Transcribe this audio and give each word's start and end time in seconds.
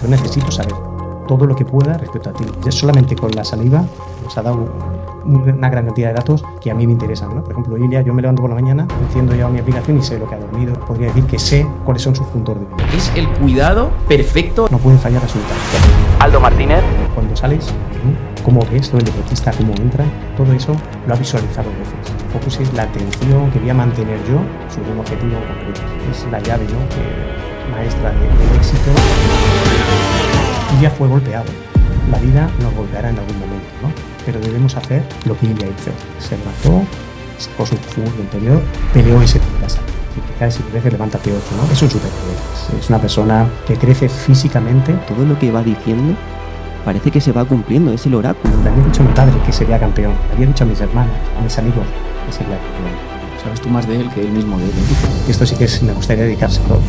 Yo 0.00 0.08
necesito 0.08 0.50
saber 0.50 0.74
todo 1.26 1.46
lo 1.46 1.56
que 1.56 1.64
pueda 1.64 1.98
respecto 1.98 2.30
a 2.30 2.32
ti. 2.32 2.44
Ya 2.64 2.70
solamente 2.70 3.16
con 3.16 3.30
la 3.32 3.44
saliva 3.44 3.84
nos 4.22 4.36
ha 4.38 4.42
dado 4.42 4.68
una 5.24 5.68
gran 5.68 5.86
cantidad 5.86 6.08
de 6.08 6.14
datos 6.14 6.44
que 6.60 6.70
a 6.70 6.74
mí 6.74 6.86
me 6.86 6.92
interesan. 6.92 7.34
¿no? 7.34 7.42
Por 7.42 7.52
ejemplo, 7.52 7.76
Ilia, 7.76 8.02
yo 8.02 8.14
me 8.14 8.22
levanto 8.22 8.42
por 8.42 8.50
la 8.50 8.56
mañana, 8.56 8.86
enciendo 9.02 9.34
ya 9.34 9.48
mi 9.48 9.58
aplicación 9.58 9.98
y 9.98 10.02
sé 10.02 10.18
lo 10.18 10.28
que 10.28 10.36
ha 10.36 10.38
dormido. 10.38 10.74
Podría 10.80 11.08
decir 11.08 11.24
que 11.24 11.38
sé 11.38 11.66
cuáles 11.84 12.02
son 12.02 12.14
sus 12.14 12.26
puntos 12.28 12.58
de 12.58 12.64
vida. 12.64 12.76
Es 12.94 13.12
el 13.16 13.28
cuidado 13.28 13.90
perfecto. 14.08 14.68
No 14.70 14.78
pueden 14.78 14.98
fallar 14.98 15.22
resultados. 15.22 15.62
Aldo 16.20 16.40
Martínez. 16.40 16.82
Cuando 17.14 17.34
sales, 17.34 17.72
cómo 18.44 18.60
ves 18.70 18.88
todo 18.88 18.98
el 18.98 19.04
deportista, 19.06 19.50
cómo 19.52 19.72
entra, 19.74 20.04
todo 20.36 20.52
eso 20.52 20.76
lo 21.06 21.14
ha 21.14 21.16
visualizado 21.16 21.70
veces. 21.70 22.14
Focus 22.32 22.60
es 22.60 22.74
la 22.74 22.82
atención 22.82 23.50
que 23.50 23.58
voy 23.58 23.70
a 23.70 23.74
mantener 23.74 24.18
yo 24.28 24.38
sobre 24.72 24.92
un 24.92 25.00
objetivo 25.00 25.38
concreto. 25.48 25.80
Es 26.10 26.30
la 26.30 26.38
llave 26.40 26.64
¿no? 26.64 26.78
que, 26.90 27.55
maestra 27.72 28.10
de, 28.10 28.20
del 28.20 28.56
éxito. 28.56 28.90
Y 30.76 30.82
ya 30.82 30.90
fue 30.90 31.08
golpeado. 31.08 31.46
La 32.10 32.18
vida 32.18 32.48
nos 32.60 32.74
golpeará 32.74 33.10
en 33.10 33.18
algún 33.18 33.38
momento, 33.38 33.66
¿no? 33.82 33.90
Pero 34.24 34.40
debemos 34.40 34.76
hacer 34.76 35.02
lo 35.24 35.36
que 35.36 35.46
ella 35.46 35.66
hizo. 35.66 35.90
Se 36.18 36.36
mató, 36.38 36.84
sacó 37.38 37.66
su 37.66 37.76
fútbol 37.76 38.14
interior, 38.20 38.62
peleó 38.92 39.22
y 39.22 39.28
se 39.28 39.40
casa. 39.60 39.80
Si 40.14 40.20
te 40.20 40.38
caes 40.38 40.60
y 40.60 40.62
te 40.62 40.72
veces, 40.72 40.92
levántate 40.92 41.32
otro, 41.32 41.56
¿no? 41.56 41.72
Es 41.72 41.82
un 41.82 41.90
superhéroe. 41.90 42.80
Es 42.80 42.88
una 42.88 42.98
persona 42.98 43.46
que 43.66 43.76
crece 43.76 44.08
físicamente. 44.08 44.92
Todo 45.08 45.24
lo 45.24 45.38
que 45.38 45.50
va 45.50 45.62
diciendo 45.62 46.14
parece 46.84 47.10
que 47.10 47.20
se 47.20 47.32
va 47.32 47.44
cumpliendo, 47.44 47.92
es 47.92 48.06
el 48.06 48.14
oráculo. 48.14 48.54
Le 48.62 48.70
había 48.70 48.84
dicho 48.84 49.02
a 49.02 49.06
mi 49.06 49.12
padre 49.12 49.34
que 49.44 49.52
sería 49.52 49.78
campeón. 49.78 50.14
Le 50.28 50.34
había 50.34 50.46
dicho 50.46 50.64
a 50.64 50.66
mis 50.68 50.80
hermanos, 50.80 51.14
a 51.36 51.42
mis 51.42 51.58
amigos 51.58 51.84
que 52.26 52.32
sería 52.32 52.56
campeón. 52.56 53.16
Sabes 53.42 53.60
tú 53.60 53.68
más 53.68 53.86
de 53.86 54.00
él 54.00 54.10
que 54.10 54.20
él 54.20 54.30
mismo 54.30 54.56
de 54.58 54.64
él. 54.64 54.70
Esto 55.28 55.44
sí 55.44 55.56
que 55.56 55.64
es, 55.64 55.82
me 55.82 55.92
gustaría 55.92 56.24
dedicárselo 56.24 56.80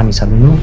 a 0.00 0.04
mis 0.04 0.22
alumnos. 0.22 0.58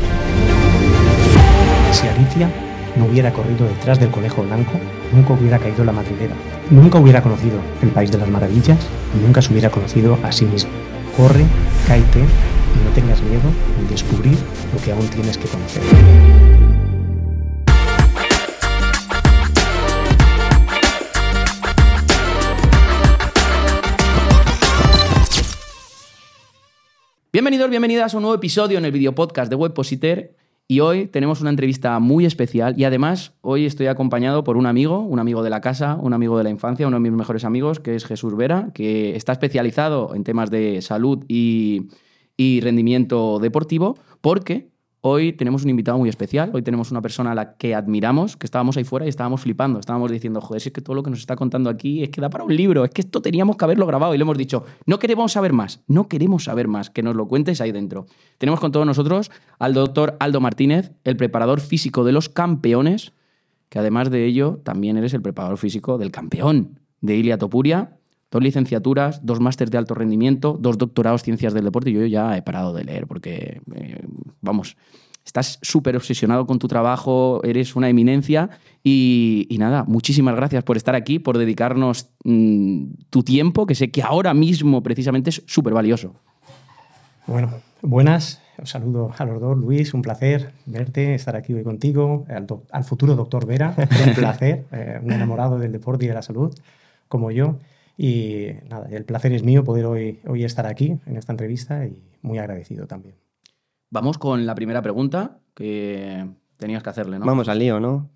Si 1.91 2.07
Alicia 2.07 2.49
no 2.97 3.05
hubiera 3.05 3.31
corrido 3.31 3.67
detrás 3.67 3.99
del 3.99 4.09
conejo 4.09 4.43
blanco, 4.43 4.73
nunca 5.13 5.33
hubiera 5.33 5.59
caído 5.59 5.85
la 5.85 5.91
madriguera. 5.91 6.33
Nunca 6.71 6.97
hubiera 6.97 7.21
conocido 7.21 7.59
el 7.81 7.89
país 7.89 8.11
de 8.11 8.17
las 8.17 8.29
maravillas 8.29 8.79
y 9.15 9.25
nunca 9.25 9.41
se 9.41 9.51
hubiera 9.51 9.69
conocido 9.69 10.17
a 10.23 10.31
sí 10.31 10.45
mismo. 10.45 10.71
Corre, 11.15 11.45
cáete 11.87 12.19
y 12.19 12.83
no 12.83 12.91
tengas 12.93 13.21
miedo 13.21 13.49
en 13.79 13.87
descubrir 13.87 14.37
lo 14.73 14.81
que 14.81 14.91
aún 14.91 15.07
tienes 15.07 15.37
que 15.37 15.47
conocer. 15.47 15.83
Bienvenidos, 27.37 27.69
bienvenidas 27.69 28.15
a 28.15 28.17
un 28.17 28.23
nuevo 28.23 28.35
episodio 28.35 28.79
en 28.79 28.85
el 28.85 28.91
video 28.91 29.13
podcast 29.13 29.47
de 29.51 29.55
Webpositer. 29.55 30.35
Y 30.67 30.79
hoy 30.79 31.05
tenemos 31.05 31.39
una 31.39 31.51
entrevista 31.51 31.99
muy 31.99 32.25
especial 32.25 32.73
y 32.79 32.83
además 32.83 33.33
hoy 33.41 33.67
estoy 33.67 33.85
acompañado 33.85 34.43
por 34.43 34.57
un 34.57 34.65
amigo, 34.65 35.01
un 35.01 35.19
amigo 35.19 35.43
de 35.43 35.51
la 35.51 35.61
casa, 35.61 35.99
un 36.01 36.13
amigo 36.13 36.35
de 36.39 36.45
la 36.45 36.49
infancia, 36.49 36.87
uno 36.87 36.95
de 36.95 37.01
mis 37.01 37.11
mejores 37.11 37.45
amigos, 37.45 37.79
que 37.79 37.95
es 37.95 38.05
Jesús 38.05 38.35
Vera, 38.35 38.71
que 38.73 39.15
está 39.15 39.33
especializado 39.33 40.15
en 40.15 40.23
temas 40.23 40.49
de 40.49 40.81
salud 40.81 41.25
y, 41.27 41.89
y 42.37 42.61
rendimiento 42.61 43.37
deportivo, 43.37 43.99
porque 44.19 44.71
Hoy 45.09 45.31
tenemos 45.31 45.63
un 45.63 45.69
invitado 45.69 45.97
muy 45.97 46.09
especial, 46.09 46.51
hoy 46.53 46.63
tenemos 46.63 46.91
una 46.91 47.01
persona 47.01 47.31
a 47.31 47.33
la 47.33 47.55
que 47.55 47.73
admiramos, 47.73 48.35
que 48.35 48.45
estábamos 48.45 48.75
ahí 48.75 48.83
fuera 48.83 49.05
y 49.05 49.09
estábamos 49.09 49.39
flipando, 49.39 49.79
estábamos 49.79 50.11
diciendo, 50.11 50.41
joder, 50.41 50.61
es 50.61 50.69
que 50.73 50.81
todo 50.81 50.97
lo 50.97 51.01
que 51.03 51.09
nos 51.09 51.19
está 51.19 51.37
contando 51.37 51.69
aquí 51.69 52.03
es 52.03 52.09
que 52.09 52.19
da 52.19 52.29
para 52.29 52.43
un 52.43 52.53
libro, 52.53 52.83
es 52.83 52.91
que 52.91 53.03
esto 53.03 53.21
teníamos 53.21 53.55
que 53.55 53.63
haberlo 53.63 53.85
grabado 53.85 54.13
y 54.13 54.17
le 54.17 54.23
hemos 54.23 54.37
dicho, 54.37 54.65
no 54.85 54.99
queremos 54.99 55.31
saber 55.31 55.53
más, 55.53 55.79
no 55.87 56.09
queremos 56.09 56.43
saber 56.43 56.67
más, 56.67 56.89
que 56.89 57.03
nos 57.03 57.15
lo 57.15 57.25
cuentes 57.29 57.61
ahí 57.61 57.71
dentro. 57.71 58.05
Tenemos 58.37 58.59
con 58.59 58.73
todos 58.73 58.85
nosotros 58.85 59.31
al 59.59 59.73
doctor 59.73 60.17
Aldo 60.19 60.41
Martínez, 60.41 60.91
el 61.05 61.15
preparador 61.15 61.61
físico 61.61 62.03
de 62.03 62.11
los 62.11 62.27
campeones, 62.27 63.13
que 63.69 63.79
además 63.79 64.11
de 64.11 64.25
ello 64.25 64.59
también 64.65 64.97
eres 64.97 65.13
el 65.13 65.21
preparador 65.21 65.57
físico 65.57 65.97
del 65.97 66.11
campeón 66.11 66.81
de 66.99 67.15
Ilia 67.15 67.37
Topuria, 67.37 67.97
dos 68.29 68.43
licenciaturas, 68.43 69.25
dos 69.25 69.39
másteres 69.39 69.71
de 69.71 69.77
alto 69.77 69.93
rendimiento, 69.93 70.57
dos 70.59 70.77
doctorados 70.77 71.21
en 71.21 71.25
ciencias 71.25 71.53
del 71.53 71.65
deporte. 71.65 71.91
Y 71.91 71.93
yo 71.93 72.05
ya 72.05 72.35
he 72.35 72.41
parado 72.41 72.73
de 72.73 72.83
leer 72.83 73.07
porque, 73.07 73.61
eh, 73.73 74.05
vamos, 74.41 74.75
estás 75.27 75.59
súper 75.61 75.95
obsesionado 75.97 76.47
con 76.47 76.57
tu 76.57 76.67
trabajo, 76.67 77.41
eres 77.43 77.75
una 77.75 77.89
eminencia 77.89 78.49
y, 78.83 79.45
y, 79.49 79.57
nada, 79.57 79.83
muchísimas 79.83 80.35
gracias 80.35 80.63
por 80.63 80.77
estar 80.77 80.95
aquí, 80.95 81.19
por 81.19 81.37
dedicarnos 81.37 82.09
mmm, 82.23 82.85
tu 83.09 83.23
tiempo, 83.23 83.65
que 83.65 83.75
sé 83.75 83.91
que 83.91 84.01
ahora 84.01 84.33
mismo 84.33 84.81
precisamente 84.81 85.29
es 85.29 85.43
súper 85.45 85.73
valioso. 85.73 86.15
Bueno, 87.27 87.51
buenas, 87.81 88.41
os 88.61 88.69
saludo 88.69 89.11
a 89.17 89.25
los 89.25 89.41
dos, 89.41 89.57
Luis, 89.57 89.93
un 89.93 90.01
placer 90.01 90.53
verte, 90.65 91.13
estar 91.13 91.35
aquí 91.35 91.53
hoy 91.53 91.63
contigo, 91.63 92.25
al, 92.29 92.47
do, 92.47 92.63
al 92.71 92.85
futuro 92.85 93.15
doctor 93.15 93.45
Vera, 93.45 93.75
un 93.77 94.13
placer, 94.13 94.63
eh, 94.71 94.99
un 95.03 95.11
enamorado 95.11 95.59
del 95.59 95.73
deporte 95.73 96.05
y 96.05 96.07
de 96.07 96.13
la 96.13 96.21
salud 96.21 96.57
como 97.09 97.31
yo. 97.31 97.57
Y 97.97 98.47
nada, 98.69 98.87
el 98.91 99.03
placer 99.03 99.33
es 99.33 99.43
mío 99.43 99.65
poder 99.65 99.85
hoy, 99.85 100.19
hoy 100.25 100.45
estar 100.45 100.67
aquí 100.67 100.97
en 101.05 101.17
esta 101.17 101.33
entrevista 101.33 101.85
y 101.85 102.01
muy 102.21 102.37
agradecido 102.37 102.87
también. 102.87 103.15
Vamos 103.89 104.17
con 104.17 104.45
la 104.45 104.55
primera 104.55 104.81
pregunta 104.81 105.39
que 105.53 106.27
tenías 106.57 106.83
que 106.83 106.89
hacerle, 106.89 107.19
¿no? 107.19 107.25
Vamos 107.25 107.47
al 107.47 107.59
lío, 107.59 107.79
¿no? 107.79 108.09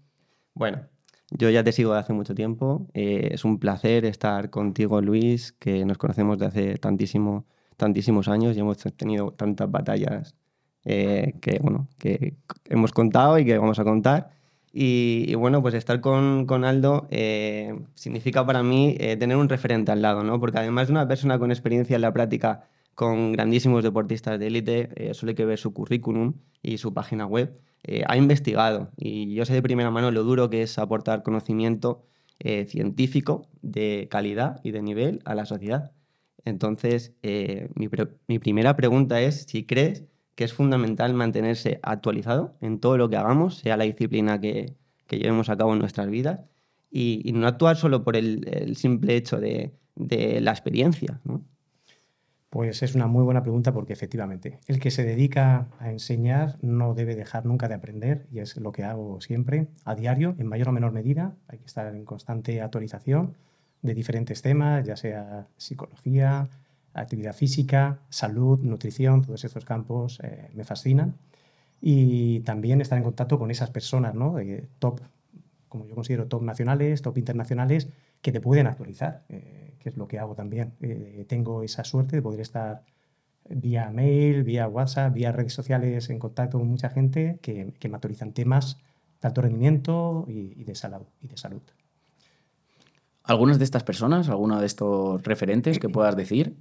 Bueno, 0.54 0.82
yo 1.30 1.50
ya 1.50 1.64
te 1.64 1.72
sigo 1.72 1.94
de 1.94 2.00
hace 2.00 2.14
mucho 2.14 2.36
tiempo. 2.36 2.88
Eh, 2.94 3.30
es 3.32 3.46
un 3.46 3.58
placer 3.58 4.06
estar 4.06 4.50
contigo, 4.50 5.02
Luis, 5.02 5.54
que 5.54 5.86
nos 5.86 5.98
conocemos 5.98 6.38
de 6.38 6.46
hace 6.46 6.78
tantísimo, 6.78 7.46
tantísimos 7.78 8.28
años 8.28 8.56
y 8.56 8.60
hemos 8.60 8.78
tenido 8.78 9.32
tantas 9.32 9.72
batallas 9.72 10.36
eh, 10.84 11.36
que, 11.42 11.60
bueno, 11.60 11.88
que 11.98 12.36
hemos 12.66 12.92
contado 12.92 13.40
y 13.40 13.46
que 13.46 13.58
vamos 13.58 13.80
a 13.80 13.84
contar. 13.84 14.32
Y, 14.74 15.26
y, 15.28 15.36
bueno, 15.36 15.62
pues 15.62 15.74
estar 15.74 16.00
con, 16.00 16.46
con 16.46 16.64
Aldo 16.64 17.08
eh, 17.12 17.78
significa 17.94 18.46
para 18.46 18.64
mí 18.64 18.96
eh, 19.00 19.18
tener 19.18 19.38
un 19.38 19.50
referente 19.50 19.92
al 19.92 20.02
lado, 20.02 20.24
¿no? 20.24 20.40
Porque 20.40 20.60
además 20.60 20.88
de 20.88 20.94
una 20.94 21.08
persona 21.08 21.38
con 21.40 21.52
experiencia 21.52 21.96
en 21.96 22.02
la 22.02 22.14
práctica 22.14 22.70
con 22.96 23.32
grandísimos 23.32 23.84
deportistas 23.84 24.40
de 24.40 24.48
élite, 24.48 24.90
eh, 24.96 25.14
solo 25.14 25.36
que 25.36 25.46
ver 25.46 25.58
su 25.58 25.74
currículum 25.74 26.34
y 26.62 26.78
su 26.78 26.94
página 26.94 27.26
web, 27.26 27.60
eh, 27.84 28.04
ha 28.08 28.18
investigado 28.18 28.92
y 28.96 29.34
yo 29.34 29.46
sé 29.46 29.54
de 29.54 29.62
primera 29.62 29.90
mano 29.90 30.12
lo 30.12 30.24
duro 30.24 30.50
que 30.50 30.62
es 30.62 30.78
aportar 30.78 31.24
conocimiento 31.24 32.04
eh, 32.40 32.66
científico 32.66 33.48
de 33.62 34.08
calidad 34.12 34.60
y 34.64 34.72
de 34.72 34.82
nivel 34.82 35.22
a 35.26 35.36
la 35.36 35.46
sociedad. 35.46 35.92
Entonces, 36.44 37.14
mi, 37.76 37.88
mi 38.28 38.40
primera 38.40 38.76
pregunta 38.76 39.22
es 39.22 39.44
si 39.44 39.64
crees 39.64 40.06
que 40.36 40.44
es 40.44 40.54
fundamental 40.54 41.14
mantenerse 41.14 41.80
actualizado 41.84 42.56
en 42.62 42.80
todo 42.80 42.98
lo 42.98 43.10
que 43.10 43.18
hagamos, 43.18 43.58
sea 43.58 43.78
la 43.78 43.84
disciplina 43.84 44.42
que, 44.42 44.74
que 45.06 45.20
llevemos 45.20 45.50
a 45.50 45.58
cabo 45.58 45.74
en 45.74 45.80
nuestras 45.80 46.10
vidas, 46.10 46.40
y, 46.92 47.32
no 47.34 47.48
actuar 47.48 47.78
solo 47.78 48.04
por 48.04 48.18
el, 48.18 48.76
simple 48.76 49.16
hecho 49.16 49.40
de, 49.40 49.72
la 49.96 50.52
experiencia. 50.52 51.22
Pues 52.52 52.84
es 52.84 52.96
una 52.96 53.08
muy 53.08 53.24
buena 53.24 53.44
pregunta 53.44 53.72
porque 53.72 53.94
efectivamente 53.94 54.60
el 54.68 54.82
que 54.82 54.92
se 54.92 55.06
dedica 55.06 55.70
a 55.80 55.90
enseñar 55.90 56.58
no 56.62 56.94
debe 56.94 57.16
dejar 57.16 57.46
nunca 57.46 57.70
de 57.70 57.76
aprender 57.76 58.28
y 58.30 58.40
es 58.40 58.58
lo 58.58 58.74
que 58.74 58.84
hago 58.84 59.22
siempre, 59.22 59.70
a 59.86 59.96
diario, 59.96 60.36
en 60.38 60.48
mayor 60.48 60.68
o 60.68 60.74
menor 60.74 60.92
medida. 60.92 61.34
Hay 61.48 61.60
que 61.60 61.66
estar 61.66 61.96
en 61.96 62.04
constante 62.04 62.62
actualización 62.62 63.38
de 63.82 63.94
diferentes 63.94 64.42
temas, 64.42 64.86
ya 64.86 64.98
sea 64.98 65.48
psicología, 65.56 66.50
actividad 66.94 67.34
física, 67.34 68.00
salud, 68.10 68.60
nutrición, 68.60 69.22
todos 69.22 69.46
estos 69.46 69.64
campos 69.64 70.20
eh, 70.22 70.50
me 70.54 70.66
fascinan. 70.66 71.16
Y 71.80 72.42
también 72.42 72.82
estar 72.82 72.98
en 72.98 73.06
contacto 73.06 73.40
con 73.40 73.50
esas 73.50 73.70
personas, 73.70 74.14
¿no? 74.14 74.38
Eh, 74.40 74.68
top, 74.78 75.00
como 75.70 75.86
yo 75.88 75.96
considero, 75.96 76.28
top 76.28 76.44
nacionales, 76.44 77.02
top 77.02 77.18
internacionales, 77.18 77.88
que 78.22 78.34
te 78.34 78.42
pueden 78.42 78.68
actualizar, 78.68 79.24
eh, 79.30 79.61
que 79.82 79.90
es 79.90 79.98
lo 79.98 80.08
que 80.08 80.20
hago 80.20 80.36
también. 80.36 80.74
Eh, 80.82 81.26
tengo 81.28 81.64
esa 81.64 81.84
suerte 81.84 82.16
de 82.18 82.22
poder 82.22 82.42
estar 82.42 82.84
vía 83.50 83.90
mail, 83.92 84.44
vía 84.44 84.68
WhatsApp, 84.68 85.14
vía 85.14 85.32
redes 85.32 85.54
sociales 85.54 86.10
en 86.10 86.20
contacto 86.20 86.60
con 86.60 86.68
mucha 86.68 86.90
gente 86.90 87.40
que, 87.42 87.74
que 87.80 87.90
me 87.90 87.96
actualizan 87.96 88.34
temas 88.34 88.78
de 89.22 89.28
alto 89.28 89.42
rendimiento 89.42 90.26
y, 90.28 90.54
y, 90.56 90.64
de 90.64 90.76
salud, 90.76 91.06
y 91.22 91.28
de 91.28 91.38
salud. 91.38 91.62
¿Algunas 93.24 93.60
de 93.60 93.66
estas 93.66 93.84
personas, 93.84 94.30
alguna 94.30 94.60
de 94.60 94.66
estos 94.66 95.22
referentes 95.24 95.80
que 95.80 95.90
puedas 95.90 96.16
decir? 96.16 96.56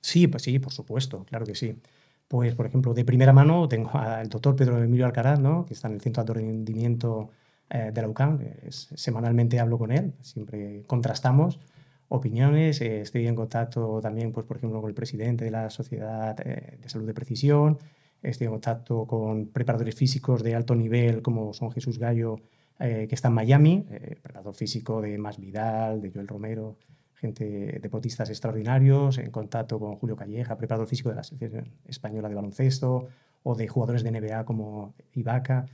Sí, 0.00 0.26
pues 0.26 0.42
sí, 0.42 0.58
por 0.58 0.72
supuesto, 0.72 1.24
claro 1.24 1.44
que 1.44 1.54
sí. 1.54 1.76
Pues, 2.28 2.54
por 2.54 2.66
ejemplo, 2.66 2.92
de 2.92 3.04
primera 3.04 3.32
mano 3.32 3.68
tengo 3.68 3.90
al 3.94 4.28
doctor 4.28 4.54
Pedro 4.54 4.82
Emilio 4.82 5.06
Alcaraz, 5.06 5.40
¿no? 5.40 5.64
que 5.64 5.74
está 5.74 5.88
en 5.88 5.94
el 5.94 6.00
Centro 6.00 6.22
de 6.22 6.30
Alto 6.30 6.34
Rendimiento 6.34 7.30
eh, 7.70 7.90
de 7.92 8.02
la 8.02 8.08
UCAM. 8.08 8.38
Es, 8.62 8.88
semanalmente 8.94 9.58
hablo 9.60 9.78
con 9.78 9.92
él, 9.92 10.12
siempre 10.20 10.82
contrastamos 10.86 11.58
opiniones. 12.08 12.80
Eh, 12.80 13.00
estoy 13.02 13.26
en 13.26 13.34
contacto 13.34 14.00
también, 14.00 14.32
pues, 14.32 14.46
por 14.46 14.56
ejemplo, 14.56 14.80
con 14.80 14.88
el 14.88 14.94
presidente 14.94 15.44
de 15.44 15.50
la 15.50 15.70
Sociedad 15.70 16.36
eh, 16.44 16.78
de 16.80 16.88
Salud 16.88 17.06
de 17.06 17.14
Precisión. 17.14 17.78
Estoy 18.22 18.46
en 18.46 18.52
contacto 18.52 19.06
con 19.06 19.46
preparadores 19.46 19.94
físicos 19.94 20.42
de 20.42 20.54
alto 20.54 20.74
nivel, 20.74 21.22
como 21.22 21.52
son 21.52 21.70
Jesús 21.70 21.98
Gallo, 21.98 22.40
eh, 22.80 23.06
que 23.08 23.14
está 23.14 23.28
en 23.28 23.34
Miami, 23.34 23.84
preparador 24.22 24.54
físico 24.54 25.00
de 25.00 25.18
Más 25.18 25.38
Vidal, 25.38 26.00
de 26.00 26.10
Joel 26.10 26.26
Romero, 26.28 26.76
gente, 27.14 27.78
deportistas 27.80 28.28
extraordinarios, 28.30 29.18
en 29.18 29.30
contacto 29.30 29.78
con 29.78 29.96
Julio 29.96 30.16
Calleja, 30.16 30.56
preparador 30.56 30.86
físico 30.88 31.08
de 31.10 31.16
la 31.16 31.22
Selección 31.24 31.68
Española 31.86 32.28
de 32.28 32.34
Baloncesto, 32.34 33.08
o 33.44 33.54
de 33.54 33.68
jugadores 33.68 34.02
de 34.02 34.10
NBA 34.10 34.44
como 34.44 34.94
Ibaka, 35.14 35.66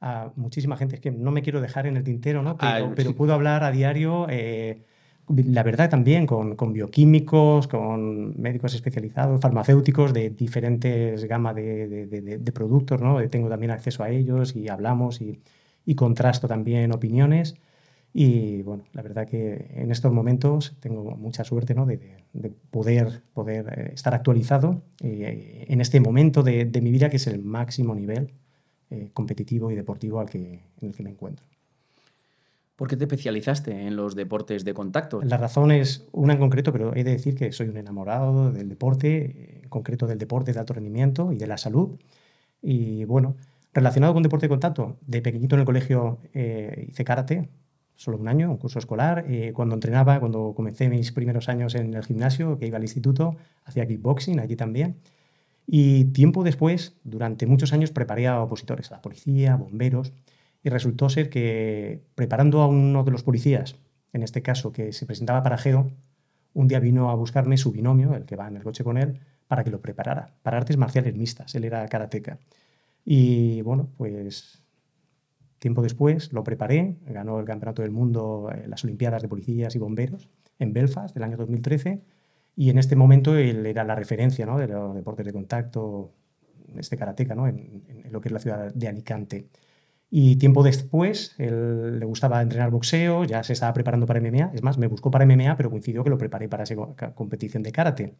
a 0.00 0.30
muchísima 0.36 0.76
gente. 0.76 0.96
Es 0.96 1.00
que 1.00 1.10
no 1.10 1.30
me 1.30 1.42
quiero 1.42 1.60
dejar 1.62 1.86
en 1.86 1.96
el 1.96 2.04
tintero, 2.04 2.42
¿no? 2.42 2.56
Pero, 2.58 2.86
Ah, 2.88 2.92
pero 2.94 3.10
sí. 3.10 3.16
puedo 3.16 3.32
hablar 3.32 3.64
a 3.64 3.70
diario, 3.70 4.26
eh, 4.28 4.82
la 5.28 5.62
verdad 5.62 5.90
también, 5.90 6.26
con, 6.26 6.56
con 6.56 6.72
bioquímicos, 6.72 7.66
con 7.68 8.40
médicos 8.40 8.74
especializados, 8.74 9.40
farmacéuticos 9.40 10.12
de 10.12 10.30
diferentes 10.30 11.24
gamas 11.24 11.54
de, 11.56 12.06
de- 12.06 12.52
productos, 12.52 13.00
¿no? 13.00 13.20
Eh, 13.20 13.28
Tengo 13.28 13.48
también 13.48 13.72
acceso 13.72 14.02
a 14.02 14.10
ellos 14.10 14.54
y 14.56 14.68
hablamos 14.68 15.20
y, 15.20 15.40
y 15.84 15.94
contrasto 15.96 16.46
también 16.48 16.92
opiniones. 16.92 17.56
Y 18.12 18.62
bueno, 18.62 18.84
la 18.94 19.02
verdad 19.02 19.26
que 19.28 19.68
en 19.74 19.90
estos 19.92 20.12
momentos 20.12 20.76
tengo 20.80 21.16
mucha 21.16 21.44
suerte 21.44 21.74
¿no? 21.74 21.86
de, 21.86 21.98
de- 21.98 22.24
de 22.32 22.50
poder, 22.50 23.22
poder 23.34 23.66
eh, 23.76 23.92
estar 23.94 24.14
actualizado 24.14 24.82
eh, 25.02 25.66
en 25.68 25.80
este 25.80 26.00
momento 26.00 26.42
de, 26.42 26.64
de 26.66 26.80
mi 26.80 26.90
vida 26.90 27.10
que 27.10 27.16
es 27.16 27.26
el 27.26 27.42
máximo 27.42 27.94
nivel 27.94 28.32
eh, 28.90 29.10
competitivo 29.12 29.70
y 29.70 29.74
deportivo 29.76 30.20
al 30.20 30.30
que, 30.30 30.38
en 30.80 30.88
el 30.88 30.94
que 30.94 31.02
me 31.02 31.10
encuentro. 31.10 31.46
¿Por 32.76 32.88
qué 32.88 32.96
te 32.96 33.04
especializaste 33.04 33.86
en 33.86 33.96
los 33.96 34.14
deportes 34.14 34.64
de 34.64 34.74
contacto? 34.74 35.22
La 35.22 35.38
razón 35.38 35.70
es 35.70 36.06
una 36.12 36.34
en 36.34 36.38
concreto, 36.38 36.72
pero 36.72 36.94
he 36.94 37.04
de 37.04 37.12
decir 37.12 37.34
que 37.34 37.50
soy 37.50 37.68
un 37.68 37.78
enamorado 37.78 38.52
del 38.52 38.68
deporte, 38.68 39.62
en 39.62 39.68
concreto 39.70 40.06
del 40.06 40.18
deporte 40.18 40.52
de 40.52 40.60
alto 40.60 40.74
rendimiento 40.74 41.32
y 41.32 41.38
de 41.38 41.46
la 41.46 41.56
salud. 41.56 41.98
Y 42.60 43.06
bueno, 43.06 43.36
relacionado 43.72 44.12
con 44.12 44.22
deporte 44.22 44.44
de 44.44 44.50
contacto, 44.50 44.98
de 45.06 45.22
pequeñito 45.22 45.54
en 45.56 45.60
el 45.60 45.66
colegio 45.66 46.18
eh, 46.34 46.84
hice 46.88 47.02
karate, 47.02 47.48
solo 47.94 48.18
un 48.18 48.28
año, 48.28 48.50
un 48.50 48.58
curso 48.58 48.78
escolar. 48.78 49.24
Eh, 49.26 49.52
cuando 49.54 49.74
entrenaba, 49.74 50.20
cuando 50.20 50.52
comencé 50.54 50.90
mis 50.90 51.12
primeros 51.12 51.48
años 51.48 51.74
en 51.74 51.94
el 51.94 52.04
gimnasio, 52.04 52.58
que 52.58 52.66
iba 52.66 52.76
al 52.76 52.84
instituto, 52.84 53.36
hacía 53.64 53.86
kickboxing 53.86 54.38
allí 54.38 54.54
también. 54.54 54.96
Y 55.66 56.04
tiempo 56.06 56.44
después, 56.44 56.94
durante 57.04 57.46
muchos 57.46 57.72
años, 57.72 57.90
preparé 57.90 58.26
a 58.26 58.42
opositores, 58.42 58.92
a 58.92 58.96
la 58.96 59.02
policía, 59.02 59.56
bomberos, 59.56 60.12
y 60.66 60.68
resultó 60.68 61.08
ser 61.08 61.30
que 61.30 62.02
preparando 62.16 62.60
a 62.60 62.66
uno 62.66 63.04
de 63.04 63.12
los 63.12 63.22
policías, 63.22 63.76
en 64.12 64.24
este 64.24 64.42
caso 64.42 64.72
que 64.72 64.92
se 64.92 65.06
presentaba 65.06 65.40
para 65.44 65.60
un 66.54 66.66
día 66.66 66.80
vino 66.80 67.08
a 67.08 67.14
buscarme 67.14 67.56
su 67.56 67.70
binomio, 67.70 68.16
el 68.16 68.24
que 68.24 68.34
va 68.34 68.48
en 68.48 68.56
el 68.56 68.64
coche 68.64 68.82
con 68.82 68.98
él, 68.98 69.20
para 69.46 69.62
que 69.62 69.70
lo 69.70 69.80
preparara, 69.80 70.34
para 70.42 70.56
artes 70.56 70.76
marciales 70.76 71.14
mixtas. 71.14 71.54
Él 71.54 71.62
era 71.62 71.86
karateca. 71.86 72.40
Y 73.04 73.62
bueno, 73.62 73.90
pues 73.96 74.64
tiempo 75.60 75.82
después 75.82 76.32
lo 76.32 76.42
preparé, 76.42 76.96
ganó 77.06 77.38
el 77.38 77.46
Campeonato 77.46 77.82
del 77.82 77.92
Mundo, 77.92 78.50
eh, 78.52 78.66
las 78.66 78.82
Olimpiadas 78.82 79.22
de 79.22 79.28
Policías 79.28 79.76
y 79.76 79.78
Bomberos 79.78 80.28
en 80.58 80.72
Belfast 80.72 81.14
del 81.14 81.22
año 81.22 81.36
2013. 81.36 82.02
Y 82.56 82.70
en 82.70 82.78
este 82.78 82.96
momento 82.96 83.36
él 83.36 83.64
era 83.66 83.84
la 83.84 83.94
referencia 83.94 84.46
¿no? 84.46 84.58
de 84.58 84.66
los 84.66 84.96
deportes 84.96 85.24
de 85.26 85.32
contacto, 85.32 86.10
este 86.76 86.96
karateca, 86.96 87.36
¿no? 87.36 87.46
en, 87.46 87.84
en 87.86 88.12
lo 88.12 88.20
que 88.20 88.30
es 88.30 88.32
la 88.32 88.40
ciudad 88.40 88.74
de 88.74 88.88
Alicante. 88.88 89.46
Y 90.10 90.36
tiempo 90.36 90.62
después, 90.62 91.34
él 91.38 91.98
le 91.98 92.06
gustaba 92.06 92.40
entrenar 92.40 92.70
boxeo, 92.70 93.24
ya 93.24 93.42
se 93.42 93.52
estaba 93.52 93.72
preparando 93.72 94.06
para 94.06 94.20
MMA. 94.20 94.52
Es 94.54 94.62
más, 94.62 94.78
me 94.78 94.86
buscó 94.86 95.10
para 95.10 95.26
MMA, 95.26 95.56
pero 95.56 95.70
coincidió 95.70 96.04
que 96.04 96.10
lo 96.10 96.18
preparé 96.18 96.48
para 96.48 96.62
esa 96.62 96.76
competición 97.14 97.62
de 97.62 97.72
karate. 97.72 98.14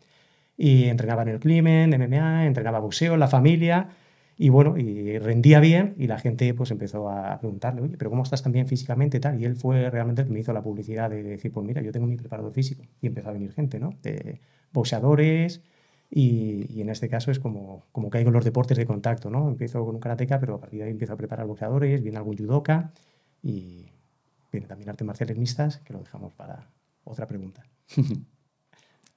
Y 0.56 0.84
entrenaba 0.84 1.22
en 1.22 1.28
el 1.28 1.40
Climen, 1.40 1.90
MMA, 1.90 2.46
entrenaba 2.46 2.80
boxeo, 2.80 3.16
la 3.16 3.28
familia. 3.28 3.90
Y 4.38 4.50
bueno, 4.50 4.76
y 4.76 5.18
rendía 5.18 5.60
bien 5.60 5.94
y 5.98 6.08
la 6.08 6.18
gente 6.18 6.52
pues 6.54 6.70
empezó 6.70 7.08
a 7.08 7.38
preguntarle, 7.40 7.80
oye, 7.82 7.96
pero 7.96 8.10
¿cómo 8.10 8.22
estás 8.22 8.42
también 8.42 8.66
físicamente 8.66 9.18
tal? 9.18 9.40
Y 9.40 9.44
él 9.46 9.56
fue 9.56 9.88
realmente 9.90 10.22
el 10.22 10.28
que 10.28 10.34
me 10.34 10.40
hizo 10.40 10.52
la 10.52 10.62
publicidad 10.62 11.08
de 11.08 11.22
decir, 11.22 11.52
pues 11.52 11.66
mira, 11.66 11.80
yo 11.82 11.92
tengo 11.92 12.06
mi 12.06 12.16
preparador 12.16 12.52
físico. 12.52 12.82
Y 13.00 13.06
empezó 13.06 13.30
a 13.30 13.32
venir 13.32 13.52
gente, 13.52 13.78
¿no? 13.80 13.94
De 14.02 14.40
boxeadores, 14.72 15.62
y, 16.11 16.67
y 16.73 16.81
en 16.81 16.91
este 16.91 17.08
caso 17.08 17.31
es 17.31 17.38
como, 17.38 17.87
como 17.93 18.11
caigo 18.11 18.29
en 18.29 18.35
los 18.35 18.44
deportes 18.44 18.76
de 18.76 18.87
contacto, 18.87 19.31
¿no? 19.31 19.49
Empiezo 19.49 19.85
con 19.85 19.94
un 19.94 20.00
karateca, 20.00 20.38
pero 20.38 20.55
a 20.55 20.61
partir 20.61 20.81
de 20.81 20.87
ahí 20.87 20.91
empiezo 20.91 21.14
a 21.14 21.17
preparar 21.17 21.47
boxeadores, 21.47 22.03
viene 22.03 22.19
algún 22.19 22.37
judoka 22.37 22.93
y 23.43 23.87
viene 24.53 24.67
también 24.67 24.88
artes 24.88 25.06
marciales 25.06 25.37
mixtas, 25.38 25.79
que 25.79 25.93
lo 25.93 26.00
dejamos 26.00 26.32
para 26.35 26.70
otra 27.05 27.26
pregunta. 27.26 27.64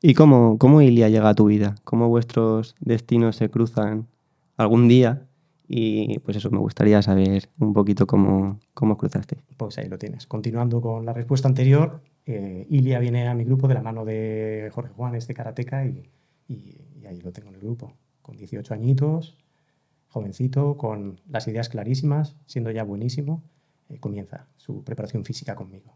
¿Y 0.01 0.13
cómo, 0.13 0.57
cómo 0.57 0.81
Ilia 0.81 1.09
llega 1.09 1.29
a 1.29 1.35
tu 1.35 1.45
vida? 1.45 1.75
¿Cómo 1.83 2.07
vuestros 2.07 2.75
destinos 2.79 3.35
se 3.35 3.49
cruzan 3.49 4.07
algún 4.55 4.87
día? 4.87 5.25
Y 5.67 6.17
pues 6.19 6.37
eso, 6.37 6.49
me 6.49 6.57
gustaría 6.57 7.01
saber 7.01 7.49
un 7.59 7.73
poquito 7.73 8.07
cómo, 8.07 8.59
cómo 8.73 8.93
os 8.93 8.99
cruzasteis. 8.99 9.43
Pues 9.57 9.77
ahí 9.77 9.89
lo 9.89 9.97
tienes. 9.97 10.25
Continuando 10.25 10.81
con 10.81 11.05
la 11.05 11.13
respuesta 11.13 11.47
anterior, 11.47 12.01
eh, 12.25 12.65
Ilia 12.69 12.97
viene 12.99 13.27
a 13.27 13.35
mi 13.35 13.43
grupo 13.43 13.67
de 13.67 13.73
la 13.73 13.81
mano 13.81 14.05
de 14.05 14.71
Jorge 14.73 14.93
Juan, 14.93 15.15
este 15.15 15.33
karateca, 15.33 15.85
y, 15.85 16.09
y- 16.49 16.75
y 17.01 17.05
ahí 17.05 17.21
lo 17.21 17.31
tengo 17.31 17.47
en 17.49 17.55
el 17.55 17.61
grupo, 17.61 17.93
con 18.21 18.35
18 18.35 18.73
añitos, 18.73 19.37
jovencito, 20.09 20.75
con 20.77 21.21
las 21.29 21.47
ideas 21.47 21.69
clarísimas, 21.69 22.35
siendo 22.47 22.71
ya 22.71 22.83
buenísimo, 22.83 23.43
eh, 23.89 23.99
comienza 23.99 24.47
su 24.57 24.83
preparación 24.83 25.23
física 25.23 25.55
conmigo. 25.55 25.95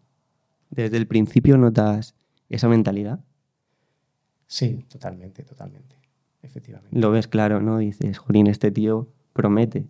¿Desde 0.70 0.98
el 0.98 1.08
principio 1.08 1.58
notas 1.58 2.16
esa 2.50 2.68
mentalidad? 2.70 3.20
Sí, 4.48 4.86
totalmente, 4.90 5.44
totalmente, 5.44 5.96
efectivamente. 6.44 6.98
Lo 7.00 7.12
ves 7.12 7.28
claro, 7.28 7.60
¿no? 7.60 7.80
Dices, 7.80 8.18
Jolín, 8.20 8.48
este 8.48 8.72
tío 8.72 9.08
promete. 9.34 9.88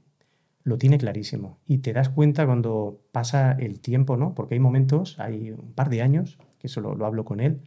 Lo 0.63 0.77
tiene 0.77 0.97
clarísimo. 0.97 1.57
Y 1.65 1.79
te 1.79 1.91
das 1.91 2.07
cuenta 2.09 2.45
cuando 2.45 3.01
pasa 3.11 3.51
el 3.53 3.81
tiempo, 3.81 4.15
¿no? 4.15 4.33
Porque 4.33 4.53
hay 4.55 4.59
momentos, 4.61 5.19
hay 5.19 5.51
un 5.51 5.73
par 5.73 5.89
de 5.89 6.01
años, 6.01 6.37
que 6.59 6.67
eso 6.67 6.79
lo, 6.79 6.95
lo 6.95 7.05
hablo 7.05 7.25
con 7.25 7.41
él, 7.41 7.61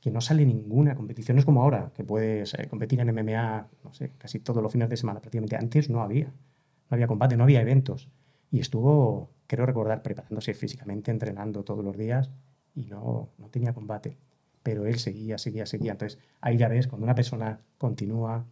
que 0.00 0.10
no 0.10 0.20
sale 0.20 0.46
ninguna 0.46 0.94
competición. 0.94 1.38
Es 1.38 1.44
como 1.44 1.62
ahora, 1.62 1.92
que 1.94 2.04
puedes 2.04 2.54
eh, 2.54 2.66
competir 2.68 3.00
en 3.00 3.14
MMA, 3.14 3.68
no 3.84 3.92
sé, 3.92 4.12
casi 4.16 4.40
todos 4.40 4.62
los 4.62 4.72
fines 4.72 4.88
de 4.88 4.96
semana 4.96 5.20
prácticamente. 5.20 5.56
Antes 5.56 5.90
no 5.90 6.02
había. 6.02 6.26
No 6.26 6.94
había 6.94 7.06
combate, 7.06 7.36
no 7.36 7.44
había 7.44 7.60
eventos. 7.60 8.08
Y 8.50 8.60
estuvo, 8.60 9.30
creo 9.46 9.66
recordar, 9.66 10.02
preparándose 10.02 10.54
físicamente, 10.54 11.10
entrenando 11.10 11.62
todos 11.62 11.84
los 11.84 11.96
días 11.96 12.30
y 12.74 12.86
no, 12.86 13.30
no 13.38 13.48
tenía 13.48 13.74
combate. 13.74 14.16
Pero 14.62 14.86
él 14.86 14.98
seguía, 14.98 15.38
seguía, 15.38 15.66
seguía. 15.66 15.92
Entonces 15.92 16.18
ahí 16.40 16.56
ya 16.56 16.68
ves, 16.68 16.88
cuando 16.88 17.04
una 17.04 17.14
persona 17.14 17.60
continúa 17.78 18.46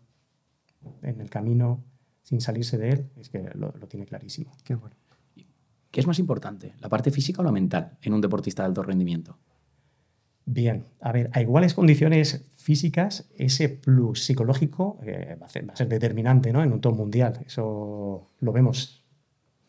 en 1.02 1.20
el 1.20 1.30
camino 1.30 1.82
sin 2.22 2.40
salirse 2.40 2.78
de 2.78 2.90
él, 2.90 3.10
es 3.16 3.30
que 3.30 3.42
lo, 3.54 3.72
lo 3.72 3.88
tiene 3.88 4.06
clarísimo. 4.06 4.52
Qué 4.62 4.74
bueno. 4.74 4.96
¿Qué 5.90 6.00
es 6.00 6.06
más 6.06 6.18
importante, 6.18 6.74
la 6.80 6.90
parte 6.90 7.10
física 7.10 7.40
o 7.40 7.44
la 7.44 7.50
mental 7.50 7.96
en 8.02 8.12
un 8.12 8.20
deportista 8.20 8.62
de 8.62 8.66
alto 8.66 8.82
rendimiento? 8.82 9.38
Bien, 10.50 10.86
a 11.00 11.12
ver, 11.12 11.28
a 11.34 11.42
iguales 11.42 11.74
condiciones 11.74 12.50
físicas, 12.56 13.28
ese 13.36 13.68
plus 13.68 14.24
psicológico 14.24 14.98
eh, 15.02 15.36
va, 15.40 15.46
a 15.46 15.48
ser, 15.50 15.68
va 15.68 15.74
a 15.74 15.76
ser 15.76 15.88
determinante 15.88 16.52
¿no? 16.52 16.62
en 16.62 16.72
un 16.72 16.80
top 16.80 16.96
mundial. 16.96 17.44
Eso 17.46 18.30
lo 18.40 18.52
vemos, 18.52 19.04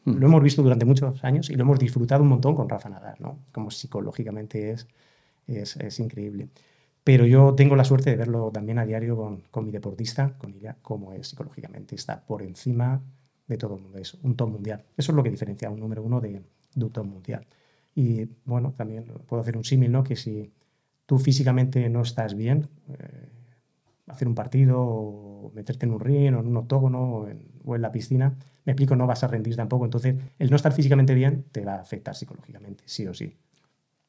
Hmm. 0.05 0.17
lo 0.17 0.27
hemos 0.27 0.43
visto 0.43 0.63
durante 0.63 0.85
muchos 0.85 1.23
años 1.23 1.49
y 1.49 1.56
lo 1.56 1.63
hemos 1.63 1.80
disfrutado 1.80 2.23
un 2.23 2.30
montón 2.30 2.56
con 2.56 2.69
Rafa 2.69 2.89
Nadal, 2.89 3.15
¿no? 3.19 3.39
Como 3.51 3.69
psicológicamente 3.71 4.71
es, 4.71 4.87
es, 5.47 5.75
es 5.77 5.99
increíble. 5.99 6.49
Pero 7.04 7.25
yo 7.25 7.56
tengo 7.56 7.75
la 7.75 7.83
suerte 7.83 8.11
de 8.11 8.15
verlo 8.18 8.51
también 8.51 8.80
a 8.80 8.85
diario 8.85 9.18
con, 9.18 9.42
con 9.51 9.65
mi 9.65 9.71
deportista, 9.71 10.37
con 10.37 10.54
ella, 10.54 10.77
cómo 10.81 11.13
es 11.13 11.27
psicológicamente. 11.30 11.95
Está 11.95 12.25
por 12.25 12.42
encima 12.44 13.01
de 13.47 13.57
todo 13.57 13.75
el 13.75 13.81
mundo. 13.81 13.97
Es 13.97 14.13
un 14.15 14.35
top 14.35 14.49
mundial. 14.49 14.85
Eso 14.97 15.11
es 15.11 15.15
lo 15.15 15.23
que 15.23 15.31
diferencia 15.31 15.68
a 15.68 15.71
un 15.71 15.80
número 15.80 16.04
uno 16.04 16.21
de, 16.21 16.42
de 16.75 16.85
un 16.85 16.92
top 16.92 17.06
mundial. 17.06 17.45
Y 17.95 18.25
bueno, 18.45 18.73
también 18.77 19.06
puedo 19.27 19.42
hacer 19.42 19.57
un 19.57 19.63
símil, 19.63 19.92
¿no? 19.92 20.04
Que 20.04 20.15
si 20.15 20.51
tú 21.09 21.18
físicamente 21.18 21.89
no 21.89 22.04
estás 22.04 22.35
bien, 22.35 22.68
eh, 22.87 23.30
hacer 24.06 24.28
un 24.28 24.35
partido 24.35 25.51
meterte 25.56 25.87
en 25.87 25.94
un 25.94 25.99
ring 25.99 26.35
o 26.35 26.39
en 26.39 26.45
un 26.45 26.56
octógono 26.56 27.25
o 27.66 27.75
en, 27.75 27.81
la 27.81 27.92
piscina, 27.92 28.35
me 28.63 28.73
explico, 28.73 28.95
no 28.95 29.07
vas 29.07 29.23
a 29.23 29.28
rendir 29.28 29.56
tampoco. 29.56 29.85
Entonces, 29.85 30.16
el 30.37 30.51
no 30.51 30.56
estar 30.56 30.71
físicamente 30.71 31.16
bien 31.16 31.45
te 31.51 31.66
va 31.66 31.78
a 31.78 31.81
afectar 31.81 32.16
psicológicamente, 32.16 32.83
sí 32.85 33.07
o 33.07 33.16
sí. 33.16 33.35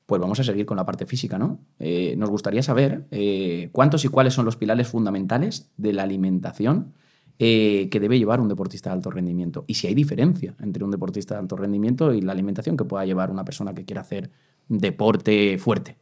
Pues 0.04 0.20
vamos 0.20 0.40
a 0.40 0.44
seguir 0.44 0.66
con 0.66 0.76
la 0.76 0.84
parte 0.84 1.06
física, 1.06 1.38
¿no? 1.38 1.60
Eh, 1.78 2.16
nos 2.18 2.28
gustaría 2.28 2.62
saber 2.62 3.06
eh, 3.10 3.70
cuántos 3.72 4.04
y 4.04 4.08
cuáles 4.08 4.34
son 4.34 4.44
los 4.44 4.56
pilares 4.56 4.88
fundamentales 4.88 5.70
de 5.78 5.94
la 5.94 6.02
alimentación 6.02 6.92
que 7.38 7.98
debe 7.98 8.18
llevar 8.18 8.42
un 8.42 8.48
deportista 8.48 8.90
de 8.90 8.96
alto 8.96 9.10
rendimiento. 9.10 9.64
Y 9.66 9.72
si 9.72 9.86
hay 9.86 9.94
diferencia 9.94 10.54
entre 10.60 10.84
un 10.84 10.90
deportista 10.90 11.36
de 11.36 11.40
alto 11.40 11.56
rendimiento 11.56 12.12
y 12.12 12.20
la 12.20 12.32
alimentación 12.32 12.76
que 12.76 12.84
pueda 12.84 13.06
llevar 13.06 13.30
una 13.30 13.46
persona 13.46 13.72
que 13.72 13.86
quiera 13.86 14.02
hacer 14.02 14.30
deporte 14.68 15.56
fuerte. 15.56 15.96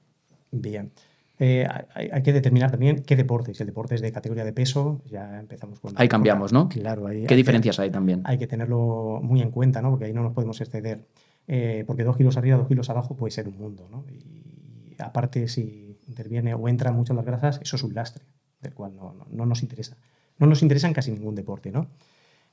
Bien. 0.50 0.92
Eh, 1.40 1.66
hay, 1.94 2.08
hay 2.12 2.22
que 2.22 2.32
determinar 2.32 2.70
también 2.70 3.02
qué 3.02 3.14
deporte. 3.14 3.54
Si 3.54 3.62
el 3.62 3.68
deporte 3.68 3.94
es 3.94 4.00
de 4.00 4.10
categoría 4.10 4.44
de 4.44 4.52
peso, 4.52 5.02
ya 5.06 5.38
empezamos 5.38 5.78
con... 5.78 5.92
Ahí 5.96 6.08
cambiamos, 6.08 6.52
¿no? 6.52 6.68
Claro, 6.68 7.06
ahí 7.06 7.26
¿Qué 7.26 7.34
hay 7.34 7.38
diferencias 7.38 7.78
hay 7.78 7.90
también? 7.90 8.22
Hay 8.24 8.38
que 8.38 8.46
tenerlo 8.46 9.20
muy 9.22 9.40
en 9.40 9.50
cuenta, 9.50 9.80
¿no? 9.80 9.90
Porque 9.90 10.06
ahí 10.06 10.12
no 10.12 10.22
nos 10.22 10.32
podemos 10.32 10.60
exceder. 10.60 11.06
Eh, 11.46 11.84
porque 11.86 12.04
dos 12.04 12.16
kilos 12.16 12.36
arriba, 12.36 12.56
dos 12.56 12.68
kilos 12.68 12.90
abajo 12.90 13.16
puede 13.16 13.30
ser 13.30 13.48
un 13.48 13.56
mundo, 13.56 13.88
¿no? 13.90 14.04
Y 14.10 14.94
aparte, 14.98 15.46
si 15.48 15.96
interviene 16.08 16.54
o 16.54 16.68
entra 16.68 16.90
mucho 16.92 17.14
las 17.14 17.24
grasas, 17.24 17.60
eso 17.62 17.76
es 17.76 17.82
un 17.84 17.94
lastre, 17.94 18.24
del 18.60 18.74
cual 18.74 18.96
no, 18.96 19.14
no, 19.14 19.26
no 19.30 19.46
nos 19.46 19.62
interesa. 19.62 19.96
No 20.38 20.46
nos 20.46 20.62
interesa 20.62 20.88
en 20.88 20.92
casi 20.92 21.12
ningún 21.12 21.34
deporte, 21.34 21.70
¿no? 21.70 21.86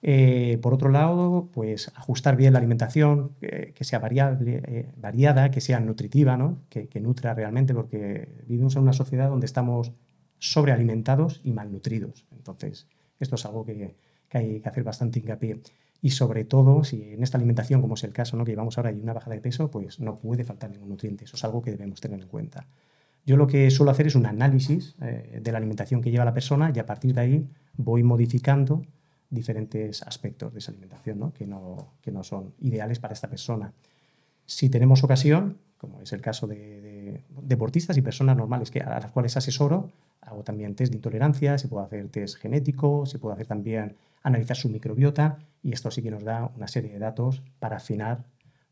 Eh, 0.08 0.60
por 0.62 0.72
otro 0.72 0.92
lado, 0.92 1.50
pues 1.52 1.92
ajustar 1.96 2.36
bien 2.36 2.54
la 2.54 2.60
alimentación, 2.60 3.32
eh, 3.42 3.72
que 3.74 3.84
sea 3.84 4.00
eh, 4.06 4.92
variada, 4.98 5.50
que 5.50 5.62
sea 5.62 5.80
nutritiva, 5.80 6.38
¿no? 6.38 6.62
que, 6.70 6.88
nutra 7.00 7.34
realmente, 7.34 7.74
porque 7.74 8.30
vivimos 8.46 8.76
en 8.76 8.84
una 8.84 8.94
sociedad 8.94 9.30
donde 9.30 9.48
estamos 9.48 9.94
sobrealimentados 10.38 11.42
y 11.44 11.54
malnutridos. 11.54 12.28
Entonces, 12.32 12.88
esto 13.20 13.34
es 13.34 13.46
algo 13.48 13.66
que, 13.66 13.96
que 14.30 14.38
hay 14.38 14.60
que 14.60 14.70
hacer 14.70 14.84
bastante 14.84 15.18
hincapié. 15.18 15.62
Y 16.04 16.12
sobre 16.12 16.46
todo, 16.46 16.84
si 16.84 17.14
en 17.14 17.24
esta 17.24 17.40
alimentación, 17.40 17.82
como 17.82 17.96
es 17.96 18.04
el 18.04 18.14
caso 18.14 18.38
¿no? 18.38 18.46
que 18.46 18.52
llevamos 18.52 18.78
ahora, 18.78 18.92
hay 18.92 19.00
una 19.02 19.14
bajada 19.14 19.36
de 19.36 19.42
peso, 19.42 19.72
pues 19.72 20.00
no 20.00 20.20
puede 20.20 20.44
faltar 20.44 20.70
ningún 20.70 20.90
nutriente. 20.90 21.24
Eso 21.26 21.36
es 21.36 21.44
algo 21.44 21.64
que 21.64 21.72
debemos 21.72 22.00
tener 22.00 22.22
en 22.22 22.28
cuenta. 22.28 22.68
Yo 23.26 23.38
lo 23.38 23.48
que 23.48 23.72
suelo 23.72 23.90
hacer 23.90 24.06
es 24.06 24.14
un 24.14 24.28
análisis 24.28 24.96
de 25.00 25.52
la 25.52 25.58
alimentación 25.58 26.02
que 26.02 26.12
lleva 26.12 26.26
la 26.26 26.34
persona 26.36 26.72
y 26.76 26.78
a 26.78 26.86
partir 26.86 27.16
de 27.16 27.22
ahí 27.22 27.48
voy 27.76 28.04
modificando 28.04 28.84
diferentes 29.30 30.02
aspectos 30.04 30.54
de 30.54 30.60
esa 30.60 30.72
alimentación 30.72 31.20
¿no? 31.20 31.34
Que, 31.34 31.46
no, 31.46 31.94
que 32.02 32.12
no 32.12 32.24
son 32.24 32.54
ideales 32.60 33.00
para 33.00 33.14
esta 33.14 33.30
persona. 33.30 33.74
Si 34.46 34.70
tenemos 34.70 35.04
ocasión, 35.04 35.58
como 35.78 36.02
es 36.02 36.14
el 36.14 36.22
caso 36.22 36.48
de, 36.48 37.22
deportistas 37.42 37.98
y 37.98 38.02
personas 38.02 38.38
normales 38.38 38.72
que, 38.72 38.82
a 38.82 39.00
las 39.00 39.12
cuales 39.12 39.36
asesoro, 39.38 39.92
hago 40.22 40.44
también 40.44 40.76
test 40.76 40.92
de 40.92 40.98
intolerancia, 40.98 41.58
se 41.58 41.68
puede 41.68 41.86
hacer 41.86 42.10
test 42.10 42.38
genético, 42.38 43.06
se 43.06 43.20
puede 43.20 43.36
hacer 43.36 43.48
también 43.48 43.96
analizar 44.24 44.58
su 44.58 44.70
microbiota 44.70 45.38
y 45.62 45.74
esto 45.74 45.92
sí 45.92 46.02
que 46.02 46.12
nos 46.12 46.24
da 46.24 46.52
una 46.56 46.68
serie 46.68 46.92
de 46.92 47.00
datos 47.00 47.44
para 47.60 47.78
afinar 47.78 48.26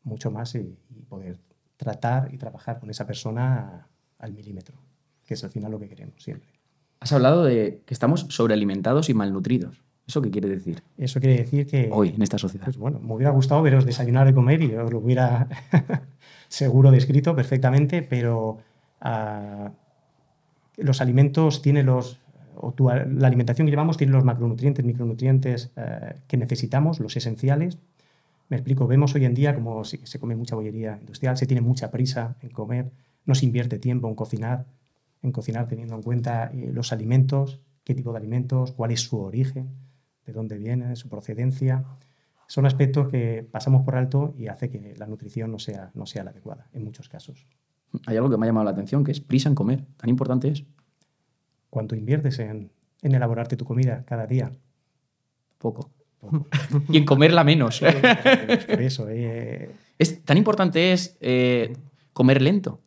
mucho 0.03 0.31
más 0.31 0.55
y, 0.55 0.75
poder 1.07 1.37
tratar 1.77 2.33
y 2.33 2.37
trabajar 2.37 2.79
con 2.79 2.89
esa 2.89 3.05
persona 3.05 3.87
al 4.19 4.33
milímetro, 4.33 4.75
que 5.25 5.33
es 5.33 5.43
al 5.43 5.51
final 5.51 5.71
lo 5.71 5.79
que 5.79 5.89
queremos 5.89 6.23
siempre. 6.23 6.49
Has 6.99 7.11
hablado 7.11 7.43
de 7.43 7.81
que 7.85 7.93
estamos 7.93 8.25
sobrealimentados 8.29 9.09
y 9.09 9.13
malnutridos. 9.13 9.82
¿Eso 10.05 10.21
qué 10.21 10.31
quiere 10.31 10.49
decir? 10.49 10.83
Eso 10.97 11.19
quiere 11.19 11.37
decir 11.37 11.65
que... 11.65 11.89
Hoy, 11.91 12.09
en 12.09 12.21
esta 12.21 12.37
sociedad. 12.37 12.65
Pues 12.65 12.77
bueno, 12.77 12.99
me 12.99 13.13
hubiera 13.13 13.31
gustado 13.31 13.61
veros 13.61 13.85
desayunar 13.85 14.27
y 14.27 14.33
comer 14.33 14.61
y 14.61 14.75
os 14.75 14.91
lo 14.91 14.99
hubiera 14.99 15.47
seguro 16.49 16.91
descrito 16.91 17.35
perfectamente, 17.35 18.01
pero 18.01 18.57
ah, 19.01 19.71
los 20.77 21.01
alimentos 21.01 21.61
tienen 21.61 21.85
los... 21.85 22.19
O 22.55 22.73
la 22.77 23.27
alimentación 23.27 23.65
que 23.65 23.71
llevamos 23.71 23.97
tiene 23.97 24.13
los 24.13 24.23
macronutrientes, 24.23 24.85
micronutrientes 24.85 25.71
eh, 25.75 26.15
que 26.27 26.37
necesitamos, 26.37 26.99
los 26.99 27.17
esenciales. 27.17 27.79
Me 28.49 28.57
explico, 28.57 28.85
vemos 28.85 29.15
hoy 29.15 29.25
en 29.25 29.33
día 29.33 29.55
como 29.55 29.83
se, 29.83 30.05
se 30.05 30.19
come 30.19 30.35
mucha 30.35 30.55
bollería 30.55 30.97
industrial, 30.99 31.35
se 31.35 31.47
tiene 31.47 31.61
mucha 31.61 31.89
prisa 31.89 32.35
en 32.41 32.51
comer, 32.51 32.91
no 33.25 33.33
se 33.33 33.47
invierte 33.47 33.79
tiempo 33.79 34.07
en 34.07 34.13
cocinar, 34.13 34.67
en 35.23 35.31
cocinar 35.31 35.67
teniendo 35.67 35.95
en 35.95 36.03
cuenta 36.03 36.51
eh, 36.53 36.69
los 36.71 36.93
alimentos, 36.93 37.59
qué 37.83 37.95
tipo 37.95 38.11
de 38.11 38.19
alimentos, 38.19 38.71
cuál 38.73 38.91
es 38.91 39.01
su 39.01 39.19
origen, 39.19 39.69
de 40.25 40.33
dónde 40.33 40.57
viene, 40.57 40.95
su 40.95 41.09
procedencia. 41.09 41.83
Son 42.47 42.65
aspectos 42.65 43.09
que 43.09 43.47
pasamos 43.49 43.83
por 43.83 43.95
alto 43.95 44.33
y 44.37 44.47
hace 44.47 44.69
que 44.69 44.93
la 44.97 45.07
nutrición 45.07 45.51
no 45.51 45.59
sea, 45.59 45.91
no 45.93 46.05
sea 46.05 46.23
la 46.23 46.31
adecuada 46.31 46.67
en 46.73 46.83
muchos 46.83 47.09
casos. 47.09 47.47
Hay 48.05 48.17
algo 48.17 48.29
que 48.29 48.37
me 48.37 48.45
ha 48.45 48.49
llamado 48.49 48.65
la 48.65 48.71
atención, 48.71 49.03
que 49.03 49.11
es 49.11 49.19
prisa 49.19 49.49
en 49.49 49.55
comer. 49.55 49.85
¿Tan 49.97 50.09
importante 50.09 50.47
es? 50.47 50.63
¿Cuánto 51.69 51.95
inviertes 51.95 52.39
en, 52.39 52.71
elaborarte 53.01 53.57
tu 53.57 53.65
comida 53.65 54.03
cada 54.05 54.27
día? 54.27 54.51
Poco. 55.57 55.91
y 56.89 56.97
en 56.97 57.05
comerla 57.05 57.43
menos. 57.43 57.81
por 57.81 58.81
eso. 58.81 59.07
Eh. 59.09 59.71
Es, 59.99 60.25
tan 60.25 60.37
importante 60.37 60.91
es 60.91 61.15
eh, 61.21 61.77
comer 62.13 62.41
lento. 62.41 62.81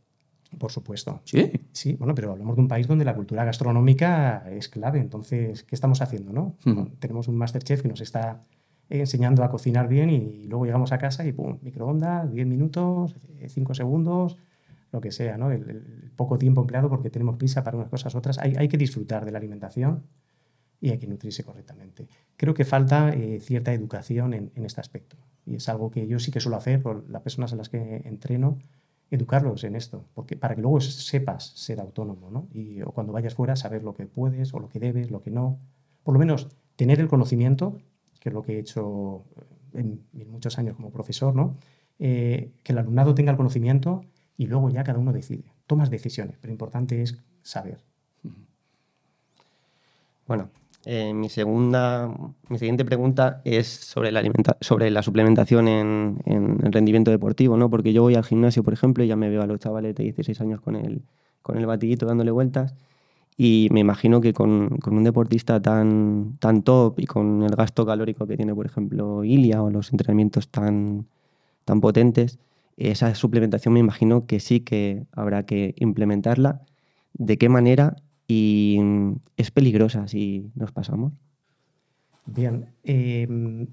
Por 0.59 0.73
supuesto. 0.73 1.21
Sí. 1.25 1.53
Sí, 1.73 1.95
bueno, 1.95 2.15
pero 2.15 2.33
hablamos 2.33 2.57
de 2.57 2.63
un 2.63 2.69
país 2.69 2.87
donde 2.87 3.05
la 3.05 3.15
cultura 3.15 3.45
gastronómica 3.45 4.45
es 4.51 4.69
clave. 4.69 5.01
Entonces, 5.01 5.63
¿qué 5.65 5.75
estamos 5.75 6.01
haciendo? 6.01 6.33
No? 6.33 6.57
Tenemos 6.99 7.29
un 7.29 7.37
Masterchef 7.37 7.83
que 7.83 7.89
nos 7.89 8.01
está 8.01 8.43
enseñando 8.89 9.43
a 9.43 9.51
cocinar 9.51 9.89
bien 9.89 10.11
y 10.11 10.47
luego 10.47 10.65
llegamos 10.65 10.93
a 10.93 10.99
casa 10.99 11.27
y 11.27 11.33
pum, 11.33 11.59
microondas, 11.63 12.31
10 12.31 12.47
minutos, 12.47 13.17
5 13.47 13.75
segundos, 13.75 14.39
lo 14.93 15.01
que 15.01 15.11
sea, 15.11 15.37
¿no? 15.37 15.51
El, 15.51 16.13
poco 16.17 16.39
tiempo 16.39 16.63
empleado 16.63 16.89
porque 16.89 17.11
tenemos 17.11 17.37
prisa 17.37 17.63
para 17.63 17.77
unas 17.77 17.91
cosas 17.91 18.15
otras. 18.15 18.39
Hay, 18.39 18.55
hay, 18.57 18.69
que 18.69 18.79
disfrutar 18.79 19.25
de 19.27 19.33
la 19.33 19.39
alimentación 19.39 20.05
y 20.81 20.91
hay 20.91 20.99
que 20.99 21.07
nutrirse 21.07 21.45
correctamente. 21.45 22.09
Creo 22.37 22.55
que 22.55 22.65
falta 22.65 23.11
eh, 23.11 23.39
cierta 23.41 23.75
educación 23.75 24.33
en, 24.33 24.51
en, 24.55 24.65
este 24.65 24.81
aspecto 24.81 25.17
y 25.45 25.57
es 25.57 25.69
algo 25.69 25.91
que 25.91 26.07
yo 26.07 26.19
sí 26.19 26.31
que 26.31 26.41
suelo 26.41 26.57
hacer 26.57 26.81
por 26.81 27.09
las 27.11 27.21
personas 27.21 27.53
a 27.53 27.57
las 27.57 27.69
que 27.69 28.03
entreno 28.07 28.59
educarlos 29.11 29.65
en 29.65 29.77
esto, 29.77 30.05
porque 30.15 30.37
para 30.37 30.55
que 30.55 30.63
luego 30.63 30.81
sepas 30.81 31.47
ser 31.55 31.81
autónomo, 31.81 32.31
¿no? 32.31 32.49
Y 32.53 32.83
o 32.83 32.91
cuando 32.91 33.13
vayas 33.13 33.35
fuera 33.35 33.57
saber 33.57 33.83
lo 33.83 33.95
que 33.95 34.07
puedes 34.07 34.53
o 34.53 34.59
lo 34.59 34.69
que 34.69 34.81
debes, 34.81 35.11
lo 35.11 35.23
que 35.23 35.31
no. 35.31 35.59
Por 36.03 36.15
lo 36.15 36.19
menos 36.19 36.49
tener 36.75 37.01
el 37.01 37.09
conocimiento, 37.09 37.79
que 38.21 38.31
es 38.31 38.35
lo 38.35 38.43
que 38.43 38.55
he 38.57 38.59
hecho 38.59 39.25
en, 39.73 40.03
muchos 40.31 40.59
años 40.59 40.77
como 40.77 40.91
profesor, 40.91 41.35
¿no? 41.35 41.57
Eh, 41.99 42.53
que 42.63 42.73
el 42.73 42.79
alumnado 42.79 43.15
tenga 43.15 43.31
el 43.31 43.37
conocimiento 43.37 44.05
y 44.37 44.47
luego 44.47 44.71
ya 44.71 44.85
cada 44.85 44.99
uno 44.99 45.13
decide. 45.13 45.45
Tomas 45.67 45.91
decisiones, 45.91 46.37
pero 46.41 46.53
importante 46.53 47.03
es 47.03 47.19
saber. 47.43 47.79
Bueno, 50.27 50.51
eh, 50.89 51.13
mi, 51.13 51.29
segunda, 51.29 52.09
mi 52.49 52.59
siguiente 52.61 52.85
pregunta 52.85 53.43
es 53.45 53.67
sobre 53.67 54.13
la, 54.13 54.23
sobre 54.61 54.89
la 54.93 55.03
suplementación 55.03 55.67
en, 55.67 56.23
el 56.27 56.73
rendimiento 56.73 57.11
deportivo, 57.11 57.57
¿no? 57.57 57.69
Porque 57.69 57.93
yo 57.93 58.03
voy 58.03 58.15
al 58.15 58.25
gimnasio, 58.25 58.63
por 58.63 58.73
ejemplo, 58.73 59.03
y 59.03 59.09
ya 59.09 59.17
me 59.17 59.29
veo 59.29 59.43
a 59.43 59.47
los 59.47 59.59
chavales 59.59 59.97
de 59.97 60.05
16 60.05 60.41
años 60.41 60.61
con 60.61 60.77
el, 60.77 61.03
con 61.43 61.59
el 61.59 61.67
batidito 61.67 62.07
dándole 62.07 62.31
vueltas. 62.31 62.77
Y 63.37 63.69
me 63.73 63.81
imagino 63.81 64.21
que 64.21 64.33
con, 64.33 64.79
con, 64.79 64.97
un 64.97 65.03
deportista 65.03 65.61
tan, 65.61 66.37
tan 66.39 66.63
top 66.63 67.01
y 67.01 67.07
con 67.07 67.43
el 67.43 67.57
gasto 67.57 67.85
calórico 67.85 68.29
que 68.29 68.37
tiene, 68.37 68.55
por 68.55 68.67
ejemplo, 68.67 69.25
Ilia 69.25 69.63
o 69.65 69.71
los 69.71 69.91
entrenamientos 69.91 70.49
tan, 70.51 71.09
tan 71.65 71.81
potentes, 71.81 72.39
esa 72.77 73.15
suplementación 73.17 73.75
me 73.75 73.81
imagino 73.81 74.27
que 74.27 74.39
sí 74.39 74.61
que 74.61 75.07
habrá 75.13 75.47
que 75.47 75.75
implementarla. 75.79 76.63
¿De 77.15 77.39
qué 77.39 77.49
manera 77.49 77.97
y 78.27 78.79
mm, 78.81 79.17
es 79.37 79.51
peligrosa 79.51 80.09
si 80.09 80.51
nos 80.55 80.73
pasamos. 80.73 81.13
Bien, 82.27 82.67
em, 82.83 83.69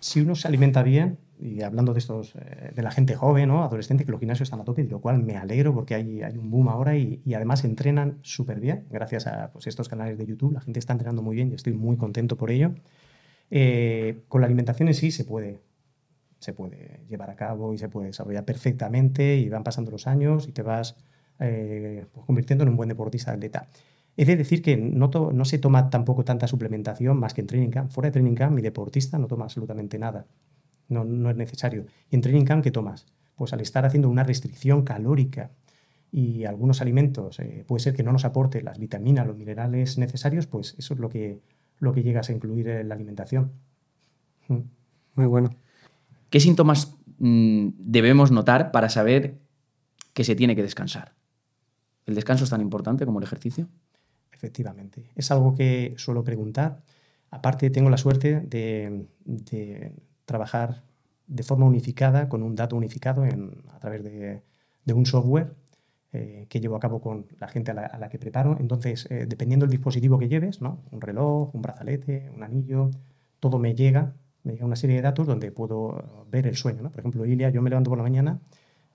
si 0.00 0.20
uno 0.20 0.34
se 0.34 0.48
alimenta 0.48 0.82
bien, 0.82 1.18
y 1.38 1.62
hablando 1.62 1.92
de 1.92 1.98
estos, 1.98 2.34
eh, 2.36 2.72
de 2.74 2.82
la 2.82 2.90
gente 2.90 3.16
joven, 3.16 3.48
¿no? 3.48 3.64
adolescente, 3.64 4.04
que 4.04 4.12
los 4.12 4.20
gimnasios 4.20 4.46
están 4.46 4.60
a 4.60 4.64
tope, 4.64 4.84
de 4.84 4.90
lo 4.90 5.00
cual 5.00 5.22
me 5.22 5.36
alegro 5.36 5.74
porque 5.74 5.94
hay, 5.94 6.22
hay 6.22 6.38
un 6.38 6.50
boom 6.50 6.68
ahora 6.68 6.96
y, 6.96 7.20
y 7.24 7.34
además 7.34 7.64
entrenan 7.64 8.18
súper 8.22 8.60
bien, 8.60 8.86
gracias 8.90 9.26
a 9.26 9.50
pues, 9.52 9.66
estos 9.66 9.88
canales 9.88 10.16
de 10.16 10.26
YouTube, 10.26 10.52
la 10.52 10.60
gente 10.60 10.78
está 10.78 10.92
entrenando 10.92 11.22
muy 11.22 11.36
bien 11.36 11.50
y 11.50 11.54
estoy 11.54 11.74
muy 11.74 11.96
contento 11.96 12.36
por 12.36 12.50
ello. 12.50 12.74
Eh, 13.50 14.24
con 14.28 14.40
la 14.40 14.46
alimentación 14.46 14.88
en 14.88 14.94
sí 14.94 15.10
se 15.10 15.24
puede, 15.24 15.60
se 16.38 16.52
puede 16.52 17.04
llevar 17.08 17.30
a 17.30 17.36
cabo 17.36 17.74
y 17.74 17.78
se 17.78 17.88
puede 17.88 18.08
desarrollar 18.08 18.44
perfectamente 18.44 19.36
y 19.36 19.48
van 19.48 19.64
pasando 19.64 19.90
los 19.90 20.06
años 20.06 20.48
y 20.48 20.52
te 20.52 20.62
vas 20.62 20.96
eh, 21.40 22.06
pues 22.12 22.26
convirtiendo 22.26 22.64
en 22.64 22.70
un 22.70 22.76
buen 22.76 22.88
deportista 22.88 23.32
atleta. 23.32 23.68
He 24.16 24.24
de 24.24 24.36
decir 24.36 24.62
que 24.62 24.76
no, 24.76 25.10
no, 25.32 25.44
se 25.44 25.58
toma 25.58 25.90
tampoco 25.90 26.24
tanta 26.24 26.46
suplementación 26.46 27.18
más 27.18 27.34
que 27.34 27.40
en 27.40 27.48
Training 27.48 27.70
Camp. 27.70 27.90
Fuera 27.90 28.08
de 28.08 28.12
Training 28.12 28.34
Camp, 28.34 28.54
mi 28.54 28.62
deportista 28.62 29.18
no 29.18 29.26
toma 29.26 29.44
absolutamente 29.44 29.98
nada. 29.98 30.26
No, 30.88 31.04
no 31.04 31.30
es 31.30 31.36
necesario. 31.36 31.86
¿Y 32.10 32.14
en 32.14 32.20
Training 32.20 32.44
Camp 32.44 32.62
qué 32.62 32.70
tomas? 32.70 33.06
Pues 33.34 33.52
al 33.52 33.60
estar 33.60 33.84
haciendo 33.84 34.08
una 34.08 34.22
restricción 34.22 34.82
calórica 34.84 35.50
y 36.12 36.44
algunos 36.44 36.80
alimentos 36.80 37.40
eh, 37.40 37.64
puede 37.66 37.82
ser 37.82 37.94
que 37.94 38.04
no 38.04 38.12
nos 38.12 38.24
aporte 38.24 38.62
las 38.62 38.78
vitaminas, 38.78 39.26
los 39.26 39.36
minerales 39.36 39.98
necesarios, 39.98 40.46
pues 40.46 40.76
eso 40.78 40.94
es 40.94 41.00
lo 41.00 41.08
que, 41.08 41.40
lo 41.80 41.92
que 41.92 42.04
llegas 42.04 42.30
a 42.30 42.32
incluir 42.32 42.68
en 42.68 42.88
la 42.88 42.94
alimentación. 42.94 43.50
Mm. 44.46 44.58
Muy 45.16 45.26
bueno. 45.26 45.50
¿Qué 46.30 46.38
síntomas 46.38 46.96
mm, 47.18 47.68
debemos 47.78 48.30
notar 48.30 48.70
para 48.70 48.88
saber 48.88 49.40
que 50.12 50.22
se 50.22 50.36
tiene 50.36 50.54
que 50.54 50.62
descansar? 50.62 51.14
¿El 52.06 52.14
descanso 52.14 52.44
es 52.44 52.50
tan 52.50 52.60
importante 52.60 53.06
como 53.06 53.18
el 53.18 53.24
ejercicio? 53.24 53.68
Efectivamente. 54.32 55.10
Es 55.14 55.30
algo 55.30 55.54
que 55.54 55.94
suelo 55.96 56.22
preguntar. 56.22 56.82
Aparte, 57.30 57.70
tengo 57.70 57.90
la 57.90 57.96
suerte 57.96 58.40
de, 58.40 59.06
trabajar 60.24 60.82
de 61.26 61.42
forma 61.42 61.66
unificada, 61.66 62.28
con 62.28 62.42
un 62.42 62.54
dato 62.54 62.76
unificado 62.76 63.24
a 63.24 63.78
través 63.78 64.04
de, 64.04 64.42
un 64.92 65.06
software 65.06 65.54
eh, 66.12 66.46
que 66.48 66.60
llevo 66.60 66.76
a 66.76 66.80
cabo 66.80 67.00
con 67.00 67.26
la 67.40 67.48
gente 67.48 67.70
a 67.70 67.74
la, 67.74 68.08
que 68.08 68.18
preparo. 68.18 68.56
Entonces, 68.60 69.06
eh, 69.10 69.26
dependiendo 69.26 69.64
del 69.66 69.72
dispositivo 69.72 70.18
que 70.18 70.28
lleves, 70.28 70.60
¿no? 70.60 70.82
un 70.90 71.00
reloj, 71.00 71.54
un 71.54 71.62
brazalete, 71.62 72.30
un 72.36 72.42
anillo, 72.42 72.90
todo 73.40 73.58
me 73.58 73.74
llega, 73.74 74.14
me 74.42 74.52
llega 74.52 74.66
una 74.66 74.76
serie 74.76 74.96
de 74.96 75.02
datos 75.02 75.26
donde 75.26 75.50
puedo 75.50 76.26
ver 76.30 76.46
el 76.46 76.56
sueño. 76.56 76.90
Por 76.90 77.00
ejemplo, 77.00 77.24
Ilia, 77.24 77.50
yo 77.50 77.62
me 77.62 77.70
levanto 77.70 77.90
por 77.90 77.98
la 77.98 78.04
mañana, 78.04 78.40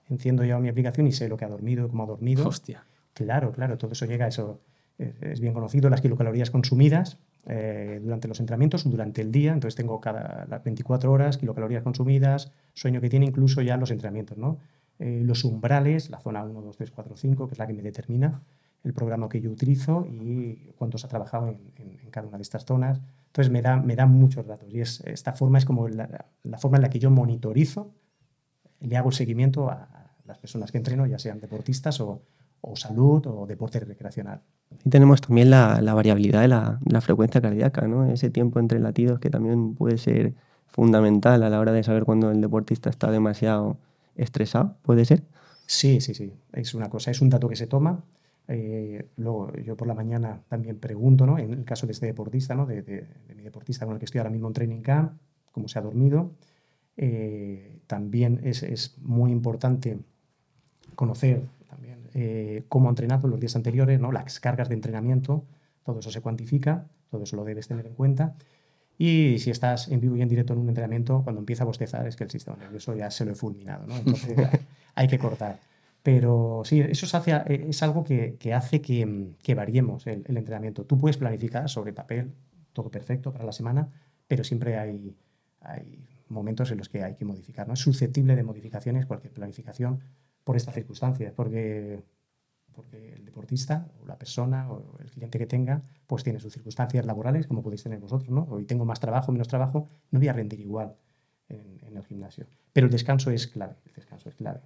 enciendo 0.08 0.44
ya 0.44 0.58
mi 0.60 0.68
aplicación 0.68 1.06
y 1.08 1.12
sé 1.12 1.28
lo 1.28 1.36
que 1.36 1.44
ha 1.44 1.48
dormido, 1.48 1.88
cómo 1.88 2.04
ha 2.04 2.06
dormido. 2.06 2.46
Hostia. 2.46 2.84
Claro, 3.14 3.52
claro, 3.52 3.76
todo 3.78 3.92
eso 3.92 4.06
llega, 4.06 4.26
eso 4.26 4.60
es 4.98 5.40
bien 5.40 5.54
conocido, 5.54 5.88
las 5.88 6.00
kilocalorías 6.00 6.50
consumidas 6.50 7.18
eh, 7.46 8.00
durante 8.02 8.28
los 8.28 8.38
entrenamientos, 8.38 8.88
durante 8.88 9.22
el 9.22 9.32
día, 9.32 9.52
entonces 9.52 9.74
tengo 9.74 10.00
cada 10.00 10.46
las 10.46 10.62
24 10.62 11.10
horas, 11.10 11.38
kilocalorías 11.38 11.82
consumidas, 11.82 12.52
sueño 12.74 13.00
que 13.00 13.08
tiene 13.08 13.26
incluso 13.26 13.62
ya 13.62 13.78
los 13.78 13.90
entrenamientos, 13.90 14.36
¿no? 14.36 14.58
Eh, 14.98 15.22
los 15.24 15.44
umbrales, 15.44 16.10
la 16.10 16.20
zona 16.20 16.44
1, 16.44 16.60
2, 16.60 16.76
3, 16.76 16.90
4, 16.90 17.16
5, 17.16 17.46
que 17.48 17.54
es 17.54 17.58
la 17.58 17.66
que 17.66 17.72
me 17.72 17.82
determina 17.82 18.42
el 18.84 18.92
programa 18.92 19.28
que 19.28 19.40
yo 19.40 19.50
utilizo 19.50 20.06
y 20.06 20.72
cuántos 20.76 21.04
ha 21.04 21.08
trabajado 21.08 21.48
en, 21.48 22.10
cada 22.10 22.26
una 22.26 22.36
de 22.36 22.42
estas 22.42 22.66
zonas. 22.66 23.00
Entonces 23.26 23.50
me 23.50 23.62
da, 23.62 23.76
me 23.76 23.96
da 23.96 24.04
muchos 24.04 24.46
datos 24.46 24.68
y 24.70 24.80
es, 24.80 25.00
esta 25.06 25.32
forma 25.32 25.58
es 25.58 25.64
como 25.64 25.88
la, 25.88 26.26
la 26.42 26.58
forma 26.58 26.76
en 26.76 26.82
la 26.82 26.90
que 26.90 26.98
yo 26.98 27.10
monitorizo, 27.10 27.94
le 28.80 28.96
hago 28.96 29.08
el 29.08 29.14
seguimiento 29.14 29.70
a 29.70 30.12
las 30.26 30.38
personas 30.38 30.72
que 30.72 30.78
entreno, 30.78 31.06
ya 31.06 31.18
sean 31.18 31.40
deportistas 31.40 32.00
o, 32.00 32.22
o 32.60 32.76
salud 32.76 33.26
o 33.26 33.46
deporte 33.46 33.80
recreacional. 33.80 34.42
Y 34.84 34.90
tenemos 34.90 35.20
también 35.20 35.50
la, 35.50 35.80
variabilidad 35.94 36.42
de 36.42 36.48
la, 36.48 37.00
frecuencia 37.00 37.40
cardíaca, 37.40 37.86
¿no? 37.86 38.06
ese 38.06 38.30
tiempo 38.30 38.60
entre 38.60 38.78
latidos 38.78 39.18
que 39.18 39.30
también 39.30 39.74
puede 39.74 39.98
ser 39.98 40.34
fundamental 40.66 41.42
a 41.42 41.50
la 41.50 41.58
hora 41.58 41.72
de 41.72 41.82
saber 41.82 42.04
cuando 42.04 42.30
el 42.30 42.40
deportista 42.40 42.90
está 42.90 43.10
demasiado 43.10 43.76
estresado, 44.14 44.76
¿puede 44.82 45.04
ser? 45.04 45.22
Sí, 45.66 46.00
sí, 46.00 46.14
sí. 46.14 46.32
Es 46.52 46.74
una 46.74 46.88
cosa, 46.88 47.10
es 47.10 47.20
un 47.20 47.30
dato 47.30 47.48
que 47.48 47.56
se 47.56 47.66
toma. 47.66 48.04
Eh, 48.48 49.06
luego 49.16 49.52
yo 49.64 49.76
por 49.76 49.86
la 49.86 49.94
mañana 49.94 50.42
también 50.48 50.78
pregunto, 50.78 51.26
¿no? 51.26 51.38
en 51.38 51.52
el 51.52 51.64
caso 51.64 51.86
de 51.86 51.92
este 51.92 52.06
deportista, 52.06 52.54
¿no? 52.54 52.66
de, 52.66 53.06
mi 53.36 53.42
deportista 53.42 53.86
con 53.86 53.94
el 53.94 53.98
que 54.00 54.06
estoy 54.06 54.18
ahora 54.18 54.30
mismo 54.30 54.48
en 54.48 54.54
Training 54.54 54.82
Camp, 54.82 55.12
cómo 55.52 55.68
se 55.68 55.78
ha 55.78 55.82
dormido. 55.82 56.32
Eh, 56.96 57.80
también 57.86 58.40
es, 58.42 58.62
es, 58.62 58.98
muy 58.98 59.30
importante 59.30 59.98
conocer 60.96 61.44
eh, 62.14 62.64
cómo 62.68 62.88
ha 62.88 62.90
entrenado 62.90 63.28
los 63.28 63.40
días 63.40 63.56
anteriores, 63.56 64.00
¿no? 64.00 64.12
las 64.12 64.40
cargas 64.40 64.68
de 64.68 64.74
entrenamiento, 64.74 65.44
todo 65.84 66.00
eso 66.00 66.10
se 66.10 66.20
cuantifica, 66.20 66.86
todo 67.10 67.24
eso 67.24 67.36
lo 67.36 67.44
debes 67.44 67.68
tener 67.68 67.86
en 67.86 67.94
cuenta. 67.94 68.34
Y 68.98 69.38
si 69.38 69.50
estás 69.50 69.88
en 69.88 70.00
vivo 70.00 70.16
y 70.16 70.22
en 70.22 70.28
directo 70.28 70.52
en 70.52 70.58
un 70.58 70.68
entrenamiento, 70.68 71.22
cuando 71.22 71.40
empieza 71.40 71.62
a 71.62 71.66
bostezar 71.66 72.06
es 72.06 72.16
que 72.16 72.24
el 72.24 72.30
sistema 72.30 72.56
nervioso 72.58 72.94
ya 72.94 73.10
se 73.10 73.24
lo 73.24 73.32
he 73.32 73.34
fulminado, 73.34 73.86
¿no? 73.86 73.96
Entonces 73.96 74.36
hay 74.94 75.08
que 75.08 75.18
cortar. 75.18 75.58
Pero 76.02 76.62
sí, 76.64 76.80
eso 76.80 77.16
hace, 77.16 77.42
es 77.46 77.82
algo 77.82 78.04
que, 78.04 78.36
que 78.38 78.54
hace 78.54 78.80
que, 78.80 79.32
que 79.42 79.54
variemos 79.54 80.06
el, 80.06 80.24
el, 80.26 80.36
entrenamiento. 80.36 80.84
Tú 80.84 80.98
puedes 80.98 81.16
planificar 81.16 81.68
sobre 81.68 81.92
papel 81.92 82.32
todo 82.72 82.90
perfecto 82.90 83.32
para 83.32 83.44
la 83.44 83.52
semana, 83.52 83.88
pero 84.26 84.44
siempre 84.44 84.78
hay, 84.78 85.16
hay 85.60 86.06
momentos 86.28 86.70
en 86.70 86.78
los 86.78 86.88
que 86.88 87.02
hay 87.02 87.14
que 87.14 87.24
modificar. 87.24 87.66
¿no? 87.66 87.74
Es 87.74 87.80
susceptible 87.80 88.36
de 88.36 88.42
modificaciones 88.42 89.06
cualquier 89.06 89.32
planificación 89.32 90.00
por 90.50 90.56
estas 90.56 90.74
circunstancias, 90.74 91.32
porque, 91.36 92.02
porque 92.72 93.12
el 93.12 93.24
deportista 93.24 93.86
o 94.02 94.04
la 94.04 94.18
persona 94.18 94.68
o 94.68 94.98
el 94.98 95.08
cliente 95.08 95.38
que 95.38 95.46
tenga 95.46 95.80
pues 96.08 96.24
tiene 96.24 96.40
sus 96.40 96.52
circunstancias 96.52 97.06
laborales 97.06 97.46
como 97.46 97.62
podéis 97.62 97.84
tener 97.84 98.00
vosotros. 98.00 98.30
¿no? 98.30 98.48
Hoy 98.50 98.64
tengo 98.64 98.84
más 98.84 98.98
trabajo, 98.98 99.30
menos 99.30 99.46
trabajo, 99.46 99.86
no 100.10 100.18
voy 100.18 100.26
a 100.26 100.32
rendir 100.32 100.58
igual 100.58 100.96
en, 101.48 101.96
el 101.96 102.04
gimnasio. 102.04 102.46
Pero 102.72 102.86
el 102.86 102.90
descanso 102.90 103.30
es 103.30 103.46
clave, 103.46 103.76
el 103.86 103.92
descanso 103.92 104.28
es 104.28 104.34
clave. 104.34 104.58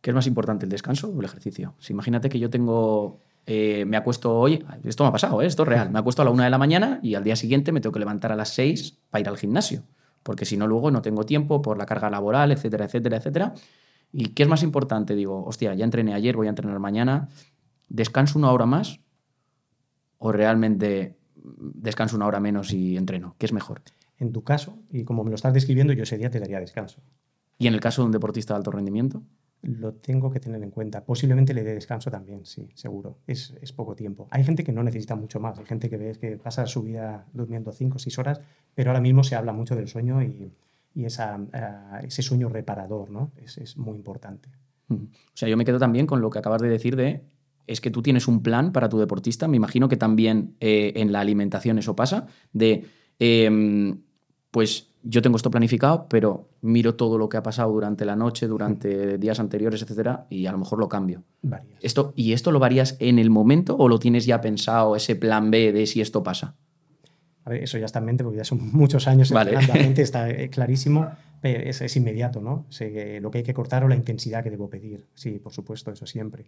¿Qué 0.00 0.10
es 0.10 0.14
más 0.14 0.26
importante, 0.26 0.64
el 0.64 0.70
descanso 0.70 1.10
o 1.10 1.18
el 1.18 1.26
ejercicio? 1.26 1.74
Si 1.80 1.92
imagínate 1.92 2.30
que 2.30 2.38
yo 2.38 2.48
tengo 2.48 3.20
eh, 3.44 3.84
me 3.84 3.98
acuesto 3.98 4.34
hoy, 4.34 4.64
esto 4.84 5.04
me 5.04 5.08
ha 5.08 5.12
pasado, 5.12 5.42
¿eh? 5.42 5.46
esto 5.46 5.64
es 5.64 5.68
real, 5.68 5.90
me 5.90 5.98
acuesto 5.98 6.22
a 6.22 6.24
la 6.24 6.30
una 6.30 6.44
de 6.44 6.50
la 6.50 6.56
mañana 6.56 6.98
y 7.02 7.14
al 7.14 7.24
día 7.24 7.36
siguiente 7.36 7.72
me 7.72 7.82
tengo 7.82 7.92
que 7.92 7.98
levantar 7.98 8.32
a 8.32 8.36
las 8.36 8.54
seis 8.54 8.96
para 9.10 9.20
ir 9.20 9.28
al 9.28 9.36
gimnasio, 9.36 9.82
porque 10.22 10.46
si 10.46 10.56
no 10.56 10.66
luego 10.66 10.90
no 10.90 11.02
tengo 11.02 11.26
tiempo 11.26 11.60
por 11.60 11.76
la 11.76 11.84
carga 11.84 12.08
laboral, 12.08 12.52
etcétera, 12.52 12.86
etcétera, 12.86 13.18
etcétera. 13.18 13.54
¿Y 14.12 14.30
qué 14.30 14.44
es 14.44 14.48
más 14.48 14.62
importante? 14.62 15.14
Digo, 15.14 15.44
hostia, 15.44 15.74
ya 15.74 15.84
entrené 15.84 16.14
ayer, 16.14 16.36
voy 16.36 16.46
a 16.46 16.50
entrenar 16.50 16.78
mañana, 16.78 17.28
¿descanso 17.88 18.38
una 18.38 18.52
hora 18.52 18.66
más 18.66 19.00
o 20.18 20.32
realmente 20.32 21.18
descanso 21.36 22.16
una 22.16 22.26
hora 22.26 22.40
menos 22.40 22.72
y 22.72 22.96
entreno? 22.96 23.36
¿Qué 23.38 23.46
es 23.46 23.52
mejor? 23.52 23.82
En 24.18 24.32
tu 24.32 24.42
caso, 24.42 24.78
y 24.90 25.04
como 25.04 25.24
me 25.24 25.30
lo 25.30 25.36
estás 25.36 25.54
describiendo, 25.54 25.92
yo 25.92 26.02
ese 26.02 26.18
día 26.18 26.30
te 26.30 26.40
daría 26.40 26.60
descanso. 26.60 27.00
¿Y 27.58 27.66
en 27.66 27.74
el 27.74 27.80
caso 27.80 28.02
de 28.02 28.06
un 28.06 28.12
deportista 28.12 28.54
de 28.54 28.58
alto 28.58 28.70
rendimiento? 28.70 29.22
lo 29.62 29.94
tengo 29.94 30.30
que 30.30 30.40
tener 30.40 30.62
en 30.62 30.70
cuenta. 30.70 31.04
Posiblemente 31.04 31.52
le 31.52 31.64
dé 31.64 31.74
descanso 31.74 32.10
también, 32.10 32.46
sí, 32.46 32.68
seguro. 32.74 33.18
Es, 33.26 33.54
es, 33.60 33.72
poco 33.72 33.94
tiempo. 33.94 34.28
Hay 34.30 34.44
gente 34.44 34.64
que 34.64 34.72
no 34.72 34.82
necesita 34.82 35.16
mucho 35.16 35.40
más. 35.40 35.58
Hay 35.58 35.66
gente 35.66 35.90
que 35.90 35.96
ves 35.96 36.18
que 36.18 36.36
pasa 36.36 36.66
su 36.66 36.82
vida 36.82 37.26
durmiendo 37.32 37.72
5 37.72 37.96
o 37.96 37.98
6 37.98 38.18
horas, 38.18 38.40
pero 38.74 38.90
ahora 38.90 39.00
mismo 39.00 39.24
se 39.24 39.34
habla 39.34 39.52
mucho 39.52 39.74
del 39.74 39.88
sueño 39.88 40.22
y, 40.22 40.52
y 40.98 41.04
esa, 41.04 41.38
uh, 41.38 42.04
ese 42.04 42.22
sueño 42.22 42.48
reparador, 42.48 43.08
¿no? 43.08 43.30
Es, 43.36 43.56
es 43.58 43.76
muy 43.76 43.96
importante. 43.96 44.48
O 44.90 44.96
sea, 45.32 45.48
yo 45.48 45.56
me 45.56 45.64
quedo 45.64 45.78
también 45.78 46.06
con 46.06 46.20
lo 46.20 46.28
que 46.28 46.40
acabas 46.40 46.60
de 46.60 46.68
decir 46.68 46.96
de 46.96 47.22
es 47.68 47.80
que 47.80 47.92
tú 47.92 48.02
tienes 48.02 48.26
un 48.26 48.42
plan 48.42 48.72
para 48.72 48.88
tu 48.88 48.98
deportista. 48.98 49.46
Me 49.46 49.56
imagino 49.56 49.88
que 49.88 49.96
también 49.96 50.56
eh, 50.58 50.94
en 50.96 51.12
la 51.12 51.20
alimentación 51.20 51.78
eso 51.78 51.94
pasa, 51.94 52.26
de 52.52 52.86
eh, 53.20 53.94
pues 54.50 54.88
yo 55.04 55.22
tengo 55.22 55.36
esto 55.36 55.52
planificado, 55.52 56.08
pero 56.08 56.48
miro 56.62 56.96
todo 56.96 57.16
lo 57.16 57.28
que 57.28 57.36
ha 57.36 57.44
pasado 57.44 57.70
durante 57.70 58.04
la 58.04 58.16
noche, 58.16 58.48
durante 58.48 59.18
días 59.18 59.38
anteriores, 59.38 59.82
etcétera, 59.82 60.26
y 60.30 60.46
a 60.46 60.52
lo 60.52 60.58
mejor 60.58 60.80
lo 60.80 60.88
cambio. 60.88 61.22
Esto, 61.80 62.12
¿Y 62.16 62.32
esto 62.32 62.50
lo 62.50 62.58
varías 62.58 62.96
en 62.98 63.20
el 63.20 63.30
momento 63.30 63.76
o 63.78 63.88
lo 63.88 64.00
tienes 64.00 64.26
ya 64.26 64.40
pensado, 64.40 64.96
ese 64.96 65.14
plan 65.14 65.52
B 65.52 65.72
de 65.72 65.86
si 65.86 66.00
esto 66.00 66.24
pasa? 66.24 66.56
A 67.48 67.50
ver, 67.50 67.62
eso 67.62 67.78
ya 67.78 67.86
está 67.86 67.98
en 68.00 68.04
mente, 68.04 68.24
porque 68.24 68.36
ya 68.36 68.44
son 68.44 68.60
muchos 68.72 69.08
años 69.08 69.30
vale. 69.30 69.52
la 69.52 69.74
mente, 69.74 70.02
está 70.02 70.28
eh, 70.28 70.50
clarísimo, 70.50 71.10
es, 71.42 71.80
es 71.80 71.96
inmediato, 71.96 72.42
¿no? 72.42 72.66
Sé 72.68 73.20
lo 73.22 73.30
que 73.30 73.38
hay 73.38 73.44
que 73.44 73.54
cortar 73.54 73.84
o 73.84 73.88
la 73.88 73.96
intensidad 73.96 74.44
que 74.44 74.50
debo 74.50 74.68
pedir. 74.68 75.06
Sí, 75.14 75.38
por 75.38 75.54
supuesto, 75.54 75.90
eso 75.90 76.04
siempre. 76.04 76.44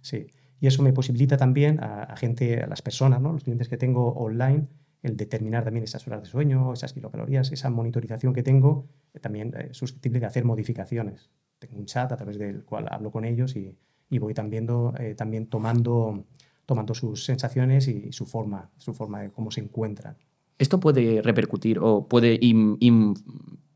Sí. 0.00 0.26
Y 0.60 0.66
eso 0.66 0.82
me 0.82 0.92
posibilita 0.92 1.36
también 1.36 1.78
a, 1.78 2.02
a 2.02 2.16
gente, 2.16 2.60
a 2.60 2.66
las 2.66 2.82
personas, 2.82 3.20
¿no? 3.20 3.32
los 3.32 3.44
clientes 3.44 3.68
que 3.68 3.76
tengo 3.76 4.08
online, 4.14 4.66
el 5.02 5.16
determinar 5.16 5.62
también 5.64 5.84
esas 5.84 6.06
horas 6.08 6.22
de 6.22 6.28
sueño, 6.28 6.72
esas 6.72 6.92
kilocalorías, 6.92 7.52
esa 7.52 7.70
monitorización 7.70 8.32
que 8.32 8.42
tengo, 8.42 8.88
eh, 9.14 9.20
también 9.20 9.54
es 9.56 9.76
susceptible 9.76 10.20
de 10.20 10.26
hacer 10.26 10.44
modificaciones. 10.44 11.30
Tengo 11.58 11.76
un 11.78 11.86
chat 11.86 12.10
a 12.10 12.16
través 12.16 12.38
del 12.38 12.64
cual 12.64 12.86
hablo 12.90 13.10
con 13.10 13.24
ellos 13.24 13.54
y, 13.56 13.76
y 14.10 14.18
voy 14.18 14.34
también, 14.34 14.66
eh, 14.98 15.14
también 15.14 15.46
tomando, 15.46 16.24
tomando 16.66 16.94
sus 16.94 17.24
sensaciones 17.24 17.88
y 17.88 18.12
su 18.12 18.26
forma, 18.26 18.70
su 18.78 18.94
forma 18.94 19.22
de 19.22 19.30
cómo 19.30 19.50
se 19.50 19.60
encuentran. 19.60 20.16
¿Esto 20.62 20.78
puede 20.78 21.22
repercutir 21.22 21.80
o 21.80 22.06
puede 22.06 22.38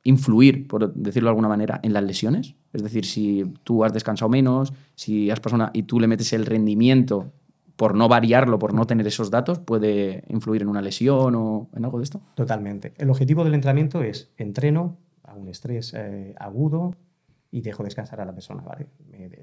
influir, 0.04 0.68
por 0.68 0.94
decirlo 0.94 1.26
de 1.26 1.30
alguna 1.30 1.48
manera, 1.48 1.80
en 1.82 1.92
las 1.92 2.04
lesiones? 2.04 2.54
Es 2.72 2.84
decir, 2.84 3.04
si 3.04 3.42
tú 3.64 3.82
has 3.82 3.92
descansado 3.92 4.28
menos, 4.28 4.72
si 4.94 5.28
has 5.32 5.40
persona 5.40 5.72
y 5.74 5.82
tú 5.82 5.98
le 5.98 6.06
metes 6.06 6.32
el 6.32 6.46
rendimiento 6.46 7.32
por 7.74 7.96
no 7.96 8.08
variarlo, 8.08 8.60
por 8.60 8.72
no 8.72 8.86
tener 8.86 9.04
esos 9.04 9.32
datos, 9.32 9.58
puede 9.58 10.22
influir 10.28 10.62
en 10.62 10.68
una 10.68 10.80
lesión 10.80 11.34
o 11.34 11.68
en 11.74 11.84
algo 11.84 11.98
de 11.98 12.04
esto? 12.04 12.20
Totalmente. 12.36 12.94
El 12.98 13.10
objetivo 13.10 13.42
del 13.42 13.54
entrenamiento 13.54 14.04
es 14.04 14.30
entreno 14.36 14.96
a 15.24 15.34
un 15.34 15.48
estrés 15.48 15.92
eh, 15.92 16.36
agudo 16.38 16.94
y 17.50 17.62
dejo 17.62 17.82
descansar 17.82 18.20
a 18.20 18.24
la 18.24 18.32
persona. 18.32 18.62
¿vale? 18.62 18.86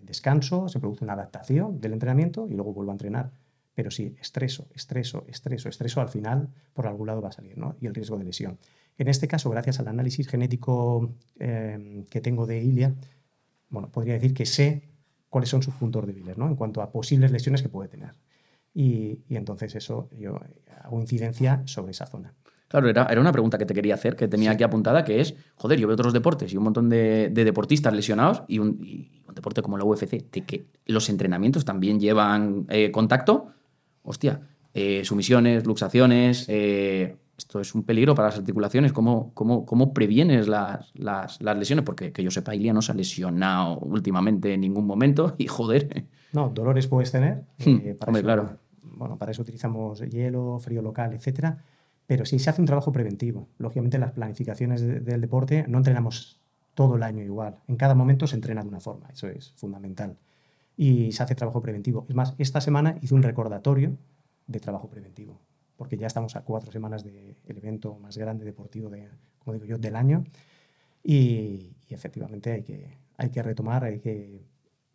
descanso, 0.01 0.69
se 0.69 0.79
produce 0.79 1.03
una 1.03 1.11
adaptación 1.11 1.81
del 1.81 1.91
entrenamiento 1.91 2.47
y 2.47 2.53
luego 2.53 2.71
vuelvo 2.71 2.91
a 2.91 2.93
entrenar. 2.93 3.31
Pero 3.75 3.91
sí, 3.91 4.15
estreso, 4.19 4.67
estreso, 4.73 5.25
estreso, 5.27 5.69
estreso, 5.69 6.01
al 6.01 6.09
final 6.09 6.49
por 6.73 6.87
algún 6.87 7.07
lado 7.07 7.21
va 7.21 7.29
a 7.29 7.33
salir, 7.33 7.57
¿no? 7.57 7.75
Y 7.81 7.87
el 7.87 7.95
riesgo 7.95 8.17
de 8.17 8.25
lesión. 8.25 8.57
En 8.97 9.07
este 9.07 9.27
caso, 9.27 9.49
gracias 9.49 9.79
al 9.79 9.87
análisis 9.87 10.27
genético 10.27 11.13
eh, 11.39 12.05
que 12.09 12.21
tengo 12.21 12.45
de 12.45 12.61
Ilia, 12.61 12.93
bueno, 13.69 13.89
podría 13.89 14.13
decir 14.13 14.33
que 14.33 14.45
sé 14.45 14.83
cuáles 15.29 15.49
son 15.49 15.63
sus 15.63 15.73
puntos 15.73 16.05
débiles, 16.05 16.37
¿no? 16.37 16.47
En 16.47 16.55
cuanto 16.55 16.81
a 16.81 16.91
posibles 16.91 17.31
lesiones 17.31 17.63
que 17.63 17.69
puede 17.69 17.89
tener. 17.89 18.11
Y, 18.73 19.19
entonces 19.29 19.75
eso, 19.75 20.09
yo 20.17 20.39
hago 20.83 20.99
incidencia 20.99 21.63
sobre 21.65 21.91
esa 21.91 22.05
zona. 22.05 22.33
Claro, 22.67 22.89
era, 22.89 23.05
era, 23.05 23.21
una 23.21 23.31
pregunta 23.31 23.57
que 23.57 23.65
te 23.65 23.73
quería 23.73 23.93
hacer, 23.93 24.15
que 24.15 24.27
tenía 24.27 24.51
aquí 24.51 24.63
apuntada, 24.63 25.03
que 25.03 25.21
es, 25.21 25.35
joder, 25.55 25.79
yo 25.79 25.87
veo 25.87 25.93
otros 25.93 26.13
deportes 26.13 26.51
y 26.53 26.57
un 26.57 26.63
montón 26.63 26.89
de, 26.89 27.29
deportistas 27.29 27.93
lesionados 27.93 28.43
y 28.47 28.59
un, 28.59 28.67
un, 29.27 29.35
deporte 29.35 29.61
como 29.61 29.77
la 29.77 29.85
UFC, 29.85 30.31
de 30.31 30.45
que 30.45 30.65
los 30.85 31.09
entrenamientos 31.09 31.65
también 31.65 31.99
llevan 31.99 32.65
eh, 32.69 32.91
contacto, 32.91 33.51
hostia, 34.03 34.41
eh, 34.73 35.03
sumisiones, 35.05 35.65
luxaciones, 35.65 36.45
eh, 36.47 37.17
esto 37.37 37.59
es 37.59 37.73
un 37.73 37.83
peligro 37.83 38.13
para 38.15 38.29
las 38.29 38.37
articulaciones. 38.37 38.93
¿Cómo, 38.93 39.31
cómo, 39.33 39.65
cómo 39.65 39.93
previenes 39.93 40.47
las, 40.47 40.91
las, 40.95 41.41
las, 41.41 41.57
lesiones? 41.57 41.83
Porque 41.83 42.11
que 42.11 42.23
yo 42.23 42.31
sepa, 42.31 42.55
Ilia 42.55 42.73
no 42.73 42.81
se 42.81 42.91
ha 42.91 42.95
lesionado 42.95 43.79
últimamente 43.79 44.53
en 44.53 44.61
ningún 44.61 44.85
momento 44.85 45.33
y 45.37 45.47
joder. 45.47 46.05
No, 46.31 46.49
dolores 46.49 46.87
puedes 46.87 47.11
tener. 47.11 47.43
Hmm, 47.65 47.79
eh, 47.83 47.95
para 47.99 48.11
eso, 48.11 48.23
claro. 48.23 48.57
Bueno, 48.81 49.17
para 49.17 49.31
eso 49.31 49.41
utilizamos 49.41 49.99
hielo, 50.01 50.59
frío 50.59 50.81
local, 50.81 51.13
etcétera. 51.13 51.57
Pero 52.05 52.25
sí 52.25 52.37
se 52.37 52.49
hace 52.49 52.61
un 52.61 52.67
trabajo 52.67 52.91
preventivo. 52.91 53.47
Lógicamente, 53.57 53.97
las 53.97 54.11
planificaciones 54.11 54.81
de, 54.81 54.99
del 54.99 55.21
deporte 55.21 55.65
no 55.67 55.77
entrenamos 55.79 56.39
todo 56.75 56.95
el 56.95 57.03
año 57.03 57.23
igual. 57.23 57.57
En 57.67 57.77
cada 57.77 57.95
momento 57.95 58.27
se 58.27 58.35
entrena 58.35 58.61
de 58.61 58.69
una 58.69 58.79
forma. 58.79 59.09
Eso 59.11 59.27
es 59.27 59.53
fundamental. 59.55 60.17
Y 60.75 61.11
se 61.11 61.23
hace 61.23 61.35
trabajo 61.35 61.61
preventivo. 61.61 62.05
Es 62.09 62.15
más, 62.15 62.33
esta 62.37 62.61
semana 62.61 62.97
hice 63.01 63.13
un 63.13 63.23
recordatorio 63.23 63.97
de 64.47 64.59
trabajo 64.59 64.89
preventivo 64.89 65.39
porque 65.83 65.97
ya 65.97 66.07
estamos 66.07 66.35
a 66.35 66.41
cuatro 66.41 66.71
semanas 66.71 67.03
del 67.03 67.35
evento 67.45 67.97
más 67.99 68.17
grande 68.17 68.45
deportivo, 68.45 68.89
de, 68.89 69.09
como 69.39 69.53
digo 69.53 69.65
yo, 69.65 69.77
del 69.77 69.95
año. 69.95 70.23
Y, 71.03 71.75
efectivamente 71.89 72.51
hay 72.51 72.63
que, 72.63 72.97
hay 73.17 73.29
que 73.29 73.43
retomar, 73.43 73.83
hay 73.83 73.99
que 73.99 74.41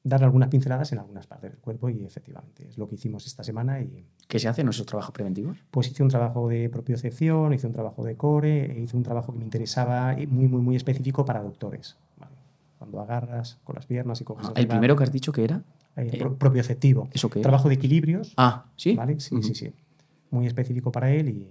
dar 0.02 0.24
algunas 0.24 0.48
pinceladas 0.48 0.90
en 0.92 0.98
algunas 0.98 1.26
partes 1.26 1.50
del 1.52 1.60
cuerpo 1.60 1.90
y 1.90 2.04
efectivamente 2.04 2.66
es 2.66 2.78
lo 2.78 2.88
que 2.88 2.94
hicimos 2.94 3.26
esta 3.26 3.44
semana. 3.44 3.80
Y, 3.80 4.06
¿Qué 4.26 4.38
se 4.38 4.48
hace 4.48 4.62
en 4.62 4.68
esos 4.68 4.86
trabajos 4.86 5.12
preventivos? 5.12 5.58
Pues 5.70 5.88
hice 5.88 6.02
un 6.02 6.08
trabajo 6.08 6.48
de 6.48 6.68
propiocepción, 6.70 7.52
hice 7.52 7.66
un 7.66 7.72
trabajo 7.72 8.02
de 8.04 8.16
core, 8.16 8.80
hice 8.80 8.96
un 8.96 9.02
trabajo 9.02 9.32
que 9.32 9.38
me 9.38 9.44
interesaba 9.44 10.16
muy, 10.28 10.48
muy, 10.48 10.60
muy 10.60 10.76
específico 10.76 11.24
para 11.24 11.42
doctores. 11.42 11.96
Cuando 12.78 13.00
agarras 13.00 13.58
con 13.64 13.74
las 13.74 13.86
piernas 13.86 14.20
y 14.20 14.24
coges... 14.24 14.48
Ah, 14.48 14.52
¿El 14.54 14.68
primero 14.68 14.96
que 14.96 15.04
has 15.04 15.12
dicho 15.12 15.32
que 15.32 15.44
era? 15.44 15.62
Eh, 15.96 16.10
eh, 16.12 16.26
propioceptivo. 16.38 17.08
¿Eso 17.12 17.28
qué? 17.28 17.40
Trabajo 17.40 17.68
de 17.68 17.74
equilibrios. 17.74 18.34
Ah, 18.36 18.66
¿sí? 18.76 18.94
¿vale? 18.94 19.18
Sí, 19.18 19.42
sí, 19.42 19.54
sí 19.54 19.72
muy 20.30 20.46
específico 20.46 20.92
para 20.92 21.12
él 21.12 21.28
y, 21.28 21.48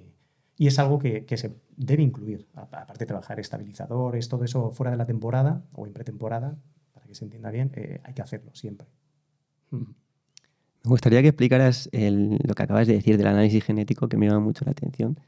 y 0.57 0.67
es 0.67 0.79
algo 0.79 0.99
que, 0.99 1.25
que, 1.25 1.37
se 1.37 1.55
debe 1.75 2.03
incluir, 2.03 2.47
aparte 2.55 2.99
de 2.99 3.05
trabajar 3.05 3.39
estabilizadores, 3.39 4.27
todo 4.27 4.43
eso 4.43 4.71
fuera 4.71 4.91
de 4.91 4.97
la 4.97 5.05
temporada 5.05 5.63
o 5.73 5.85
en 5.85 5.93
pretemporada, 5.93 6.57
para 6.93 7.05
que 7.05 7.15
se 7.15 7.25
entienda 7.25 7.51
bien, 7.51 7.71
eh, 7.75 8.01
hay 8.03 8.13
que 8.13 8.21
hacerlo 8.21 8.51
siempre. 8.53 8.87
Me 9.71 9.85
gustaría 10.83 11.21
que 11.21 11.29
explicaras 11.29 11.89
lo 11.91 12.55
que 12.55 12.63
acabas 12.63 12.87
de 12.87 12.93
decir 12.93 13.17
del 13.17 13.27
análisis 13.27 13.63
genético, 13.63 14.07
que 14.07 14.17
me 14.17 14.27
llama 14.27 14.39
mucho 14.39 14.63
la 14.65 14.71
atención. 14.71 15.19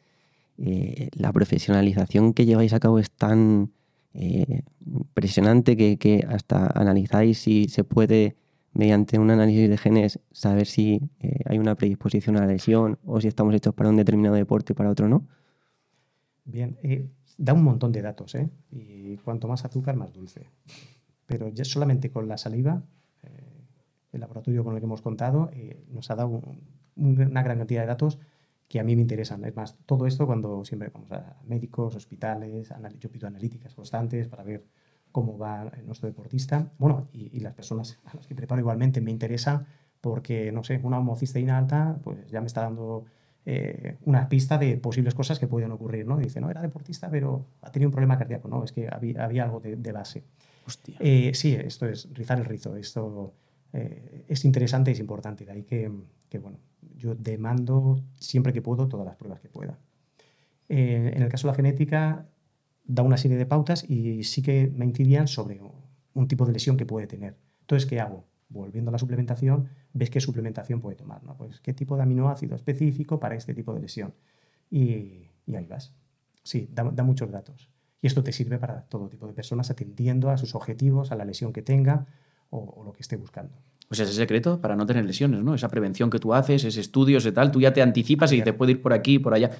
Eh, 0.57 1.09
la 1.13 1.31
profesionalización 1.31 2.33
que 2.33 2.45
lleváis 2.45 2.73
a 2.73 2.79
cabo 2.79 2.99
es 2.99 3.11
tan 3.11 3.71
eh, 4.13 4.63
impresionante 4.85 5.75
que, 5.75 6.25
hasta 6.27 6.67
analizáis 6.67 7.39
si 7.39 7.67
se 7.67 7.83
puede, 7.83 8.35
mediante 8.73 9.19
un 9.19 9.31
análisis 9.31 9.69
de 9.69 9.77
genes, 9.77 10.19
saber 10.31 10.67
si 10.67 11.01
eh, 11.19 11.39
hay 11.45 11.57
una 11.57 11.75
predisposición 11.75 12.37
a 12.37 12.41
la 12.41 12.47
lesión 12.47 12.99
o 13.05 13.19
si 13.21 13.27
estamos 13.27 13.53
hechos 13.55 13.73
para 13.73 13.89
un 13.89 13.95
determinado 13.95 14.35
deporte 14.35 14.73
y 14.73 14.75
para 14.75 14.89
otro 14.89 15.07
no. 15.07 15.27
Bien, 16.45 16.77
da 17.37 17.53
un 17.53 17.63
montón 17.63 17.91
de 17.91 18.01
datos, 18.01 18.35
y 18.71 19.17
cuanto 19.17 19.47
más 19.47 19.65
azúcar, 19.65 19.95
más 19.95 20.11
dulce. 20.13 20.47
Pero 21.27 21.49
ya 21.49 21.63
solamente 21.63 22.09
con 22.09 22.27
la 22.27 22.37
saliva 22.37 22.83
el 24.11 24.21
laboratorio 24.21 24.63
con 24.63 24.73
el 24.73 24.79
que 24.79 24.85
hemos 24.85 25.01
contado 25.01 25.49
eh, 25.53 25.83
nos 25.89 26.09
ha 26.11 26.15
dado 26.15 26.41
una 26.95 27.43
gran 27.43 27.57
cantidad 27.57 27.81
de 27.81 27.87
datos 27.87 28.19
que 28.69 28.79
a 28.79 28.83
mí 28.83 28.95
me 28.95 29.01
interesan. 29.01 29.43
Es 29.43 29.55
más, 29.55 29.75
todo 29.85 30.05
esto 30.05 30.27
cuando 30.27 30.63
siempre 30.63 30.89
vamos 30.93 31.11
a 31.11 31.35
médicos, 31.45 31.95
hospitales, 31.95 32.71
yo 32.99 33.11
pido 33.11 33.27
analíticas 33.27 33.73
constantes 33.73 34.27
para 34.27 34.43
ver 34.43 34.63
cómo 35.11 35.39
va 35.39 35.71
nuestro 35.85 36.07
deportista. 36.07 36.71
Bueno, 36.77 37.09
y, 37.11 37.39
las 37.39 37.55
personas 37.55 37.99
a 38.05 38.15
las 38.15 38.27
que 38.27 38.35
preparo 38.35 38.61
igualmente 38.61 39.01
me 39.01 39.09
interesa 39.09 39.65
porque, 39.99 40.51
no 40.51 40.63
sé, 40.63 40.79
una 40.83 40.99
homocisteína 40.99 41.57
alta 41.57 41.99
pues 42.03 42.29
ya 42.29 42.41
me 42.41 42.47
está 42.47 42.61
dando 42.61 43.05
eh, 43.43 43.97
una 44.05 44.29
pista 44.29 44.59
de 44.59 44.77
posibles 44.77 45.15
cosas 45.15 45.39
que 45.39 45.47
pueden 45.47 45.71
ocurrir, 45.71 46.05
¿no? 46.05 46.17
Dice, 46.17 46.39
no, 46.39 46.51
era 46.51 46.61
deportista, 46.61 47.09
pero 47.09 47.47
ha 47.63 47.71
tenido 47.71 47.89
un 47.89 47.93
problema 47.93 48.19
cardíaco. 48.19 48.47
No, 48.47 48.63
es 48.63 48.71
que 48.71 48.87
había, 48.87 49.25
había 49.25 49.45
algo 49.45 49.59
de, 49.59 49.91
base. 49.91 50.23
Hostia. 50.67 50.95
Eh, 50.99 51.31
sí, 51.33 51.55
esto 51.55 51.87
es 51.87 52.07
rizar 52.13 52.37
el 52.37 52.45
rizo. 52.45 52.75
Esto 52.75 53.33
eh, 53.73 54.25
es 54.27 54.45
interesante 54.45 54.91
y 54.91 54.93
es 54.93 54.99
importante. 54.99 55.43
De 55.43 55.51
ahí 55.51 55.63
que, 55.63 55.89
bueno, 56.39 56.59
yo 56.95 57.15
demando 57.15 58.01
siempre 58.17 58.53
que 58.53 58.61
puedo 58.61 58.87
todas 58.87 59.05
las 59.05 59.15
pruebas 59.15 59.39
que 59.39 59.49
pueda. 59.49 59.79
Eh, 60.67 61.11
en 61.15 61.23
el 61.23 61.29
caso 61.29 61.47
de 61.47 61.51
la 61.51 61.55
genética, 61.55 62.27
da 62.85 63.03
una 63.03 63.17
serie 63.17 63.37
de 63.37 63.45
pautas 63.45 63.87
y 63.89 64.23
sí 64.23 64.41
que 64.41 64.71
me 64.75 64.85
incidían 64.85 65.27
sobre 65.27 65.61
un 66.13 66.27
tipo 66.27 66.45
de 66.45 66.53
lesión 66.53 66.77
que 66.77 66.85
puede 66.85 67.07
tener. 67.07 67.37
Entonces, 67.61 67.87
¿qué 67.87 67.99
hago? 67.99 68.25
Volviendo 68.49 68.89
a 68.89 68.91
la 68.91 68.97
suplementación, 68.97 69.69
ves 69.93 70.09
qué 70.09 70.19
suplementación 70.19 70.81
puede 70.81 70.95
tomar, 70.95 71.23
¿no? 71.23 71.37
Pues 71.37 71.59
qué 71.59 71.73
tipo 71.73 71.95
de 71.95 72.03
aminoácido 72.03 72.55
específico 72.55 73.19
para 73.19 73.35
este 73.35 73.53
tipo 73.53 73.73
de 73.73 73.81
lesión. 73.81 74.13
Y, 74.71 75.29
ahí 75.53 75.65
vas. 75.67 75.93
Sí, 76.43 76.67
da, 76.71 76.83
da, 76.83 77.03
muchos 77.03 77.31
datos. 77.31 77.69
Y 78.01 78.07
esto 78.07 78.23
te 78.23 78.31
sirve 78.31 78.57
para 78.57 78.83
todo 78.83 79.09
tipo 79.09 79.27
de 79.27 79.33
personas 79.33 79.69
atendiendo 79.69 80.29
a 80.29 80.37
sus 80.37 80.55
objetivos, 80.55 81.11
a 81.11 81.15
la 81.15 81.25
lesión 81.25 81.53
que 81.53 81.61
tenga, 81.61 82.07
o, 82.49 82.83
lo 82.83 82.93
que 82.93 83.01
esté 83.01 83.17
buscando. 83.17 83.55
O 83.91 83.95
sea, 83.95 84.05
ese 84.05 84.13
secreto 84.13 84.61
para 84.61 84.75
no 84.75 84.85
tener 84.85 85.03
lesiones, 85.05 85.41
¿no? 85.43 85.55
Esa 85.55 85.69
prevención 85.69 86.09
que 86.09 86.19
tú 86.19 86.33
haces, 86.33 86.63
ese 86.63 86.79
estudio, 86.79 87.17
ese 87.17 87.31
tal, 87.31 87.51
tú 87.51 87.59
ya 87.59 87.73
te 87.73 87.81
anticipas 87.81 88.31
y 88.31 88.41
te 88.41 88.53
puede 88.53 88.73
ir 88.73 88.81
por 88.81 88.93
aquí, 88.93 89.17
por 89.17 89.33
allá. 89.33 89.51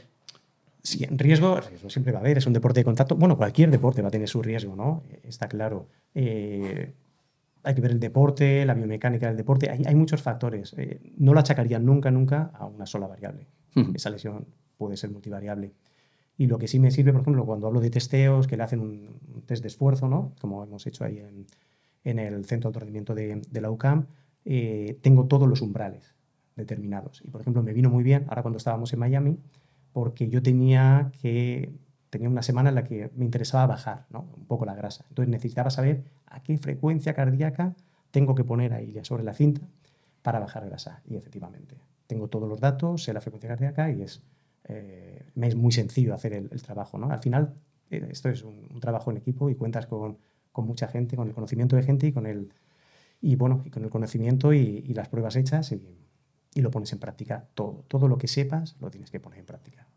Sí, 0.84 1.06
riesgo, 1.10 1.60
riesgo 1.60 1.90
siempre 1.90 2.14
va 2.14 2.20
a 2.20 2.22
haber, 2.22 2.38
es 2.38 2.46
un 2.46 2.54
deporte 2.54 2.80
de 2.80 2.86
contacto. 2.86 3.16
Bueno, 3.16 3.38
cualquier 3.38 3.72
deporte 3.72 4.02
va 4.02 4.10
a 4.10 4.12
tener 4.12 4.30
su 4.30 4.42
riesgo, 4.42 4.76
¿no? 4.76 5.04
Está 5.24 5.48
claro. 5.48 5.88
Eh, 6.14 6.94
hay 7.64 7.76
que 7.76 7.82
ver 7.82 7.92
el 7.92 8.00
deporte, 8.00 8.66
la 8.66 8.76
biomecánica 8.76 9.28
del 9.28 9.36
deporte, 9.36 9.70
hay, 9.70 9.84
hay 9.86 9.96
muchos 9.96 10.22
factores. 10.22 10.74
Eh, 10.78 11.00
no 11.18 11.34
lo 11.34 11.40
achacaría 11.40 11.80
nunca, 11.80 12.12
nunca 12.12 12.52
a 12.54 12.66
una 12.66 12.86
sola 12.86 13.08
variable. 13.08 13.48
Esa 13.94 14.10
lesión 14.10 14.46
puede 14.78 14.96
ser 14.98 15.10
multivariable. 15.12 15.74
Y 16.38 16.48
lo 16.48 16.58
que 16.58 16.68
sí 16.68 16.80
me 16.80 16.92
sirve, 16.92 17.12
por 17.12 17.22
ejemplo, 17.22 17.46
cuando 17.46 17.68
hablo 17.68 17.82
de 17.82 17.90
testeos, 17.90 18.48
que 18.48 18.58
le 18.58 18.64
hacen 18.64 18.80
un, 18.80 19.20
un 19.34 19.42
test 19.42 19.62
de 19.62 19.68
esfuerzo, 19.68 20.08
¿no? 20.08 20.34
Como 20.40 20.64
hemos 20.64 20.88
hecho 20.88 21.04
ahí 21.04 21.20
en, 21.20 21.46
en 22.04 22.20
el 22.20 22.46
centro 22.46 22.72
de 22.72 22.80
rendimiento 22.80 23.16
de, 23.16 23.42
la 23.62 23.72
UCAM, 23.72 24.08
eh, 24.46 24.98
tengo 25.02 25.26
todos 25.26 25.48
los 25.48 25.62
umbrales 25.62 26.16
determinados. 26.56 27.22
Y 27.24 27.30
por 27.30 27.42
ejemplo, 27.42 27.64
me 27.64 27.74
vino 27.74 27.90
muy 27.90 28.04
bien 28.04 28.26
ahora 28.28 28.42
cuando 28.42 28.58
estábamos 28.58 28.92
en 28.94 29.00
Miami, 29.00 29.38
porque 29.94 30.30
yo 30.30 30.42
tenía 30.42 31.12
que 31.22 31.74
tenía 32.10 32.30
una 32.30 32.42
semana 32.42 32.70
en 32.70 32.76
la 32.76 32.84
que 32.84 33.12
me 33.16 33.26
interesaba 33.26 33.68
bajar 33.68 34.06
un 34.12 34.46
poco 34.46 34.66
la 34.66 34.76
grasa. 34.76 35.06
Entonces 35.10 35.30
necesitaba 35.30 35.70
saber 35.70 36.04
a 36.26 36.42
qué 36.42 36.58
frecuencia 36.58 37.14
cardíaca 37.14 37.76
tengo 38.12 38.36
que 38.36 38.44
poner 38.44 38.74
ahí 38.74 38.98
sobre 39.04 39.24
la 39.24 39.34
cinta 39.34 39.62
para 40.22 40.40
bajar 40.40 40.66
grasa. 40.66 41.02
Y 41.06 41.16
efectivamente, 41.16 41.78
tengo 42.08 42.28
todos 42.28 42.50
los 42.50 42.60
datos, 42.60 43.04
sé 43.04 43.14
la 43.14 43.22
frecuencia 43.22 43.50
cardíaca 43.50 43.92
y 43.92 44.02
es, 44.02 44.22
eh, 44.66 45.24
me 45.36 45.48
es 45.48 45.56
muy 45.56 45.72
sencillo 45.72 46.14
hacer 46.14 46.34
el, 46.34 46.50
trabajo. 46.62 46.98
¿no? 46.98 47.12
Al 47.12 47.20
final, 47.20 47.54
eh, 47.92 48.08
esto 48.10 48.30
es 48.30 48.44
un, 48.44 48.80
trabajo 48.80 49.12
en 49.12 49.18
equipo 49.18 49.50
y 49.50 49.56
cuentas 49.56 49.86
con 49.86 50.18
con 50.60 50.68
mucha 50.68 50.90
gente, 50.90 51.16
con 51.16 51.30
el 51.30 51.34
conocimiento 51.34 51.78
de 51.78 51.84
gente 51.84 52.08
y 52.08 52.12
con 52.12 52.26
el, 52.26 52.52
y 53.22 53.38
bueno, 53.38 53.64
y 53.64 53.70
con 53.70 53.82
el 53.86 53.90
conocimiento 53.90 54.54
y, 54.54 54.82
las 54.94 55.08
pruebas 55.08 55.38
hechas 55.38 55.72
y, 55.72 55.82
lo 56.62 56.70
pones 56.70 56.92
en 56.92 57.00
práctica 57.00 57.46
todo. 57.54 57.86
Todo 57.88 58.10
lo 58.10 58.18
que 58.18 58.28
sepas 58.28 58.76
lo 58.82 58.92
tienes 58.92 59.10
que 59.10 59.22
poner 59.22 59.40
en 59.40 59.46
práctica. 59.46 59.88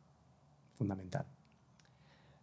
Fundamental. 0.79 1.27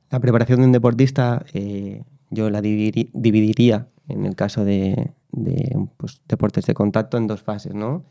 La 0.10 0.20
preparación 0.20 0.60
de 0.60 0.66
un 0.66 0.72
deportista 0.74 1.46
eh, 1.54 2.04
yo 2.30 2.50
la 2.50 2.62
dividiría 2.62 3.88
en 4.10 4.26
el 4.26 4.36
caso 4.36 4.66
de, 4.66 5.14
pues, 5.96 6.22
deportes 6.28 6.66
de 6.66 6.74
contacto 6.74 7.16
en 7.16 7.28
dos 7.28 7.42
fases, 7.42 7.74
¿no? 7.74 8.04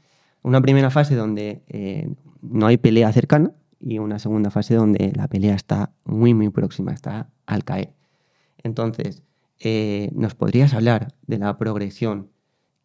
Una 0.43 0.63
primera 0.63 0.89
fase 0.89 1.17
donde 1.17 1.61
eh, 1.69 2.09
no 2.41 2.67
hay 2.67 2.79
pelea 2.79 3.13
cercana 3.13 3.53
y 3.79 3.99
una 3.99 4.19
segunda 4.19 4.49
fase 4.49 4.75
donde 4.75 5.13
la 5.15 5.29
pelea 5.29 5.55
está 5.55 5.93
muy, 6.07 6.33
muy 6.33 6.49
próxima, 6.49 6.93
está 6.93 7.29
al 7.45 7.65
caer. 7.65 7.93
Entonces, 8.63 9.23
eh, 9.61 10.11
¿nos 10.15 10.35
podrías 10.35 10.75
hablar 10.75 11.15
de 11.27 11.39
la 11.39 11.57
progresión 11.59 12.31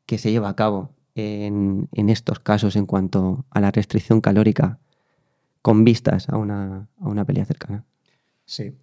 que 0.05 0.17
se 0.17 0.31
lleva 0.31 0.49
a 0.49 0.55
cabo 0.55 0.93
en, 1.15 1.87
estos 2.09 2.39
casos 2.39 2.75
en 2.75 2.85
cuanto 2.85 3.45
a 3.51 3.61
la 3.61 3.71
restricción 3.71 4.21
calórica 4.21 4.79
con 5.61 5.83
vistas 5.83 6.29
a 6.29 6.37
una, 6.37 6.89
a 6.99 7.07
una 7.07 7.25
pelea 7.25 7.45
cercana? 7.45 7.85
Sí. 8.45 8.73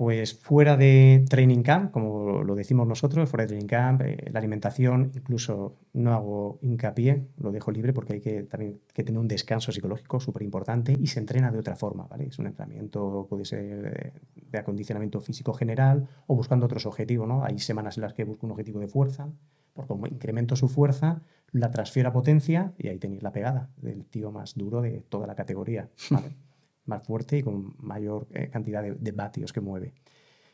Pues 0.00 0.32
fuera 0.32 0.78
de 0.78 1.26
training 1.28 1.62
camp, 1.62 1.90
como 1.90 2.42
lo 2.42 2.54
decimos 2.54 2.88
nosotros, 2.88 3.28
fuera 3.28 3.44
de 3.44 3.48
training 3.48 3.66
camp, 3.66 4.00
eh, 4.00 4.30
la 4.32 4.38
alimentación, 4.38 5.12
incluso 5.14 5.76
no 5.92 6.14
hago 6.14 6.58
hincapié, 6.62 7.26
lo 7.36 7.52
dejo 7.52 7.70
libre 7.70 7.92
porque 7.92 8.14
hay 8.14 8.20
que 8.22 8.44
también 8.44 8.80
que 8.94 9.04
tener 9.04 9.18
un 9.18 9.28
descanso 9.28 9.72
psicológico 9.72 10.18
súper 10.18 10.42
importante 10.42 10.96
y 10.98 11.06
se 11.08 11.20
entrena 11.20 11.52
de 11.52 11.58
otra 11.58 11.76
forma, 11.76 12.06
¿vale? 12.06 12.28
Es 12.28 12.38
un 12.38 12.46
entrenamiento, 12.46 13.26
puede 13.28 13.44
ser 13.44 14.14
de, 14.50 14.58
acondicionamiento 14.58 15.20
físico 15.20 15.52
general 15.52 16.08
o 16.26 16.34
buscando 16.34 16.64
otros 16.64 16.86
objetivos, 16.86 17.28
¿no? 17.28 17.44
Hay 17.44 17.58
semanas 17.58 17.98
en 17.98 18.04
las 18.04 18.14
que 18.14 18.24
busco 18.24 18.46
un 18.46 18.52
objetivo 18.52 18.80
de 18.80 18.88
fuerza, 18.88 19.28
porque 19.74 19.88
como 19.88 20.06
incremento 20.06 20.56
su 20.56 20.68
fuerza, 20.68 21.20
la 21.52 21.70
transfiero 21.70 22.08
a 22.08 22.12
potencia 22.14 22.72
y 22.78 22.88
ahí 22.88 22.98
tenéis 22.98 23.22
la 23.22 23.32
pegada 23.32 23.68
del 23.76 24.06
tío 24.06 24.32
más 24.32 24.54
duro 24.54 24.80
de 24.80 25.02
toda 25.10 25.26
la 25.26 25.34
categoría, 25.34 25.90
¿vale? 26.08 26.30
más 26.90 27.02
fuerte 27.02 27.38
y 27.38 27.42
con 27.42 27.74
mayor 27.78 28.26
eh, 28.34 28.48
cantidad 28.50 28.82
de, 28.82 29.12
vatios 29.12 29.52
que 29.52 29.60
mueve. 29.60 29.94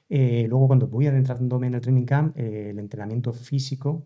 Eh, 0.08 0.46
luego, 0.48 0.68
cuando 0.68 0.86
voy 0.86 1.08
adentrándome 1.08 1.66
en 1.66 1.74
el 1.74 1.80
training 1.80 2.04
camp, 2.04 2.38
eh, 2.38 2.70
el 2.70 2.78
entrenamiento 2.78 3.32
físico 3.32 4.04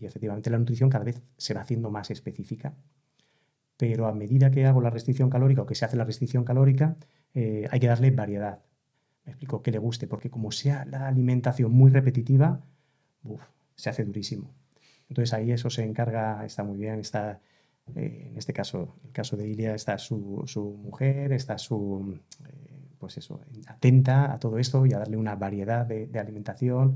y 0.00 0.06
efectivamente 0.06 0.48
la 0.48 0.58
nutrición 0.58 0.88
cada 0.88 1.04
vez 1.04 1.22
se 1.36 1.52
va 1.52 1.60
haciendo 1.60 1.90
más 1.90 2.10
específica. 2.10 2.74
Pero 3.76 4.06
a 4.06 4.14
medida 4.14 4.50
que 4.50 4.64
hago 4.64 4.80
la 4.80 4.90
restricción 4.90 5.28
calórica 5.28 5.62
o 5.62 5.66
que 5.66 5.74
se 5.74 5.84
hace 5.84 5.96
la 5.96 6.04
restricción 6.04 6.44
calórica, 6.44 6.96
hay 7.34 7.80
que 7.80 7.86
darle 7.86 8.10
variedad. 8.12 8.62
Me 9.24 9.32
explico 9.32 9.62
que 9.62 9.72
le 9.72 9.78
guste, 9.78 10.06
porque 10.06 10.30
como 10.30 10.52
sea 10.52 10.84
la 10.84 11.08
alimentación 11.08 11.72
muy 11.72 11.90
repetitiva, 11.90 12.64
se 13.74 13.90
hace 13.90 14.04
durísimo. 14.04 14.54
Entonces 15.08 15.32
ahí 15.34 15.50
eso 15.50 15.68
se 15.68 15.82
encarga, 15.82 16.44
está 16.44 16.62
muy 16.62 16.78
bien, 16.78 17.00
está 17.00 17.40
eh, 17.96 18.28
en 18.30 18.38
este 18.38 18.52
caso, 18.52 18.96
el 19.04 19.12
caso 19.12 19.36
de 19.36 19.48
Ilia, 19.48 19.74
está 19.74 19.98
su, 19.98 20.42
su 20.46 20.62
mujer, 20.82 21.32
está 21.32 21.58
su, 21.58 22.18
eh, 22.48 22.88
pues 22.98 23.18
eso, 23.18 23.40
atenta 23.66 24.32
a 24.32 24.38
todo 24.38 24.58
esto 24.58 24.86
y 24.86 24.92
a 24.92 24.98
darle 24.98 25.16
una 25.16 25.34
variedad 25.36 25.86
de, 25.86 26.08
alimentación 26.18 26.94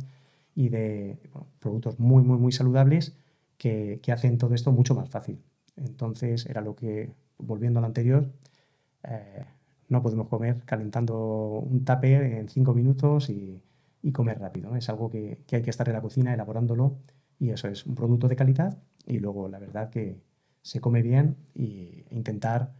y 0.55 0.69
de 0.71 1.19
productos 1.61 1.99
muy, 1.99 2.23
muy, 2.23 2.39
muy 2.39 2.53
saludables 2.53 3.17
que, 3.59 4.01
hacen 4.13 4.39
todo 4.39 4.55
esto 4.55 4.73
mucho 4.73 4.95
más 4.95 5.11
fácil. 5.11 5.43
Entonces, 5.77 6.47
era 6.47 6.61
lo 6.61 6.77
que, 6.77 7.13
volviendo 7.39 7.81
a 7.81 7.83
lo 7.83 7.87
anterior, 7.89 8.31
eh, 9.05 9.45
no 9.89 10.03
podemos 10.03 10.29
comer 10.29 10.63
calentando 10.65 11.61
un 11.61 11.85
tupper 11.85 12.23
en 12.23 12.49
cinco 12.49 12.75
minutos 12.75 13.31
y, 13.31 13.63
y 14.03 14.13
comer 14.13 14.39
rápido. 14.41 14.77
Es 14.77 14.89
algo 14.89 15.11
que 15.11 15.39
hay 15.53 15.63
que 15.63 15.71
estar 15.71 15.89
en 15.89 15.95
la 15.95 16.03
cocina 16.03 16.35
elaborándolo 16.35 16.99
y 17.39 17.51
eso 17.51 17.69
es 17.69 17.87
un 17.87 17.95
producto 17.95 18.29
de 18.29 18.37
calidad 18.37 18.79
y 19.07 19.19
luego 19.19 19.49
la 19.49 19.59
verdad 19.59 19.91
que, 19.91 20.21
se 20.67 20.81
come 20.81 21.01
bien 21.01 21.37
e 21.55 22.05
intentar 22.11 22.73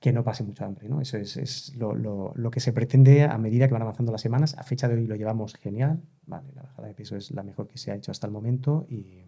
que 0.00 0.12
no 0.12 0.24
pase 0.24 0.42
mucho 0.42 0.64
hambre. 0.64 0.88
¿no? 0.88 1.00
Eso 1.00 1.18
es, 1.18 1.72
lo, 1.76 2.50
que 2.50 2.58
se 2.58 2.72
pretende 2.72 3.22
a 3.22 3.38
medida 3.38 3.68
que 3.68 3.74
van 3.74 3.82
avanzando 3.82 4.10
las 4.10 4.20
semanas. 4.20 4.56
A 4.58 4.64
fecha 4.64 4.88
de 4.88 4.96
hoy 4.96 5.06
lo 5.06 5.14
llevamos 5.14 5.54
genial. 5.54 6.02
Vale, 6.26 6.48
la 6.54 6.62
bajada 6.62 6.88
de 6.88 6.94
peso 6.94 7.16
es 7.16 7.30
la 7.30 7.44
mejor 7.44 7.68
que 7.68 7.78
se 7.78 7.92
ha 7.92 7.94
hecho 7.94 8.10
hasta 8.10 8.26
el 8.26 8.32
momento 8.32 8.86
y, 8.88 9.22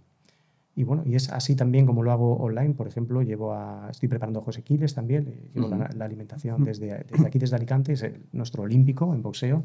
bueno, 0.82 1.04
y 1.06 1.14
es 1.14 1.30
así 1.30 1.54
también 1.54 1.86
como 1.86 2.02
lo 2.02 2.10
hago 2.10 2.36
online. 2.38 2.74
Por 2.74 2.88
ejemplo, 2.88 3.22
llevo 3.22 3.54
a, 3.54 3.88
estoy 3.90 4.08
preparando 4.08 4.40
a 4.40 4.42
José 4.42 4.62
Quiles 4.62 4.94
también, 4.94 5.28
eh, 5.28 5.50
llevo 5.54 5.68
la, 5.68 6.04
alimentación 6.04 6.64
desde, 6.64 7.06
aquí, 7.24 7.38
desde 7.38 7.54
Alicante, 7.54 7.92
es 7.92 8.04
nuestro 8.32 8.64
olímpico 8.64 9.14
en 9.14 9.22
boxeo. 9.22 9.64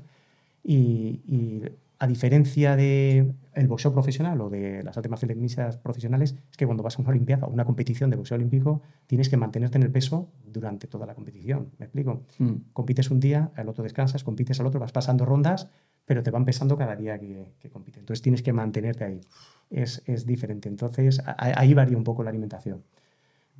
Y, 0.64 1.62
a 2.00 2.08
diferencia 2.08 2.76
del 2.76 3.34
el 3.54 3.68
boxeo 3.68 3.94
profesional 3.94 4.42
o 4.42 4.50
de 4.50 4.84
las 4.84 4.98
artes 4.98 5.10
marciales 5.10 5.78
profesionales, 5.78 6.36
es 6.52 6.58
que 6.58 6.66
cuando 6.66 6.84
vas 6.84 6.98
a 6.98 7.02
una 7.02 7.12
olimpiada 7.12 7.46
o 7.48 7.50
una 7.50 7.64
competición 7.64 8.10
de 8.10 8.18
boxeo 8.18 8.36
olímpico, 8.36 8.82
tienes 9.08 9.30
que 9.30 9.38
mantenerte 9.38 9.78
en 9.78 9.84
el 9.84 9.92
peso 9.92 10.28
durante 10.46 10.88
toda 10.88 11.06
la 11.06 11.14
competición. 11.16 11.70
¿Me 11.78 11.86
explico? 11.86 12.24
Mm. 12.40 12.52
Compites 12.74 13.10
un 13.10 13.20
día, 13.22 13.52
al 13.56 13.70
otro 13.70 13.84
descansas, 13.84 14.24
compites 14.26 14.60
al 14.60 14.66
otro, 14.66 14.82
vas 14.82 14.92
pasando 14.92 15.24
rondas, 15.24 15.70
pero 16.04 16.24
te 16.24 16.32
van 16.32 16.44
pesando 16.44 16.78
cada 16.78 16.96
día 16.98 17.18
que, 17.20 17.54
que 17.60 17.70
compites. 17.70 18.00
Entonces 18.02 18.22
tienes 18.22 18.42
que 18.42 18.52
mantenerte 18.52 19.06
ahí. 19.06 19.22
Es, 19.70 20.02
es 20.06 20.26
diferente. 20.26 20.68
Entonces 20.68 21.20
a- 21.26 21.36
ahí 21.38 21.74
varía 21.74 21.96
un 21.96 22.04
poco 22.04 22.22
la 22.24 22.32
alimentación. 22.32 22.84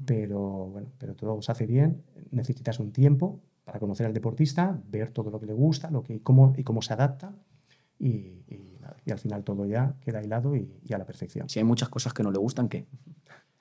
Pero 0.06 0.68
bueno, 0.68 0.88
pero 0.98 1.16
todo 1.16 1.42
se 1.42 1.52
hace 1.52 1.66
bien. 1.66 2.02
Necesitas 2.32 2.80
un 2.80 2.92
tiempo 2.92 3.40
para 3.64 3.80
conocer 3.80 4.06
al 4.06 4.14
deportista, 4.14 4.80
ver 4.90 5.12
todo 5.12 5.30
lo 5.32 5.40
que 5.40 5.46
le 5.46 5.54
gusta, 5.54 5.90
lo 5.90 6.04
que, 6.04 6.22
cómo, 6.22 6.54
y 6.58 6.64
cómo 6.64 6.82
se 6.82 6.94
adapta. 6.94 7.34
Y, 8.00 8.44
y 8.48 8.78
nada, 8.82 8.98
y 9.06 9.12
al 9.12 9.20
final 9.20 9.44
todo 9.44 9.66
ya 9.66 9.96
queda 10.02 10.22
hilado 10.22 10.56
y, 10.56 10.70
y 10.84 10.94
a 10.94 10.98
la 10.98 11.06
perfección. 11.06 11.48
Si 11.50 11.60
hay 11.60 11.66
muchas 11.66 11.90
cosas 11.90 12.14
que 12.14 12.24
no 12.24 12.32
le 12.32 12.40
gustan, 12.40 12.68
¿qué? 12.68 12.88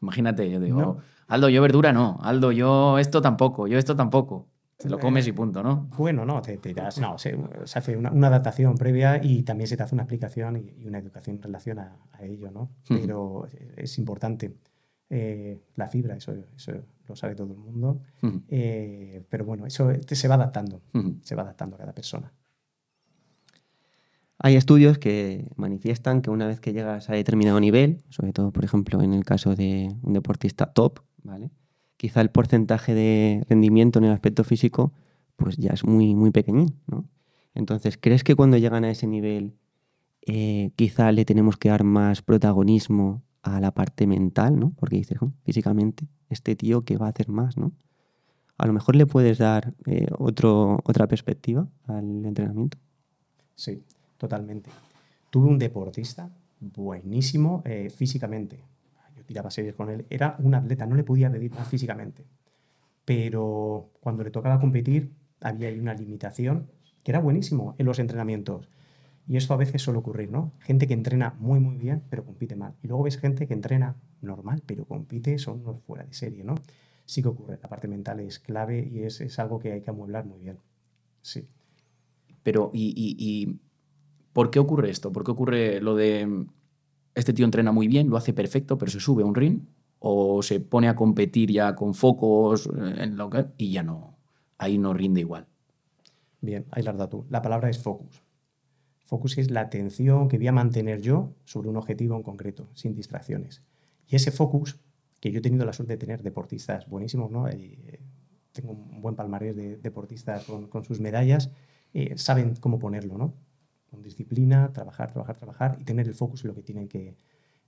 Imagínate, 0.00 0.50
yo 0.50 0.58
digo, 0.58 0.80
No. 0.80 0.96
Aldo, 1.28 1.48
yo 1.48 1.62
verdura 1.62 1.92
no, 1.92 2.18
Aldo, 2.22 2.50
yo 2.52 2.98
esto 2.98 3.22
tampoco, 3.22 3.66
yo 3.68 3.78
esto 3.78 3.94
tampoco. 3.94 4.48
Te 4.76 4.88
lo 4.90 4.96
Eh, 4.96 5.00
comes 5.00 5.28
y 5.28 5.32
punto, 5.32 5.62
¿no? 5.62 5.88
Bueno, 5.96 6.24
no, 6.24 6.42
te, 6.42 6.56
te 6.58 6.74
das- 6.74 6.98
no, 6.98 7.16
se, 7.18 7.38
se 7.64 7.78
hace 7.78 7.96
una, 7.96 8.10
una 8.10 8.26
adaptación 8.26 8.74
previa 8.74 9.20
y 9.22 9.44
también 9.44 9.68
se 9.68 9.76
te 9.76 9.84
hace 9.84 9.94
una 9.94 10.02
explicación 10.02 10.56
y, 10.56 10.86
una 10.88 10.98
educación 10.98 11.36
en 11.36 11.42
relación 11.42 11.78
a, 11.78 11.96
a 12.10 12.24
ello, 12.24 12.50
¿no? 12.50 12.62
Ujú. 12.90 13.00
Pero 13.00 13.46
es 13.76 13.96
importante. 13.98 14.56
Eh, 15.14 15.60
la 15.76 15.88
fibra, 15.88 16.16
eso, 16.16 16.32
eso 16.56 16.72
lo 17.06 17.14
sabe 17.14 17.34
todo 17.34 17.52
el 17.52 17.58
mundo. 17.58 18.00
Eh, 18.48 19.22
pero 19.28 19.44
bueno, 19.44 19.66
eso 19.66 19.92
se 20.06 20.26
va 20.26 20.36
adaptando, 20.36 20.80
se 21.20 21.34
va 21.34 21.42
adaptando 21.42 21.76
a 21.76 21.78
cada 21.80 21.92
persona. 21.92 22.32
Hay 24.38 24.56
estudios 24.56 24.96
que 24.96 25.50
manifiestan 25.56 26.22
que 26.22 26.30
una 26.30 26.46
vez 26.46 26.60
que 26.60 26.72
llegas 26.72 27.10
a 27.10 27.12
determinado 27.12 27.60
nivel, 27.60 28.02
sobre 28.08 28.32
todo, 28.32 28.52
por 28.52 28.64
ejemplo, 28.64 29.02
en 29.02 29.12
el 29.12 29.24
caso 29.26 29.54
de 29.54 29.94
un 30.02 30.14
deportista 30.14 30.72
top, 30.72 31.00
¿vale? 31.22 31.50
Quizá 31.98 32.22
el 32.22 32.30
porcentaje 32.30 32.94
de 32.94 33.44
rendimiento 33.50 33.98
en 33.98 34.06
el 34.06 34.12
aspecto 34.12 34.44
físico 34.44 34.94
pues 35.36 35.58
ya 35.58 35.72
es 35.72 35.84
muy, 35.84 36.14
muy 36.14 36.30
pequeñín, 36.30 36.80
¿no? 36.86 37.06
Entonces, 37.54 37.98
¿crees 38.00 38.24
que 38.24 38.34
cuando 38.34 38.56
llegan 38.56 38.84
a 38.84 38.90
ese 38.90 39.06
nivel 39.06 39.58
eh, 40.22 40.70
quizá 40.74 41.12
le 41.12 41.26
tenemos 41.26 41.58
que 41.58 41.68
dar 41.68 41.84
más 41.84 42.22
protagonismo 42.22 43.22
a 43.42 43.60
la 43.60 43.72
parte 43.72 44.06
mental, 44.06 44.58
¿no? 44.58 44.72
Porque 44.76 44.96
dices, 44.96 45.18
"Oh, 45.20 45.32
físicamente, 45.44 46.06
este 46.28 46.56
tío 46.56 46.84
que 46.84 46.96
va 46.96 47.06
a 47.06 47.10
hacer 47.10 47.28
más, 47.28 47.56
¿no? 47.56 47.72
A 48.58 48.66
lo 48.66 48.72
mejor 48.72 48.96
le 48.96 49.06
puedes 49.06 49.38
dar 49.38 49.74
eh, 49.86 50.06
otro, 50.18 50.78
otra 50.84 51.08
perspectiva 51.08 51.66
al 51.86 52.24
entrenamiento. 52.24 52.78
Sí, 53.56 53.82
totalmente. 54.18 54.70
Tuve 55.30 55.48
un 55.48 55.58
deportista 55.58 56.30
buenísimo 56.60 57.62
eh, 57.64 57.90
físicamente. 57.90 58.64
Yo 59.16 59.24
tiraba 59.24 59.50
series 59.50 59.74
con 59.74 59.90
él. 59.90 60.06
Era 60.10 60.36
un 60.38 60.54
atleta, 60.54 60.86
no 60.86 60.94
le 60.94 61.02
podía 61.02 61.30
pedir 61.30 61.50
más 61.52 61.66
físicamente. 61.66 62.24
Pero 63.04 63.90
cuando 64.00 64.22
le 64.22 64.30
tocaba 64.30 64.60
competir, 64.60 65.12
había 65.40 65.70
una 65.72 65.94
limitación 65.94 66.70
que 67.02 67.10
era 67.10 67.18
buenísimo 67.18 67.74
en 67.78 67.86
los 67.86 67.98
entrenamientos. 67.98 68.68
Y 69.28 69.36
esto 69.36 69.54
a 69.54 69.56
veces 69.56 69.80
suele 69.82 70.00
ocurrir, 70.00 70.30
¿no? 70.30 70.52
Gente 70.60 70.86
que 70.86 70.94
entrena 70.94 71.34
muy, 71.38 71.60
muy 71.60 71.76
bien, 71.76 72.02
pero 72.10 72.24
compite 72.24 72.56
mal. 72.56 72.74
Y 72.82 72.88
luego 72.88 73.04
ves 73.04 73.18
gente 73.18 73.46
que 73.46 73.54
entrena 73.54 73.96
normal, 74.20 74.62
pero 74.66 74.84
compite, 74.84 75.38
son 75.38 75.60
unos 75.60 75.80
fuera 75.82 76.04
de 76.04 76.12
serie, 76.12 76.42
¿no? 76.44 76.56
Sí 77.06 77.22
que 77.22 77.28
ocurre. 77.28 77.58
La 77.62 77.68
parte 77.68 77.88
mental 77.88 78.20
es 78.20 78.38
clave 78.38 78.88
y 78.92 79.00
es, 79.04 79.20
es 79.20 79.38
algo 79.38 79.58
que 79.58 79.72
hay 79.72 79.80
que 79.80 79.90
amueblar 79.90 80.24
muy 80.26 80.40
bien. 80.40 80.58
Sí. 81.22 81.46
Pero, 82.42 82.70
¿y, 82.74 82.88
y- 82.96 83.16
y 83.18 83.58
por 84.32 84.50
qué 84.50 84.58
ocurre 84.58 84.90
esto? 84.90 85.12
¿Por 85.12 85.24
qué 85.24 85.30
ocurre 85.30 85.80
lo 85.80 85.94
de 85.94 86.46
este 87.14 87.32
tío 87.32 87.44
entrena 87.44 87.72
muy 87.72 87.88
bien, 87.88 88.08
lo 88.10 88.16
hace 88.16 88.32
perfecto, 88.32 88.78
pero 88.78 88.90
se 88.90 89.00
sube 89.00 89.22
a 89.22 89.26
un 89.26 89.34
ring? 89.34 89.60
¿O 90.00 90.42
se 90.42 90.58
pone 90.58 90.88
a 90.88 90.96
competir 90.96 91.50
ya 91.52 91.76
con 91.76 91.94
focos 91.94 92.66
eh, 92.66 92.94
en 92.98 93.16
lo 93.16 93.30
que, 93.30 93.46
y 93.56 93.70
ya 93.70 93.84
no, 93.84 94.16
ahí 94.58 94.78
no 94.78 94.92
rinde 94.94 95.20
igual? 95.20 95.46
Bien, 96.40 96.66
ahí 96.72 96.82
la 96.82 96.90
has 96.90 96.96
dado 96.98 97.08
tú. 97.10 97.26
La 97.30 97.40
palabra 97.40 97.70
es 97.70 97.78
focus. 97.80 98.20
Focus 99.12 99.36
es 99.36 99.50
la 99.50 99.60
atención 99.60 100.26
que 100.28 100.38
voy 100.38 100.46
a 100.46 100.52
mantener 100.52 101.02
yo 101.02 101.34
sobre 101.44 101.68
un 101.68 101.76
objetivo 101.76 102.16
en 102.16 102.22
concreto, 102.22 102.70
sin 102.72 102.94
distracciones. 102.94 103.62
Y 104.08 104.16
ese 104.16 104.30
focus, 104.30 104.78
que 105.20 105.30
yo 105.30 105.40
he 105.40 105.42
tenido 105.42 105.66
la 105.66 105.74
suerte 105.74 105.92
de 105.92 105.98
tener 105.98 106.22
deportistas 106.22 106.88
buenísimos, 106.88 107.30
¿no? 107.30 107.46
Eh, 107.46 108.00
tengo 108.52 108.72
un 108.72 109.02
buen 109.02 109.14
palmarés 109.14 109.54
de 109.54 109.76
deportistas 109.76 110.44
con, 110.44 110.66
con 110.68 110.82
sus 110.84 110.98
medallas, 110.98 111.50
eh, 111.92 112.16
saben 112.16 112.56
cómo 112.56 112.78
ponerlo, 112.78 113.18
¿no? 113.18 113.34
Con 113.90 114.02
disciplina, 114.02 114.72
trabajar, 114.72 115.12
trabajar, 115.12 115.36
trabajar 115.36 115.76
y 115.78 115.84
tener 115.84 116.08
el 116.08 116.14
focus 116.14 116.44
en 116.44 116.48
lo 116.48 116.54
que 116.54 116.62
tienen 116.62 116.88
que, 116.88 117.14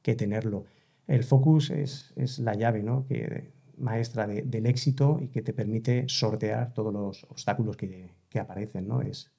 que 0.01 0.15
tenerlo. 0.15 0.65
El 1.07 1.25
focus 1.25 1.69
es, 1.69 2.15
es 2.17 2.39
la 2.39 2.55
llave, 2.55 2.83
¿no? 2.83 3.05
Que, 3.07 3.53
maestra 3.77 4.27
de- 4.27 4.43
del 4.43 4.65
éxito 4.65 5.19
y 5.21 5.29
que 5.29 5.43
te 5.43 5.53
permite 5.53 6.09
sortear 6.09 6.73
todos 6.73 6.91
los 6.91 7.25
obstáculos 7.25 7.77
que, 7.77 8.09
que 8.31 8.39
aparecen, 8.39 8.89
¿no? 8.89 9.03
Es, 9.03 9.31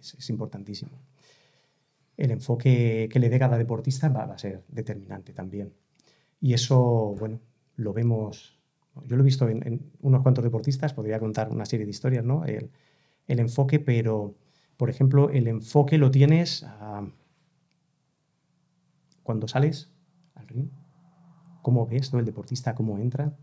es- 0.00 0.14
es 0.18 0.30
importantísimo. 0.30 0.90
El 2.16 2.30
enfoque 2.30 3.08
que 3.10 3.18
le 3.18 3.28
dé 3.28 3.38
cada 3.38 3.58
deportista 3.58 4.08
va, 4.08 4.24
a 4.24 4.38
ser 4.38 4.62
determinante 4.68 5.32
también. 5.32 5.72
Y 6.40 6.54
eso, 6.54 7.14
bueno, 7.18 7.40
lo 7.76 7.92
vemos, 7.92 8.60
yo 9.04 9.16
lo 9.16 9.22
he 9.22 9.24
visto 9.24 9.48
en, 9.48 9.90
unos 10.00 10.22
cuantos 10.22 10.44
deportistas, 10.44 10.94
podría 10.94 11.18
contar 11.18 11.50
una 11.50 11.66
serie 11.66 11.86
de 11.86 11.90
historias, 11.90 12.24
¿no? 12.24 12.44
El, 12.44 12.70
el 13.26 13.40
enfoque, 13.40 13.80
pero, 13.80 14.34
por 14.76 14.90
ejemplo, 14.90 15.30
el 15.30 15.48
enfoque 15.48 15.98
lo 15.98 16.10
tienes 16.10 16.66
cuando 19.22 19.48
sales 19.48 19.90
al 20.34 20.46
ring, 20.46 20.68
cómo 21.62 21.86
ves 21.86 22.12
¿no? 22.12 22.20
el 22.20 22.26
deportista, 22.26 22.74
cómo 22.74 22.98
entra, 22.98 23.36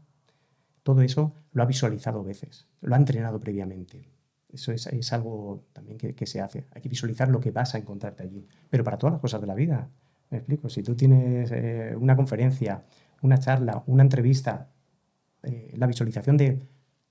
todo 0.83 1.01
eso 1.01 1.33
lo 1.51 1.63
ha 1.63 1.65
visualizado 1.65 2.23
veces, 2.23 2.67
lo 2.81 2.95
ha 2.95 2.97
entrenado 2.97 3.39
previamente. 3.39 4.09
Eso 4.53 4.71
es, 4.71 5.13
algo 5.13 5.63
también 5.73 5.97
que, 5.97 6.13
que, 6.13 6.25
se 6.25 6.41
hace. 6.41 6.65
Hay 6.71 6.81
que 6.81 6.89
visualizar 6.89 7.29
lo 7.29 7.39
que 7.39 7.51
vas 7.51 7.75
a 7.75 7.77
encontrarte 7.77 8.23
allí. 8.23 8.47
Pero 8.69 8.83
para 8.83 8.97
todas 8.97 9.13
las 9.13 9.21
cosas 9.21 9.41
de 9.41 9.47
la 9.47 9.55
vida, 9.55 9.89
me 10.31 10.37
explico. 10.37 10.69
Si 10.69 10.81
tú 10.81 10.95
tienes 10.95 11.51
eh, 11.51 11.95
una 11.99 12.15
conferencia, 12.15 12.83
una 13.21 13.37
charla, 13.37 13.83
una 13.85 14.03
entrevista, 14.03 14.69
eh, 15.43 15.73
la 15.75 15.87
visualización 15.87 16.37
de 16.37 16.61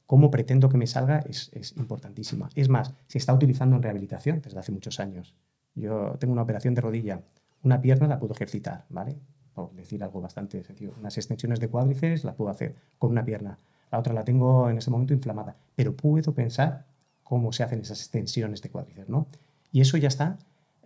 cómo 0.07 0.31
pretendo 0.31 0.69
que 0.69 0.79
me 0.79 0.87
salga 0.87 1.21
es, 1.21 1.51
es, 1.53 1.77
importantísima. 1.77 2.49
Es 2.55 2.69
más, 2.69 2.95
se 3.07 3.19
está 3.19 3.33
utilizando 3.33 3.77
en 3.77 3.83
rehabilitación 3.83 4.41
desde 4.41 4.59
hace 4.59 4.73
muchos 4.73 4.99
años. 4.99 5.37
Yo 5.75 6.17
tengo 6.19 6.33
una 6.33 6.43
operación 6.43 6.75
de 6.75 6.81
rodilla, 6.81 7.23
una 7.63 7.81
pierna 7.81 8.09
la 8.09 8.19
puedo 8.19 8.35
ejercitar, 8.35 8.87
¿vale? 8.89 9.19
Por 9.55 9.73
decir 9.75 10.03
algo 10.03 10.21
bastante 10.21 10.65
sencillo. 10.65 10.95
Unas 10.99 11.17
extensiones 11.17 11.61
de 11.61 11.69
cuádriceps 11.69 12.25
las 12.25 12.35
puedo 12.35 12.51
hacer 12.51 12.75
con 12.99 13.11
una 13.11 13.25
pierna. 13.25 13.59
La 13.93 13.99
otra 13.99 14.15
la 14.15 14.25
tengo 14.25 14.71
en 14.71 14.79
ese 14.79 14.91
momento 14.91 15.13
inflamada. 15.13 15.57
Pero 15.77 15.95
puedo 15.95 16.33
pensar 16.33 16.87
cómo 17.31 17.53
se 17.53 17.63
hacen 17.63 17.79
esas 17.79 18.01
extensiones 18.01 18.61
de 18.61 18.71
cuádriceps, 18.71 19.09
¿no? 19.09 19.29
Y 19.71 19.81
eso 19.83 19.97
ya 19.97 20.09
está 20.09 20.37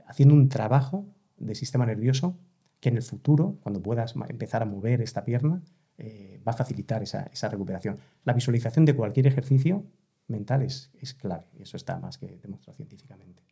haciendo 0.06 0.34
un 0.34 0.50
trabajo 0.50 1.06
de 1.38 1.54
sistema 1.54 1.86
nervioso 1.86 2.36
que 2.80 2.90
en 2.90 2.96
el 2.96 3.02
futuro, 3.02 3.56
cuando 3.62 3.82
puedas 3.82 4.14
empezar 4.28 4.60
a 4.60 4.66
mover 4.66 5.00
esta 5.00 5.24
pierna, 5.24 5.62
eh, 5.96 6.42
va 6.46 6.52
a 6.52 6.54
facilitar 6.54 7.02
esa, 7.02 7.48
recuperación. 7.48 7.96
La 8.24 8.34
visualización 8.34 8.84
de 8.84 8.94
cualquier 8.94 9.26
ejercicio 9.26 9.86
mental 10.28 10.60
es, 10.60 10.90
es, 11.00 11.14
clave 11.14 11.46
y 11.58 11.62
eso 11.62 11.78
está 11.78 11.98
más 11.98 12.18
que 12.18 12.38
demostrado 12.42 12.76
científicamente. 12.76 13.42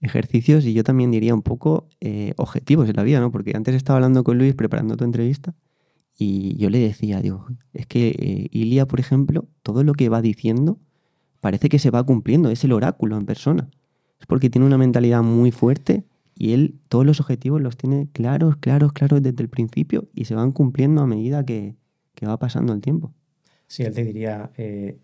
Ejercicios 0.00 0.64
y 0.64 0.72
yo 0.72 0.82
también 0.82 1.12
diría 1.12 1.34
un 1.34 1.42
poco 1.42 1.88
eh, 2.00 2.34
objetivos 2.36 2.88
en 2.88 2.96
la 2.96 3.04
vida, 3.04 3.20
¿no? 3.20 3.30
Porque 3.30 3.52
antes 3.54 3.76
estaba 3.76 3.98
hablando 3.98 4.24
con 4.24 4.38
Luis 4.38 4.56
preparando 4.56 4.96
tu 4.96 5.04
entrevista 5.04 5.54
y 6.18 6.56
yo 6.56 6.68
le 6.68 6.80
decía, 6.80 7.20
digo, 7.20 7.46
es 7.72 7.86
que 7.86 8.08
eh, 8.08 8.48
Ilia, 8.50 8.86
por 8.86 8.98
ejemplo, 8.98 9.48
todo 9.62 9.84
lo 9.84 9.92
que 9.92 10.08
va 10.08 10.20
diciendo 10.20 10.80
parece 11.40 11.68
que 11.68 11.78
se 11.78 11.90
va 11.90 12.04
cumpliendo, 12.04 12.50
es 12.50 12.64
el 12.64 12.72
oráculo 12.72 13.16
en 13.16 13.26
persona. 13.26 13.68
Es 14.20 14.26
porque 14.26 14.50
tiene 14.50 14.66
una 14.66 14.78
mentalidad 14.78 15.22
muy 15.22 15.50
fuerte 15.50 16.04
y 16.34 16.52
él 16.52 16.78
todos 16.88 17.06
los 17.06 17.20
objetivos 17.20 17.60
los 17.60 17.76
tiene 17.76 18.08
claros, 18.12 18.56
claros, 18.56 18.92
claros 18.92 19.22
desde 19.22 19.42
el 19.42 19.48
principio 19.48 20.08
y 20.14 20.26
se 20.26 20.34
van 20.34 20.52
cumpliendo 20.52 21.02
a 21.02 21.06
medida 21.06 21.44
que, 21.44 21.76
que 22.14 22.26
va 22.26 22.38
pasando 22.38 22.72
el 22.72 22.80
tiempo. 22.80 23.12
Sí, 23.66 23.82
él 23.82 23.94
te 23.94 24.04
diría 24.04 24.50
eh, 24.56 24.98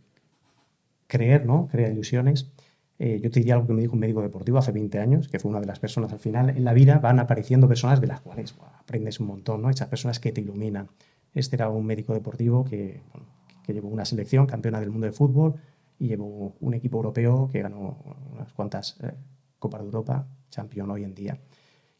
creer, 1.06 1.46
¿no? 1.46 1.68
Crea 1.68 1.90
ilusiones. 1.90 2.50
Eh, 2.98 3.20
yo 3.22 3.30
te 3.30 3.40
diría 3.40 3.54
algo 3.54 3.66
que 3.66 3.72
me 3.72 3.80
dijo 3.80 3.94
un 3.94 4.00
médico 4.00 4.22
deportivo 4.22 4.58
hace 4.58 4.72
20 4.72 4.98
años, 4.98 5.28
que 5.28 5.38
fue 5.38 5.50
una 5.50 5.60
de 5.60 5.66
las 5.66 5.80
personas 5.80 6.12
al 6.12 6.20
final. 6.20 6.50
En 6.50 6.64
la 6.64 6.72
vida 6.72 6.98
van 6.98 7.18
apareciendo 7.18 7.66
personas 7.66 8.00
de 8.00 8.06
las 8.06 8.20
cuales 8.20 8.56
wow, 8.56 8.68
aprendes 8.78 9.18
un 9.18 9.26
montón, 9.26 9.62
¿no? 9.62 9.70
Esas 9.70 9.88
personas 9.88 10.20
que 10.20 10.32
te 10.32 10.40
iluminan. 10.40 10.88
Este 11.34 11.56
era 11.56 11.68
un 11.68 11.84
médico 11.84 12.14
deportivo 12.14 12.64
que, 12.64 13.02
bueno, 13.12 13.26
que 13.64 13.72
llevó 13.72 13.88
una 13.88 14.04
selección 14.04 14.46
campeona 14.46 14.80
del 14.80 14.90
mundo 14.90 15.06
de 15.06 15.12
fútbol 15.12 15.56
y 15.98 16.08
llevó 16.08 16.56
un 16.60 16.74
equipo 16.74 16.98
europeo 16.98 17.48
que 17.50 17.62
ganó 17.62 17.98
unas 18.32 18.52
cuantas 18.52 18.98
eh, 19.02 19.12
Copas 19.58 19.80
de 19.80 19.86
Europa, 19.86 20.26
campeón 20.52 20.90
hoy 20.90 21.04
en 21.04 21.14
día. 21.14 21.38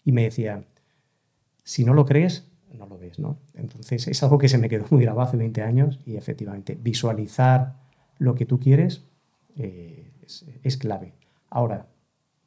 Y 0.05 0.11
me 0.11 0.25
decía, 0.25 0.65
si 1.63 1.85
no 1.85 1.95
lo 1.95 2.05
crees, 2.05 2.51
no 2.73 2.87
lo 2.87 2.99
ves, 2.99 3.19
¿no? 3.19 3.39
Entonces 3.55 4.09
es 4.09 4.23
algo 4.23 4.39
que 4.39 4.49
se 4.49 4.59
me 4.59 4.69
quedó 4.69 4.85
muy 4.91 5.03
grabado 5.03 5.29
hace 5.29 5.37
20 5.37 5.63
años 5.63 6.01
y 6.05 6.17
efectivamente 6.17 6.77
visualizar 6.81 7.77
lo 8.19 8.35
que 8.35 8.47
tú 8.47 8.59
quieres 8.59 9.05
eh, 9.57 10.11
es, 10.63 10.77
clave. 10.77 11.15
Ahora, 11.51 11.87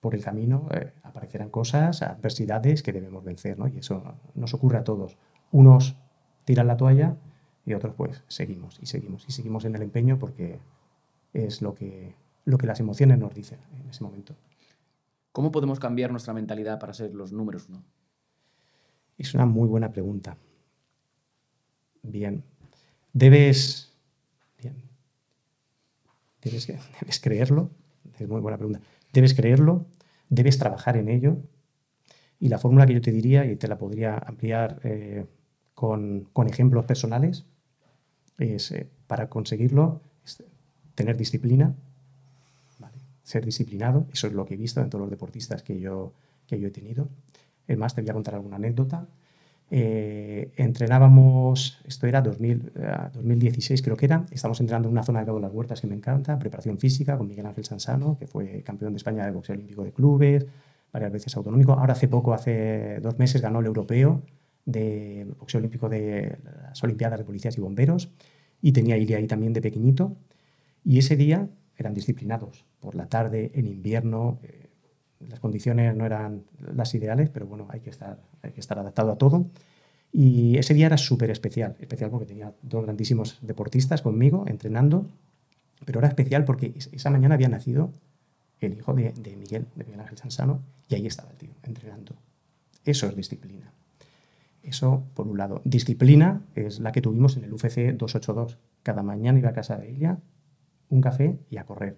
por 0.02 0.16
el 0.16 0.24
camino 0.24 0.68
eh, 0.74 0.92
aparecerán 1.04 1.50
cosas, 1.50 2.02
adversidades 2.02 2.84
que 2.84 2.94
debemos 2.94 3.24
vencer, 3.24 3.58
¿no? 3.58 3.68
Y 3.68 3.78
eso 3.78 4.04
nos 4.34 4.54
ocurre 4.54 4.78
a 4.78 4.84
todos. 4.84 5.18
Unos 5.52 5.96
tiran 6.44 6.68
la 6.68 6.78
toalla 6.78 7.18
y 7.66 7.74
otros 7.74 7.96
pues 7.96 8.24
seguimos 8.28 8.80
y 8.82 8.86
seguimos 8.86 9.26
y 9.28 9.32
seguimos 9.32 9.66
en 9.66 9.76
el 9.76 9.82
empeño 9.82 10.20
porque 10.20 10.60
es 11.36 11.62
lo 11.62 11.76
que, 11.76 12.16
lo 12.46 12.58
que 12.58 12.68
las 12.68 12.80
emociones 12.80 13.20
nos 13.20 13.34
dicen 13.34 13.60
en 13.80 13.90
ese 13.90 14.04
momento. 14.04 14.36
¿Cómo 15.32 15.52
podemos 15.52 15.80
cambiar 15.80 16.12
nuestra 16.12 16.34
mentalidad 16.34 16.80
para 16.80 16.94
ser 16.94 17.14
los 17.14 17.34
números 17.34 17.68
uno? 17.68 17.84
Es 19.18 19.34
una 19.34 19.46
muy 19.46 19.68
buena 19.68 19.92
pregunta. 19.92 20.38
Bien. 22.02 22.44
Debes. 23.12 23.94
Bien. 24.62 24.76
Debes, 26.42 26.68
debes 27.02 27.20
creerlo. 27.20 27.70
Es 28.18 28.28
muy 28.30 28.40
buena 28.40 28.58
pregunta. 28.58 28.80
Debes 29.12 29.34
creerlo, 29.34 29.86
debes 30.30 30.58
trabajar 30.58 30.98
en 30.98 31.10
ello. 31.10 31.38
Y 32.40 32.50
la 32.50 32.58
fórmula 32.58 32.86
que 32.86 32.94
yo 32.94 33.02
te 33.02 33.12
diría, 33.12 33.46
y 33.46 33.56
te 33.56 33.68
la 33.68 33.78
podría 33.78 34.18
ampliar 34.18 34.80
eh, 34.84 35.26
con, 35.74 36.30
ejemplos 36.48 36.86
personales, 36.86 37.46
es 38.38 38.72
eh, 38.72 38.90
para 39.08 39.30
conseguirlo 39.30 40.02
tener 40.96 41.18
disciplina, 41.18 41.76
ser 43.24 43.44
disciplinado. 43.44 44.06
Eso 44.14 44.28
es 44.28 44.34
lo 44.34 44.46
que 44.46 44.54
he 44.54 44.58
visto 44.58 44.82
en 44.82 44.90
todos 44.90 45.02
los 45.02 45.10
deportistas 45.10 45.64
que 45.64 45.80
yo, 45.80 46.14
que 46.48 46.60
yo 46.60 46.68
he 46.68 46.72
tenido. 46.72 47.10
Es 47.68 47.78
más, 47.78 47.96
te 47.96 48.02
voy 48.02 48.10
a 48.10 48.14
contar 48.14 48.36
alguna 48.36 48.56
anécdota. 48.56 49.08
Eh, 49.72 50.52
entrenábamos, 50.58 51.80
esto 51.86 52.06
era 52.06 52.22
2000, 52.22 52.74
2016 53.16 53.80
eh, 53.80 53.84
creo 53.84 53.98
que 53.98 54.06
era, 54.06 54.24
estamos 54.30 54.60
entrenando 54.60 54.88
en 54.88 54.92
una 54.92 55.02
zona 55.02 55.22
de 55.22 55.26
Cabo 55.26 55.40
de 55.40 55.42
las 55.42 55.52
Huertas 55.52 55.82
que 55.82 55.88
me 55.88 55.96
encanta, 55.96 56.38
preparación 56.38 56.78
física 56.78 57.18
con 57.18 57.28
Miguel 57.28 57.48
Ángel 57.48 57.66
Sansano, 57.66 58.16
que 58.20 58.28
fue 58.28 58.62
campeón 58.62 58.94
de 58.94 58.98
España 58.98 59.26
de 59.26 59.32
boxeo 59.32 59.56
olímpico 59.56 59.84
de 59.84 59.92
clubes, 59.92 60.46
varias 60.94 61.12
veces 61.12 61.36
autonómico. 61.36 61.74
Ahora 61.74 61.94
hace 61.94 62.08
poco, 62.08 62.34
hace 62.36 63.00
dos 63.02 63.18
meses, 63.18 63.42
ganó 63.42 63.60
el 63.60 63.66
europeo 63.66 64.22
de 64.66 65.28
boxeo 65.40 65.60
olímpico 65.60 65.90
de 65.90 66.38
las 66.44 66.84
Olimpiadas 66.84 67.20
de 67.20 67.26
Policías 67.26 67.58
y 67.58 67.62
Bomberos 67.62 68.10
y 68.62 68.72
tenía 68.72 68.98
Ilia 68.98 69.18
ahí 69.18 69.28
también 69.28 69.54
de 69.54 69.62
pequeñito. 69.62 70.16
Y 70.86 71.00
ese 71.00 71.18
día 71.18 71.50
eran 71.76 71.94
disciplinados, 71.96 72.64
por 72.80 72.96
la 72.96 73.08
tarde, 73.08 73.52
en 73.56 73.66
invierno, 73.66 74.40
eh, 74.44 74.70
las 75.28 75.40
condiciones 75.40 75.96
no 75.96 76.06
eran 76.06 76.44
las 76.60 76.94
ideales, 76.94 77.30
pero 77.30 77.48
bueno, 77.48 77.68
hay 77.72 77.80
que 77.80 77.90
estar, 77.90 78.20
adaptado 78.80 79.12
a 79.12 79.18
todo. 79.18 79.48
Y 80.12 80.58
ese 80.58 80.76
día 80.76 80.86
era 80.86 80.98
súper 80.98 81.32
especial, 81.32 81.76
especial 81.80 82.12
porque 82.12 82.28
tenía 82.28 82.54
dos 82.62 82.84
grandísimos 82.84 83.40
deportistas 83.42 84.04
conmigo 84.04 84.46
entrenando, 84.48 85.10
pero 85.86 86.00
era 86.00 86.08
especial 86.08 86.46
porque 86.46 86.74
esa 86.92 87.10
mañana 87.10 87.36
había 87.36 87.50
nacido 87.50 87.92
el 88.60 88.74
hijo 88.74 88.94
de, 88.94 89.12
Miguel, 89.36 89.66
de 89.76 89.84
Miguel 89.84 90.00
Ángel 90.00 90.18
Sansano, 90.18 90.62
y 90.88 90.96
ahí 90.96 91.08
estaba 91.08 91.32
el 91.32 91.38
tío, 91.38 91.52
entrenando. 91.64 92.16
Eso 92.86 93.08
es 93.08 93.16
disciplina. 93.16 93.74
Eso, 94.62 95.04
por 95.16 95.28
un 95.28 95.38
lado. 95.38 95.62
Disciplina 95.66 96.42
es 96.56 96.80
la 96.80 96.92
que 96.92 97.02
tuvimos 97.02 97.38
en 97.38 97.44
el 97.44 97.54
UFC 97.54 97.92
282. 97.94 98.58
Cada 98.84 99.04
mañana 99.04 99.40
iba 99.40 99.50
a 99.50 99.54
casa 99.54 99.78
de 99.78 99.90
ella, 99.90 100.20
un 100.90 101.02
café 101.02 101.38
y 101.50 101.58
a 101.58 101.66
correr. 101.66 101.98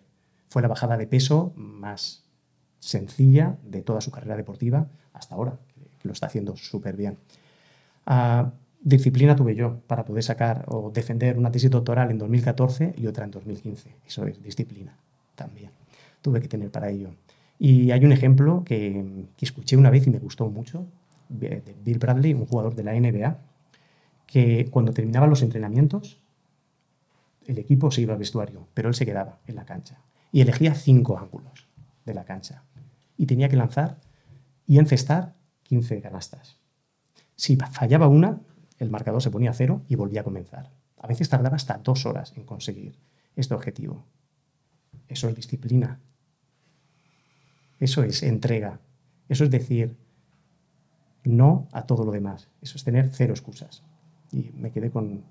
Fue 0.50 0.62
la 0.62 0.68
bajada 0.68 0.98
de 0.98 1.08
peso 1.08 1.54
más 1.56 2.24
sencilla 2.80 3.58
de 3.64 3.82
toda 3.82 4.02
su 4.02 4.12
carrera 4.12 4.38
deportiva 4.38 4.88
hasta 5.14 5.36
ahora, 5.36 5.58
que 6.00 6.08
lo 6.08 6.14
está 6.14 6.28
haciendo 6.28 6.56
súper 6.56 6.96
bien. 6.96 7.18
Ah, 8.06 8.52
disciplina 8.82 9.36
tuve 9.36 9.56
yo 9.56 9.80
para 9.88 10.06
poder 10.06 10.24
sacar 10.24 10.66
o 10.68 10.92
defender 10.92 11.38
una 11.38 11.52
tesis 11.52 11.70
doctoral 11.70 12.12
en 12.12 12.18
2014 12.18 12.94
y 12.98 13.08
otra 13.08 13.26
en 13.26 13.32
2015. 13.32 13.96
Eso 14.06 14.26
es 14.26 14.42
disciplina 14.42 14.96
también. 15.36 15.72
Tuve 16.22 16.40
que 16.40 16.48
tener 16.48 16.72
para 16.72 16.90
ello. 16.90 17.10
Y 17.60 17.92
hay 17.92 18.06
un 18.06 18.12
ejemplo 18.12 18.64
que, 18.64 19.26
que 19.36 19.46
escuché 19.46 19.76
una 19.78 19.90
vez 19.90 20.06
y 20.08 20.12
me 20.12 20.20
gustó 20.20 20.50
mucho, 20.50 20.86
de 21.30 21.62
Bill 21.84 22.00
Bradley, 22.00 22.34
un 22.34 22.46
jugador 22.46 22.76
de 22.76 22.84
la 22.84 22.94
NBA, 22.94 23.38
que 24.28 24.68
cuando 24.70 24.94
terminaban 24.94 25.30
los 25.30 25.42
entrenamientos, 25.42 26.20
el 27.48 27.58
equipo 27.58 27.90
se 27.92 28.02
iba 28.02 28.14
al 28.14 28.20
vestuario, 28.20 28.68
pero 28.74 28.90
él 28.90 28.96
se 28.96 29.06
quedaba 29.06 29.40
en 29.48 29.56
la 29.56 29.66
cancha 29.66 30.02
y 30.32 30.42
elegía 30.42 30.76
cinco 30.76 31.18
ángulos 31.18 31.68
de 32.06 32.14
la 32.14 32.26
cancha 32.26 32.64
y 33.18 33.26
tenía 33.26 33.50
que 33.50 33.56
lanzar 33.56 34.00
y 34.66 34.78
encestar 34.78 35.36
15 35.64 36.02
canastas. 36.02 36.58
Si 37.36 37.56
fallaba 37.56 38.08
una, 38.08 38.42
el 38.80 38.90
marcador 38.90 39.22
se 39.22 39.32
ponía 39.32 39.52
a 39.52 39.54
cero 39.54 39.82
y 39.88 39.96
volvía 39.96 40.22
a 40.22 40.24
comenzar. 40.24 40.72
A 41.00 41.08
veces 41.08 41.30
tardaba 41.30 41.56
hasta 41.56 41.78
dos 41.78 42.06
horas 42.06 42.34
en 42.36 42.44
conseguir 42.44 42.98
este 43.36 43.54
objetivo. 43.54 44.06
Eso 45.08 45.30
es 45.30 45.36
disciplina. 45.36 46.00
Eso 47.80 48.04
es 48.04 48.24
entrega. 48.24 48.80
Eso 49.30 49.46
es 49.46 49.52
decir 49.52 49.96
no 51.24 51.68
a 51.72 51.86
todo 51.86 52.04
lo 52.04 52.12
demás. 52.12 52.50
Eso 52.62 52.78
es 52.78 52.84
tener 52.84 53.10
cero 53.10 53.34
excusas. 53.34 53.84
Y 54.32 54.52
me 54.56 54.72
quedé 54.72 54.92
con, 54.92 55.24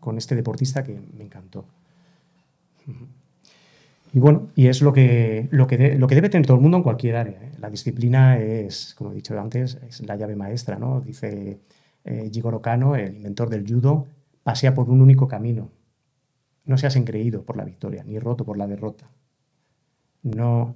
con 0.00 0.18
este 0.18 0.34
deportista 0.34 0.82
que 0.82 0.98
me 1.16 1.24
encantó. 1.24 1.64
Y 4.12 4.18
bueno, 4.18 4.48
y 4.56 4.66
es 4.66 4.82
lo 4.82 4.92
que, 4.92 5.48
lo 5.52 5.66
que, 5.66 5.96
lo 5.96 6.08
que 6.08 6.14
debe 6.16 6.28
tener 6.28 6.46
todo 6.46 6.56
el 6.56 6.62
mundo 6.62 6.78
en 6.78 6.82
cualquier 6.82 7.16
área. 7.16 7.40
¿eh? 7.40 7.52
La 7.60 7.70
disciplina 7.70 8.38
es, 8.38 8.94
como 8.96 9.12
he 9.12 9.14
dicho 9.14 9.38
antes, 9.38 9.78
es 9.88 10.00
la 10.00 10.16
llave 10.16 10.34
maestra, 10.34 10.78
¿no? 10.78 11.00
Dice 11.00 11.60
eh, 12.04 12.30
Jigoro 12.32 12.60
Kano, 12.60 12.96
el 12.96 13.14
inventor 13.14 13.48
del 13.50 13.64
judo, 13.64 14.08
pasea 14.42 14.74
por 14.74 14.90
un 14.90 15.00
único 15.00 15.28
camino. 15.28 15.70
No 16.64 16.76
seas 16.76 16.96
engreído 16.96 17.42
por 17.44 17.56
la 17.56 17.64
victoria, 17.64 18.02
ni 18.02 18.18
roto 18.18 18.44
por 18.44 18.58
la 18.58 18.66
derrota. 18.66 19.08
No 20.22 20.74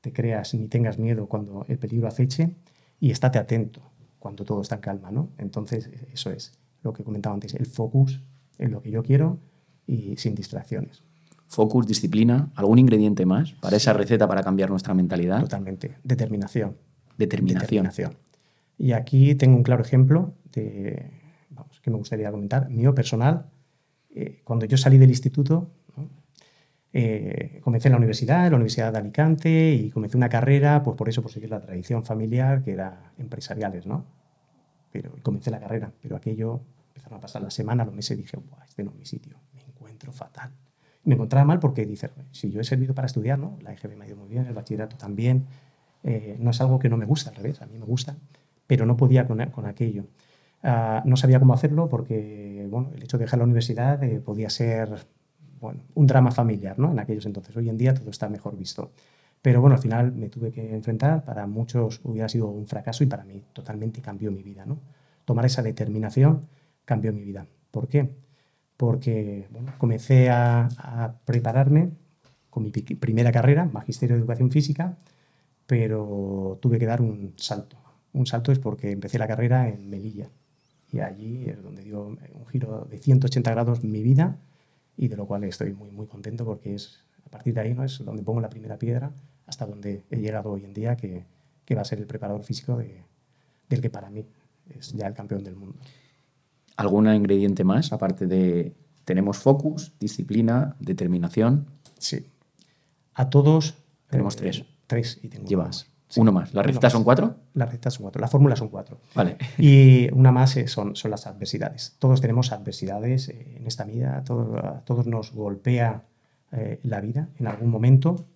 te 0.00 0.12
creas 0.12 0.52
ni 0.54 0.66
tengas 0.66 0.98
miedo 0.98 1.26
cuando 1.26 1.64
el 1.68 1.78
peligro 1.78 2.08
aceche 2.08 2.50
y 2.98 3.10
estate 3.10 3.38
atento 3.38 3.82
cuando 4.18 4.44
todo 4.44 4.62
está 4.62 4.76
en 4.76 4.80
calma, 4.80 5.10
¿no? 5.10 5.28
Entonces, 5.38 5.90
eso 6.12 6.30
es 6.30 6.58
lo 6.82 6.92
que 6.92 7.04
comentaba 7.04 7.34
antes, 7.34 7.54
el 7.54 7.66
focus 7.66 8.20
en 8.58 8.72
lo 8.72 8.82
que 8.82 8.90
yo 8.90 9.02
quiero 9.02 9.38
y 9.86 10.16
sin 10.16 10.34
distracciones 10.34 11.02
focus, 11.54 11.86
disciplina, 11.86 12.50
algún 12.56 12.78
ingrediente 12.78 13.24
más 13.24 13.52
para 13.52 13.76
esa 13.76 13.92
receta 13.92 14.26
para 14.26 14.42
cambiar 14.42 14.70
nuestra 14.70 14.92
mentalidad. 14.92 15.40
Totalmente. 15.40 15.96
Determinación. 16.02 16.76
Determinación. 17.16 18.14
Y 18.76 18.92
aquí 18.92 19.34
tengo 19.36 19.56
un 19.56 19.62
claro 19.62 19.82
ejemplo 19.82 20.34
de, 20.52 21.10
vamos, 21.50 21.80
que 21.80 21.90
me 21.90 21.96
gustaría 21.96 22.30
comentar. 22.30 22.68
Mío 22.70 22.94
personal, 22.94 23.46
eh, 24.14 24.40
cuando 24.44 24.66
yo 24.66 24.76
salí 24.76 24.98
del 24.98 25.10
instituto, 25.10 25.70
eh, 26.92 27.60
comencé 27.62 27.88
en 27.88 27.92
la 27.92 27.98
universidad, 27.98 28.46
en 28.46 28.52
la 28.52 28.56
Universidad 28.56 28.92
de 28.92 28.98
Alicante, 28.98 29.74
y 29.74 29.90
comencé 29.90 30.16
una 30.16 30.28
carrera, 30.28 30.82
pues 30.82 30.96
por 30.96 31.08
eso, 31.08 31.22
por 31.22 31.30
seguir 31.30 31.50
la 31.50 31.60
tradición 31.60 32.04
familiar, 32.04 32.62
que 32.62 32.72
era 32.72 33.12
empresariales, 33.18 33.86
¿no? 33.86 34.04
Pero 34.92 35.12
comencé 35.22 35.50
la 35.50 35.58
carrera, 35.58 35.92
pero 36.00 36.14
aquello 36.16 36.60
empezaron 36.94 37.18
a 37.18 37.20
pasar 37.20 37.42
la 37.42 37.50
semana, 37.50 37.84
los 37.84 37.94
meses, 37.94 38.16
dije, 38.16 38.38
este 38.66 38.84
no 38.84 38.92
es 38.92 38.96
mi 38.96 39.06
sitio, 39.06 39.36
me 39.52 39.62
encuentro 39.62 40.12
fatal 40.12 40.52
me 41.04 41.14
encontraba 41.14 41.44
mal 41.44 41.60
porque 41.60 41.84
dice, 41.86 42.10
si 42.32 42.50
yo 42.50 42.60
he 42.60 42.64
servido 42.64 42.94
para 42.94 43.06
estudiar, 43.06 43.38
¿no? 43.38 43.58
la 43.62 43.72
EGB 43.72 43.96
me 43.96 44.04
ha 44.04 44.08
ido 44.08 44.16
muy 44.16 44.28
bien, 44.28 44.46
el 44.46 44.54
bachillerato 44.54 44.96
también, 44.96 45.46
eh, 46.02 46.36
no 46.38 46.50
es 46.50 46.60
algo 46.60 46.78
que 46.78 46.88
no 46.88 46.96
me 46.96 47.04
gusta, 47.04 47.30
al 47.30 47.36
revés, 47.36 47.60
a 47.62 47.66
mí 47.66 47.78
me 47.78 47.84
gusta, 47.84 48.16
pero 48.66 48.86
no 48.86 48.96
podía 48.96 49.26
con, 49.26 49.44
con 49.50 49.66
aquello. 49.66 50.06
Ah, 50.62 51.02
no 51.04 51.16
sabía 51.16 51.38
cómo 51.38 51.52
hacerlo 51.52 51.88
porque 51.88 52.66
bueno, 52.70 52.90
el 52.94 53.02
hecho 53.02 53.18
de 53.18 53.24
dejar 53.24 53.38
la 53.38 53.44
universidad 53.44 54.02
eh, 54.02 54.20
podía 54.20 54.48
ser 54.48 55.06
bueno, 55.60 55.82
un 55.94 56.06
drama 56.06 56.30
familiar 56.30 56.78
¿no? 56.78 56.90
en 56.90 56.98
aquellos 56.98 57.26
entonces. 57.26 57.54
Hoy 57.54 57.68
en 57.68 57.76
día 57.76 57.92
todo 57.92 58.10
está 58.10 58.28
mejor 58.30 58.56
visto. 58.56 58.90
Pero 59.42 59.60
bueno, 59.60 59.76
al 59.76 59.82
final 59.82 60.12
me 60.12 60.30
tuve 60.30 60.52
que 60.52 60.74
enfrentar, 60.74 61.22
para 61.22 61.46
muchos 61.46 62.00
hubiera 62.02 62.30
sido 62.30 62.48
un 62.48 62.66
fracaso 62.66 63.04
y 63.04 63.06
para 63.06 63.24
mí 63.24 63.42
totalmente 63.52 64.00
cambió 64.00 64.32
mi 64.32 64.42
vida. 64.42 64.64
¿no? 64.64 64.78
Tomar 65.26 65.44
esa 65.44 65.62
determinación 65.62 66.40
cambió 66.84 67.12
mi 67.12 67.22
vida. 67.22 67.46
¿Por 67.70 67.88
qué? 67.88 68.10
porque 68.76 69.46
comencé 69.78 70.30
a, 70.30 71.18
prepararme 71.24 71.90
con 72.50 72.64
mi 72.64 72.70
primera 72.70 73.32
carrera, 73.32 73.64
Magisterio 73.64 74.16
de 74.16 74.20
Educación 74.20 74.50
Física, 74.50 74.96
pero 75.66 76.58
tuve 76.60 76.78
que 76.78 76.86
dar 76.86 77.00
un 77.00 77.34
salto. 77.36 77.76
Un 78.12 78.26
salto 78.26 78.52
es 78.52 78.58
porque 78.58 78.92
empecé 78.92 79.18
la 79.18 79.26
carrera 79.26 79.68
en 79.68 79.90
Melilla 79.90 80.28
y 80.92 81.00
allí 81.00 81.46
es 81.48 81.62
donde 81.62 81.82
dio 81.82 82.06
un 82.06 82.46
giro 82.50 82.86
de 82.88 82.98
180 82.98 83.50
grados 83.50 83.82
mi 83.82 84.02
vida 84.02 84.38
y 84.96 85.08
de 85.08 85.16
lo 85.16 85.26
cual 85.26 85.42
estoy 85.44 85.72
muy, 85.72 85.90
muy 85.90 86.06
contento 86.06 86.44
porque 86.44 86.74
es 86.74 87.00
a 87.26 87.30
partir 87.30 87.54
de 87.54 87.62
ahí 87.62 87.74
¿no? 87.74 87.82
es 87.82 88.04
donde 88.04 88.22
pongo 88.22 88.40
la 88.40 88.50
primera 88.50 88.78
piedra 88.78 89.12
hasta 89.46 89.66
donde 89.66 90.04
he 90.10 90.18
llegado 90.18 90.50
hoy 90.50 90.64
en 90.64 90.72
día, 90.72 90.96
que, 90.96 91.24
que 91.64 91.74
va 91.74 91.82
a 91.82 91.84
ser 91.84 91.98
el 91.98 92.06
preparador 92.06 92.44
físico 92.44 92.76
de, 92.76 93.02
del 93.68 93.80
que 93.80 93.90
para 93.90 94.10
mí 94.10 94.24
es 94.70 94.92
ya 94.92 95.06
el 95.06 95.14
campeón 95.14 95.42
del 95.42 95.56
mundo. 95.56 95.76
¿Algún 96.76 97.12
ingrediente 97.12 97.62
más, 97.64 97.92
aparte 97.92 98.26
de 98.26 98.74
tenemos 99.04 99.38
focus, 99.38 99.92
disciplina, 100.00 100.76
determinación? 100.80 101.66
Sí. 101.98 102.26
A 103.14 103.30
todos... 103.30 103.76
Tenemos 104.08 104.36
tres. 104.36 104.58
Eh, 104.58 104.66
tres 104.86 105.18
y 105.22 105.28
tengo 105.28 105.46
Llevas 105.46 105.90
uno 106.16 106.30
más. 106.30 106.54
¿Las 106.54 106.66
recetas 106.66 106.92
son 106.92 107.02
cuatro? 107.04 107.36
Las 107.54 107.68
recetas 107.68 107.94
son 107.94 108.04
cuatro. 108.04 108.20
Las 108.20 108.30
fórmulas 108.30 108.58
son 108.58 108.68
cuatro. 108.68 108.98
Vale. 109.14 109.36
Y 109.58 110.12
una 110.12 110.30
más 110.30 110.56
eh, 110.56 110.68
son, 110.68 110.94
son 110.94 111.10
las 111.10 111.26
adversidades. 111.26 111.96
Todos 111.98 112.20
tenemos 112.20 112.52
adversidades 112.52 113.28
eh, 113.28 113.56
en 113.56 113.66
esta 113.66 113.84
vida. 113.84 114.22
Todo, 114.24 114.58
a 114.58 114.84
todos 114.84 115.06
nos 115.06 115.32
golpea 115.32 116.04
la 116.84 117.00
vida 117.00 117.28
en 117.40 117.48
algún 117.48 117.68
momento. 117.68 118.26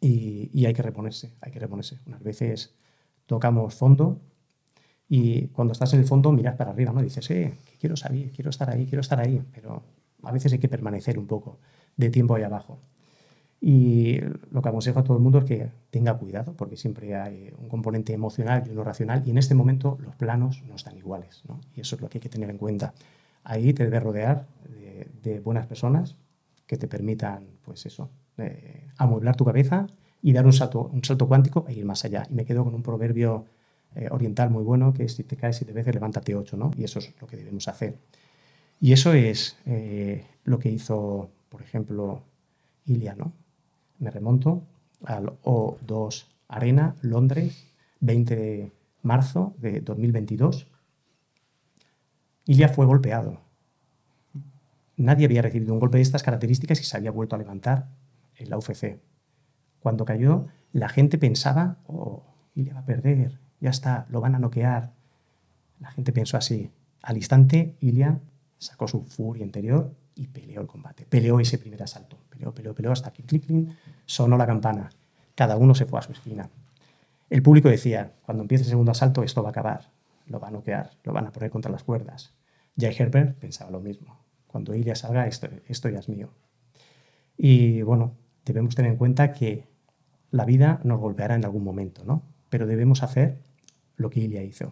y, 0.00 0.50
y 0.52 0.66
hay 0.66 0.74
que 0.74 0.82
reponerse, 0.82 1.32
hay 1.40 1.52
que 1.52 1.58
reponerse. 1.58 1.98
Unas 2.06 2.22
veces 2.22 2.74
tocamos 3.26 3.74
fondo 3.74 4.20
y 5.08 5.48
cuando 5.48 5.72
estás 5.72 5.92
en 5.94 6.00
el 6.00 6.06
fondo 6.06 6.32
miras 6.32 6.56
para 6.56 6.70
arriba, 6.70 6.92
¿no? 6.92 7.02
Dices, 7.02 7.30
eh, 7.30 7.54
quiero 7.80 7.96
salir, 7.96 8.30
quiero 8.32 8.50
estar 8.50 8.70
ahí, 8.70 8.86
quiero 8.86 9.00
estar 9.00 9.18
ahí, 9.20 9.42
pero 9.52 9.82
a 10.22 10.32
veces 10.32 10.52
hay 10.52 10.58
que 10.58 10.68
permanecer 10.68 11.18
un 11.18 11.26
poco 11.26 11.58
de 11.96 12.10
tiempo 12.10 12.34
ahí 12.34 12.42
abajo. 12.42 12.78
Y 13.60 14.20
lo 14.50 14.62
que 14.62 14.68
aconsejo 14.68 15.00
a 15.00 15.04
todo 15.04 15.16
el 15.16 15.22
mundo 15.22 15.38
es 15.38 15.44
que 15.44 15.70
tenga 15.90 16.16
cuidado, 16.16 16.54
porque 16.54 16.76
siempre 16.76 17.16
hay 17.16 17.52
un 17.58 17.68
componente 17.68 18.12
emocional 18.12 18.64
y 18.66 18.70
uno 18.70 18.84
racional, 18.84 19.22
y 19.26 19.30
en 19.30 19.38
este 19.38 19.54
momento 19.54 19.98
los 20.00 20.14
planos 20.14 20.62
no 20.68 20.76
están 20.76 20.96
iguales, 20.96 21.42
¿no? 21.48 21.60
y 21.74 21.80
eso 21.80 21.96
es 21.96 22.02
lo 22.02 22.08
que 22.08 22.18
hay 22.18 22.22
que 22.22 22.28
tener 22.28 22.50
en 22.50 22.58
cuenta. 22.58 22.94
Ahí 23.42 23.72
te 23.72 23.84
debes 23.84 24.02
rodear 24.02 24.46
de, 24.68 25.08
de 25.22 25.40
buenas 25.40 25.66
personas 25.66 26.16
que 26.66 26.76
te 26.76 26.86
permitan, 26.86 27.46
pues 27.64 27.86
eso, 27.86 28.10
eh, 28.36 28.86
amueblar 28.98 29.34
tu 29.34 29.44
cabeza 29.44 29.86
y 30.22 30.32
dar 30.32 30.46
un 30.46 30.52
salto, 30.52 30.90
un 30.92 31.02
salto 31.02 31.26
cuántico 31.26 31.64
e 31.66 31.74
ir 31.74 31.84
más 31.84 32.04
allá. 32.04 32.24
Y 32.30 32.34
me 32.34 32.44
quedo 32.44 32.62
con 32.62 32.74
un 32.74 32.82
proverbio 32.82 33.46
eh, 33.94 34.08
oriental 34.10 34.50
muy 34.50 34.62
bueno, 34.62 34.92
que 34.92 35.04
es 35.04 35.14
si 35.14 35.24
te 35.24 35.36
caes 35.36 35.56
siete 35.56 35.72
veces, 35.72 35.94
levántate 35.94 36.34
ocho, 36.34 36.56
¿no? 36.56 36.70
Y 36.76 36.84
eso 36.84 36.98
es 36.98 37.14
lo 37.20 37.26
que 37.26 37.36
debemos 37.36 37.68
hacer. 37.68 37.98
Y 38.80 38.92
eso 38.92 39.12
es 39.12 39.56
eh, 39.66 40.24
lo 40.44 40.58
que 40.58 40.70
hizo, 40.70 41.30
por 41.48 41.62
ejemplo, 41.62 42.22
Ilia, 42.84 43.14
¿no? 43.14 43.32
Me 43.98 44.10
remonto 44.10 44.62
al 45.04 45.26
O2 45.42 46.26
Arena, 46.48 46.96
Londres, 47.02 47.66
20 48.00 48.36
de 48.36 48.72
marzo 49.02 49.54
de 49.58 49.80
2022. 49.80 50.68
Ilia 52.46 52.68
fue 52.68 52.86
golpeado. 52.86 53.40
Nadie 54.96 55.26
había 55.26 55.42
recibido 55.42 55.74
un 55.74 55.80
golpe 55.80 55.98
de 55.98 56.02
estas 56.02 56.22
características 56.22 56.80
y 56.80 56.84
se 56.84 56.96
había 56.96 57.10
vuelto 57.10 57.36
a 57.36 57.38
levantar 57.38 57.88
en 58.36 58.50
la 58.50 58.58
UFC. 58.58 58.98
Cuando 59.80 60.04
cayó, 60.04 60.46
la 60.72 60.88
gente 60.88 61.18
pensaba, 61.18 61.78
oh, 61.86 62.22
Ilia 62.54 62.74
va 62.74 62.80
a 62.80 62.86
perder, 62.86 63.38
ya 63.60 63.70
está, 63.70 64.06
lo 64.10 64.20
van 64.20 64.34
a 64.34 64.38
noquear. 64.38 64.92
La 65.80 65.90
gente 65.90 66.12
pensó 66.12 66.36
así. 66.36 66.70
Al 67.02 67.16
instante, 67.16 67.76
Ilia 67.80 68.20
sacó 68.58 68.88
su 68.88 69.04
furia 69.04 69.44
interior 69.44 69.94
y 70.14 70.26
peleó 70.26 70.60
el 70.60 70.66
combate. 70.66 71.06
Peleó 71.08 71.40
ese 71.40 71.58
primer 71.58 71.82
asalto. 71.82 72.18
Peleó, 72.28 72.52
peleó, 72.52 72.74
peleó 72.74 72.92
hasta 72.92 73.12
que 73.12 73.22
clic, 73.22 73.46
clic, 73.46 73.68
sonó 74.04 74.36
la 74.36 74.46
campana. 74.46 74.90
Cada 75.34 75.56
uno 75.56 75.74
se 75.74 75.86
fue 75.86 75.98
a 75.98 76.02
su 76.02 76.12
esquina. 76.12 76.50
El 77.30 77.42
público 77.42 77.68
decía, 77.68 78.14
cuando 78.24 78.42
empiece 78.42 78.64
el 78.64 78.70
segundo 78.70 78.92
asalto, 78.92 79.22
esto 79.22 79.42
va 79.42 79.50
a 79.50 79.52
acabar. 79.52 79.90
Lo 80.26 80.40
va 80.40 80.48
a 80.48 80.50
noquear, 80.50 80.90
lo 81.04 81.12
van 81.12 81.26
a 81.26 81.32
poner 81.32 81.50
contra 81.50 81.70
las 81.70 81.84
cuerdas. 81.84 82.34
Jay 82.78 82.94
Herbert 82.98 83.38
pensaba 83.38 83.70
lo 83.70 83.80
mismo. 83.80 84.18
Cuando 84.46 84.74
Ilia 84.74 84.94
salga, 84.94 85.26
esto, 85.26 85.48
esto 85.68 85.88
ya 85.88 85.98
es 85.98 86.08
mío. 86.08 86.30
Y 87.36 87.82
bueno, 87.82 88.14
debemos 88.44 88.74
tener 88.74 88.90
en 88.90 88.96
cuenta 88.96 89.32
que 89.32 89.66
la 90.30 90.44
vida 90.44 90.80
nos 90.84 91.00
golpeará 91.00 91.34
en 91.34 91.44
algún 91.44 91.64
momento, 91.64 92.04
¿no? 92.04 92.22
Pero 92.48 92.66
debemos 92.66 93.02
hacer 93.02 93.38
lo 93.98 94.08
que 94.08 94.20
Ilia 94.20 94.42
hizo. 94.42 94.70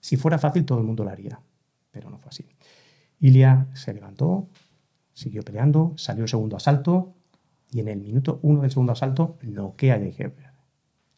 Si 0.00 0.16
fuera 0.16 0.38
fácil, 0.38 0.64
todo 0.64 0.78
el 0.78 0.84
mundo 0.84 1.02
lo 1.02 1.10
haría, 1.10 1.40
pero 1.90 2.08
no 2.10 2.18
fue 2.18 2.28
así. 2.28 2.46
Ilia 3.18 3.66
se 3.74 3.92
levantó, 3.92 4.48
siguió 5.12 5.42
peleando, 5.42 5.94
salió 5.96 6.22
el 6.22 6.28
segundo 6.28 6.56
asalto 6.56 7.14
y 7.72 7.80
en 7.80 7.88
el 7.88 8.00
minuto 8.00 8.38
uno 8.42 8.62
del 8.62 8.70
segundo 8.70 8.92
asalto 8.92 9.38
noquea 9.42 9.94
a 9.94 9.98
Jay 9.98 10.32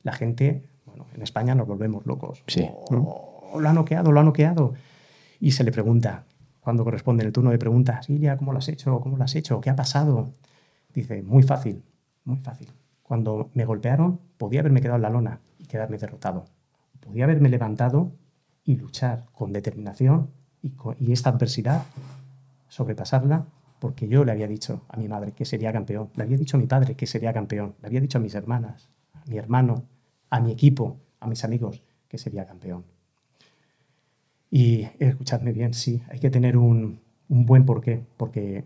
La 0.03 0.13
gente, 0.13 0.65
bueno, 0.87 1.07
en 1.15 1.23
España 1.23 1.55
nos 1.55 1.67
volvemos 1.67 2.07
locos. 2.07 2.43
Sí. 2.47 2.67
Oh, 2.91 3.59
lo 3.61 3.69
ha 3.69 3.73
noqueado, 3.73 4.13
lo 4.13 4.21
ha 4.21 4.25
noqueado. 4.25 4.75
Y 5.41 5.51
se 5.51 5.65
le 5.65 5.73
pregunta, 5.73 6.25
cuando 6.61 6.85
corresponde 6.85 7.25
el 7.25 7.33
turno 7.33 7.51
de 7.51 7.59
preguntas, 7.59 8.09
Ilia, 8.09 8.37
¿cómo 8.37 8.53
lo 8.53 8.59
has 8.59 8.69
hecho? 8.69 9.01
¿Cómo 9.01 9.17
lo 9.17 9.25
has 9.25 9.35
hecho? 9.35 9.61
¿Qué 9.61 9.71
ha 9.71 9.77
pasado? 9.77 10.33
Dice, 10.95 11.23
muy 11.23 11.43
fácil, 11.43 11.83
muy 12.25 12.39
fácil. 12.39 12.71
Cuando 13.03 13.51
me 13.55 13.65
golpearon, 13.65 14.21
podía 14.37 14.61
haberme 14.61 14.81
quedado 14.81 14.97
en 14.97 15.03
la 15.03 15.11
lona 15.11 15.41
y 15.59 15.67
quedarme 15.67 15.99
derrotado. 15.99 16.45
Podía 17.09 17.25
haberme 17.25 17.49
levantado 17.49 18.13
y 18.65 18.77
luchar 18.77 19.25
con 19.33 19.51
determinación 19.51 20.29
y, 20.61 20.71
con, 20.71 20.95
y 21.01 21.13
esta 21.13 21.31
adversidad, 21.31 21.85
sobrepasarla, 22.69 23.47
porque 23.79 24.09
yo 24.09 24.27
le 24.27 24.33
había 24.33 24.47
dicho 24.47 24.83
a 24.91 24.99
mi 24.99 25.09
madre 25.09 25.33
que 25.33 25.47
sería 25.47 25.73
campeón, 25.73 26.11
le 26.17 26.25
había 26.25 26.37
dicho 26.37 26.59
a 26.59 26.61
mi 26.61 26.67
padre 26.67 26.95
que 26.95 27.07
sería 27.07 27.33
campeón, 27.33 27.75
le 27.81 27.87
había 27.87 28.03
dicho 28.03 28.19
a 28.19 28.21
mis 28.21 28.35
hermanas, 28.35 28.91
a 29.15 29.25
mi 29.27 29.39
hermano, 29.39 29.85
a 30.29 30.39
mi 30.41 30.53
equipo, 30.53 30.99
a 31.21 31.27
mis 31.27 31.45
amigos 31.45 31.83
que 32.09 32.19
sería 32.19 32.45
campeón. 32.45 32.85
Y 34.51 34.87
escuchadme 34.99 35.53
bien, 35.53 35.73
sí, 35.73 36.03
hay 36.11 36.19
que 36.19 36.29
tener 36.29 36.59
un, 36.59 37.01
buen 37.29 37.65
porqué, 37.65 38.05
porque 38.19 38.65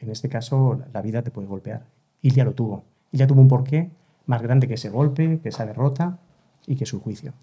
en 0.00 0.10
este 0.10 0.30
caso 0.30 0.80
la 0.92 1.02
vida 1.02 1.22
te 1.22 1.30
puede 1.30 1.48
golpear. 1.48 1.84
Ilia 2.22 2.44
lo 2.44 2.54
tuvo. 2.54 2.84
Ilia 3.12 3.26
tuvo 3.26 3.42
un 3.42 3.48
porqué 3.48 3.90
más 4.24 4.40
grande 4.40 4.68
que 4.68 4.74
ese 4.74 4.88
golpe, 4.88 5.40
que 5.42 5.50
esa 5.50 5.66
derrota 5.66 6.18
y 6.66 6.76
que 6.76 6.86
su 6.86 7.00
juicio. 7.00 7.34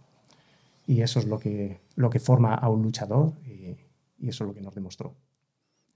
Y 0.87 1.01
eso 1.01 1.19
es 1.19 1.25
lo 1.25 1.39
que, 1.39 1.79
lo 1.95 2.09
que 2.09 2.19
forma 2.19 2.53
a 2.55 2.69
un 2.69 2.81
luchador 2.81 3.33
y, 3.45 3.77
y 4.19 4.29
eso 4.29 4.43
es 4.43 4.47
lo 4.47 4.53
que 4.53 4.61
nos 4.61 4.75
demostró. 4.75 5.15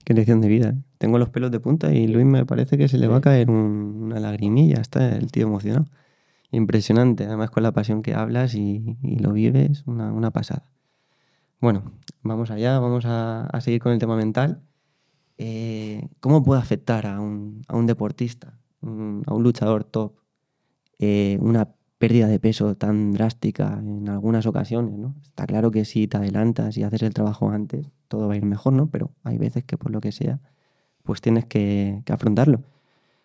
Qué 0.04 0.14
lección 0.14 0.40
de 0.40 0.48
vida. 0.48 0.68
¿eh? 0.68 0.82
Tengo 0.98 1.18
los 1.18 1.30
pelos 1.30 1.50
de 1.50 1.58
punta 1.58 1.92
y 1.92 2.06
Luis 2.06 2.24
me 2.24 2.46
parece 2.46 2.78
que 2.78 2.86
se 2.86 2.96
le 2.96 3.08
va 3.08 3.16
a 3.16 3.20
caer 3.20 3.50
un, 3.50 4.02
una 4.04 4.20
lagrimilla. 4.20 4.80
Está 4.80 5.16
el 5.16 5.32
tío 5.32 5.46
emocionado. 5.46 5.86
Impresionante, 6.52 7.24
además 7.24 7.50
con 7.50 7.64
la 7.64 7.72
pasión 7.72 8.02
que 8.02 8.14
hablas 8.14 8.54
y, 8.54 8.96
y 9.02 9.18
lo 9.18 9.32
vives, 9.32 9.82
una, 9.86 10.12
una, 10.12 10.30
pasada. 10.30 10.70
Bueno, 11.60 11.82
vamos 12.22 12.52
allá, 12.52 12.78
vamos 12.78 13.04
a, 13.04 13.46
a 13.46 13.60
seguir 13.60 13.80
con 13.80 13.92
el 13.92 13.98
tema 13.98 14.16
mental. 14.16 14.62
Eh, 15.38 16.08
¿Cómo 16.20 16.44
puede 16.44 16.60
afectar 16.60 17.06
a 17.06 17.20
un, 17.20 17.62
a 17.66 17.76
un 17.76 17.86
deportista, 17.86 18.58
un, 18.80 19.24
a 19.26 19.34
un 19.34 19.42
luchador 19.42 19.82
top, 19.82 20.12
eh, 21.00 21.36
una 21.40 21.74
pérdida 22.06 22.28
de 22.28 22.38
peso 22.38 22.76
tan 22.76 23.10
drástica 23.10 23.80
en 23.80 24.08
algunas 24.08 24.46
ocasiones. 24.46 24.94
Está 25.24 25.44
claro 25.44 25.72
que 25.72 25.84
si 25.84 26.06
te 26.06 26.16
adelantas 26.16 26.76
y 26.76 26.84
haces 26.84 27.02
el 27.02 27.12
trabajo 27.12 27.50
antes, 27.50 27.90
todo 28.06 28.28
va 28.28 28.34
a 28.34 28.36
ir 28.36 28.44
mejor, 28.44 28.74
¿no? 28.74 28.86
Pero 28.86 29.10
hay 29.24 29.38
veces 29.38 29.64
que 29.64 29.76
por 29.76 29.90
lo 29.90 30.00
que 30.00 30.12
sea, 30.12 30.38
pues 31.02 31.20
tienes 31.20 31.46
que, 31.46 32.02
que 32.04 32.12
afrontarlo. 32.12 32.60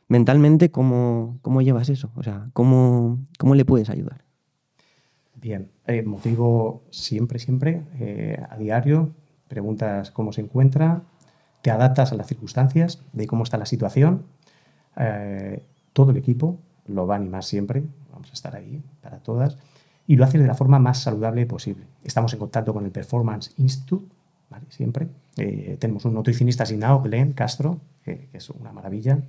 Mentalmente, 0.08 0.72
¿cómo, 0.72 1.38
¿cómo, 1.44 1.62
llevas 1.62 1.90
eso? 1.90 2.10
O 2.16 2.24
sea, 2.24 2.50
¿cómo, 2.54 3.20
cómo 3.38 3.54
le 3.54 3.66
puedes 3.66 3.92
ayudar? 3.92 4.24
Bien, 5.36 5.70
eh, 5.86 6.02
motivo 6.02 6.82
siempre, 6.90 7.38
siempre, 7.38 7.84
eh, 8.00 8.44
a 8.50 8.58
diario, 8.58 9.14
preguntas 9.48 10.10
cómo 10.10 10.34
se 10.34 10.42
encuentra, 10.42 11.04
te 11.62 11.70
adaptas 11.70 12.14
a 12.14 12.16
las 12.16 12.26
circunstancias, 12.26 13.04
de 13.14 13.28
cómo 13.28 13.44
está 13.44 13.60
la 13.60 13.68
situación, 13.68 14.24
eh, 14.98 15.62
todo 15.94 16.10
el 16.10 16.18
equipo 16.18 16.58
lo 16.88 17.06
va 17.06 17.14
a 17.14 17.18
animar 17.20 17.44
siempre, 17.44 17.84
vamos 18.22 18.32
a 18.32 18.34
estar 18.34 18.56
ahí 18.56 18.84
para 19.02 19.18
todas, 19.20 19.58
y 20.06 20.16
lo 20.16 20.26
haces 20.26 20.42
de 20.42 20.48
la 20.48 20.54
forma 20.54 20.80
más 20.80 21.00
saludable 21.00 21.46
posible. 21.46 21.86
Estamos 22.04 22.34
en 22.34 22.40
contacto 22.40 22.74
con 22.74 22.86
el 22.86 22.92
Performance 22.92 23.54
Institute, 23.58 24.14
¿vale? 24.50 24.66
siempre. 24.70 25.08
Eh, 25.38 25.78
tenemos 25.80 26.06
un 26.06 26.14
nutricionista 26.14 26.64
asignado, 26.64 27.02
Glenn 27.02 27.34
Castro, 27.34 27.80
que, 28.04 28.28
que, 28.32 28.38
es 28.38 28.50
una 28.50 28.72
maravilla. 28.72 29.20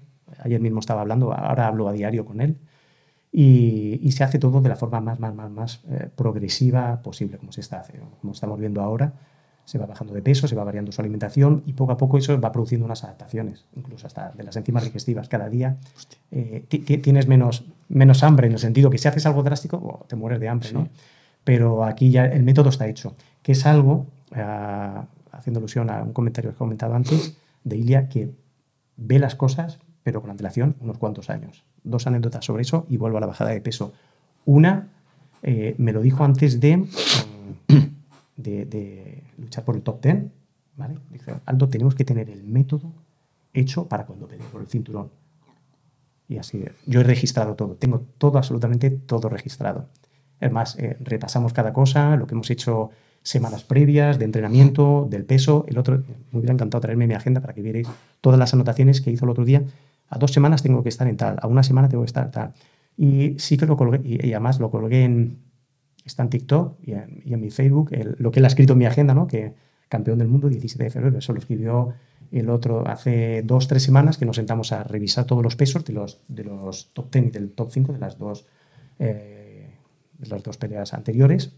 Ayer 0.40 0.60
mismo 0.60 0.80
estaba 0.80 1.02
hablando, 1.02 1.32
ahora 1.32 1.66
hablo 1.66 1.88
a 1.88 1.92
diario 1.92 2.24
con 2.24 2.40
él. 2.40 2.58
Y, 3.30 3.98
y 4.02 4.12
se 4.12 4.24
hace 4.24 4.38
todo 4.38 4.60
de 4.60 4.68
la 4.68 4.76
forma 4.76 5.00
más, 5.00 5.18
más, 5.18 5.34
más, 5.34 5.50
más 5.50 5.80
eh, 5.88 6.10
progresiva 6.14 7.00
posible, 7.00 7.38
como 7.38 7.52
se 7.52 7.62
está 7.62 7.80
haciendo, 7.80 8.10
como 8.20 8.34
estamos 8.34 8.58
viendo 8.58 8.82
ahora 8.82 9.14
se 9.64 9.78
va 9.78 9.86
bajando 9.86 10.12
de 10.12 10.22
peso, 10.22 10.48
se 10.48 10.54
va 10.54 10.64
variando 10.64 10.92
su 10.92 11.00
alimentación 11.00 11.62
y 11.66 11.72
poco 11.72 11.92
a 11.92 11.96
poco 11.96 12.18
eso 12.18 12.38
va 12.40 12.52
produciendo 12.52 12.84
unas 12.84 13.04
adaptaciones, 13.04 13.64
incluso 13.76 14.06
hasta 14.06 14.30
de 14.32 14.42
las 14.42 14.56
enzimas 14.56 14.84
digestivas. 14.84 15.28
Cada 15.28 15.48
día 15.48 15.76
eh, 16.30 16.64
tienes 16.68 17.28
menos, 17.28 17.64
menos 17.88 18.22
hambre 18.22 18.48
en 18.48 18.54
el 18.54 18.58
sentido 18.58 18.90
que 18.90 18.98
si 18.98 19.08
haces 19.08 19.24
algo 19.26 19.42
drástico 19.42 19.76
oh, 19.76 20.04
te 20.06 20.16
mueres 20.16 20.40
de 20.40 20.48
hambre, 20.48 20.68
sí. 20.68 20.74
¿no? 20.74 20.88
Pero 21.44 21.84
aquí 21.84 22.10
ya 22.10 22.26
el 22.26 22.42
método 22.42 22.68
está 22.68 22.86
hecho, 22.86 23.14
que 23.42 23.52
es 23.52 23.66
algo, 23.66 24.06
uh, 24.30 25.04
haciendo 25.32 25.58
alusión 25.58 25.90
a 25.90 26.02
un 26.02 26.12
comentario 26.12 26.50
que 26.50 26.54
he 26.54 26.58
comentado 26.58 26.94
antes, 26.94 27.36
de 27.64 27.76
Ilia, 27.76 28.08
que 28.08 28.30
ve 28.96 29.18
las 29.18 29.34
cosas, 29.34 29.78
pero 30.02 30.20
con 30.20 30.30
antelación, 30.30 30.76
unos 30.80 30.98
cuantos 30.98 31.30
años. 31.30 31.64
Dos 31.82 32.06
anécdotas 32.06 32.44
sobre 32.44 32.62
eso 32.62 32.86
y 32.88 32.96
vuelvo 32.96 33.18
a 33.18 33.20
la 33.20 33.26
bajada 33.26 33.50
de 33.50 33.60
peso. 33.60 33.92
Una, 34.44 34.88
eh, 35.42 35.74
me 35.78 35.92
lo 35.92 36.00
dijo 36.00 36.24
antes 36.24 36.60
de... 36.60 36.86
De, 38.42 38.64
de, 38.64 39.22
luchar 39.38 39.64
por 39.64 39.76
el 39.76 39.82
top 39.82 40.02
10, 40.02 40.24
¿vale? 40.76 40.98
Dice, 41.10 41.34
Aldo, 41.46 41.68
tenemos 41.68 41.94
que 41.94 42.04
tener 42.04 42.30
el 42.30 42.44
método 42.44 42.92
hecho 43.54 43.86
para 43.88 44.06
cuando 44.06 44.26
pelee 44.26 44.46
por 44.50 44.60
el 44.60 44.66
cinturón. 44.66 45.10
Y 46.28 46.38
así, 46.38 46.64
yo 46.86 47.00
he 47.00 47.04
registrado 47.04 47.54
todo, 47.54 47.74
tengo 47.74 48.00
todo, 48.18 48.38
absolutamente 48.38 48.90
todo 48.90 49.28
registrado. 49.28 49.88
Es 50.40 50.50
más, 50.50 50.78
eh, 50.78 50.96
repasamos 51.00 51.52
cada 51.52 51.72
cosa, 51.72 52.16
lo 52.16 52.26
que 52.26 52.34
hemos 52.34 52.50
hecho 52.50 52.90
semanas 53.22 53.62
previas 53.64 54.18
de 54.18 54.24
entrenamiento, 54.24 55.06
del 55.08 55.24
peso. 55.24 55.64
El 55.68 55.78
otro, 55.78 56.02
me 56.32 56.38
hubiera 56.38 56.54
encantado 56.54 56.80
traerme 56.80 57.06
mi 57.06 57.14
agenda 57.14 57.40
para 57.40 57.54
que 57.54 57.62
vierais 57.62 57.88
todas 58.20 58.38
las 58.38 58.52
anotaciones 58.54 59.00
que 59.00 59.10
hizo 59.10 59.24
el 59.24 59.30
otro 59.30 59.44
día. 59.44 59.62
A 60.08 60.18
dos 60.18 60.32
semanas 60.32 60.62
tengo 60.62 60.82
que 60.82 60.88
estar 60.88 61.06
en 61.06 61.16
tal, 61.16 61.36
a 61.40 61.46
una 61.46 61.62
semana 61.62 61.88
tengo 61.88 62.02
que 62.02 62.08
estar 62.08 62.30
tal. 62.30 62.52
Y 62.96 63.38
sí 63.38 63.56
que 63.56 63.66
lo 63.66 63.76
colgué, 63.76 64.00
y, 64.04 64.26
y 64.26 64.32
además 64.32 64.58
lo 64.58 64.70
colgué 64.70 65.04
en, 65.04 65.38
está 66.04 66.22
en 66.22 66.30
TikTok 66.30 66.78
y 66.82 66.92
en, 66.92 67.40
mi 67.40 67.50
Facebook, 67.50 67.90
lo 68.18 68.30
que 68.30 68.40
él 68.40 68.44
ha 68.44 68.48
escrito 68.48 68.72
en 68.72 68.78
mi 68.78 68.86
agenda, 68.86 69.14
¿no? 69.14 69.26
que 69.26 69.54
campeón 69.88 70.18
del 70.18 70.28
mundo 70.28 70.48
17 70.48 70.84
de 70.84 70.90
febrero, 70.90 71.18
eso 71.18 71.32
lo 71.32 71.38
escribió 71.38 71.92
El 72.30 72.48
otro 72.48 72.88
hace 72.88 73.42
dos, 73.42 73.68
tres 73.68 73.82
semanas 73.82 74.16
que 74.16 74.24
nos 74.24 74.36
sentamos 74.36 74.72
a 74.72 74.84
revisar 74.84 75.26
todos 75.26 75.42
los 75.42 75.54
pesos 75.54 75.84
de 75.84 75.92
los, 75.92 76.20
de 76.28 76.44
los 76.44 76.92
top 76.94 77.12
10 77.12 77.26
y 77.26 77.30
del 77.30 77.50
top 77.50 77.70
5 77.70 77.92
de 77.92 77.98
las 77.98 78.18
dos, 78.18 78.46
eh, 78.98 79.68
de 80.18 80.28
las 80.28 80.42
dos 80.42 80.56
peleas 80.56 80.94
anteriores. 80.94 81.52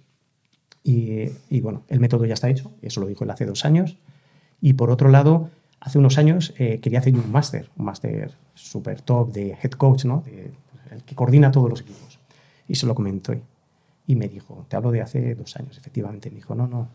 Y, 0.82 1.60
bueno, 1.60 1.84
el 1.88 1.98
método 1.98 2.26
ya 2.26 2.34
está 2.34 2.50
hecho, 2.50 2.72
eso 2.82 3.00
lo 3.00 3.06
dijo 3.06 3.24
él 3.24 3.30
hace 3.30 3.46
dos 3.46 3.64
años. 3.64 3.96
Y 4.60 4.74
por 4.74 4.90
otro 4.90 5.08
lado, 5.08 5.48
hace 5.80 5.98
unos 5.98 6.18
años 6.18 6.52
eh, 6.58 6.80
quería 6.80 6.98
hacer 6.98 7.14
un 7.14 7.30
máster, 7.32 7.70
un 7.76 7.86
máster 7.86 8.32
super 8.54 9.00
top 9.00 9.32
de 9.32 9.56
head 9.62 9.70
coach, 9.70 10.04
¿no? 10.04 10.22
De, 10.26 10.50
el 10.90 11.02
que 11.04 11.14
coordina 11.14 11.50
todos 11.50 11.70
los 11.70 11.80
equipos. 11.80 12.18
Y 12.68 12.74
se 12.74 12.86
lo 12.86 12.94
comentó 12.94 13.32
y 14.06 14.16
me 14.16 14.28
dijo, 14.28 14.66
te 14.68 14.76
hablo 14.76 14.90
de 14.90 15.00
hace 15.00 15.34
dos 15.34 15.56
años, 15.56 15.78
efectivamente. 15.78 16.30
Me 16.30 16.36
dijo, 16.36 16.54
no, 16.54 16.66
no, 16.66 16.88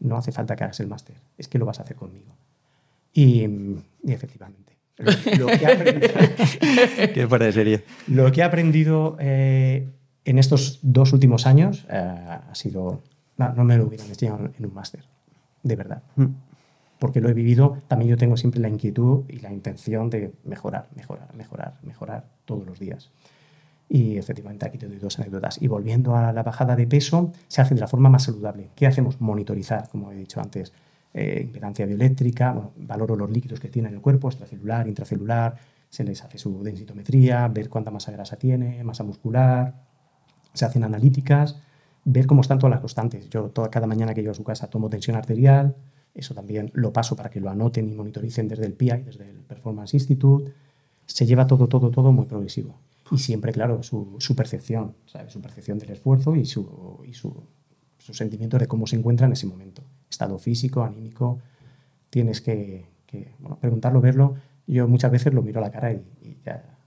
no 0.00 0.16
hace 0.16 0.32
falta 0.32 0.56
que 0.56 0.64
hagas 0.64 0.80
el 0.80 0.86
máster, 0.86 1.16
es 1.36 1.48
que 1.48 1.58
lo 1.58 1.66
vas 1.66 1.78
a 1.80 1.82
hacer 1.82 1.96
conmigo. 1.96 2.34
Y, 3.12 3.44
y 4.04 4.12
efectivamente. 4.12 4.76
Lo, 4.96 5.12
lo, 5.38 5.46
que 5.46 5.64
he 5.64 5.72
aprendido, 5.72 6.14
Qué 7.14 7.26
fuera 7.28 7.46
de 7.46 7.52
serie. 7.52 7.84
lo 8.08 8.32
que 8.32 8.40
he 8.40 8.44
aprendido 8.44 9.16
eh, 9.20 9.86
en 10.24 10.38
estos 10.38 10.80
dos 10.82 11.12
últimos 11.12 11.46
años 11.46 11.86
eh, 11.88 11.94
ha 11.96 12.54
sido, 12.54 13.02
no, 13.36 13.54
no, 13.54 13.64
me 13.64 13.76
lo 13.76 13.86
hubieran 13.86 14.08
enseñado 14.08 14.50
en 14.58 14.66
un 14.66 14.74
máster, 14.74 15.04
de 15.62 15.76
verdad. 15.76 16.02
Mm. 16.16 16.26
Porque 16.98 17.20
lo 17.20 17.28
he 17.28 17.34
vivido, 17.34 17.78
también 17.86 18.10
yo 18.10 18.16
tengo 18.16 18.36
siempre 18.36 18.60
la 18.60 18.68
inquietud 18.68 19.22
y 19.28 19.38
la 19.38 19.52
intención 19.52 20.10
de 20.10 20.32
mejorar, 20.44 20.88
mejorar, 20.96 21.32
mejorar, 21.34 21.74
mejorar 21.82 22.24
todos 22.44 22.66
los 22.66 22.80
días. 22.80 23.10
Y 23.88 24.18
efectivamente 24.18 24.66
aquí 24.66 24.76
te 24.76 24.86
doy 24.86 24.98
dos 24.98 25.18
anécdotas. 25.18 25.62
Y 25.62 25.66
volviendo 25.66 26.14
a 26.14 26.32
la 26.32 26.42
bajada 26.42 26.76
de 26.76 26.86
peso, 26.86 27.32
se 27.48 27.62
hace 27.62 27.74
de 27.74 27.80
la 27.80 27.88
forma 27.88 28.10
más 28.10 28.24
saludable. 28.24 28.70
¿Qué 28.74 28.86
hacemos? 28.86 29.20
Monitorizar, 29.20 29.88
como 29.88 30.12
he 30.12 30.16
dicho 30.16 30.40
antes, 30.40 30.72
eh, 31.14 31.40
impedancia 31.42 31.86
bioeléctrica, 31.86 32.54
valoro 32.76 33.16
los 33.16 33.30
líquidos 33.30 33.60
que 33.60 33.68
tiene 33.68 33.88
en 33.88 33.94
el 33.94 34.00
cuerpo, 34.00 34.28
extracelular, 34.28 34.86
intracelular, 34.86 35.56
se 35.88 36.04
les 36.04 36.22
hace 36.22 36.36
su 36.36 36.62
densitometría, 36.62 37.48
ver 37.48 37.70
cuánta 37.70 37.90
masa 37.90 38.12
grasa 38.12 38.36
tiene, 38.36 38.84
masa 38.84 39.04
muscular, 39.04 39.74
se 40.52 40.66
hacen 40.66 40.84
analíticas, 40.84 41.58
ver 42.04 42.26
cómo 42.26 42.42
están 42.42 42.58
todas 42.58 42.72
las 42.72 42.80
constantes. 42.80 43.28
Yo 43.30 43.52
cada 43.70 43.86
mañana 43.86 44.12
que 44.12 44.20
llego 44.20 44.32
a 44.32 44.34
su 44.34 44.44
casa 44.44 44.68
tomo 44.68 44.90
tensión 44.90 45.16
arterial, 45.16 45.76
eso 46.14 46.34
también 46.34 46.70
lo 46.74 46.92
paso 46.92 47.16
para 47.16 47.30
que 47.30 47.40
lo 47.40 47.48
anoten 47.48 47.88
y 47.88 47.94
monitoricen 47.94 48.48
desde 48.48 48.66
el 48.66 48.74
PI, 48.74 49.02
desde 49.04 49.30
el 49.30 49.38
Performance 49.38 49.94
Institute. 49.94 50.52
Se 51.06 51.26
lleva 51.26 51.46
todo, 51.46 51.68
todo, 51.68 51.90
todo 51.90 52.12
muy 52.12 52.26
progresivo. 52.26 52.74
Y 53.10 53.18
siempre, 53.18 53.52
claro, 53.52 53.82
su, 53.82 54.16
su 54.18 54.36
percepción, 54.36 54.94
¿sabes? 55.06 55.32
su 55.32 55.40
percepción 55.40 55.78
del 55.78 55.90
esfuerzo 55.90 56.36
y, 56.36 56.44
su, 56.44 57.00
y 57.06 57.14
su, 57.14 57.34
su, 57.98 58.14
sentimiento 58.14 58.58
de 58.58 58.66
cómo 58.66 58.86
se 58.86 58.96
encuentra 58.96 59.26
en 59.26 59.32
ese 59.32 59.46
momento. 59.46 59.82
Estado 60.10 60.38
físico, 60.38 60.82
anímico, 60.82 61.38
tienes 62.10 62.40
que, 62.40 62.86
que 63.06 63.32
bueno, 63.38 63.58
preguntarlo, 63.58 64.00
verlo. 64.00 64.34
Yo 64.66 64.86
muchas 64.88 65.10
veces 65.10 65.32
lo 65.32 65.42
miro 65.42 65.60
a 65.60 65.62
la 65.62 65.70
cara 65.70 65.92
y, 65.92 66.02
y 66.22 66.38
ya 66.44 66.78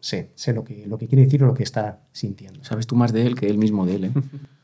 sé, 0.00 0.30
sé 0.34 0.52
lo, 0.52 0.64
que, 0.64 0.86
lo 0.86 0.98
que 0.98 1.08
quiere 1.08 1.24
decir 1.24 1.42
o 1.42 1.46
lo 1.46 1.54
que 1.54 1.62
está 1.62 2.00
sintiendo. 2.12 2.62
Sabes 2.62 2.86
tú 2.86 2.94
más 2.94 3.12
de 3.12 3.26
él 3.26 3.34
que 3.34 3.46
él 3.48 3.58
mismo 3.58 3.86
de 3.86 3.94
él, 3.96 4.04
¿eh? 4.04 4.12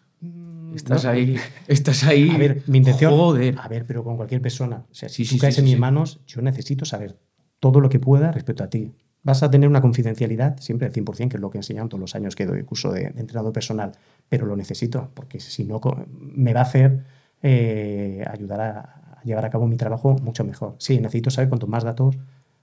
Estás 0.74 1.04
no, 1.04 1.10
ahí, 1.10 1.36
estás 1.66 2.04
ahí. 2.04 2.30
A 2.30 2.38
ver, 2.38 2.62
mi 2.66 2.78
intención. 2.78 3.12
Joder. 3.12 3.56
A 3.58 3.66
ver, 3.68 3.84
pero 3.86 4.04
con 4.04 4.16
cualquier 4.16 4.40
persona. 4.40 4.84
O 4.90 4.94
sea, 4.94 5.08
si 5.08 5.24
Sí, 5.24 5.30
tú 5.30 5.34
sí, 5.34 5.40
caes 5.40 5.56
sí, 5.56 5.60
en 5.60 5.64
mis 5.64 5.78
manos, 5.78 6.20
yo 6.26 6.42
necesito 6.42 6.84
saber 6.84 7.18
todo 7.58 7.80
lo 7.80 7.88
que 7.88 7.98
pueda 7.98 8.30
respecto 8.30 8.62
a 8.62 8.70
ti. 8.70 8.92
Vas 9.22 9.42
a 9.42 9.50
tener 9.50 9.68
una 9.68 9.80
confidencialidad 9.80 10.58
siempre 10.60 10.86
al 10.86 10.92
100%, 10.94 11.28
que 11.28 11.36
es 11.36 11.40
lo 11.40 11.50
que 11.50 11.58
he 11.58 11.60
enseñado 11.60 11.88
todos 11.88 12.00
los 12.00 12.14
años 12.14 12.36
que 12.36 12.46
doy 12.46 12.62
curso 12.62 12.90
de, 12.90 13.10
de 13.10 13.20
entrenador 13.20 13.52
personal, 13.52 13.92
pero 14.28 14.46
lo 14.46 14.56
necesito, 14.56 15.10
porque 15.14 15.40
si 15.40 15.64
no, 15.64 15.80
me 16.08 16.54
va 16.54 16.60
a 16.60 16.62
hacer 16.64 17.04
eh, 17.42 18.24
ayudar 18.30 18.60
a, 18.60 18.78
a 19.18 19.22
llevar 19.24 19.44
a 19.44 19.50
cabo 19.50 19.66
mi 19.66 19.76
trabajo 19.76 20.16
mucho 20.22 20.44
mejor. 20.44 20.76
Sí, 20.78 20.98
necesito 20.98 21.30
saber 21.30 21.48
cuanto 21.48 21.66
más 21.66 21.84
datos, 21.84 22.16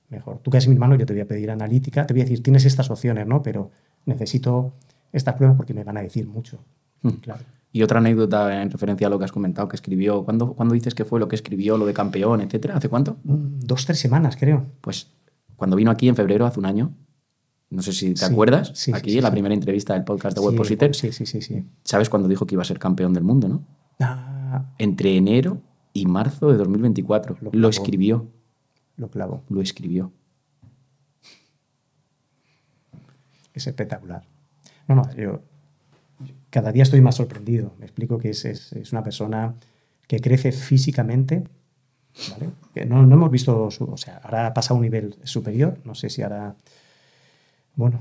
mejor. 0.10 0.40
Tú 0.40 0.52
caes 0.52 0.66
en 0.66 0.72
mis 0.72 0.80
manos, 0.80 0.98
yo 0.98 1.06
te 1.06 1.14
voy 1.14 1.22
a 1.22 1.28
pedir 1.28 1.52
analítica, 1.52 2.06
te 2.06 2.14
voy 2.14 2.22
a 2.22 2.24
decir, 2.26 2.42
tienes 2.42 2.66
estas 2.66 2.90
opciones, 2.90 3.28
¿no? 3.28 3.42
Pero 3.42 3.72
necesito 4.06 4.74
estas 5.12 5.36
pruebas 5.36 5.58
porque 5.58 5.74
me 5.74 5.84
van 5.84 5.98
a 5.98 6.02
decir 6.02 6.28
mucho. 6.28 6.60
Mm. 7.02 7.10
Claro. 7.22 7.44
Y 7.72 7.84
otra 7.84 8.00
anécdota 8.00 8.62
en 8.62 8.72
referencia 8.72 9.08
a 9.08 9.10
lo 9.10 9.20
que 9.20 9.26
has 9.26 9.32
comentado, 9.32 9.68
que 9.68 9.76
escribió. 9.76 10.24
¿Cuándo, 10.24 10.54
¿cuándo 10.54 10.74
dices 10.74 10.96
que 10.96 11.06
fue 11.06 11.20
lo 11.20 11.28
que 11.28 11.36
escribió, 11.36 11.78
lo 11.78 11.86
de 11.86 11.94
campeón, 11.94 12.42
etcétera? 12.42 12.78
¿Hace 12.78 12.90
cuánto? 12.90 13.18
Mm, 13.24 13.60
Dos, 13.60 13.86
tres 13.86 14.00
semanas, 14.00 14.38
creo. 14.38 14.66
Pues 14.82 15.12
cuando 15.58 15.76
vino 15.76 15.92
aquí 15.92 16.08
en 16.08 16.16
febrero, 16.16 16.46
hace 16.46 16.60
un 16.60 16.66
año. 16.66 16.94
No 17.70 17.82
sé 17.82 17.92
si 17.92 18.14
te 18.14 18.26
Sí, 18.26 18.32
acuerdas. 18.32 18.72
sí, 18.76 18.94
aquí, 18.94 19.12
sí, 19.12 19.18
en 19.18 19.24
la 19.24 19.32
primera 19.32 19.54
entrevista 19.54 19.94
del 19.94 20.06
podcast 20.06 20.38
de 20.38 20.42
Webpositor. 20.46 20.96
Sí, 20.96 21.12
sí, 21.12 21.26
sí, 21.26 21.42
sí. 21.42 21.66
¿Sabes 21.84 22.10
cuándo 22.10 22.30
dijo 22.30 22.46
que 22.48 22.56
iba 22.56 22.62
a 22.62 22.66
ser 22.66 22.80
campeón 22.80 23.12
del 23.14 23.26
mundo, 23.26 23.50
no? 23.50 23.66
Ah, 24.00 24.72
Entre 24.78 25.18
enero 25.18 25.62
y 25.92 26.06
marzo 26.06 26.50
de 26.50 26.58
2024. 26.58 27.36
Lo 27.42 27.46
Lo, 27.46 27.52
clavó. 27.52 27.70
escribió. 27.70 28.32
lo 28.96 29.10
clavo. 29.10 29.44
Lo 29.50 29.60
escribió. 29.62 30.14
Es 33.54 33.68
espectacular. 33.68 34.24
No, 34.88 34.96
no, 34.96 35.16
yo 35.16 35.42
cada 36.50 36.72
día 36.72 36.84
estoy 36.84 37.02
más 37.02 37.16
sorprendido. 37.16 37.74
Me 37.80 37.86
explico 37.86 38.18
que 38.18 38.30
es, 38.30 38.46
es, 38.46 38.72
es 38.74 38.92
una 38.92 39.04
persona 39.04 39.56
que 40.08 40.20
crece 40.20 40.52
físicamente, 40.52 41.44
¿vale? 42.32 42.50
Que 42.74 42.86
no, 42.86 43.06
no 43.06 43.16
hemos 43.16 43.32
visto, 43.32 43.70
su, 43.72 43.86
o 43.86 43.98
sea, 43.98 44.18
ahora 44.24 44.48
ha 44.48 44.54
pasado 44.54 44.76
a 44.76 44.78
un 44.78 44.84
nivel 44.84 45.16
superior, 45.24 45.80
no 45.84 45.96
sé 45.96 46.10
si 46.10 46.22
ahora, 46.22 46.56
bueno, 47.76 48.00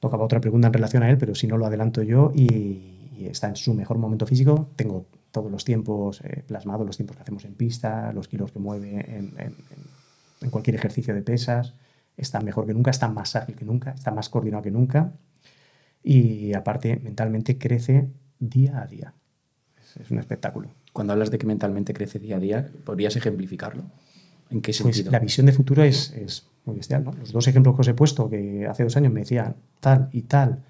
tocaba 0.00 0.24
otra 0.24 0.40
pregunta 0.40 0.68
en 0.68 0.72
relación 0.72 1.02
a 1.02 1.10
él, 1.10 1.18
pero 1.18 1.34
si 1.34 1.46
no 1.46 1.56
lo 1.56 1.66
adelanto 1.66 2.02
yo 2.02 2.32
y, 2.34 2.88
está 3.22 3.48
en 3.48 3.54
su 3.54 3.72
mejor 3.72 3.98
momento 3.98 4.26
físico, 4.26 4.70
tengo 4.74 5.06
todos 5.30 5.48
los 5.48 5.64
tiempos 5.64 6.20
eh, 6.24 6.42
plasmados, 6.44 6.84
los 6.84 6.96
tiempos 6.96 7.16
que 7.16 7.22
hacemos 7.22 7.44
en 7.44 7.54
pista, 7.54 8.12
los 8.12 8.26
kilos 8.26 8.50
que 8.50 8.58
mueve 8.58 8.98
en 10.40 10.50
cualquier 10.50 10.74
ejercicio 10.74 11.14
de 11.14 11.22
pesas, 11.22 11.74
está 12.16 12.40
mejor 12.40 12.66
que 12.66 12.74
nunca, 12.74 12.90
está 12.90 13.08
más 13.08 13.36
ágil 13.36 13.54
que 13.54 13.64
nunca, 13.64 13.92
está 13.92 14.10
más 14.10 14.28
coordinado 14.28 14.62
que 14.62 14.70
nunca 14.70 15.12
y 16.02 16.54
aparte 16.54 16.96
mentalmente 16.96 17.58
crece 17.58 18.10
día 18.38 18.82
a 18.82 18.86
día. 18.86 19.14
Es, 20.00 20.10
un 20.10 20.18
espectáculo. 20.18 20.70
Cuando 20.92 21.12
hablas 21.12 21.30
de 21.30 21.38
que 21.38 21.46
mentalmente 21.46 21.92
crece 21.92 22.18
día 22.18 22.36
a 22.36 22.40
día, 22.40 22.70
¿podrías 22.84 23.16
ejemplificarlo? 23.16 23.84
¿En 24.50 24.60
qué 24.60 24.72
sentido? 24.72 25.04
Pues 25.04 25.12
la 25.12 25.18
visión 25.18 25.46
de 25.46 25.52
futuro 25.52 25.82
es, 25.82 26.12
es 26.12 26.46
muy 26.64 26.76
bestial. 26.76 27.04
¿no? 27.04 27.12
Los 27.12 27.32
dos 27.32 27.46
ejemplos 27.48 27.74
que 27.74 27.80
os 27.80 27.88
he 27.88 27.94
puesto, 27.94 28.28
que 28.28 28.66
hace 28.66 28.84
dos 28.84 28.96
años 28.96 29.12
me 29.12 29.20
decían 29.20 29.56
tal 29.80 30.08
y 30.12 30.22
tal, 30.22 30.62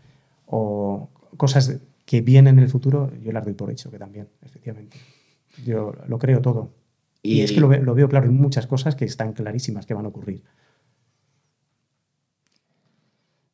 o 0.47 1.11
cosas 1.37 1.79
que 2.05 2.21
vienen 2.21 2.59
en 2.59 2.65
el 2.65 2.71
futuro, 2.71 3.13
yo 3.23 3.33
las 3.33 3.45
doy 3.45 3.55
por 3.55 3.71
hecho 3.71 3.91
que 3.91 3.99
también, 3.99 4.29
efectivamente. 4.43 4.97
Yo 5.65 5.95
lo 6.07 6.19
creo 6.19 6.41
todo. 6.41 6.75
Y, 7.23 7.35
y 7.35 7.41
es 7.43 7.53
que 7.53 7.61
lo, 7.61 7.69
lo, 7.69 7.95
veo 7.95 8.09
claro, 8.09 8.27
hay 8.27 8.33
muchas 8.33 8.67
cosas 8.67 8.95
que 8.97 9.05
están 9.05 9.33
clarísimas 9.33 9.87
que 9.87 9.95
van 9.95 10.05
a 10.05 10.09
ocurrir. 10.09 10.43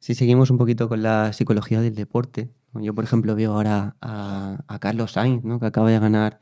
Si 0.09 0.15
seguimos 0.15 0.49
un 0.51 0.57
poquito 0.57 0.89
con 0.89 1.03
la 1.03 1.35
psicología 1.35 1.83
del 1.83 1.95
deporte, 1.95 2.49
yo 2.73 2.95
por 2.95 3.05
ejemplo 3.05 3.35
veo 3.35 3.53
ahora 3.53 3.95
a, 4.01 4.79
Carlos 4.81 5.13
Sainz, 5.13 5.45
¿no? 5.45 5.61
que 5.61 5.67
acaba 5.67 5.91
de 5.91 5.99
ganar 5.99 6.41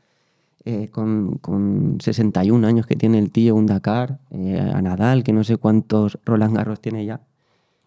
eh, 0.63 0.87
con, 0.87 1.37
con, 1.39 1.97
61 1.99 2.65
años 2.65 2.87
que 2.87 2.95
tiene 2.95 3.19
el 3.19 3.29
tío 3.29 3.55
un 3.55 3.65
Dakar, 3.65 4.19
eh, 4.31 4.57
a 4.57 4.81
Nadal, 4.81 5.21
que 5.25 5.33
no 5.33 5.43
sé 5.43 5.57
cuántos 5.57 6.17
Roland 6.23 6.55
Garros 6.55 6.79
tiene 6.79 7.05
ya, 7.05 7.19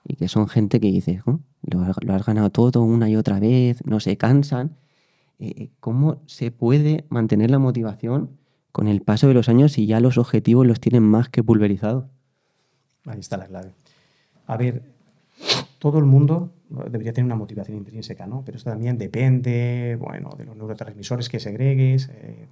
y 0.05 0.17
que 0.17 0.29
son 0.29 0.49
gente 0.49 0.81
que 0.81 0.89
dice, 0.89 1.23
oh, 1.25 1.41
lo, 1.63 1.87
lo, 2.03 2.15
has 2.15 2.27
ganado 2.27 2.51
todo 2.51 2.83
una 2.83 3.09
y 3.09 3.17
otra 3.17 3.41
vez, 3.41 3.83
no 3.87 4.01
se 4.01 4.19
cansan. 4.19 4.77
Eh, 5.39 5.71
¿Cómo 5.81 6.21
se 6.27 6.51
puede 6.51 7.07
mantener 7.09 7.51
la 7.51 7.59
motivación 7.59 8.37
con 8.71 8.87
el 8.87 9.01
paso 9.01 9.29
de 9.29 9.33
los 9.33 9.49
años 9.49 9.73
si 9.73 9.87
ya 9.87 10.01
los 10.01 10.19
objetivos 10.19 10.67
los 10.67 10.79
tienen 10.79 11.05
más 11.05 11.31
que 11.31 11.43
pulverizados? 11.43 12.05
Ahí 13.07 13.21
está 13.21 13.39
la 13.39 13.47
clave. 13.47 13.73
A 14.47 14.59
ver, 14.59 14.83
todo 15.81 15.99
el 15.99 16.05
mundo 16.05 16.53
debería 16.69 17.13
tener 17.15 17.25
una 17.25 17.37
motivación 17.37 17.79
intrínseca, 17.79 18.27
¿no? 18.27 18.43
Pero 18.45 18.59
esto 18.59 18.69
también 18.69 18.99
depende, 18.99 19.97
bueno, 19.99 20.29
de 20.37 20.45
los 20.45 20.55
neurotransmisores 20.55 21.31
que 21.31 21.41
segregues, 21.41 22.11
eh, 22.13 22.47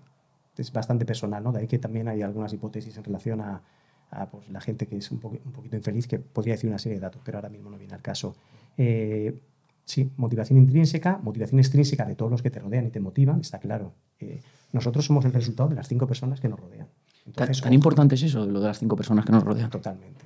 es 0.57 0.73
bastante 0.73 1.05
personal, 1.05 1.45
¿no? 1.45 1.53
De 1.53 1.61
ahí 1.61 1.67
que 1.69 1.79
también 1.79 2.09
hay 2.09 2.23
algunas 2.23 2.55
hipótesis 2.55 2.97
en 2.97 3.05
relación 3.05 3.43
a, 3.43 3.63
a 4.11 4.31
pues, 4.31 4.49
la 4.49 4.63
gente 4.63 4.87
que 4.87 4.97
es 4.97 5.11
un, 5.11 5.19
po 5.19 5.29
un, 5.29 5.53
poquito 5.53 5.77
infeliz, 5.77 6.09
que 6.09 6.19
podría 6.19 6.55
decir 6.55 6.71
una 6.71 6.79
serie 6.79 6.97
de 6.97 7.03
datos, 7.03 7.21
pero 7.23 7.37
ahora 7.37 7.51
mismo 7.51 7.69
no 7.69 7.77
viene 7.77 7.95
al 7.95 8.01
caso. 8.01 8.35
Eh, 8.79 9.39
sí, 9.85 10.11
motivación 10.17 10.59
intrínseca, 10.59 11.21
motivación 11.23 11.61
extrínseca 11.61 12.07
de 12.07 12.17
todos 12.17 12.31
los 12.31 12.41
que 12.41 12.51
te 12.51 12.61
rodean 12.61 12.87
y 12.87 12.91
te 12.91 12.99
motivan, 12.99 13.41
está 13.41 13.59
claro. 13.59 13.93
Eh, 14.21 14.41
nosotros 14.73 15.05
somos 15.05 15.27
el 15.27 15.35
resultado 15.35 15.69
de 15.69 15.75
las 15.75 15.87
cinco 15.87 16.07
personas 16.07 16.41
que 16.41 16.49
nos 16.49 16.59
rodean. 16.59 16.89
Entonces, 17.27 17.59
¿Tan, 17.59 17.65
tan 17.65 17.73
importante 17.75 18.15
es 18.15 18.23
eso, 18.23 18.47
lo 18.47 18.59
de 18.59 18.69
las 18.69 18.79
cinco 18.79 18.97
personas 18.97 19.27
que 19.27 19.33
nos 19.33 19.45
rodean? 19.45 19.69
Totalmente. 19.69 20.25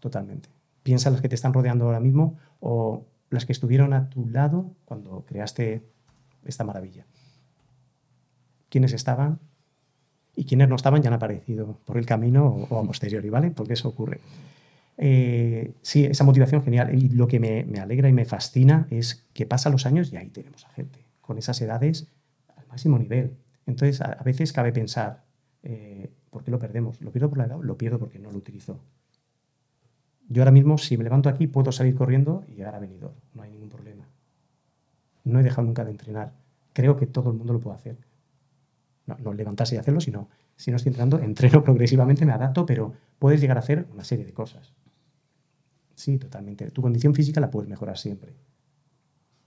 Totalmente 0.00 0.53
piensa 0.84 1.10
las 1.10 1.20
que 1.20 1.28
te 1.28 1.34
están 1.34 1.52
rodeando 1.52 1.86
ahora 1.86 1.98
mismo 1.98 2.38
o 2.60 3.04
las 3.30 3.44
que 3.44 3.52
estuvieron 3.52 3.92
a 3.92 4.08
tu 4.08 4.28
lado 4.28 4.70
cuando 4.84 5.24
creaste 5.26 5.82
esta 6.44 6.62
maravilla. 6.62 7.04
¿Quiénes 8.68 8.92
estaban? 8.92 9.40
Y 10.36 10.44
quienes 10.44 10.68
no 10.68 10.76
estaban 10.76 11.02
ya 11.02 11.08
han 11.08 11.14
aparecido 11.14 11.80
por 11.84 11.98
el 11.98 12.06
camino 12.06 12.46
o, 12.46 12.78
a 12.78 12.84
posteriori, 12.84 13.28
¿vale? 13.28 13.50
Porque 13.50 13.72
eso 13.72 13.88
ocurre. 13.88 14.20
Eh, 14.96 15.74
sí, 15.82 16.04
esa 16.04 16.22
motivación 16.22 16.62
genial. 16.62 16.94
Y 16.94 17.08
lo 17.08 17.26
que 17.26 17.40
me, 17.40 17.80
alegra 17.80 18.08
y 18.08 18.12
me 18.12 18.24
fascina 18.24 18.86
es 18.90 19.26
que 19.32 19.46
pasan 19.46 19.72
los 19.72 19.86
años 19.86 20.12
y 20.12 20.16
ahí 20.16 20.30
tenemos 20.30 20.64
a 20.66 20.70
gente 20.70 21.04
con 21.20 21.38
esas 21.38 21.60
edades 21.60 22.08
al 22.56 22.66
máximo 22.68 22.98
nivel. 22.98 23.36
Entonces, 23.66 24.00
a, 24.00 24.12
a 24.12 24.22
veces 24.22 24.52
cabe 24.52 24.72
pensar, 24.72 25.24
eh, 25.62 26.12
¿Por 26.34 26.42
qué 26.42 26.50
lo 26.50 26.58
perdemos? 26.58 27.00
¿Lo 27.00 27.12
pierdo 27.12 27.28
por 27.28 27.38
la 27.38 27.44
edad? 27.44 27.60
Lo 27.62 27.78
pierdo 27.78 28.00
porque 28.00 28.18
no 28.18 28.28
lo 28.28 28.38
utilizo. 28.38 28.80
Yo 30.28 30.42
ahora 30.42 30.52
mismo, 30.52 30.78
si 30.78 30.96
me 30.96 31.04
levanto 31.04 31.28
aquí, 31.28 31.46
puedo 31.46 31.70
salir 31.72 31.94
corriendo 31.94 32.44
y 32.48 32.54
llegar 32.54 32.74
a 32.74 32.78
venidor. 32.78 33.12
No 33.34 33.42
hay 33.42 33.50
ningún 33.50 33.68
problema. 33.68 34.08
No 35.24 35.40
he 35.40 35.42
dejado 35.42 35.66
nunca 35.66 35.84
de 35.84 35.90
entrenar. 35.90 36.32
Creo 36.72 36.96
que 36.96 37.06
todo 37.06 37.30
el 37.30 37.36
mundo 37.36 37.52
lo 37.52 37.60
puede 37.60 37.76
hacer. 37.76 37.96
No, 39.06 39.16
no 39.18 39.32
levantarse 39.34 39.74
y 39.74 39.78
hacerlo, 39.78 40.00
sino 40.00 40.28
si 40.56 40.70
no 40.70 40.76
estoy 40.76 40.90
entrenando, 40.90 41.18
entreno 41.22 41.62
progresivamente, 41.62 42.24
me 42.24 42.32
adapto, 42.32 42.64
pero 42.64 42.94
puedes 43.18 43.40
llegar 43.40 43.56
a 43.56 43.60
hacer 43.60 43.86
una 43.92 44.04
serie 44.04 44.24
de 44.24 44.32
cosas. 44.32 44.72
Sí, 45.94 46.18
totalmente. 46.18 46.70
Tu 46.70 46.82
condición 46.82 47.14
física 47.14 47.40
la 47.40 47.50
puedes 47.50 47.68
mejorar 47.68 47.98
siempre. 47.98 48.34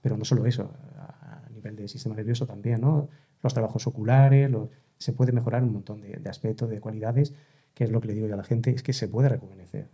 Pero 0.00 0.16
no 0.16 0.24
solo 0.24 0.46
eso, 0.46 0.72
a 0.96 1.48
nivel 1.50 1.76
de 1.76 1.88
sistema 1.88 2.14
nervioso 2.14 2.46
también, 2.46 2.80
¿no? 2.80 3.08
Los 3.42 3.52
trabajos 3.52 3.86
oculares, 3.86 4.50
se 4.96 5.12
puede 5.12 5.32
mejorar 5.32 5.62
un 5.62 5.72
montón 5.72 6.00
de, 6.00 6.16
de, 6.16 6.30
aspectos, 6.30 6.70
de 6.70 6.80
cualidades, 6.80 7.34
que 7.74 7.84
es 7.84 7.90
lo 7.90 8.00
que 8.00 8.08
le 8.08 8.14
digo 8.14 8.26
yo 8.26 8.34
a 8.34 8.36
la 8.36 8.44
gente, 8.44 8.70
es 8.70 8.82
que 8.82 8.92
se 8.92 9.08
puede 9.08 9.28
rejuvenecer, 9.28 9.88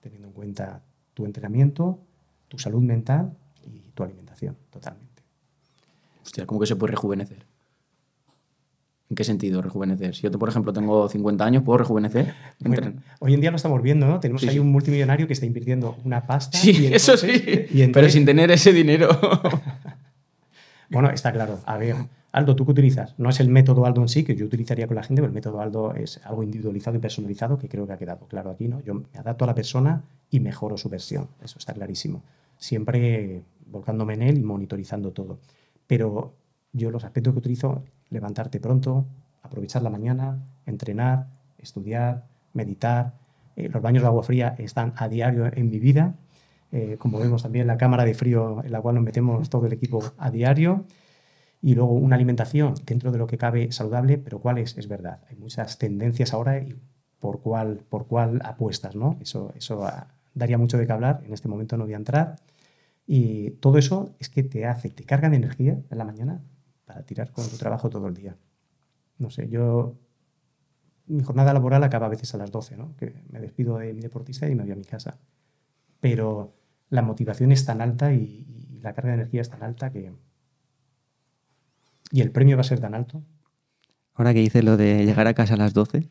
teniendo 0.00 0.28
en 0.28 0.34
cuenta 0.34 0.82
tu 1.14 1.26
entrenamiento, 1.26 1.98
tu 2.48 2.58
salud 2.58 2.82
mental 2.82 3.32
y 3.64 3.90
tu 3.94 4.02
alimentación, 4.02 4.56
totalmente. 4.70 5.22
Hostia, 6.24 6.46
¿cómo 6.46 6.60
que 6.60 6.66
se 6.66 6.76
puede 6.76 6.92
rejuvenecer? 6.92 7.44
¿En 9.10 9.16
qué 9.16 9.24
sentido 9.24 9.62
rejuvenecer? 9.62 10.14
Si 10.14 10.22
yo, 10.22 10.30
por 10.30 10.50
ejemplo, 10.50 10.72
tengo 10.72 11.08
50 11.08 11.42
años, 11.42 11.62
¿puedo 11.62 11.78
rejuvenecer? 11.78 12.34
Bueno, 12.60 12.92
hoy 13.20 13.32
en 13.32 13.40
día 13.40 13.50
lo 13.50 13.56
estamos 13.56 13.82
viendo, 13.82 14.06
¿no? 14.06 14.20
Tenemos 14.20 14.42
sí, 14.42 14.48
ahí 14.48 14.58
un 14.58 14.70
multimillonario 14.70 15.26
que 15.26 15.32
está 15.32 15.46
invirtiendo 15.46 15.96
una 16.04 16.26
pasta. 16.26 16.58
Sí, 16.58 16.72
y 16.72 16.92
eso 16.92 17.16
sí, 17.16 17.66
y 17.70 17.86
pero 17.88 18.10
sin 18.10 18.26
tener 18.26 18.50
ese 18.50 18.70
dinero. 18.70 19.08
bueno, 20.90 21.08
está 21.08 21.32
claro. 21.32 21.58
A 21.64 21.78
ver, 21.78 21.96
Aldo, 22.30 22.54
¿tú 22.56 22.66
qué 22.66 22.72
utilizas? 22.72 23.14
No 23.18 23.30
es 23.30 23.40
el 23.40 23.48
método 23.48 23.86
Aldo 23.86 24.02
en 24.02 24.08
sí, 24.08 24.22
que 24.22 24.36
yo 24.36 24.44
utilizaría 24.44 24.86
con 24.86 24.96
la 24.96 25.02
gente, 25.02 25.22
pero 25.22 25.28
el 25.28 25.34
método 25.34 25.60
Aldo 25.60 25.94
es 25.94 26.20
algo 26.24 26.42
individualizado 26.42 26.96
y 26.96 27.00
personalizado, 27.00 27.58
que 27.58 27.68
creo 27.68 27.86
que 27.86 27.94
ha 27.94 27.98
quedado 27.98 28.26
claro 28.26 28.50
aquí, 28.50 28.68
¿no? 28.68 28.80
Yo 28.80 28.94
me 28.94 29.06
adapto 29.18 29.44
a 29.44 29.46
la 29.46 29.54
persona 29.54 30.04
y 30.30 30.40
mejoro 30.40 30.76
su 30.76 30.90
versión. 30.90 31.28
Eso 31.42 31.58
está 31.58 31.72
clarísimo. 31.72 32.22
Siempre 32.58 33.42
volcándome 33.66 34.14
en 34.14 34.22
él 34.22 34.38
y 34.38 34.42
monitorizando 34.42 35.12
todo. 35.12 35.38
Pero 35.86 36.34
yo 36.72 36.90
los 36.90 37.04
aspectos 37.04 37.32
que 37.32 37.38
utilizo, 37.38 37.84
levantarte 38.10 38.60
pronto, 38.60 39.06
aprovechar 39.42 39.82
la 39.82 39.90
mañana, 39.90 40.38
entrenar, 40.66 41.28
estudiar, 41.58 42.26
meditar. 42.52 43.14
Eh, 43.56 43.68
los 43.68 43.82
baños 43.82 44.02
de 44.02 44.08
agua 44.08 44.22
fría 44.22 44.54
están 44.58 44.92
a 44.96 45.08
diario 45.08 45.46
en 45.46 45.70
mi 45.70 45.78
vida. 45.78 46.14
Eh, 46.72 46.96
como 46.98 47.18
vemos 47.18 47.42
también 47.42 47.66
la 47.66 47.78
cámara 47.78 48.04
de 48.04 48.12
frío 48.12 48.62
en 48.62 48.70
la 48.70 48.82
cual 48.82 48.96
nos 48.96 49.04
metemos 49.04 49.48
todo 49.48 49.66
el 49.66 49.72
equipo 49.72 50.02
a 50.18 50.30
diario. 50.30 50.84
Y 51.60 51.74
luego 51.74 51.92
una 51.92 52.16
alimentación 52.16 52.74
dentro 52.86 53.10
de 53.10 53.18
lo 53.18 53.26
que 53.26 53.38
cabe 53.38 53.72
saludable, 53.72 54.18
pero 54.18 54.40
cuál 54.40 54.58
es, 54.58 54.78
es 54.78 54.88
verdad. 54.88 55.22
Hay 55.28 55.36
muchas 55.36 55.78
tendencias 55.78 56.32
ahora 56.32 56.58
y 56.58 56.76
por 57.18 57.40
cuál, 57.40 57.84
por 57.88 58.06
cuál 58.06 58.40
apuestas, 58.44 58.94
¿no? 58.94 59.18
Eso, 59.20 59.52
eso 59.56 59.84
daría 60.34 60.58
mucho 60.58 60.78
de 60.78 60.86
qué 60.86 60.92
hablar. 60.92 61.22
En 61.24 61.32
este 61.32 61.48
momento 61.48 61.76
no 61.76 61.84
voy 61.84 61.94
a 61.94 61.96
entrar. 61.96 62.36
Y 63.06 63.52
todo 63.52 63.78
eso 63.78 64.14
es 64.18 64.28
que 64.28 64.42
te 64.42 64.66
hace, 64.66 64.90
te 64.90 65.04
carga 65.04 65.30
de 65.30 65.36
energía 65.36 65.80
en 65.90 65.98
la 65.98 66.04
mañana 66.04 66.42
para 66.84 67.02
tirar 67.02 67.32
con 67.32 67.48
tu 67.48 67.56
trabajo 67.56 67.90
todo 67.90 68.06
el 68.06 68.14
día. 68.14 68.36
No 69.18 69.30
sé, 69.30 69.48
yo. 69.48 69.96
Mi 71.06 71.22
jornada 71.22 71.54
laboral 71.54 71.82
acaba 71.84 72.06
a 72.06 72.10
veces 72.10 72.34
a 72.34 72.38
las 72.38 72.50
12, 72.50 72.76
¿no? 72.76 72.94
Que 72.96 73.22
me 73.30 73.40
despido 73.40 73.78
de 73.78 73.94
mi 73.94 74.02
deportista 74.02 74.48
y 74.48 74.54
me 74.54 74.62
voy 74.62 74.72
a 74.72 74.76
mi 74.76 74.84
casa. 74.84 75.18
Pero 76.00 76.54
la 76.90 77.00
motivación 77.00 77.50
es 77.50 77.64
tan 77.64 77.80
alta 77.80 78.12
y 78.12 78.78
la 78.82 78.92
carga 78.92 79.10
de 79.10 79.14
energía 79.14 79.40
es 79.40 79.48
tan 79.48 79.62
alta 79.62 79.90
que. 79.90 80.12
Y 82.10 82.20
el 82.20 82.30
premio 82.30 82.56
va 82.56 82.62
a 82.62 82.64
ser 82.64 82.80
tan 82.80 82.94
alto. 82.94 83.22
Ahora 84.14 84.34
que 84.34 84.40
dices 84.40 84.64
lo 84.64 84.76
de 84.76 85.04
llegar 85.04 85.26
a 85.26 85.34
casa 85.34 85.54
a 85.54 85.56
las 85.56 85.74
12, 85.74 86.08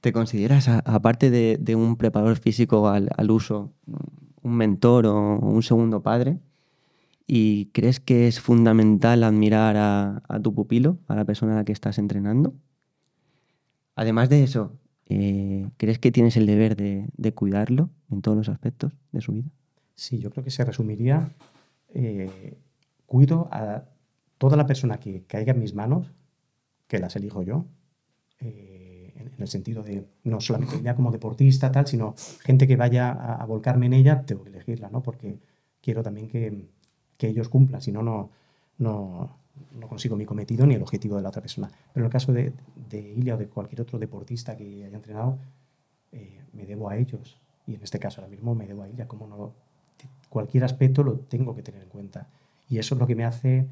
¿te 0.00 0.12
consideras, 0.12 0.68
aparte 0.68 1.30
de, 1.30 1.58
de, 1.60 1.74
un 1.74 1.96
preparador 1.96 2.38
físico 2.38 2.88
al, 2.88 3.10
al 3.16 3.30
uso, 3.30 3.72
un 4.42 4.54
mentor 4.54 5.06
o 5.06 5.38
un 5.38 5.62
segundo 5.62 6.02
padre? 6.02 6.38
¿Y 7.26 7.66
crees 7.72 8.00
que 8.00 8.28
es 8.28 8.40
fundamental 8.40 9.24
admirar 9.24 9.76
a, 9.76 10.22
a, 10.28 10.40
tu 10.40 10.54
pupilo, 10.54 10.98
a 11.08 11.14
la 11.14 11.24
persona 11.24 11.54
a 11.54 11.56
la 11.56 11.64
que 11.64 11.72
estás 11.72 11.98
entrenando? 11.98 12.54
Además 13.96 14.28
de 14.28 14.44
eso, 14.44 14.78
eh, 15.06 15.68
¿crees 15.76 15.98
que 15.98 16.12
tienes 16.12 16.36
el 16.36 16.46
deber 16.46 16.76
de, 16.76 17.08
de, 17.16 17.34
cuidarlo 17.34 17.90
en 18.10 18.22
todos 18.22 18.36
los 18.36 18.48
aspectos 18.48 18.92
de 19.12 19.20
su 19.20 19.32
vida? 19.32 19.48
Sí, 19.94 20.20
yo 20.20 20.30
creo 20.30 20.44
que 20.44 20.50
se 20.50 20.64
resumiría, 20.64 21.28
eh, 21.94 22.56
cuido 23.06 23.48
a 23.50 23.82
toda 24.38 24.56
la 24.56 24.66
persona 24.66 24.98
que 24.98 25.24
caiga 25.24 25.52
en 25.52 25.60
mis 25.60 25.74
manos, 25.74 26.12
que 26.86 26.98
las 26.98 27.14
elijo 27.16 27.42
yo, 27.42 27.66
eh, 28.40 29.12
en, 29.16 29.42
el 29.42 29.48
sentido 29.48 29.82
de 29.82 30.06
no 30.24 30.40
solamente 30.40 30.80
ya 30.82 30.94
como 30.94 31.10
deportista, 31.10 31.70
tal, 31.70 31.86
sino 31.86 32.14
gente 32.44 32.66
que 32.66 32.76
vaya 32.76 33.10
a, 33.10 33.44
volcarme 33.46 33.86
en 33.86 33.92
ella, 33.94 34.22
tengo 34.22 34.44
que 34.44 34.50
elegirla, 34.50 34.88
¿no? 34.90 35.02
Porque 35.02 35.38
quiero 35.80 36.02
también 36.02 36.28
que, 36.28 36.66
ellos 37.20 37.48
cumplan, 37.48 37.82
si 37.82 37.90
no, 37.90 38.02
no, 38.02 38.30
no, 38.78 39.38
consigo 39.88 40.16
mi 40.16 40.24
cometido 40.24 40.66
ni 40.66 40.74
el 40.74 40.82
objetivo 40.82 41.16
de 41.16 41.22
la 41.22 41.30
otra 41.30 41.42
persona. 41.42 41.68
Pero 41.92 42.04
en 42.04 42.06
el 42.06 42.12
caso 42.12 42.32
de, 42.32 42.52
de 42.88 43.32
o 43.32 43.36
de 43.36 43.48
cualquier 43.48 43.80
otro 43.80 43.98
deportista 43.98 44.56
que 44.56 44.84
haya 44.84 44.96
entrenado, 44.96 45.38
eh, 46.12 46.42
me 46.52 46.64
debo 46.64 46.88
a 46.88 46.96
ellos. 46.96 47.40
Y 47.66 47.74
en 47.74 47.82
este 47.82 47.98
caso 47.98 48.20
ahora 48.20 48.30
mismo 48.30 48.54
me 48.54 48.66
debo 48.68 48.84
a 48.84 48.88
Ilia. 48.88 49.08
Como 49.08 49.26
no, 49.26 49.52
cualquier 50.28 50.64
aspecto 50.64 51.02
lo 51.02 51.18
tengo 51.18 51.54
que 51.56 51.62
tener 51.62 51.82
en 51.82 51.88
cuenta. 51.88 52.28
Y 52.68 52.78
eso 52.78 52.94
es 52.94 53.00
lo 53.00 53.06
que 53.06 53.16
me 53.16 53.24
hace 53.24 53.66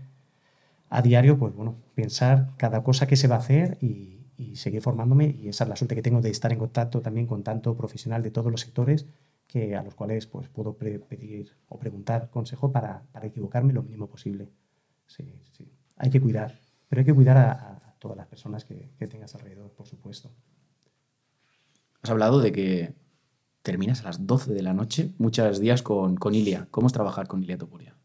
a 0.88 1.02
diario, 1.02 1.38
pues 1.38 1.54
bueno, 1.54 1.76
pensar 1.94 2.50
cada 2.56 2.82
cosa 2.82 3.06
que 3.06 3.16
se 3.16 3.28
va 3.28 3.36
a 3.36 3.38
hacer 3.38 3.78
y, 3.80 4.16
y 4.36 4.56
seguir 4.56 4.82
formándome. 4.82 5.36
Y 5.40 5.48
esa 5.48 5.64
es 5.64 5.70
la 5.70 5.76
suerte 5.76 5.94
que 5.94 6.02
tengo 6.02 6.20
de 6.20 6.30
estar 6.30 6.52
en 6.52 6.58
contacto 6.58 7.00
también 7.00 7.26
con 7.26 7.42
tanto 7.42 7.76
profesional 7.76 8.22
de 8.22 8.30
todos 8.30 8.50
los 8.50 8.60
sectores 8.60 9.06
que 9.46 9.76
a 9.76 9.82
los 9.82 9.94
cuales 9.94 10.26
pues, 10.26 10.48
puedo 10.48 10.76
pedir 10.76 11.52
o 11.68 11.78
preguntar 11.78 12.30
consejo 12.30 12.72
para, 12.72 13.04
para, 13.12 13.26
equivocarme 13.26 13.72
lo 13.72 13.82
mínimo 13.82 14.08
posible. 14.08 14.48
Sí, 15.06 15.40
sí. 15.52 15.70
Hay 15.96 16.10
que 16.10 16.20
cuidar, 16.20 16.60
pero 16.88 17.00
hay 17.00 17.06
que 17.06 17.14
cuidar 17.14 17.36
a, 17.36 17.72
todas 17.98 18.16
las 18.16 18.26
personas 18.26 18.64
que, 18.64 18.90
que, 18.98 19.06
tengas 19.06 19.34
alrededor, 19.34 19.70
por 19.72 19.86
supuesto. 19.86 20.30
Has 22.02 22.10
hablado 22.10 22.40
de 22.40 22.52
que 22.52 22.94
terminas 23.62 24.02
a 24.02 24.04
las 24.04 24.26
12 24.26 24.52
de 24.52 24.62
la 24.62 24.74
noche 24.74 25.14
muchos 25.18 25.60
días 25.60 25.82
con, 25.82 26.16
con 26.16 26.34
Ilia. 26.34 26.68
¿Cómo 26.70 26.88
es 26.88 26.92
trabajar 26.92 27.26
con 27.26 27.42
Ilia 27.42 27.56
Topuria? 27.56 27.96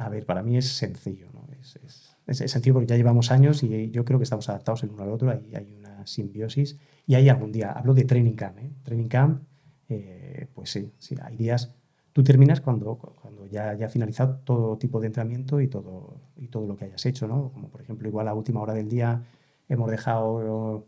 A 0.00 0.08
ver, 0.08 0.24
para 0.26 0.42
mí 0.42 0.56
es 0.56 0.68
sencillo, 0.68 1.28
¿no? 1.32 1.46
Es, 1.60 1.76
es, 1.84 2.16
es, 2.26 2.40
es, 2.40 2.50
sencillo 2.50 2.74
porque 2.74 2.86
ya 2.86 2.96
llevamos 2.96 3.30
años 3.30 3.62
y 3.62 3.90
yo 3.90 4.04
creo 4.04 4.18
que 4.18 4.24
estamos 4.24 4.48
adaptados 4.48 4.82
el 4.82 4.90
uno 4.90 5.02
al 5.02 5.10
otro, 5.10 5.30
hay, 5.30 5.54
hay 5.54 5.72
una 5.72 6.06
simbiosis 6.06 6.78
y 7.06 7.14
hay 7.14 7.28
algún 7.28 7.52
día, 7.52 7.72
hablo 7.72 7.94
de 7.94 8.04
Training 8.04 8.34
Camp, 8.34 8.58
¿eh? 8.58 8.70
Training 8.82 9.08
Camp 9.08 9.42
eh, 9.90 10.46
pues 10.54 10.70
sí, 10.70 10.92
sí, 10.98 11.16
hay 11.20 11.36
días, 11.36 11.74
tú 12.12 12.22
terminas 12.22 12.60
cuando, 12.60 12.96
cuando 12.96 13.46
ya, 13.46 13.74
ya 13.74 13.86
ha 13.86 13.88
finalizado 13.88 14.36
todo 14.44 14.78
tipo 14.78 15.00
de 15.00 15.08
entrenamiento 15.08 15.60
y 15.60 15.66
todo, 15.66 16.20
y 16.36 16.46
todo 16.46 16.64
lo 16.68 16.76
que 16.76 16.84
hayas 16.84 17.04
hecho, 17.06 17.26
¿no? 17.26 17.50
Como 17.52 17.68
por 17.68 17.82
ejemplo, 17.82 18.08
igual 18.08 18.28
a 18.28 18.34
última 18.34 18.60
hora 18.60 18.72
del 18.72 18.88
día 18.88 19.24
hemos 19.68 19.90
dejado, 19.90 20.86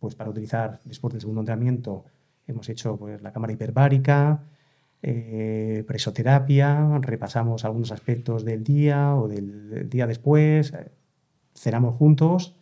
pues 0.00 0.14
para 0.14 0.30
utilizar 0.30 0.80
después 0.84 1.12
del 1.12 1.20
segundo 1.20 1.42
entrenamiento, 1.42 2.06
hemos 2.46 2.66
hecho 2.70 2.96
pues 2.96 3.20
la 3.20 3.32
cámara 3.32 3.52
hiperbárica, 3.52 4.44
eh, 5.02 5.84
presoterapia, 5.86 6.98
repasamos 7.00 7.64
algunos 7.64 7.92
aspectos 7.92 8.44
del 8.44 8.64
día 8.64 9.14
o 9.14 9.28
del, 9.28 9.88
día 9.88 10.06
después, 10.06 10.72
eh, 10.72 10.90
cenamos 11.54 11.96
juntos, 11.96 12.56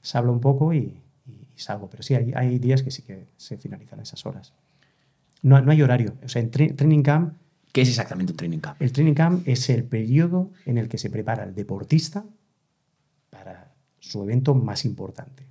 se 0.00 0.18
habla 0.18 0.32
un 0.32 0.40
poco 0.40 0.72
y, 0.72 1.00
y, 1.26 1.48
y 1.54 1.58
salgo. 1.58 1.88
Pero 1.88 2.02
sí, 2.02 2.14
hay, 2.14 2.32
hay 2.34 2.58
días 2.58 2.82
que 2.82 2.90
sí 2.90 3.02
que 3.02 3.26
se 3.36 3.56
finalizan 3.56 4.00
esas 4.00 4.24
horas. 4.26 4.52
No, 5.42 5.60
no, 5.60 5.72
hay 5.72 5.82
horario. 5.82 6.14
O 6.24 6.28
sea, 6.28 6.40
en 6.40 6.50
tra 6.50 6.66
Training 6.74 7.02
Camp... 7.02 7.34
¿Qué 7.72 7.82
es 7.82 7.88
exactamente 7.88 8.32
un 8.32 8.36
Training 8.36 8.60
Camp? 8.60 8.80
El 8.80 8.92
Training 8.92 9.14
Camp 9.14 9.46
es 9.48 9.68
el 9.68 9.84
periodo 9.84 10.50
en 10.64 10.78
el 10.78 10.88
que 10.88 10.96
se 10.96 11.10
prepara 11.10 11.44
el 11.44 11.54
deportista 11.54 12.24
para 13.30 13.74
su 13.98 14.22
evento 14.22 14.54
más 14.54 14.84
importante. 14.84 15.44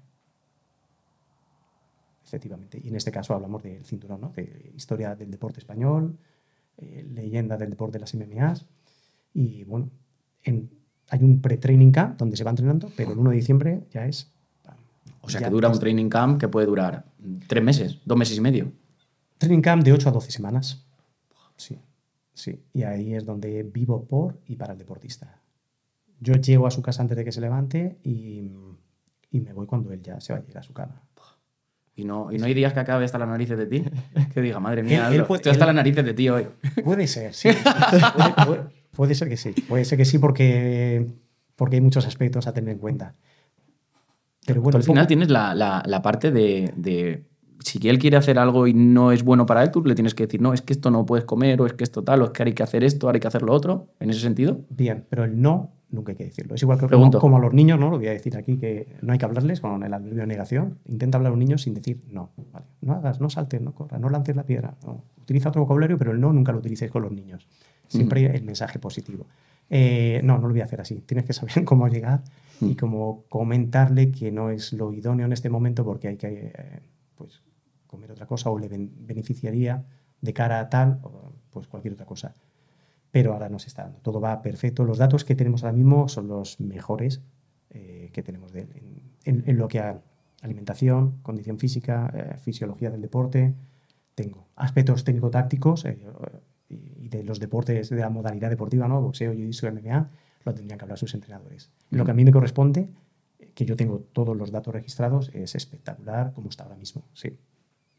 Efectivamente. 2.33 2.81
Y 2.83 2.87
en 2.87 2.95
este 2.95 3.11
caso 3.11 3.35
hablamos 3.35 3.61
del 3.61 3.85
cinturón, 3.85 4.19
¿no? 4.19 4.29
De 4.29 4.71
historia 4.75 5.13
del 5.13 5.29
deporte 5.29 5.59
español, 5.59 6.17
eh, 6.77 7.05
leyenda 7.13 7.57
del 7.57 7.69
deporte 7.69 7.99
de 7.99 7.99
las 7.99 8.15
MMAs. 8.15 8.65
Y 9.35 9.63
bueno, 9.65 9.91
en, 10.41 10.71
hay 11.09 11.21
un 11.21 11.41
pre-training 11.41 11.91
camp 11.91 12.17
donde 12.17 12.35
se 12.35 12.43
va 12.43 12.49
entrenando, 12.49 12.89
pero 12.97 13.11
el 13.11 13.19
1 13.19 13.29
de 13.29 13.35
diciembre 13.35 13.83
ya 13.91 14.07
es... 14.07 14.31
O 15.21 15.29
sea, 15.29 15.41
que 15.41 15.49
dura 15.51 15.69
un 15.69 15.77
training 15.77 16.09
camp 16.09 16.39
que 16.39 16.47
puede 16.47 16.65
durar 16.65 17.05
tres 17.47 17.63
meses, 17.63 17.99
dos 18.03 18.17
meses 18.17 18.35
y 18.35 18.41
medio. 18.41 18.71
Training 19.37 19.61
camp 19.61 19.83
de 19.83 19.93
8 19.93 20.09
a 20.09 20.11
12 20.11 20.31
semanas. 20.31 20.83
Sí, 21.55 21.77
sí. 22.33 22.63
Y 22.73 22.81
ahí 22.81 23.13
es 23.13 23.25
donde 23.25 23.61
vivo 23.61 24.05
por 24.05 24.39
y 24.47 24.55
para 24.55 24.73
el 24.73 24.79
deportista. 24.79 25.39
Yo 26.19 26.33
llego 26.33 26.65
a 26.65 26.71
su 26.71 26.81
casa 26.81 27.03
antes 27.03 27.15
de 27.15 27.23
que 27.23 27.31
se 27.31 27.41
levante 27.41 27.99
y, 28.03 28.51
y 29.29 29.39
me 29.39 29.53
voy 29.53 29.67
cuando 29.67 29.93
él 29.93 30.01
ya 30.01 30.19
se 30.19 30.33
va 30.33 30.39
a 30.39 30.43
ir 30.49 30.57
a 30.57 30.63
su 30.63 30.73
cama. 30.73 30.99
¿Y 31.95 32.05
no, 32.05 32.31
¿Y 32.31 32.37
no 32.39 32.45
hay 32.45 32.53
días 32.55 32.73
que 32.73 32.79
acabe 32.79 33.05
hasta 33.05 33.19
las 33.19 33.27
narices 33.27 33.57
de 33.57 33.65
ti? 33.67 33.83
Que 34.33 34.41
diga, 34.41 34.59
madre 34.59 34.81
mía, 34.83 35.07
él, 35.09 35.15
él 35.15 35.25
puede, 35.25 35.39
estoy 35.39 35.51
hasta 35.51 35.65
él, 35.65 35.67
las 35.67 35.75
narices 35.75 36.03
de 36.03 36.13
ti 36.13 36.27
hoy. 36.29 36.47
Puede 36.83 37.05
ser, 37.07 37.33
sí. 37.33 37.49
puede, 37.51 38.33
puede, 38.45 38.61
puede, 38.91 39.15
ser 39.15 39.29
que 39.29 39.37
sí. 39.37 39.51
Puede 39.67 39.85
ser 39.85 39.97
que 39.99 40.05
sí 40.05 40.17
porque, 40.17 41.05
porque 41.55 41.75
hay 41.75 41.81
muchos 41.81 42.07
aspectos 42.07 42.47
a 42.47 42.53
tener 42.53 42.71
en 42.71 42.79
cuenta. 42.79 43.13
Pero 44.45 44.61
al 44.65 44.83
final 44.83 45.03
poco- 45.03 45.07
tienes 45.07 45.29
la, 45.29 45.53
la- 45.55 45.83
la 45.85 46.01
parte 46.01 46.31
de, 46.31 46.73
de- 46.75 47.25
Si 47.59 47.87
él 47.87 47.97
quiere 47.99 48.17
hacer 48.17 48.37
algo 48.39 48.67
y 48.67 48.73
no 48.73 49.11
es 49.11 49.23
bueno 49.23 49.45
para 49.45 49.63
él, 49.63 49.71
tú 49.71 49.83
le 49.85 49.95
tienes 49.95 50.13
que 50.15 50.25
decir, 50.25 50.41
no, 50.41 50.51
es 50.53 50.61
que 50.61 50.73
esto 50.73 50.91
no 50.91 51.05
puedes 51.05 51.23
comer, 51.25 51.61
o 51.61 51.65
es 51.65 51.73
que 51.73 51.83
esto 51.83 52.03
tal, 52.03 52.21
o 52.21 52.25
es 52.25 52.31
que 52.31 52.43
hay 52.43 52.53
que 52.53 52.63
hacer 52.63 52.83
esto, 52.83 53.07
ahora 53.07 53.17
hay 53.17 53.21
que 53.21 53.27
hacer 53.27 53.41
lo 53.43 53.53
otro. 53.53 53.87
En 53.99 54.09
ese 54.09 54.19
sentido. 54.19 54.61
Bien, 54.69 55.05
pero 55.09 55.23
el 55.23 55.39
no 55.41 55.71
nunca 55.93 56.11
hay 56.11 56.17
que 56.17 56.25
decirlo. 56.25 56.55
Es 56.55 56.61
igual 56.61 56.79
que 56.79 56.87
como, 56.87 57.37
a 57.37 57.39
los 57.39 57.53
niños, 57.53 57.79
¿no? 57.79 57.89
Lo 57.89 57.97
voy 57.97 58.07
a 58.07 58.11
decir 58.11 58.35
aquí, 58.35 58.57
que 58.57 58.97
no 59.01 59.13
hay 59.13 59.19
que 59.19 59.25
hablarles 59.25 59.61
con 59.61 59.83
el 59.83 59.93
adverbio 59.93 60.21
de 60.21 60.27
negación. 60.27 60.79
Intenta 60.85 61.17
hablar 61.17 61.31
a 61.31 61.33
un 61.33 61.39
niño 61.39 61.57
sin 61.57 61.73
decir 61.73 62.01
no. 62.09 62.31
¿vale? 62.51 62.65
No 62.81 62.93
hagas, 62.93 63.21
no 63.21 63.29
saltes, 63.29 63.61
no 63.61 63.73
corras, 63.73 63.99
no 64.01 64.09
lances 64.09 64.35
la 64.35 64.43
piedra. 64.43 64.75
no. 64.85 65.03
Utiliza 65.21 65.49
otro 65.49 65.61
vocabulario, 65.61 65.97
pero 65.97 66.11
el 66.11 66.19
no 66.19 66.33
nunca 66.33 66.51
lo 66.51 66.57
utilicéis 66.59 66.91
con 66.91 67.01
los 67.03 67.11
niños. 67.11 67.47
Siempre 67.87 68.25
el 68.35 68.43
mensaje 68.43 68.77
positivo. 68.79 69.25
Eh, 69.69 70.19
no, 70.23 70.37
no 70.37 70.47
lo 70.47 70.53
voy 70.53 70.61
a 70.61 70.65
hacer 70.65 70.81
así. 70.81 70.95
Tienes 71.05 71.25
que 71.25 71.31
saber 71.33 71.63
cómo 71.65 71.87
llegar 71.87 72.23
y 72.61 72.65
Mm. 72.65 72.75
cómo 72.75 73.23
comentarle 73.29 74.11
que 74.11 74.31
no 74.31 74.49
es 74.49 74.73
lo 74.73 74.93
idóneo 74.93 75.25
en 75.25 75.33
este 75.33 75.49
momento 75.49 75.83
porque 75.85 76.07
hay 76.09 76.17
que 76.17 76.51
eh, 76.55 76.79
pues, 77.15 77.41
comer 77.87 78.11
otra 78.11 78.25
cosa 78.25 78.49
o 78.51 78.59
le 78.59 78.67
ben- 78.67 78.91
beneficiaría 78.99 79.83
de 80.21 80.33
cara 80.33 80.59
a 80.59 80.69
tal 80.69 80.99
o 81.03 81.33
pues 81.49 81.67
cualquier 81.67 81.93
otra 81.95 82.05
cosa 82.05 82.33
pero 83.13 83.31
ahora 83.33 83.47
nos 83.47 83.67
está 83.67 83.83
dando. 83.83 83.99
Todo 83.99 84.19
va 84.19 84.41
perfecto. 84.41 84.83
Los 84.83 84.97
datos 84.97 85.23
que 85.23 85.35
tenemos 85.35 85.63
ahora 85.63 85.77
mismo 85.77 86.07
son 86.09 86.27
los 86.27 86.59
mejores 86.59 87.21
eh, 87.69 88.09
que 88.11 88.23
tenemos 88.23 88.51
de 88.51 88.61
en, 88.61 89.01
en- 89.23 89.43
en 89.45 89.57
lo 89.57 89.67
que 89.67 89.79
a 89.79 90.01
alimentación, 90.41 91.19
condición 91.21 91.59
física, 91.59 92.11
eh, 92.13 92.37
fisiología 92.39 92.89
del 92.89 93.01
deporte. 93.01 93.53
Tengo 94.15 94.47
aspectos 94.55 95.03
técnico-tácticos 95.03 95.85
eh, 95.85 95.99
y 96.69 97.07
de 97.07 97.23
los 97.23 97.39
deportes 97.39 97.89
de 97.89 97.97
la 98.01 98.09
modalidad 98.09 98.49
deportiva, 98.49 98.87
¿no? 98.87 98.99
boxeo, 99.01 99.31
jiu-jitsu, 99.33 99.71
MMA, 99.71 100.09
lo 100.45 100.53
tendrían 100.55 100.79
que 100.79 100.85
hablar 100.85 100.97
sus 100.97 101.13
entrenadores. 101.13 101.69
Lo 101.91 102.03
que 102.05 102.11
a 102.11 102.13
mí 102.15 102.25
me 102.25 102.31
corresponde, 102.31 102.89
que 103.53 103.65
yo 103.65 103.75
tengo 103.75 103.99
todos 104.11 104.35
los 104.35 104.49
datos 104.51 104.73
registrados, 104.73 105.29
es 105.35 105.53
espectacular 105.55 106.33
como 106.33 106.49
está 106.49 106.63
ahora 106.63 106.77
mismo. 106.77 107.03
Sí. 107.13 107.37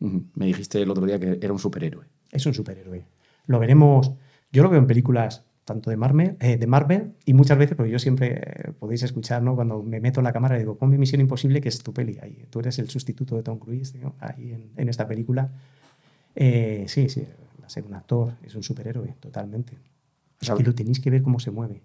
Me 0.00 0.46
dijiste 0.46 0.82
el 0.82 0.90
otro 0.90 1.06
día 1.06 1.20
que 1.20 1.38
era 1.40 1.52
un 1.52 1.58
superhéroe. 1.60 2.04
Es 2.32 2.44
un 2.46 2.52
superhéroe. 2.54 3.04
Lo 3.46 3.58
veremos. 3.60 4.12
Yo 4.54 4.62
lo 4.62 4.70
veo 4.70 4.78
en 4.78 4.86
películas 4.86 5.44
tanto 5.64 5.90
de 5.90 5.96
Marvel, 5.96 6.36
eh, 6.38 6.56
de 6.56 6.66
Marvel 6.68 7.14
y 7.24 7.34
muchas 7.34 7.58
veces, 7.58 7.76
porque 7.76 7.90
yo 7.90 7.98
siempre 7.98 8.40
eh, 8.40 8.72
podéis 8.78 9.02
escuchar, 9.02 9.42
¿no? 9.42 9.56
Cuando 9.56 9.82
me 9.82 9.98
meto 9.98 10.20
en 10.20 10.24
la 10.24 10.32
cámara, 10.32 10.56
digo, 10.56 10.78
ponme 10.78 10.96
Misión 10.96 11.20
Imposible, 11.20 11.60
que 11.60 11.68
es 11.68 11.82
tu 11.82 11.92
peli. 11.92 12.18
Ahí, 12.22 12.46
tú 12.50 12.60
eres 12.60 12.78
el 12.78 12.88
sustituto 12.88 13.34
de 13.34 13.42
Tom 13.42 13.58
Cruise, 13.58 13.96
¿no? 13.96 14.14
ahí 14.20 14.52
en, 14.52 14.70
en 14.76 14.88
esta 14.88 15.08
película. 15.08 15.50
Eh, 16.36 16.84
sí, 16.86 17.08
sí, 17.08 17.26
va 17.60 17.66
a 17.66 17.68
ser 17.68 17.84
un 17.84 17.94
actor, 17.94 18.34
es 18.44 18.54
un 18.54 18.62
superhéroe, 18.62 19.16
totalmente. 19.18 19.76
Que 20.38 20.62
lo 20.62 20.72
tenéis 20.72 21.00
que 21.00 21.10
ver 21.10 21.22
cómo 21.22 21.40
se 21.40 21.50
mueve. 21.50 21.82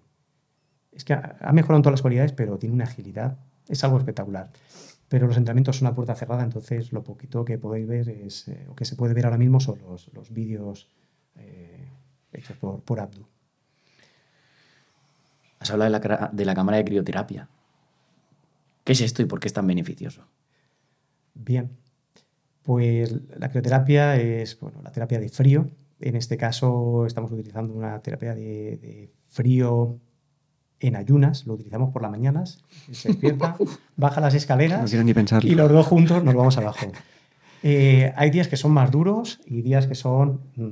Es 0.92 1.04
que 1.04 1.14
ha, 1.14 1.38
ha 1.40 1.52
mejorado 1.52 1.78
en 1.78 1.82
todas 1.82 1.94
las 1.94 2.02
cualidades, 2.02 2.32
pero 2.32 2.56
tiene 2.56 2.74
una 2.74 2.84
agilidad. 2.84 3.36
Es 3.68 3.82
algo 3.82 3.98
espectacular. 3.98 4.52
Pero 5.08 5.26
los 5.26 5.36
entrenamientos 5.36 5.78
son 5.78 5.88
una 5.88 5.96
puerta 5.96 6.14
cerrada, 6.14 6.44
entonces 6.44 6.92
lo 6.92 7.02
poquito 7.02 7.44
que 7.44 7.58
podéis 7.58 7.88
ver 7.88 8.08
es, 8.10 8.46
eh, 8.46 8.66
o 8.68 8.76
que 8.76 8.84
se 8.84 8.94
puede 8.94 9.12
ver 9.12 9.24
ahora 9.24 9.38
mismo 9.38 9.58
son 9.58 9.80
los, 9.80 10.08
los 10.14 10.30
vídeos 10.32 10.88
eh, 11.36 11.79
hechos 12.32 12.56
por, 12.56 12.80
por 12.82 13.00
Abdu. 13.00 13.26
Has 15.58 15.70
hablado 15.70 15.92
de 15.92 16.08
la, 16.08 16.30
de 16.32 16.44
la 16.44 16.54
cámara 16.54 16.78
de 16.78 16.84
crioterapia. 16.84 17.48
¿Qué 18.84 18.92
es 18.92 19.00
esto 19.02 19.22
y 19.22 19.26
por 19.26 19.40
qué 19.40 19.48
es 19.48 19.52
tan 19.52 19.66
beneficioso? 19.66 20.26
Bien, 21.34 21.70
pues 22.62 23.14
la 23.38 23.50
crioterapia 23.50 24.16
es 24.16 24.58
bueno, 24.58 24.80
la 24.82 24.90
terapia 24.92 25.18
de 25.20 25.28
frío. 25.28 25.70
En 26.00 26.16
este 26.16 26.36
caso 26.38 27.04
estamos 27.06 27.30
utilizando 27.30 27.74
una 27.74 28.00
terapia 28.00 28.34
de, 28.34 28.78
de 28.78 29.12
frío 29.28 29.98
en 30.80 30.96
ayunas. 30.96 31.46
Lo 31.46 31.54
utilizamos 31.54 31.90
por 31.92 32.00
las 32.00 32.10
mañanas. 32.10 32.64
Se 32.90 33.08
despierta, 33.08 33.56
baja 33.96 34.20
las 34.22 34.34
escaleras 34.34 34.80
No 34.80 34.88
quiero 34.88 35.04
ni 35.04 35.12
pensarlo. 35.14 35.50
y 35.50 35.54
los 35.54 35.70
dos 35.70 35.86
juntos 35.86 36.24
nos 36.24 36.34
vamos 36.34 36.56
abajo. 36.56 36.86
Eh, 37.62 38.12
hay 38.16 38.30
días 38.30 38.48
que 38.48 38.56
son 38.56 38.72
más 38.72 38.90
duros 38.90 39.40
y 39.44 39.60
días 39.60 39.86
que 39.86 39.94
son 39.94 40.40
mm, 40.56 40.70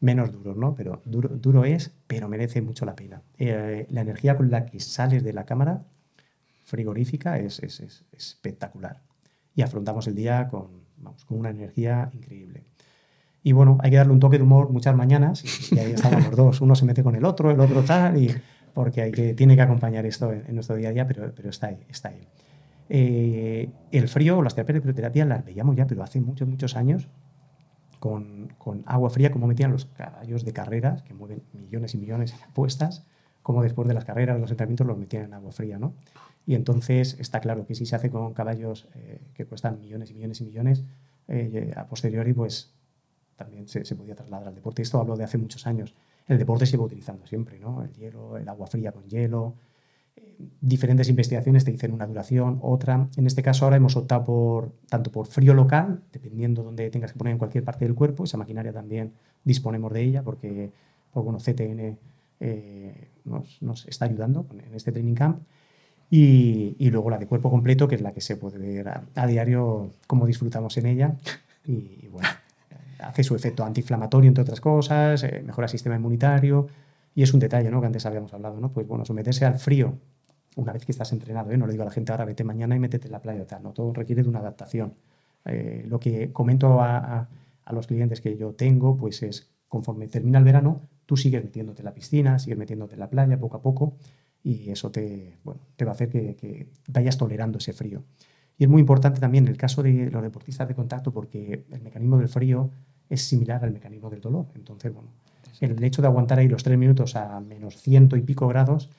menos 0.00 0.32
duros, 0.32 0.56
¿no? 0.56 0.74
Pero 0.74 1.00
duro, 1.04 1.28
duro 1.28 1.64
es, 1.64 1.92
pero 2.06 2.28
merece 2.28 2.60
mucho 2.62 2.84
la 2.84 2.94
pena. 2.94 3.22
Eh, 3.38 3.86
la 3.90 4.00
energía 4.02 4.36
con 4.36 4.50
la 4.50 4.66
que 4.66 4.80
sales 4.80 5.24
de 5.24 5.32
la 5.32 5.44
cámara 5.44 5.84
frigorífica 6.64 7.38
es, 7.38 7.60
es- 7.60 7.80
es 7.80 8.04
espectacular. 8.12 9.00
Y 9.54 9.62
afrontamos 9.62 10.06
el 10.06 10.14
día 10.14 10.48
con, 10.48 10.68
vamos, 10.98 11.24
con 11.24 11.38
una 11.38 11.50
energía 11.50 12.10
increíble. 12.12 12.64
Y 13.42 13.52
bueno, 13.52 13.78
hay 13.80 13.90
que 13.90 13.96
darle 13.96 14.12
un 14.12 14.20
toque 14.20 14.38
de 14.38 14.42
humor 14.42 14.70
muchas 14.70 14.94
mañanas 14.96 15.44
y, 15.72 15.78
ahí 15.78 15.92
estamos 15.92 16.24
los 16.26 16.36
dos. 16.36 16.60
Uno 16.60 16.74
se 16.74 16.84
mete 16.84 17.02
con 17.02 17.14
el 17.14 17.24
otro, 17.24 17.50
el 17.50 17.60
otro 17.60 17.82
tal, 17.84 18.20
y, 18.20 18.34
porque 18.74 19.02
hay 19.02 19.12
que, 19.12 19.34
tiene 19.34 19.54
que 19.54 19.62
acompañar 19.62 20.04
esto 20.04 20.32
en, 20.32 20.52
nuestro 20.54 20.76
día 20.76 20.88
a 20.88 20.92
día, 20.92 21.06
pero, 21.06 21.32
pero 21.34 21.50
está 21.50 21.68
ahí. 21.68 21.78
Está 21.88 22.08
ahí. 22.08 22.26
Eh, 22.88 23.70
el 23.92 24.08
frío, 24.08 24.42
las 24.42 24.54
terapias 24.54 24.74
de 24.76 24.80
crioterapia 24.82 25.24
las 25.24 25.44
veíamos 25.44 25.76
ya, 25.76 25.86
pero 25.86 26.02
hace 26.02 26.20
muchos, 26.20 26.48
muchos 26.48 26.76
años, 26.76 27.08
con, 27.98 28.52
con 28.58 28.82
agua 28.86 29.10
fría, 29.10 29.30
como 29.30 29.46
metían 29.46 29.72
los 29.72 29.86
caballos 29.86 30.44
de 30.44 30.52
carreras, 30.52 31.02
que 31.02 31.14
mueven 31.14 31.42
millones 31.52 31.94
y 31.94 31.98
millones 31.98 32.32
en 32.32 32.42
apuestas, 32.44 33.04
como 33.42 33.62
después 33.62 33.86
de 33.86 33.94
las 33.94 34.04
carreras, 34.04 34.40
los 34.40 34.50
entrenamientos 34.50 34.86
los 34.86 34.98
metían 34.98 35.24
en 35.24 35.34
agua 35.34 35.52
fría, 35.52 35.78
¿no? 35.78 35.94
Y 36.46 36.54
entonces 36.54 37.16
está 37.18 37.40
claro 37.40 37.66
que 37.66 37.74
si 37.74 37.86
se 37.86 37.96
hace 37.96 38.10
con 38.10 38.32
caballos 38.32 38.88
eh, 38.94 39.20
que 39.34 39.46
cuestan 39.46 39.80
millones 39.80 40.10
y 40.10 40.14
millones 40.14 40.40
y 40.40 40.44
millones, 40.44 40.84
eh, 41.28 41.72
a 41.76 41.86
posteriori, 41.86 42.32
pues 42.32 42.72
también 43.36 43.68
se, 43.68 43.82
podía 43.94 44.14
trasladar 44.14 44.48
al 44.48 44.54
deporte. 44.54 44.82
Esto 44.82 45.00
hablo 45.00 45.16
de 45.16 45.24
hace 45.24 45.38
muchos 45.38 45.66
años. 45.66 45.94
El 46.26 46.38
deporte 46.38 46.66
se 46.66 46.76
va 46.76 46.84
utilizando 46.84 47.26
siempre, 47.26 47.58
¿no? 47.58 47.82
El 47.82 47.92
hielo, 47.92 48.36
el 48.36 48.48
agua 48.48 48.66
fría 48.66 48.92
con 48.92 49.04
hielo. 49.08 49.54
Diferentes 50.60 51.08
investigaciones 51.08 51.64
te 51.64 51.72
dicen 51.72 51.92
una 51.92 52.06
duración, 52.06 52.58
otra. 52.62 53.08
En 53.16 53.26
este 53.26 53.42
caso 53.42 53.64
ahora 53.64 53.76
hemos 53.76 53.96
optado 53.96 54.24
por 54.24 54.72
tanto 54.88 55.10
por 55.10 55.26
frío 55.26 55.54
local, 55.54 56.02
dependiendo 56.12 56.62
donde 56.62 56.90
tengas 56.90 57.12
que 57.12 57.18
poner 57.18 57.32
en 57.32 57.38
cualquier 57.38 57.64
parte 57.64 57.84
del 57.84 57.94
cuerpo. 57.94 58.24
Esa 58.24 58.36
maquinaria 58.36 58.72
también 58.72 59.12
disponemos 59.44 59.92
de 59.92 60.02
ella 60.02 60.22
porque, 60.22 60.70
pues 61.12 61.24
bueno, 61.24 61.38
CTN 61.38 61.98
eh, 62.40 63.08
nos, 63.24 63.62
nos 63.62 63.86
está 63.86 64.04
ayudando 64.04 64.46
en 64.52 64.74
este 64.74 64.92
training 64.92 65.14
camp. 65.14 65.42
Y, 66.08 66.76
y 66.78 66.90
luego 66.90 67.10
la 67.10 67.18
de 67.18 67.26
cuerpo 67.26 67.50
completo, 67.50 67.88
que 67.88 67.96
es 67.96 68.00
la 68.00 68.12
que 68.12 68.20
se 68.20 68.36
puede 68.36 68.58
ver 68.58 68.88
a, 68.88 69.02
a 69.16 69.26
diario 69.26 69.90
cómo 70.06 70.26
disfrutamos 70.26 70.76
en 70.76 70.86
ella. 70.86 71.16
Y, 71.64 71.98
y 72.02 72.08
bueno, 72.12 72.28
hace 73.00 73.24
su 73.24 73.34
efecto 73.34 73.64
antiinflamatorio, 73.64 74.28
entre 74.28 74.42
otras 74.42 74.60
cosas, 74.60 75.22
eh, 75.24 75.42
mejora 75.44 75.66
el 75.66 75.70
sistema 75.70 75.96
inmunitario. 75.96 76.68
Y 77.16 77.22
es 77.24 77.34
un 77.34 77.40
detalle, 77.40 77.70
¿no? 77.70 77.80
Que 77.80 77.86
antes 77.88 78.06
habíamos 78.06 78.32
hablado, 78.34 78.60
¿no? 78.60 78.72
Pues 78.72 78.86
bueno, 78.86 79.04
someterse 79.04 79.44
al 79.44 79.58
frío 79.58 79.98
una 80.56 80.72
vez 80.72 80.84
que 80.86 80.92
estás 80.92 81.12
entrenado, 81.12 81.50
¿eh? 81.50 81.56
No 81.58 81.66
le 81.66 81.72
digo 81.72 81.82
a 81.82 81.86
la 81.86 81.90
gente 81.90 82.12
ahora 82.12 82.24
vete 82.26 82.44
mañana 82.44 82.76
y 82.76 82.78
métete 82.78 83.06
en 83.08 83.12
la 83.12 83.20
playa, 83.22 83.46
tal, 83.46 83.62
¿no? 83.64 83.72
Todo 83.72 83.92
requiere 83.92 84.22
de 84.22 84.28
una 84.28 84.38
adaptación. 84.40 84.94
Eh, 85.46 85.84
lo 85.88 85.98
que 85.98 86.32
comento 86.32 86.80
a, 86.80 86.98
a- 86.98 87.28
a 87.64 87.72
los 87.72 87.86
clientes 87.88 88.20
que 88.20 88.36
yo 88.36 88.52
tengo, 88.54 88.96
pues 88.96 89.22
es 89.24 89.50
conforme 89.68 90.06
termina 90.08 90.38
el 90.38 90.44
verano, 90.44 90.88
tú 91.06 91.16
sigues 91.16 91.42
metiéndote 91.42 91.82
en 91.82 91.86
la 91.86 91.94
piscina, 91.94 92.38
sigues 92.38 92.58
metiéndote 92.58 92.94
en 92.94 93.00
la 93.00 93.10
playa 93.10 93.38
poco 93.40 93.56
a 93.56 93.62
poco 93.62 93.96
y 94.44 94.70
eso 94.70 94.90
te, 94.92 95.38
bueno, 95.42 95.60
te 95.76 95.84
va 95.84 95.90
a 95.92 95.94
hacer 95.94 96.08
que, 96.08 96.36
que 96.36 96.68
vayas 96.88 97.18
tolerando 97.18 97.58
ese 97.58 97.72
frío. 97.72 98.04
Y 98.58 98.64
es 98.64 98.70
muy 98.70 98.80
importante 98.80 99.20
también 99.20 99.48
el 99.48 99.56
caso 99.56 99.82
de 99.82 100.10
los 100.10 100.22
deportistas 100.22 100.68
de 100.68 100.74
contacto 100.74 101.12
porque 101.12 101.64
el 101.70 101.82
mecanismo 101.82 102.18
del 102.18 102.28
frío 102.28 102.70
es 103.08 103.22
similar 103.22 103.64
al 103.64 103.72
mecanismo 103.72 104.08
del 104.10 104.20
dolor. 104.20 104.46
Entonces, 104.54 104.92
bueno, 104.94 105.10
el 105.60 105.82
hecho 105.84 106.02
de 106.02 106.08
aguantar 106.08 106.38
ahí 106.38 106.48
los 106.48 106.62
tres 106.62 106.76
minutos 106.78 107.16
a 107.16 107.40
menos 107.40 107.76
ciento 107.76 108.16
y 108.16 108.22
pico 108.22 108.46
grados, 108.48 108.90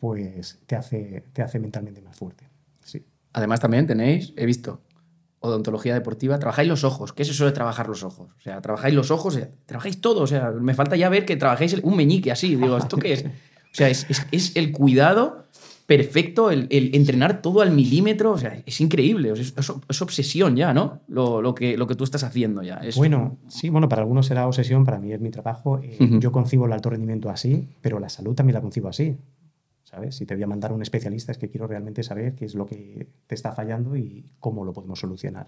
pues 0.00 0.58
te 0.66 0.76
hace, 0.76 1.24
te 1.32 1.42
hace 1.42 1.58
mentalmente 1.58 2.00
más 2.02 2.16
fuerte. 2.16 2.48
Sí. 2.84 3.04
Además, 3.32 3.60
también 3.60 3.86
tenéis, 3.86 4.32
he 4.36 4.46
visto, 4.46 4.80
odontología 5.40 5.94
deportiva, 5.94 6.38
trabajáis 6.38 6.68
los 6.68 6.84
ojos. 6.84 7.12
¿Qué 7.12 7.22
es 7.22 7.28
eso 7.30 7.44
de 7.44 7.52
trabajar 7.52 7.88
los 7.88 8.02
ojos? 8.02 8.28
O 8.36 8.40
sea, 8.40 8.60
trabajáis 8.60 8.94
los 8.94 9.10
ojos, 9.10 9.38
trabajáis 9.66 10.00
todo. 10.00 10.22
O 10.22 10.26
sea, 10.26 10.50
me 10.50 10.74
falta 10.74 10.96
ya 10.96 11.08
ver 11.08 11.24
que 11.24 11.36
trabajáis 11.36 11.74
un 11.82 11.96
meñique 11.96 12.32
así. 12.32 12.56
Digo, 12.56 12.76
¿esto 12.76 12.96
qué 12.96 13.12
es? 13.12 13.24
O 13.24 13.28
sea, 13.76 13.88
es- 13.88 14.06
es 14.32 14.56
el 14.56 14.72
cuidado 14.72 15.44
perfecto, 15.86 16.50
el, 16.50 16.66
el 16.70 16.94
entrenar 16.94 17.40
todo 17.42 17.60
al 17.62 17.70
milímetro. 17.72 18.32
O 18.32 18.38
sea, 18.38 18.60
es 18.66 18.80
increíble. 18.80 19.30
Es, 19.32 19.54
es- 19.56 19.72
es 19.88 20.02
obsesión 20.02 20.56
ya, 20.56 20.74
¿no? 20.74 21.00
Lo, 21.08 21.40
lo 21.40 21.54
que, 21.54 21.76
lo 21.76 21.86
que 21.86 21.94
tú 21.94 22.04
estás 22.04 22.24
haciendo 22.24 22.62
ya. 22.62 22.76
Es- 22.78 22.96
Bueno, 22.96 23.38
sí, 23.48 23.68
bueno, 23.70 23.88
para 23.88 24.02
algunos 24.02 24.26
será 24.26 24.46
obsesión, 24.46 24.84
para 24.84 24.98
mí 24.98 25.12
es 25.12 25.20
mi 25.20 25.30
trabajo. 25.30 25.78
Eh. 25.82 25.96
Yo 26.20 26.32
concibo 26.32 26.66
el 26.66 26.72
alto 26.72 26.90
rendimiento 26.90 27.30
así, 27.30 27.68
pero 27.80 27.98
la 28.00 28.08
salud 28.08 28.34
también 28.34 28.54
la 28.54 28.60
concibo 28.60 28.88
así. 28.88 29.16
¿Sabes? 29.84 30.16
Si 30.16 30.26
te 30.26 30.34
voy 30.34 30.42
a 30.42 30.48
mandar 30.48 30.72
a 30.72 30.74
un 30.74 30.82
especialista 30.82 31.30
es 31.30 31.38
que 31.38 31.48
quiero 31.48 31.68
realmente 31.68 32.02
saber 32.02 32.34
qué 32.34 32.44
es 32.44 32.56
lo 32.56 32.66
que 32.66 33.06
te 33.28 33.34
está 33.36 33.52
fallando 33.52 33.96
y 33.96 34.24
cómo 34.40 34.64
lo 34.64 34.72
podemos 34.72 34.98
solucionar. 34.98 35.46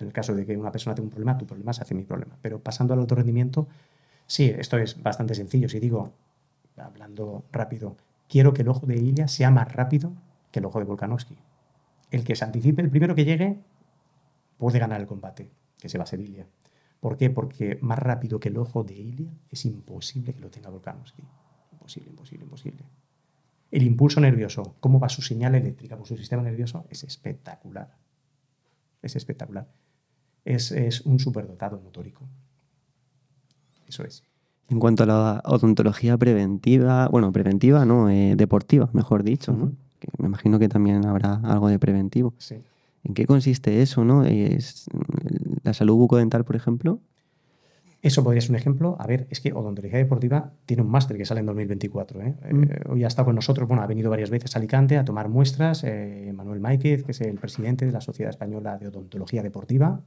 En 0.00 0.08
el 0.08 0.12
caso 0.12 0.34
de 0.34 0.44
que 0.44 0.56
una 0.56 0.72
persona 0.72 0.94
tenga 0.96 1.04
un 1.06 1.10
problema, 1.10 1.38
tu 1.38 1.46
problema 1.46 1.72
se 1.72 1.82
hace 1.82 1.94
mi 1.94 2.02
problema. 2.02 2.36
Pero 2.42 2.58
pasando 2.58 2.94
al 2.94 3.00
alto 3.00 3.14
rendimiento, 3.14 3.68
sí, 4.26 4.46
esto 4.58 4.76
es 4.76 5.00
bastante 5.00 5.36
sencillo. 5.36 5.68
Si 5.68 5.78
digo, 5.78 6.10
hablando 6.76 7.44
rápido, 7.52 7.96
quiero 8.30 8.54
que 8.54 8.62
el 8.62 8.68
ojo 8.68 8.86
de 8.86 8.96
Ilia 8.96 9.28
sea 9.28 9.50
más 9.50 9.70
rápido 9.70 10.14
que 10.52 10.60
el 10.60 10.64
ojo 10.64 10.78
de 10.78 10.86
Volkanovski. 10.86 11.36
El 12.10 12.24
que 12.24 12.36
se 12.36 12.44
anticipe, 12.44 12.80
el 12.80 12.88
primero 12.88 13.14
que 13.14 13.24
llegue, 13.24 13.60
puede 14.56 14.78
ganar 14.78 15.00
el 15.00 15.06
combate, 15.06 15.50
que 15.78 15.88
se 15.88 15.98
va 15.98 16.04
a 16.04 16.06
ser 16.06 16.20
Ilia. 16.20 16.46
¿Por 17.00 17.16
qué? 17.16 17.28
Porque 17.28 17.78
más 17.82 17.98
rápido 17.98 18.40
que 18.40 18.48
el 18.48 18.56
ojo 18.56 18.84
de 18.84 18.94
Ilia 18.94 19.32
es 19.50 19.64
imposible 19.64 20.32
que 20.32 20.40
lo 20.40 20.50
tenga 20.50 20.70
Volkanovski. 20.70 21.22
Imposible, 21.72 22.10
imposible, 22.10 22.44
imposible. 22.44 22.84
El 23.70 23.82
impulso 23.82 24.20
nervioso, 24.20 24.76
cómo 24.80 25.00
va 25.00 25.08
su 25.08 25.22
señal 25.22 25.54
eléctrica 25.54 25.96
por 25.96 26.06
su 26.06 26.16
sistema 26.16 26.42
nervioso, 26.42 26.86
es 26.88 27.04
espectacular. 27.04 27.96
Es 29.02 29.16
espectacular. 29.16 29.68
Es, 30.44 30.72
es 30.72 31.00
un 31.02 31.18
superdotado 31.18 31.80
motórico. 31.80 32.28
Eso 33.86 34.04
es. 34.04 34.29
En 34.70 34.78
cuanto 34.78 35.02
a 35.02 35.06
la 35.06 35.42
odontología 35.44 36.16
preventiva, 36.16 37.08
bueno, 37.08 37.32
preventiva, 37.32 37.84
no, 37.84 38.08
eh, 38.08 38.34
deportiva, 38.36 38.88
mejor 38.92 39.24
dicho, 39.24 39.52
¿no? 39.52 39.72
Que 39.98 40.08
me 40.18 40.26
imagino 40.26 40.58
que 40.58 40.68
también 40.68 41.04
habrá 41.04 41.34
algo 41.44 41.68
de 41.68 41.78
preventivo. 41.78 42.32
Sí. 42.38 42.56
¿En 43.02 43.14
qué 43.14 43.26
consiste 43.26 43.82
eso, 43.82 44.04
no? 44.04 44.24
Es 44.24 44.86
mm, 44.92 45.56
la 45.64 45.74
salud 45.74 45.96
bucodental, 45.96 46.44
por 46.44 46.56
ejemplo. 46.56 47.00
Eso 48.02 48.24
podría 48.24 48.40
ser 48.40 48.50
un 48.50 48.56
ejemplo. 48.56 48.96
A 48.98 49.06
ver, 49.06 49.26
es 49.28 49.40
que 49.40 49.52
odontología 49.52 49.98
deportiva 49.98 50.52
tiene 50.64 50.82
un 50.82 50.88
máster 50.88 51.16
que 51.18 51.26
sale 51.26 51.40
en 51.40 51.46
2024. 51.46 52.22
¿eh? 52.22 52.34
Mm. 52.50 52.62
Eh, 52.62 52.80
hoy 52.88 53.04
ha 53.04 53.08
estado 53.08 53.26
con 53.26 53.34
nosotros, 53.34 53.68
bueno, 53.68 53.82
ha 53.82 53.86
venido 53.86 54.08
varias 54.08 54.30
veces 54.30 54.54
a 54.54 54.58
Alicante 54.58 54.96
a 54.96 55.04
tomar 55.04 55.28
muestras. 55.28 55.84
eh, 55.84 56.32
Manuel 56.34 56.60
Máiquez, 56.60 57.04
que 57.04 57.12
es 57.12 57.20
el 57.20 57.38
presidente 57.38 57.84
de 57.84 57.92
la 57.92 58.00
Sociedad 58.00 58.30
Española 58.30 58.78
de 58.78 58.88
Odontología 58.88 59.42
Deportiva, 59.42 60.00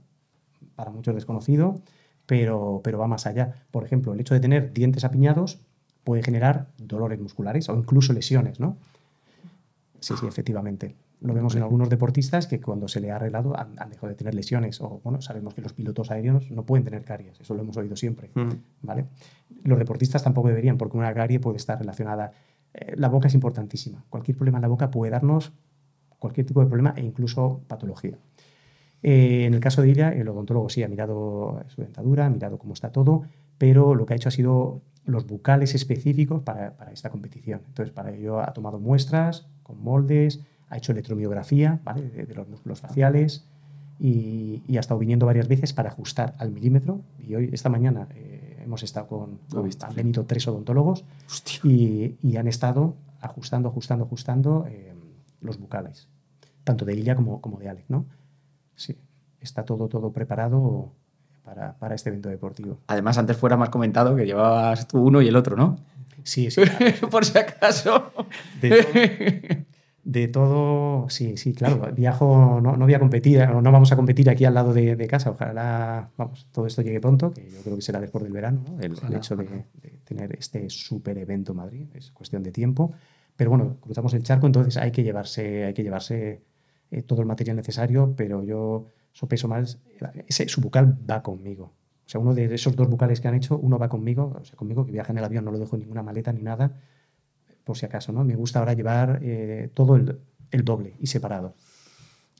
para 0.75 0.89
muchos 0.89 1.13
desconocido, 1.13 1.81
pero, 2.25 2.81
pero 2.83 2.97
va 2.97 3.07
más 3.07 3.25
allá. 3.27 3.65
Por 3.71 3.83
ejemplo, 3.85 4.13
el 4.13 4.19
hecho 4.19 4.33
de 4.33 4.39
tener 4.39 4.73
dientes 4.73 5.03
apiñados 5.03 5.59
puede 6.03 6.23
generar 6.23 6.67
dolores 6.77 7.19
musculares 7.19 7.69
o 7.69 7.77
incluso 7.77 8.13
lesiones, 8.13 8.59
¿no? 8.59 8.77
Sí, 9.99 10.13
sí, 10.19 10.27
efectivamente. 10.27 10.95
Lo 11.21 11.33
vemos 11.33 11.55
en 11.55 11.63
algunos 11.63 11.89
deportistas 11.89 12.47
que 12.47 12.59
cuando 12.59 12.89
se 12.89 12.99
le 12.99 13.09
ha 13.09 13.15
arreglado 13.15 13.57
han, 13.57 13.81
han 13.81 13.89
dejado 13.89 14.09
de 14.09 14.15
tener 14.15 14.35
lesiones. 14.35 14.81
O, 14.81 14.99
bueno, 15.03 15.21
sabemos 15.21 15.53
que 15.53 15.61
los 15.61 15.71
pilotos 15.71 16.11
aéreos 16.11 16.51
no 16.51 16.65
pueden 16.65 16.83
tener 16.83 17.05
caries, 17.05 17.39
eso 17.39 17.53
lo 17.53 17.61
hemos 17.61 17.77
oído 17.77 17.95
siempre. 17.95 18.29
¿vale? 18.81 19.05
Los 19.63 19.79
deportistas 19.79 20.21
tampoco 20.23 20.49
deberían, 20.49 20.77
porque 20.77 20.97
una 20.97 21.13
carie 21.13 21.39
puede 21.39 21.57
estar 21.57 21.79
relacionada. 21.79 22.33
eh, 22.73 22.95
la 22.97 23.07
boca 23.07 23.29
es 23.29 23.33
importantísima. 23.33 24.03
Cualquier 24.09 24.35
problema 24.35 24.57
en 24.57 24.63
la 24.63 24.67
boca 24.67 24.91
puede 24.91 25.11
darnos 25.11 25.53
cualquier 26.19 26.45
tipo 26.45 26.61
de 26.61 26.67
problema 26.67 26.93
e 26.97 27.01
incluso 27.03 27.61
patología. 27.67 28.17
Eh, 29.03 29.45
en 29.45 29.53
el 29.53 29.59
caso 29.59 29.81
de 29.81 29.89
ella, 29.91 30.09
el 30.13 30.27
odontólogo 30.29 30.69
sí 30.69 30.81
ha 30.83 30.87
mirado 30.87 31.61
su 31.67 31.81
dentadura, 31.81 32.25
ha 32.25 32.29
mirado 32.29 32.57
cómo 32.57 32.73
está 32.73 32.91
todo, 32.91 33.23
pero 33.57 33.95
lo 33.95 34.05
que 34.05 34.13
ha 34.13 34.15
hecho 34.15 34.29
ha 34.29 34.31
sido 34.31 34.81
los 35.05 35.27
bucales 35.27 35.75
específicos 35.75 36.41
para, 36.43 36.77
para 36.77 36.91
esta 36.91 37.09
competición. 37.09 37.61
Entonces, 37.67 37.93
para 37.93 38.11
ello 38.13 38.39
ha 38.39 38.53
tomado 38.53 38.79
muestras 38.79 39.45
con 39.61 39.81
moldes, 39.83 40.39
ha 40.69 40.77
hecho 40.77 40.93
electromiografía 40.93 41.79
¿vale? 41.83 42.09
de, 42.09 42.25
de 42.25 42.33
los 42.33 42.47
músculos 42.47 42.79
faciales 42.79 43.45
y, 43.99 44.63
y 44.67 44.77
ha 44.77 44.79
estado 44.79 44.99
viniendo 44.99 45.25
varias 45.25 45.47
veces 45.47 45.73
para 45.73 45.89
ajustar 45.89 46.33
al 46.39 46.51
milímetro. 46.51 47.01
Y 47.19 47.35
hoy, 47.35 47.49
esta 47.51 47.67
mañana, 47.69 48.07
eh, 48.15 48.61
hemos 48.63 48.81
estado 48.83 49.07
con, 49.07 49.39
con- 49.49 49.69
han 49.81 49.95
venido 49.95 50.23
tres 50.25 50.47
odontólogos 50.47 51.03
y, 51.63 52.15
y 52.23 52.37
han 52.37 52.47
estado 52.47 52.95
ajustando, 53.19 53.67
ajustando, 53.69 54.05
ajustando 54.05 54.65
eh, 54.69 54.93
los 55.41 55.59
bucales, 55.59 56.07
tanto 56.63 56.85
de 56.85 56.95
Illa 56.95 57.15
como, 57.15 57.41
como 57.41 57.59
de 57.59 57.67
Alec, 57.69 57.85
¿no? 57.89 58.05
Sí, 58.75 58.97
está 59.39 59.63
todo, 59.65 59.87
todo 59.87 60.11
preparado 60.11 60.91
para, 61.43 61.73
para 61.77 61.95
este 61.95 62.09
evento 62.09 62.29
deportivo. 62.29 62.79
Además, 62.87 63.17
antes 63.17 63.37
fuera 63.37 63.57
más 63.57 63.69
comentado 63.69 64.15
que 64.15 64.25
llevabas 64.25 64.87
tú 64.87 65.03
uno 65.03 65.21
y 65.21 65.27
el 65.27 65.35
otro, 65.35 65.55
¿no? 65.55 65.77
Sí, 66.23 66.49
sí. 66.51 66.61
Por 67.11 67.25
si 67.25 67.37
acaso. 67.37 68.13
De 68.61 68.83
todo, 68.83 69.65
de 70.03 70.27
todo, 70.27 71.09
sí, 71.09 71.37
sí, 71.37 71.53
claro. 71.53 71.91
Viajo, 71.93 72.59
no, 72.61 72.75
no 72.75 72.85
voy 72.85 72.93
a 72.93 72.99
competir, 72.99 73.47
no 73.47 73.71
vamos 73.71 73.91
a 73.91 73.95
competir 73.95 74.29
aquí 74.29 74.45
al 74.45 74.53
lado 74.53 74.73
de, 74.73 74.95
de 74.95 75.07
casa. 75.07 75.31
Ojalá, 75.31 76.09
vamos, 76.17 76.47
todo 76.51 76.67
esto 76.67 76.81
llegue 76.81 76.99
pronto, 76.99 77.31
que 77.31 77.49
yo 77.49 77.61
creo 77.61 77.75
que 77.75 77.81
será 77.81 77.99
después 77.99 78.23
del 78.23 78.33
verano, 78.33 78.63
¿no? 78.67 78.81
el, 78.81 78.93
hecho 79.15 79.35
de, 79.35 79.65
tener 80.03 80.35
este 80.37 80.69
super 80.69 81.17
evento 81.17 81.53
en 81.53 81.57
Madrid, 81.57 81.87
es 81.93 82.11
cuestión 82.11 82.43
de 82.43 82.51
tiempo. 82.51 82.93
Pero 83.35 83.49
bueno, 83.49 83.77
cruzamos 83.79 84.13
el 84.13 84.23
charco, 84.23 84.45
entonces 84.45 84.77
hay 84.77 84.91
que 84.91 85.03
llevarse, 85.03 85.65
hay 85.65 85.73
que 85.73 85.83
llevarse 85.83 86.41
eh, 86.93 87.01
todo 87.01 87.21
el 87.21 87.27
material 87.27 87.55
necesario, 87.55 88.13
pero 88.15 88.43
yo 88.43 88.87
sopeso 89.11 89.47
más, 89.47 89.79
ese, 90.27 90.47
su 90.47 90.61
bucal 90.61 90.97
va 91.09 91.23
conmigo. 91.23 91.73
O 92.05 92.09
sea, 92.09 92.21
uno 92.21 92.33
de 92.33 92.53
esos 92.53 92.75
dos 92.75 92.87
bucales 92.87 93.19
que 93.19 93.27
han 93.27 93.35
hecho, 93.35 93.57
uno 93.57 93.79
va 93.79 93.89
conmigo, 93.89 94.37
o 94.39 94.45
sea, 94.45 94.55
conmigo 94.55 94.85
que 94.85 94.91
viaja 94.91 95.11
en 95.11 95.17
el 95.17 95.23
avión, 95.23 95.43
no 95.43 95.51
lo 95.51 95.57
dejo 95.57 95.75
en 95.75 95.81
ninguna 95.81 96.03
maleta 96.03 96.31
ni 96.31 96.43
nada, 96.43 96.77
por 97.63 97.77
si 97.77 97.85
acaso, 97.85 98.11
¿no? 98.11 98.23
Me 98.23 98.35
gusta 98.35 98.59
ahora 98.59 98.73
llevar 98.73 99.19
eh, 99.23 99.69
todo 99.73 99.95
el, 99.95 100.19
el 100.51 100.63
doble 100.63 100.93
y 100.99 101.07
separado. 101.07 101.55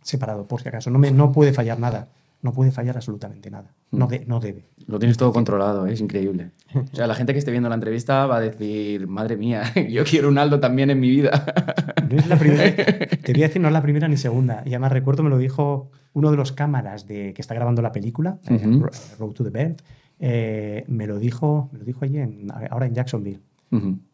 Separado, 0.03 0.47
por 0.47 0.61
si 0.61 0.67
acaso. 0.67 0.91
No, 0.91 0.99
me, 0.99 1.11
no 1.11 1.31
puede 1.31 1.53
fallar 1.53 1.79
nada. 1.79 2.09
No 2.43 2.53
puede 2.53 2.71
fallar 2.71 2.95
absolutamente 2.97 3.49
nada. 3.49 3.73
No, 3.89 4.05
de- 4.07 4.25
no 4.27 4.39
debe. 4.39 4.67
Lo 4.85 4.99
tienes 4.99 5.17
todo 5.17 5.31
controlado, 5.33 5.87
¿eh? 5.87 5.93
es 5.93 6.01
increíble. 6.01 6.51
O 6.75 6.95
sea, 6.95 7.07
la 7.07 7.15
gente 7.15 7.33
que 7.33 7.39
esté 7.39 7.49
viendo 7.51 7.69
la 7.69 7.75
entrevista 7.75 8.25
va 8.27 8.35
a 8.35 8.39
decir, 8.41 9.07
madre 9.07 9.35
mía, 9.37 9.63
yo 9.89 10.03
quiero 10.03 10.27
un 10.29 10.37
Aldo 10.37 10.59
también 10.59 10.89
en 10.91 10.99
mi 10.99 11.09
vida. 11.09 11.43
No 12.13 12.19
es 12.19 12.27
la 12.27 12.37
primera, 12.37 12.75
te 12.75 13.33
voy 13.33 13.41
a 13.43 13.47
decir, 13.47 13.59
no 13.59 13.69
es 13.69 13.73
la 13.73 13.81
primera 13.81 14.07
ni 14.07 14.17
segunda. 14.17 14.61
Y 14.65 14.69
además 14.69 14.91
recuerdo, 14.91 15.23
me 15.23 15.31
lo 15.31 15.39
dijo 15.39 15.89
uno 16.11 16.29
de 16.29 16.37
los 16.37 16.51
cámaras 16.51 17.07
de, 17.07 17.33
que 17.33 17.41
está 17.41 17.55
grabando 17.55 17.81
la 17.81 17.91
película, 17.91 18.37
eh. 18.47 18.59
Ro- 18.79 18.91
Road 19.17 19.31
to 19.31 19.43
the 19.43 19.49
Belt, 19.49 19.81
eh, 20.19 20.83
me 20.87 21.07
lo 21.07 21.17
dijo, 21.17 21.69
me 21.71 21.79
lo 21.79 21.85
dijo 21.85 22.05
allí, 22.05 22.19
en- 22.19 22.47
ahora 22.69 22.85
en 22.85 22.93
Jacksonville. 22.93 23.39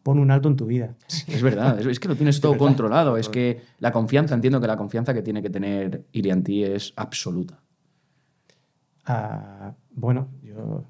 Pon 0.02 0.18
un 0.18 0.30
alto 0.30 0.48
en 0.48 0.56
tu 0.56 0.64
vida. 0.64 0.94
Es 1.28 1.42
verdad, 1.42 1.78
es, 1.78 1.84
es 1.84 2.00
que 2.00 2.08
lo 2.08 2.16
tienes 2.16 2.40
todo 2.40 2.56
controlado. 2.56 3.18
Es 3.18 3.28
que 3.28 3.60
la 3.80 3.92
confianza, 3.92 4.34
entiendo 4.34 4.58
que 4.58 4.66
la 4.66 4.78
confianza 4.78 5.12
que 5.12 5.20
tiene 5.20 5.42
que 5.42 5.50
tener 5.50 6.06
Irianti 6.12 6.64
es 6.64 6.94
absoluta. 6.96 7.60
Ah, 9.12 9.74
bueno, 9.94 10.28
yo 10.42 10.84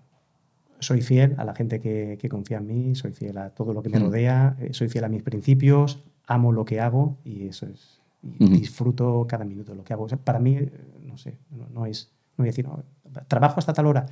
soy 0.79 1.01
fiel 1.03 1.35
a 1.39 1.45
la 1.45 1.55
gente 1.55 1.79
que, 1.81 2.16
que 2.21 2.29
confía 2.29 2.59
en 2.59 2.66
mí, 2.66 2.95
soy 2.95 3.12
fiel 3.12 3.39
a 3.39 3.51
todo 3.51 3.73
lo 3.73 3.83
que 3.83 3.89
me 3.89 3.99
Mm. 3.99 4.03
rodea, 4.03 4.57
eh, 4.61 4.71
soy 4.73 4.89
fiel 4.89 5.05
a 5.05 5.09
mis 5.09 5.23
principios, 5.23 6.03
amo 6.27 6.53
lo 6.53 6.64
que 6.64 6.81
hago 6.81 7.16
y 7.25 7.47
eso 7.49 7.66
es. 7.66 8.01
y 8.23 8.45
Ujú. 8.45 8.53
Disfruto 8.53 9.27
cada 9.27 9.45
minuto 9.47 9.73
de 9.73 9.79
lo 9.79 9.85
que 9.85 9.95
hago. 9.95 10.05
O 10.05 10.09
sea, 10.09 10.18
para 10.18 10.39
mí, 10.39 10.55
eh, 10.57 10.71
no 11.07 11.16
sé, 11.16 11.39
no, 11.51 11.66
no 11.71 11.87
es. 11.87 12.12
No 12.37 12.43
voy 12.43 12.49
a 12.49 12.53
decir, 12.53 12.66
no, 12.66 12.83
trabajo 13.29 13.59
hasta 13.59 13.73
tal 13.73 13.87
hora. 13.87 14.05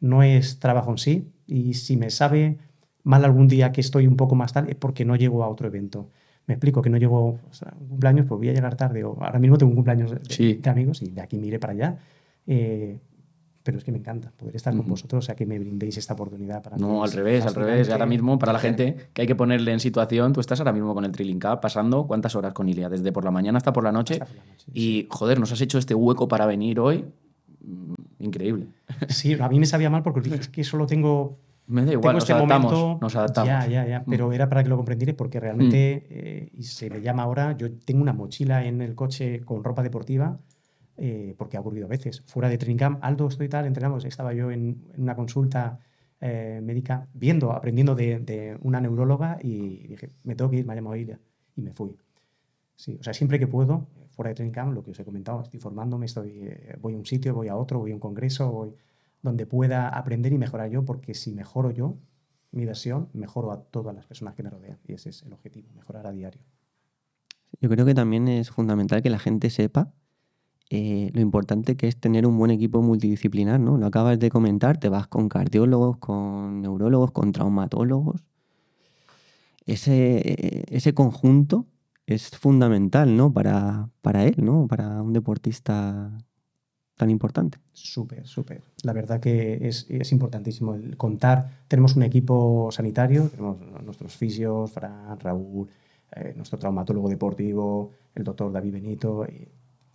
No 0.00 0.22
es 0.22 0.58
trabajo 0.58 0.90
en 0.90 0.98
sí. 0.98 1.32
Y 1.46 1.72
si 1.72 1.96
me 1.96 2.10
sabe 2.10 2.58
mal 3.04 3.24
algún 3.24 3.48
día 3.48 3.72
que 3.72 3.80
estoy 3.80 4.06
un 4.06 4.16
poco 4.16 4.34
más 4.34 4.52
tal, 4.52 4.68
es 4.68 4.74
porque 4.74 5.06
no 5.06 5.16
llego 5.16 5.42
a 5.42 5.48
otro 5.48 5.66
evento. 5.66 6.10
Me 6.46 6.52
explico 6.54 6.82
que 6.82 6.90
no 6.90 6.98
llego 6.98 7.38
o 7.50 7.52
sea, 7.52 7.70
a 7.70 7.76
un 7.80 7.88
cumpleaños, 7.88 8.26
pues 8.26 8.36
voy 8.38 8.50
a 8.50 8.52
llegar 8.52 8.76
tarde. 8.76 9.02
O 9.04 9.16
ahora 9.22 9.38
mismo 9.38 9.56
tengo 9.56 9.70
un 9.70 9.76
cumpleaños 9.76 10.10
de, 10.10 10.20
Sí. 10.28 10.54
de 10.62 10.68
amigos 10.70 11.00
y 11.00 11.08
de 11.10 11.22
aquí 11.22 11.38
me 11.38 11.46
iré 11.46 11.58
para 11.58 11.72
allá. 11.72 11.98
Eh, 12.46 12.98
pero 13.64 13.78
es 13.78 13.84
que 13.84 13.90
me 13.90 13.98
encanta 13.98 14.30
poder 14.36 14.54
estar 14.54 14.76
con 14.76 14.86
vosotros, 14.86 15.24
o 15.24 15.26
sea, 15.26 15.34
que 15.34 15.46
me 15.46 15.58
brindéis 15.58 15.96
esta 15.96 16.12
oportunidad 16.12 16.62
para 16.62 16.76
No, 16.76 17.02
al 17.02 17.10
revés, 17.10 17.46
al 17.46 17.54
revés. 17.54 17.88
Ahora 17.90 18.04
mismo, 18.04 18.38
para 18.38 18.52
la 18.52 18.58
gente 18.58 19.08
que 19.14 19.22
hay 19.22 19.26
que 19.26 19.34
ponerle 19.34 19.72
en 19.72 19.80
situación, 19.80 20.34
tú 20.34 20.40
estás 20.40 20.60
ahora 20.60 20.72
mismo 20.72 20.94
con 20.94 21.04
el 21.06 21.10
Trilling 21.12 21.40
Cup 21.40 21.60
pasando 21.62 22.06
cuántas 22.06 22.36
horas 22.36 22.52
con 22.52 22.68
Ilia, 22.68 22.90
desde 22.90 23.10
por 23.10 23.24
la 23.24 23.30
mañana 23.30 23.56
hasta 23.56 23.72
por 23.72 23.82
la 23.82 23.90
noche. 23.90 24.14
Hasta 24.14 24.26
por 24.26 24.36
la 24.36 24.44
noche, 24.44 24.66
Y, 24.74 25.06
joder, 25.10 25.40
nos 25.40 25.50
has 25.50 25.60
hecho 25.62 25.78
este 25.78 25.94
hueco 25.94 26.28
para 26.28 26.44
venir 26.46 26.78
hoy. 26.78 27.06
Mm, 27.62 27.94
Increíble. 28.18 28.66
Sí, 29.08 29.34
a 29.40 29.48
mí 29.48 29.58
me 29.58 29.66
sabía 29.66 29.88
mal 29.90 30.02
porque 30.02 30.28
es 30.34 30.48
que 30.48 30.62
solo 30.62 30.86
tengo, 30.86 31.38
Me 31.66 31.80
da 31.80 31.86
tengo 31.88 32.00
igual, 32.02 32.14
nos 32.16 32.24
este 32.24 32.34
adaptamos. 32.34 32.72
momento. 32.72 32.98
Nos 33.00 33.16
adaptamos. 33.16 33.48
Ya, 33.48 33.66
ya, 33.66 33.86
ya. 33.86 34.04
Pero 34.06 34.32
era 34.34 34.48
para 34.50 34.62
que 34.62 34.68
lo 34.68 34.76
comprendierais 34.76 35.16
porque 35.16 35.40
realmente, 35.40 36.06
eh, 36.10 36.50
y 36.52 36.64
se 36.64 36.90
me 36.90 37.00
llama 37.00 37.22
ahora, 37.22 37.56
yo 37.56 37.72
tengo 37.72 38.02
una 38.02 38.12
mochila 38.12 38.66
en 38.66 38.82
el 38.82 38.94
coche 38.94 39.40
con 39.40 39.64
ropa 39.64 39.82
deportiva 39.82 40.38
eh, 40.96 41.34
porque 41.36 41.56
ha 41.56 41.60
ocurrido 41.60 41.86
a 41.86 41.88
veces. 41.88 42.22
Fuera 42.26 42.48
de 42.48 42.58
training 42.58 42.78
camp, 42.78 42.98
Aldo, 43.02 43.28
estoy 43.28 43.48
tal, 43.48 43.66
entrenamos. 43.66 44.04
Estaba 44.04 44.32
yo 44.32 44.50
en, 44.50 44.84
en 44.94 45.02
una 45.02 45.16
consulta 45.16 45.78
eh, 46.20 46.60
médica 46.62 47.08
viendo, 47.12 47.52
aprendiendo 47.52 47.94
de, 47.94 48.18
de 48.20 48.58
una 48.62 48.80
neuróloga 48.80 49.38
y 49.42 49.86
dije, 49.88 50.10
me 50.22 50.34
tengo 50.34 50.50
que 50.50 50.58
ir, 50.58 50.66
me 50.66 50.72
ha 50.72 50.76
llamado. 50.76 50.96
Y 50.96 51.06
me 51.56 51.72
fui. 51.72 51.96
Sí, 52.76 52.96
o 52.98 53.02
sea, 53.02 53.12
siempre 53.14 53.38
que 53.38 53.46
puedo, 53.46 53.86
fuera 54.10 54.30
de 54.30 54.34
training 54.34 54.52
camp, 54.52 54.74
lo 54.74 54.82
que 54.82 54.92
os 54.92 54.98
he 54.98 55.04
comentado, 55.04 55.42
estoy 55.42 55.60
formándome, 55.60 56.06
estoy, 56.06 56.30
eh, 56.42 56.76
voy 56.80 56.94
a 56.94 56.96
un 56.96 57.06
sitio, 57.06 57.34
voy 57.34 57.48
a 57.48 57.56
otro, 57.56 57.78
voy 57.78 57.92
a 57.92 57.94
un 57.94 58.00
congreso, 58.00 58.50
voy 58.50 58.74
donde 59.22 59.46
pueda 59.46 59.88
aprender 59.88 60.32
y 60.32 60.38
mejorar 60.38 60.70
yo, 60.70 60.84
porque 60.84 61.14
si 61.14 61.32
mejoro 61.32 61.70
yo, 61.70 61.96
mi 62.52 62.66
versión, 62.66 63.08
mejoro 63.14 63.52
a 63.52 63.62
todas 63.62 63.94
las 63.94 64.06
personas 64.06 64.34
que 64.34 64.42
me 64.42 64.50
rodean. 64.50 64.78
Y 64.86 64.92
ese 64.92 65.10
es 65.10 65.22
el 65.22 65.32
objetivo, 65.32 65.68
mejorar 65.74 66.06
a 66.06 66.12
diario. 66.12 66.42
Yo 67.60 67.70
creo 67.70 67.86
que 67.86 67.94
también 67.94 68.28
es 68.28 68.50
fundamental 68.50 69.02
que 69.02 69.10
la 69.10 69.18
gente 69.18 69.48
sepa 69.50 69.92
eh, 70.70 71.10
lo 71.12 71.20
importante 71.20 71.76
que 71.76 71.88
es 71.88 71.96
tener 71.98 72.26
un 72.26 72.38
buen 72.38 72.50
equipo 72.50 72.80
multidisciplinar, 72.82 73.60
¿no? 73.60 73.76
Lo 73.76 73.86
acabas 73.86 74.18
de 74.18 74.30
comentar, 74.30 74.78
te 74.78 74.88
vas 74.88 75.06
con 75.06 75.28
cardiólogos, 75.28 75.98
con 75.98 76.62
neurólogos, 76.62 77.10
con 77.10 77.32
traumatólogos. 77.32 78.22
Ese, 79.66 80.18
eh, 80.24 80.64
ese 80.68 80.94
conjunto 80.94 81.66
es 82.06 82.30
fundamental, 82.30 83.16
¿no? 83.16 83.32
Para, 83.32 83.90
para 84.02 84.24
él, 84.24 84.36
¿no? 84.38 84.66
Para 84.66 85.02
un 85.02 85.12
deportista 85.12 86.16
tan 86.96 87.10
importante. 87.10 87.58
Súper, 87.72 88.26
súper. 88.26 88.62
La 88.82 88.92
verdad 88.92 89.20
que 89.20 89.66
es, 89.68 89.86
es 89.90 90.12
importantísimo 90.12 90.74
el 90.74 90.96
contar. 90.96 91.64
Tenemos 91.68 91.96
un 91.96 92.04
equipo 92.04 92.70
sanitario, 92.70 93.28
tenemos 93.28 93.58
nuestros 93.82 94.14
fisios, 94.16 94.70
Fran, 94.70 95.18
Raúl, 95.20 95.68
eh, 96.12 96.32
nuestro 96.36 96.58
traumatólogo 96.58 97.08
deportivo, 97.08 97.90
el 98.14 98.24
doctor 98.24 98.52
David 98.52 98.72
Benito. 98.72 99.26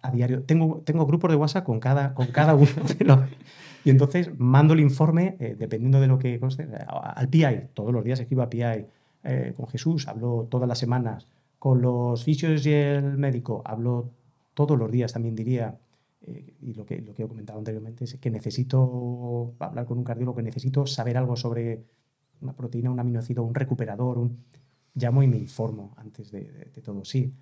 A 0.02 0.12
diario 0.12 0.44
tengo, 0.44 0.82
tengo 0.86 1.06
grupos 1.06 1.30
de 1.32 1.38
WhatsApp 1.38 1.66
con 1.66 1.80
cada, 1.80 2.14
con 2.14 2.28
cada 2.28 2.56
uno 2.56 2.68
de 2.98 3.06
los. 3.06 3.20
Y 3.86 3.90
entonces 3.90 4.30
mando 4.38 4.74
el 4.74 4.80
informe, 4.82 5.36
eh, 5.40 5.56
dependiendo 5.58 6.00
de 6.02 6.08
lo 6.08 6.20
que 6.20 6.40
conste, 6.40 6.68
a- 6.88 7.12
al 7.12 7.28
PI. 7.30 7.70
Todos 7.74 7.94
los 7.94 8.04
días 8.04 8.20
escribo 8.20 8.42
a 8.44 8.50
PI. 8.50 8.86
eh, 9.24 9.54
con 9.58 9.68
Jesús, 9.68 10.08
hablo 10.08 10.48
todas 10.50 10.68
las 10.68 10.80
semanas 10.80 11.28
Con 11.60 11.82
los 11.82 12.24
fisios 12.24 12.66
y 12.66 12.72
el 12.72 13.18
médico 13.18 13.62
hablo 13.66 14.10
todos 14.54 14.78
los 14.80 14.90
días, 14.90 15.12
también 15.12 15.36
diría, 15.36 15.78
eh, 16.22 16.54
y 16.62 16.74
lo 16.74 16.86
que, 16.86 17.02
lo 17.02 17.14
que 17.14 17.24
he 17.24 17.28
comentado 17.28 17.60
anteriormente, 17.60 18.06
es 18.06 18.16
que 18.16 18.30
necesito 18.32 19.54
hablar 19.60 19.86
con 19.86 19.98
un 19.98 20.04
cardiólogo, 20.06 20.42
necesito 20.42 20.86
saber 20.86 21.18
algo 21.18 21.36
sobre 21.36 21.84
una 22.42 22.54
proteína, 22.54 22.92
un 22.92 23.00
aminoácido, 23.00 23.44
un 23.44 23.54
recuperador, 23.56 24.18
un... 24.18 24.38
llamo 24.96 25.22
y 25.24 25.28
me 25.28 25.38
informo 25.38 25.94
antes 25.98 26.32
de, 26.32 26.42
de 26.74 26.82
todo. 26.82 27.04
Sí, 27.06 27.34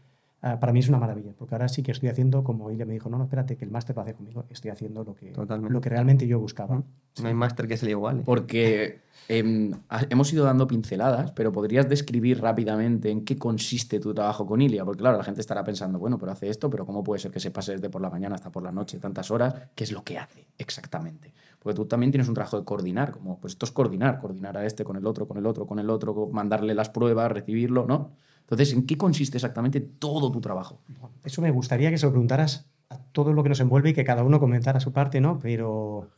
Ah, 0.42 0.60
para 0.60 0.72
mí 0.72 0.80
es 0.80 0.88
una 0.88 1.00
maravilla, 1.00 1.34
porque 1.36 1.56
ahora 1.56 1.68
sí 1.68 1.82
que 1.82 1.92
estoy 1.92 2.10
haciendo, 2.10 2.44
como 2.44 2.70
ella 2.70 2.86
me 2.86 2.94
dijo, 2.94 3.10
no, 3.10 3.18
no, 3.18 3.24
espérate, 3.24 3.58
que 3.58 3.66
el 3.66 3.72
máster 3.72 3.98
va 3.98 4.02
a 4.02 4.06
hacer 4.06 4.16
conmigo, 4.16 4.46
estoy 4.52 4.70
haciendo 4.70 5.04
lo 5.04 5.16
que, 5.16 5.34
lo 5.34 5.82
que 5.82 5.90
realmente 5.90 6.28
yo 6.28 6.40
buscaba. 6.40 6.84
No 7.20 7.28
hay 7.28 7.34
máster 7.34 7.68
que 7.68 7.76
sea 7.76 7.90
igual. 7.90 8.22
Porque 8.24 9.02
em, 9.28 9.72
hemos 10.12 10.32
ido 10.32 10.46
dando 10.46 10.68
pinceladas, 10.68 11.32
pero 11.32 11.52
podrías 11.52 11.90
describir 11.90 12.40
rápidamente 12.40 13.10
en 13.10 13.26
qué 13.26 13.36
consiste 13.36 14.00
tu 14.00 14.14
trabajo 14.14 14.46
con 14.46 14.62
Ilia, 14.62 14.86
porque 14.86 15.00
claro, 15.00 15.18
la 15.18 15.24
gente 15.24 15.42
estará 15.42 15.64
pensando, 15.64 15.98
bueno, 15.98 16.20
pero 16.20 16.32
hace 16.32 16.50
esto, 16.50 16.70
pero 16.70 16.86
¿cómo 16.86 17.04
puede 17.04 17.20
ser 17.20 17.32
que 17.32 17.40
se 17.40 17.50
pase 17.50 17.72
desde 17.72 17.90
por 17.90 18.02
la 18.02 18.12
mañana 18.12 18.36
hasta 18.36 18.52
por 18.52 18.62
la 18.62 18.72
noche 18.72 19.00
tantas 19.00 19.32
horas? 19.32 19.56
¿Qué 19.74 19.86
es 19.86 19.92
lo 19.92 20.04
que 20.04 20.20
hace 20.20 20.46
exactamente? 20.60 21.34
Porque 21.58 21.76
tú 21.76 21.86
también 21.86 22.12
tienes 22.12 22.28
un 22.28 22.36
trabajo 22.36 22.60
de 22.60 22.64
coordinar, 22.64 23.12
como 23.12 23.40
pues 23.40 23.54
esto 23.54 23.66
es 23.66 23.72
coordinar, 23.72 24.20
coordinar 24.20 24.56
a 24.56 24.68
este 24.68 24.84
con 24.84 24.98
el 24.98 25.08
otro, 25.08 25.28
con 25.28 25.38
el 25.38 25.48
otro, 25.48 25.66
con 25.66 25.80
el 25.80 25.90
otro, 25.90 26.30
mandarle 26.32 26.76
las 26.76 26.90
pruebas, 26.90 27.32
recibirlo, 27.32 27.88
¿no? 27.88 28.12
Entonces, 28.48 28.72
¿en 28.72 28.86
qué 28.86 28.98
consiste 28.98 29.36
exactamente 29.36 29.82
todo 29.82 30.32
tu 30.32 30.40
trabajo? 30.40 30.80
Eso 31.26 31.42
me 31.42 31.52
gustaría 31.52 31.90
que 31.90 31.98
se 31.98 32.06
lo 32.06 32.14
preguntaras 32.14 32.70
a 32.88 32.98
todo 32.98 33.34
lo 33.34 33.44
que 33.44 33.50
nos 33.50 33.60
envuelve 33.60 33.90
y 33.90 33.94
que 33.94 34.06
cada 34.06 34.24
uno 34.24 34.40
comentara 34.40 34.80
su 34.80 34.94
parte, 34.94 35.20
¿no? 35.20 35.38
Pero 35.38 36.10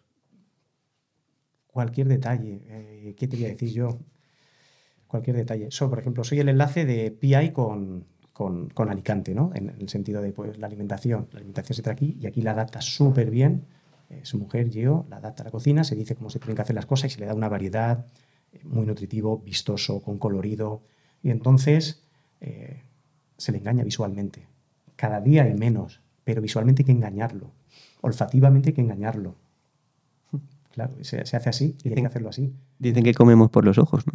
cualquier 1.65 2.07
detalle, 2.07 2.61
eh, 2.67 3.15
¿qué 3.17 3.27
te 3.27 3.35
voy 3.35 3.45
a 3.45 3.49
decir 3.49 3.71
yo? 3.71 3.97
Cualquier 5.07 5.37
detalle. 5.37 5.71
So, 5.71 5.89
por 5.89 5.97
ejemplo, 5.97 6.23
soy 6.23 6.39
el 6.39 6.49
enlace 6.49 6.85
de 6.85 7.09
PI 7.09 7.49
con, 7.51 8.05
con, 8.31 8.69
con, 8.69 8.91
Alicante, 8.91 9.33
¿no? 9.33 9.49
En 9.55 9.69
el 9.69 9.89
sentido 9.89 10.21
de 10.21 10.31
pues, 10.31 10.59
la 10.59 10.67
alimentación. 10.67 11.29
La 11.31 11.39
alimentación 11.39 11.75
se 11.75 11.81
trae 11.81 11.93
aquí 11.93 12.15
y 12.21 12.27
aquí 12.27 12.43
la 12.43 12.51
adapta 12.51 12.79
súper 12.79 13.31
bien. 13.31 13.65
Eh, 14.11 14.21
su 14.21 14.37
mujer, 14.37 14.69
yo, 14.69 15.07
la 15.09 15.17
adapta 15.17 15.41
a 15.41 15.45
la 15.45 15.51
cocina, 15.51 15.83
se 15.83 15.95
dice 15.95 16.13
cómo 16.13 16.29
se 16.29 16.37
tienen 16.37 16.57
que 16.57 16.61
hacer 16.61 16.75
las 16.75 16.85
cosas 16.85 17.11
y 17.11 17.15
se 17.15 17.21
le 17.21 17.25
da 17.25 17.33
una 17.33 17.49
variedad 17.49 18.05
eh, 18.51 18.59
muy 18.65 18.85
nutritivo, 18.85 19.39
vistoso, 19.39 19.99
con 20.03 20.19
colorido. 20.19 20.83
Y 21.23 21.31
entonces 21.31 22.03
eh, 22.41 22.83
se 23.37 23.51
le 23.51 23.59
engaña 23.59 23.83
visualmente. 23.83 24.47
Cada 24.95 25.21
día 25.21 25.43
hay 25.43 25.53
menos, 25.53 26.01
pero 26.23 26.41
visualmente 26.41 26.81
hay 26.81 26.85
que 26.87 26.91
engañarlo. 26.91 27.51
Olfativamente 28.01 28.69
hay 28.69 28.73
que 28.73 28.81
engañarlo. 28.81 29.35
Claro, 30.71 30.93
se, 31.01 31.19
hace 31.19 31.49
así 31.49 31.75
y 31.83 31.89
hay 31.89 31.95
que 31.95 32.05
hacerlo 32.05 32.29
así. 32.29 32.53
Dicen 32.77 33.03
que 33.03 33.13
comemos 33.13 33.49
por 33.49 33.65
los 33.65 33.77
ojos, 33.77 34.05
¿no? 34.07 34.13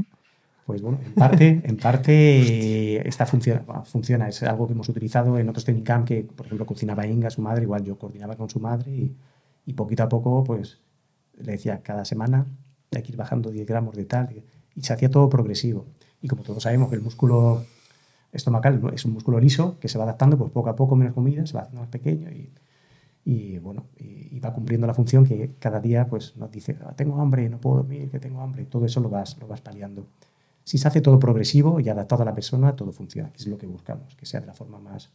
Pues 0.65 0.81
bueno, 0.81 0.99
en 1.05 1.13
parte, 1.13 1.61
en 1.63 1.77
parte 1.77 3.07
esta 3.09 3.27
funciona, 3.27 3.61
funciona, 3.85 4.29
es 4.29 4.43
algo 4.45 4.67
que 4.67 4.73
hemos 4.73 4.89
utilizado 4.89 5.39
en 5.39 5.49
otros 5.49 5.67
Technicamp 5.67 6.07
que, 6.07 6.23
por 6.23 6.47
ejemplo, 6.47 6.65
cocinaba 6.65 7.07
Inga, 7.07 7.29
su 7.29 7.43
madre, 7.43 7.65
igual 7.65 7.85
yo 7.85 7.99
coordinaba 7.99 8.37
con 8.37 8.49
su 8.49 8.61
madre 8.61 8.93
y, 8.93 9.15
y 9.67 9.75
poquito 9.75 10.05
a 10.05 10.09
poco, 10.09 10.43
pues 10.45 10.81
le 11.37 11.53
decía 11.53 11.83
cada 11.83 12.05
semana 12.05 12.47
hay 12.97 13.03
que 13.03 13.13
ir 13.13 13.17
bajando 13.17 13.51
10 13.51 13.67
gramos 13.67 13.97
de 13.97 14.05
tal 14.05 14.45
y 14.75 14.81
se 14.83 14.93
hacía 14.93 15.11
todo 15.11 15.29
progresivo. 15.29 15.87
Y 16.23 16.29
como 16.29 16.43
todos 16.43 16.63
sabemos 16.63 16.89
que 16.89 16.97
el 16.97 17.03
músculo 17.03 17.65
estomacal 18.35 18.83
es 18.93 19.05
un 19.05 19.13
músculo 19.13 19.39
liso 19.41 19.79
que 19.79 19.89
se 19.89 19.97
va 19.97 20.05
adaptando 20.05 20.37
pues 20.37 20.51
poco 20.51 20.69
a 20.69 20.77
poco, 20.77 20.97
menos 20.97 21.15
comida, 21.15 21.47
se 21.47 21.55
va 21.55 21.63
haciendo 21.63 21.81
más 21.81 21.89
pequeño 21.89 22.29
y, 23.25 23.59
bueno, 23.59 23.87
y, 23.97 24.39
va 24.41 24.53
cumpliendo 24.53 24.87
la 24.87 24.93
función 24.93 25.25
que 25.25 25.53
cada 25.59 25.81
día 25.81 26.07
pues 26.07 26.37
nos 26.37 26.51
dice, 26.51 26.77
ah, 26.85 26.93
tengo 26.95 27.19
hambre, 27.23 27.49
no 27.49 27.59
puedo 27.59 27.77
dormir, 27.77 28.11
que 28.11 28.19
tengo 28.19 28.43
hambre, 28.43 28.67
todo 28.67 28.85
eso 28.85 29.01
lo 29.01 29.09
vas, 29.09 29.39
lo 29.39 29.47
vas 29.47 29.63
paliando. 29.63 30.07
Si 30.65 30.77
se 30.77 30.87
hace 30.87 31.01
todo 31.01 31.19
progresivo 31.19 31.81
y 31.81 31.89
adaptado 31.89 32.23
a 32.23 32.27
la 32.27 32.35
persona, 32.35 32.77
todo 32.77 32.93
funciona, 32.93 33.31
que 33.31 33.39
es 33.39 33.47
lo 33.47 33.57
que 33.57 33.67
buscamos, 33.67 34.15
que 34.17 34.27
sea 34.27 34.41
de 34.41 34.47
la 34.47 34.53
forma 34.53 34.79
más 34.79 35.11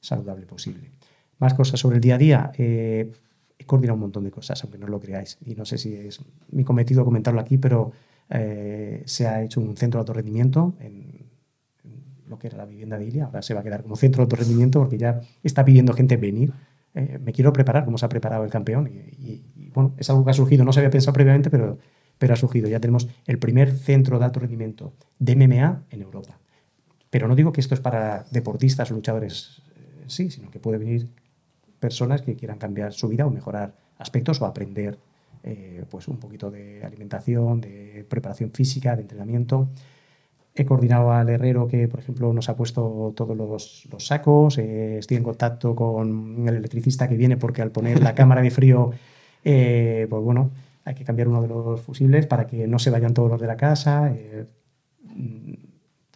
saludable 0.00 0.46
posible. 0.46 0.92
Más 1.38 1.54
cosas 1.54 1.80
sobre 1.80 1.96
el 1.96 2.00
día 2.00 2.14
a 2.14 2.18
día. 2.18 2.52
Eh, 2.56 3.10
he 3.58 3.64
coordinado 3.64 3.94
un 3.94 4.00
montón 4.02 4.24
de 4.24 4.30
cosas, 4.30 4.62
aunque 4.62 4.78
no 4.78 4.86
lo 4.86 5.00
creáis. 5.00 5.38
Y 5.44 5.54
no 5.54 5.64
sé 5.64 5.78
si 5.78 5.94
es 5.94 6.20
mi 6.50 6.62
cometido 6.62 7.04
comentarlo 7.04 7.40
aquí, 7.40 7.58
pero 7.58 7.92
eh, 8.30 9.02
se 9.06 9.26
ha 9.26 9.42
hecho 9.42 9.60
un 9.60 9.76
centro 9.76 9.98
de 9.98 10.02
alto 10.02 10.12
rendimiento 10.12 10.74
en, 10.80 10.97
lo 12.28 12.38
que 12.38 12.48
era 12.48 12.56
la 12.56 12.66
vivienda 12.66 12.98
de 12.98 13.06
Ilia, 13.06 13.26
ahora 13.26 13.42
se 13.42 13.54
va 13.54 13.60
a 13.60 13.62
quedar 13.62 13.82
como 13.82 13.96
centro 13.96 14.20
de 14.20 14.24
alto 14.24 14.36
rendimiento 14.36 14.80
porque 14.80 14.98
ya 14.98 15.20
está 15.42 15.64
pidiendo 15.64 15.92
gente 15.92 16.16
venir. 16.16 16.52
Eh, 16.94 17.18
me 17.22 17.32
quiero 17.32 17.52
preparar, 17.52 17.84
como 17.84 17.98
se 17.98 18.06
ha 18.06 18.08
preparado 18.08 18.44
el 18.44 18.50
campeón. 18.50 18.88
Y, 18.88 19.42
bueno, 19.74 19.94
es 19.98 20.08
algo 20.10 20.24
que 20.24 20.30
ha 20.30 20.34
surgido, 20.34 20.64
no 20.64 20.72
se 20.72 20.80
había 20.80 20.90
pensado 20.90 21.12
previamente, 21.12 21.50
pero, 21.50 21.78
pero 22.18 22.34
ha 22.34 22.36
surgido. 22.36 22.68
Ya 22.68 22.80
tenemos 22.80 23.08
el 23.26 23.38
primer 23.38 23.70
centro 23.72 24.18
de 24.18 24.24
alto 24.24 24.40
rendimiento 24.40 24.92
de 25.18 25.36
MMA 25.36 25.84
en 25.90 26.02
Europa. 26.02 26.38
Pero 27.10 27.28
no 27.28 27.34
digo 27.34 27.52
que 27.52 27.60
esto 27.60 27.74
es 27.74 27.80
para 27.80 28.24
deportistas 28.30 28.90
o 28.90 28.94
luchadores, 28.94 29.62
eh, 29.76 30.04
sí, 30.06 30.30
sino 30.30 30.50
que 30.50 30.58
puede 30.58 30.78
venir 30.78 31.08
personas 31.80 32.22
que 32.22 32.34
quieran 32.34 32.58
cambiar 32.58 32.92
su 32.92 33.08
vida 33.08 33.26
o 33.26 33.30
mejorar 33.30 33.74
aspectos 33.98 34.40
o 34.42 34.46
aprender 34.46 34.98
eh, 35.42 35.84
pues 35.88 36.08
un 36.08 36.18
poquito 36.18 36.50
de 36.50 36.82
alimentación, 36.84 37.60
de 37.60 38.04
preparación 38.08 38.50
física, 38.50 38.96
de 38.96 39.02
entrenamiento. 39.02 39.68
He 40.58 40.66
coordinado 40.66 41.12
al 41.12 41.28
herrero 41.28 41.68
que, 41.68 41.86
por 41.86 42.00
ejemplo, 42.00 42.32
nos 42.32 42.48
ha 42.48 42.56
puesto 42.56 43.12
todos 43.14 43.36
los, 43.36 43.86
sacos. 43.98 44.58
Eh, 44.58 44.98
estoy 44.98 45.16
en 45.16 45.22
contacto 45.22 45.76
con 45.76 46.48
el 46.48 46.56
electricista 46.56 47.08
que 47.08 47.16
viene 47.16 47.36
porque 47.36 47.62
al 47.62 47.70
poner 47.70 48.02
la 48.02 48.12
cámara 48.16 48.42
de 48.42 48.50
frío, 48.50 48.90
eh, 49.44 50.08
pues 50.10 50.20
bueno, 50.20 50.50
hay 50.84 50.96
que 50.96 51.04
cambiar 51.04 51.28
uno 51.28 51.42
de 51.42 51.46
los 51.46 51.80
fusibles 51.80 52.26
para 52.26 52.48
que 52.48 52.66
no 52.66 52.80
se 52.80 52.90
vayan 52.90 53.14
todos 53.14 53.30
los 53.30 53.40
de 53.40 53.46
la 53.46 53.56
casa. 53.56 54.10
Eh, 54.12 54.46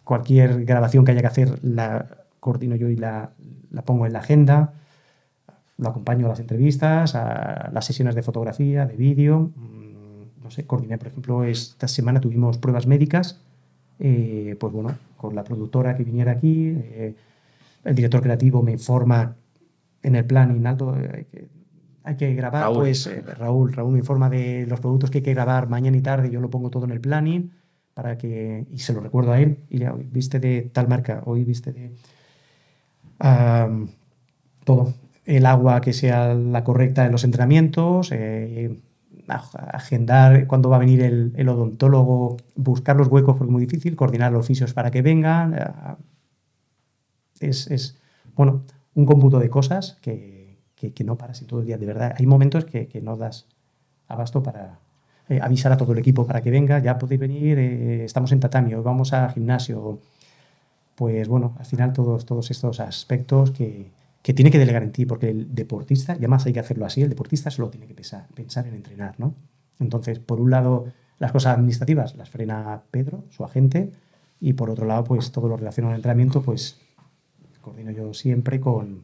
cualquier 0.03 0.65
grabación 0.65 1.05
que 1.05 1.11
haya 1.11 1.21
que 1.21 1.27
hacer 1.27 1.63
la 1.63 2.25
coordino 2.41 2.75
yo 2.75 2.89
y 2.89 2.97
la, 2.97 3.31
la 3.71 3.85
pongo 3.85 4.05
en 4.05 4.11
la 4.11 4.19
agenda. 4.19 4.73
Lo 5.77 5.87
acompaño 5.87 6.25
a 6.25 6.29
las 6.29 6.41
entrevistas, 6.41 7.15
a 7.15 7.69
las 7.71 7.85
sesiones 7.85 8.13
de 8.13 8.23
fotografía, 8.23 8.85
de 8.87 8.97
vídeo. 8.97 9.51
Mm, 9.55 10.43
no 10.43 10.51
sé, 10.51 10.67
coordiné, 10.67 10.97
por 10.97 11.07
ejemplo, 11.07 11.45
esta 11.45 11.87
semana 11.87 12.19
tuvimos 12.19 12.57
pruebas 12.57 12.87
médicas 12.87 13.39
eh, 13.99 14.55
pues 14.59 14.73
bueno, 14.73 14.97
con 15.17 15.35
la 15.35 15.43
productora 15.43 15.95
que 15.95 16.03
viniera 16.03 16.33
aquí, 16.33 16.69
eh, 16.75 17.15
el 17.83 17.95
director 17.95 18.21
creativo 18.21 18.61
me 18.61 18.71
informa 18.73 19.35
en 20.01 20.15
el 20.15 20.25
plan 20.25 20.65
alto, 20.65 20.95
eh, 20.97 21.09
hay 21.13 21.25
que, 21.25 21.47
hay 22.03 22.15
que 22.15 22.35
grabar, 22.35 22.63
Raúl. 22.63 22.77
pues 22.79 23.09
Raúl, 23.37 23.73
Raúl 23.73 23.93
me 23.93 23.99
informa 23.99 24.29
de 24.29 24.65
los 24.67 24.79
productos 24.79 25.09
que 25.09 25.19
hay 25.19 25.23
que 25.23 25.33
grabar 25.33 25.69
mañana 25.69 25.95
y 25.95 26.01
tarde, 26.01 26.29
yo 26.29 26.41
lo 26.41 26.49
pongo 26.49 26.69
todo 26.69 26.85
en 26.85 26.91
el 26.91 27.01
planning 27.01 27.51
para 27.93 28.17
que, 28.17 28.65
y 28.71 28.79
se 28.79 28.93
lo 28.93 28.99
recuerdo 28.99 29.31
a 29.31 29.39
él, 29.39 29.59
y 29.69 29.79
ya, 29.79 29.93
viste 29.93 30.39
de 30.39 30.69
tal 30.73 30.87
marca, 30.87 31.21
hoy 31.25 31.43
viste 31.43 31.71
de 31.71 31.91
todo, 34.65 34.93
el 35.25 35.45
agua 35.45 35.79
que 35.79 35.93
sea 35.93 36.33
la 36.33 36.63
correcta 36.63 37.05
en 37.05 37.11
los 37.11 37.23
entrenamientos, 37.23 38.11
agendar 39.35 40.47
cuándo 40.47 40.69
va 40.69 40.77
a 40.77 40.79
venir 40.79 41.01
el, 41.01 41.49
odontólogo, 41.49 42.37
buscar 42.55 42.95
los 42.95 43.07
huecos 43.07 43.35
porque 43.37 43.49
es 43.49 43.51
muy 43.51 43.61
difícil, 43.65 43.95
coordinar 43.95 44.31
los 44.31 44.45
fisios 44.45 44.73
para 44.73 44.91
que 44.91 45.01
vengan. 45.01 45.53
Eh, 45.53 47.49
es, 47.49 47.97
bueno, 48.35 48.63
un 48.95 49.05
cómputo 49.05 49.39
de 49.39 49.49
cosas 49.49 49.97
que, 50.01 50.59
que, 50.75 51.03
no 51.03 51.17
paras 51.17 51.41
en 51.41 51.47
todo 51.47 51.61
el 51.61 51.65
día. 51.65 51.77
De 51.77 51.85
verdad, 51.85 52.13
hay 52.17 52.25
momentos 52.25 52.65
que, 52.65 52.87
que 52.87 53.01
no 53.01 53.17
das 53.17 53.47
abasto 54.07 54.41
para 54.43 54.79
eh, 55.29 55.39
avisar 55.41 55.71
a 55.71 55.77
todo 55.77 55.93
el 55.93 55.99
equipo 55.99 56.27
para 56.27 56.41
que 56.41 56.51
venga, 56.51 56.79
ya 56.79 56.97
podéis 56.97 57.19
venir, 57.21 57.57
eh, 57.57 58.03
estamos 58.03 58.31
en 58.31 58.39
tatami, 58.39 58.73
vamos 58.75 59.13
al 59.13 59.31
gimnasio. 59.31 59.99
Pues 60.95 61.27
bueno, 61.27 61.55
al 61.57 61.65
final 61.65 61.93
todos, 61.93 62.25
todos 62.25 62.51
estos 62.51 62.79
aspectos 62.79 63.51
que, 63.51 63.91
que 64.23 64.33
tiene 64.33 64.49
que 64.49 64.57
delegar 64.57 64.83
en 64.83 64.93
ti, 64.93 65.05
porque 65.05 65.29
el 65.29 65.53
deportista, 65.53 66.13
y 66.13 66.19
además 66.19 66.45
hay 66.45 66.53
que 66.53 66.61
hacerlo 66.61 66.85
así, 66.85 67.01
el 67.01 67.09
deportista 67.09 67.51
solo 67.51 67.69
tiene 67.69 67.85
que 67.85 67.93
pensar, 67.93 68.65
en 68.65 68.73
entrenar, 68.73 69.19
¿no? 69.19 69.35
Entonces, 69.79 70.19
por 70.19 70.39
un 70.39 70.49
lado, 70.49 70.85
las 71.19 71.33
cosas 71.33 71.57
administrativas 71.57 72.15
las 72.15 72.29
frena 72.29 72.83
Pedro, 72.89 73.25
su 73.29 73.43
agente, 73.43 73.91
y 74.39 74.53
por 74.53 74.69
otro 74.69 74.87
lado, 74.87 75.03
pues 75.03 75.31
todo 75.33 75.49
lo 75.49 75.57
relacionado 75.57 75.91
al 75.91 75.97
entrenamiento, 75.97 76.41
pues 76.41 76.79
coordino 77.59 77.91
yo 77.91 78.13
siempre 78.13 78.61
con, 78.61 79.03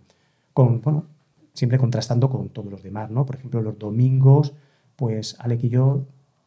con, 0.53 0.82
bueno, 0.82 1.05
siempre 1.53 1.78
contrastando 1.78 2.30
con 2.30 2.49
todos 2.49 2.72
los 2.72 2.82
demás, 2.82 3.11
¿no? 3.11 3.26
Por 3.26 3.36
ejemplo, 3.36 3.61
los 3.61 3.78
domingos, 3.78 4.53
pues 4.95 5.36
Alec 5.39 5.65
y 5.65 5.70
yo 5.70 6.05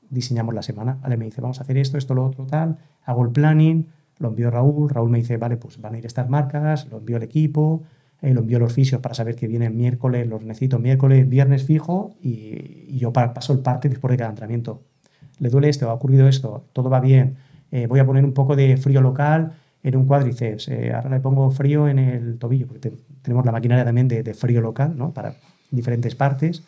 diseñamos 0.09 0.55
la 0.55 0.63
semana. 0.63 0.99
Ale 1.03 1.19
me 1.19 1.27
dice, 1.27 1.43
vamos 1.43 1.59
a 1.59 1.63
hacer 1.63 1.77
esto, 1.77 1.99
esto, 1.99 2.15
lo 2.15 2.25
otro, 2.25 2.47
tal. 2.47 2.79
Hago 3.05 3.25
el 3.25 3.33
planning, 3.33 3.87
lo 4.19 4.29
envío 4.29 4.51
Raúl. 4.51 4.89
Raúl 4.89 5.11
me 5.11 5.19
dice, 5.19 5.37
vale, 5.37 5.57
pues 5.57 5.81
van 5.81 5.95
a 5.95 5.99
ir 5.99 6.07
estas 6.07 6.29
marcas, 6.29 6.87
lo 6.91 6.99
envío 6.99 7.17
al 7.17 7.23
equipo 7.23 7.83
eh, 8.23 8.33
lo 8.33 8.41
envío 8.41 8.59
a 8.59 8.61
los 8.61 8.73
fisios 8.73 9.01
para 9.01 9.17
saber 9.17 9.35
que 9.35 9.49
vienen 9.49 9.77
miércoles, 9.77 10.29
los 10.29 10.43
necesito 10.45 10.79
miércoles, 10.79 11.29
viernes 11.29 11.65
fijo 11.65 12.15
y, 12.23 12.97
yo 12.97 13.13
paso 13.13 13.53
el 13.53 13.59
parte 13.59 13.89
después 13.89 14.13
de 14.13 14.17
cada 14.17 14.31
entrenamiento. 14.31 14.83
¿Le 15.41 15.49
duele 15.49 15.69
esto? 15.69 15.91
¿Ha 15.91 15.95
ocurrido 15.95 16.29
esto? 16.29 16.65
¿Todo 16.73 16.89
va 16.89 17.01
bien? 17.01 17.37
Eh, 17.73 17.87
voy 17.89 17.99
a 17.99 18.07
poner 18.07 18.25
un 18.25 18.33
poco 18.33 18.55
de 18.55 18.77
frío 18.77 19.01
local 19.01 19.55
en 19.83 19.97
un 19.97 20.07
cuádriceps. 20.07 20.69
Eh, 20.69 20.93
ahora 20.95 21.11
le 21.11 21.21
pongo 21.21 21.51
frío 21.51 21.89
en 21.89 21.99
el 21.99 22.39
tobillo, 22.39 22.69
porque 22.69 22.93
tenemos 23.23 23.45
la 23.45 23.51
maquinaria 23.51 23.85
también 23.85 24.07
de, 24.07 24.35
frío 24.35 24.61
local 24.61 24.95
¿no? 24.97 25.13
para 25.13 25.35
diferentes 25.71 26.15
partes. 26.15 26.63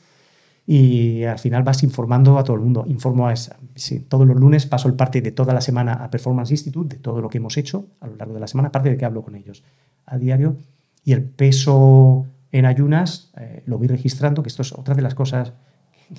y 0.67 1.25
al 1.25 1.39
final 1.39 1.63
vas 1.63 1.85
informando 1.85 2.37
a 2.37 2.43
todo 2.43 2.57
el 2.57 2.63
mundo. 2.63 2.85
Informo 2.89 3.29
a 3.29 3.33
esa, 3.33 3.59
sí, 3.77 4.01
todos 4.01 4.27
los 4.27 4.37
lunes 4.37 4.67
paso 4.67 4.89
el 4.89 4.95
parte 4.95 5.21
de 5.21 5.31
toda 5.31 5.55
la 5.55 5.61
semana 5.61 5.93
a 5.93 6.11
Performance 6.11 6.51
Institute, 6.51 6.97
de 6.97 7.03
todo 7.03 7.21
lo 7.21 7.29
que 7.29 7.39
hemos 7.39 7.57
hecho 7.59 7.87
a 8.01 8.09
lo 8.09 8.17
largo 8.17 8.35
de 8.35 8.41
la 8.41 8.49
semana, 8.49 8.71
aparte 8.71 8.91
de 8.91 8.97
que 8.97 9.05
hablo 9.05 9.23
con 9.23 9.37
ellos 9.37 9.63
a 10.07 10.19
diario. 10.19 10.57
Y 11.05 11.13
el 11.13 11.23
peso 11.23 12.27
en 12.53 12.67
ayunas 12.67 13.33
eh, 13.37 13.63
lo 13.67 13.79
voy 13.79 13.89
registrando, 13.89 14.43
que 14.43 14.49
esto 14.49 14.63
es 14.63 14.73
otra 14.73 14.95
de 14.95 15.03
las 15.03 15.15
cosas 15.15 15.53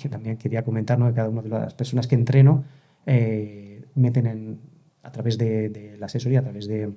que 0.00 0.08
también 0.08 0.36
quería 0.36 0.64
comentar, 0.64 0.98
¿no? 0.98 1.06
de 1.06 1.14
cada 1.14 1.28
una 1.28 1.42
de 1.42 1.48
las 1.48 1.74
personas 1.74 2.06
que 2.06 2.14
entreno, 2.14 2.64
eh, 3.06 3.84
meten 3.94 4.26
en, 4.26 4.60
a 5.02 5.12
través 5.12 5.38
de, 5.38 5.68
de, 5.68 5.96
la 5.96 6.06
asesoría, 6.06 6.40
a 6.40 6.42
través 6.42 6.66
de, 6.66 6.92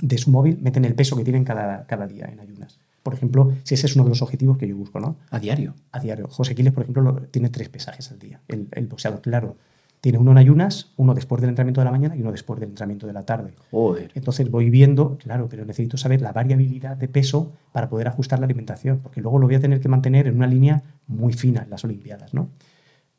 de, 0.00 0.18
su 0.18 0.30
móvil, 0.30 0.58
meten 0.62 0.84
el 0.84 0.94
peso 0.94 1.16
que 1.16 1.24
tienen 1.24 1.44
cada, 1.44 1.86
cada 1.86 2.06
día 2.06 2.26
en 2.32 2.40
ayunas. 2.40 2.78
Por 3.02 3.14
ejemplo, 3.14 3.52
si 3.64 3.74
ese 3.74 3.86
es 3.86 3.96
uno 3.96 4.04
de 4.04 4.10
los 4.10 4.22
objetivos 4.22 4.56
que 4.56 4.68
yo 4.68 4.76
busco, 4.76 5.00
¿no? 5.00 5.16
A 5.30 5.40
diario. 5.40 5.74
A 5.90 5.98
diario. 5.98 6.28
José 6.28 6.54
Quiles, 6.54 6.72
por 6.72 6.84
ejemplo, 6.84 7.02
lo, 7.02 7.14
tiene 7.22 7.48
tres 7.48 7.68
pesajes 7.68 8.10
al 8.12 8.20
día. 8.20 8.40
El, 8.46 8.68
el, 8.70 8.86
boxeador, 8.86 9.20
claro. 9.20 9.56
Tiene 10.02 10.18
uno 10.18 10.32
en 10.32 10.38
ayunas, 10.38 10.92
uno 10.96 11.14
después 11.14 11.40
del 11.40 11.50
entrenamiento 11.50 11.80
de 11.80 11.84
la 11.84 11.92
mañana 11.92 12.16
y 12.16 12.22
uno 12.22 12.32
después 12.32 12.58
del 12.58 12.70
entrenamiento 12.70 13.06
de 13.06 13.12
la 13.12 13.22
tarde. 13.22 13.54
Joder. 13.70 14.10
Entonces 14.16 14.50
voy 14.50 14.68
viendo, 14.68 15.16
claro, 15.16 15.48
pero 15.48 15.64
necesito 15.64 15.96
saber 15.96 16.20
la 16.20 16.32
variabilidad 16.32 16.96
de 16.96 17.06
peso 17.06 17.52
para 17.70 17.88
poder 17.88 18.08
ajustar 18.08 18.40
la 18.40 18.46
alimentación, 18.46 18.98
porque 18.98 19.20
luego 19.20 19.38
lo 19.38 19.46
voy 19.46 19.54
a 19.54 19.60
tener 19.60 19.78
que 19.78 19.88
mantener 19.88 20.26
en 20.26 20.34
una 20.34 20.48
línea 20.48 20.82
muy 21.06 21.32
fina 21.32 21.62
en 21.62 21.70
las 21.70 21.84
Olimpiadas, 21.84 22.34
¿no? 22.34 22.48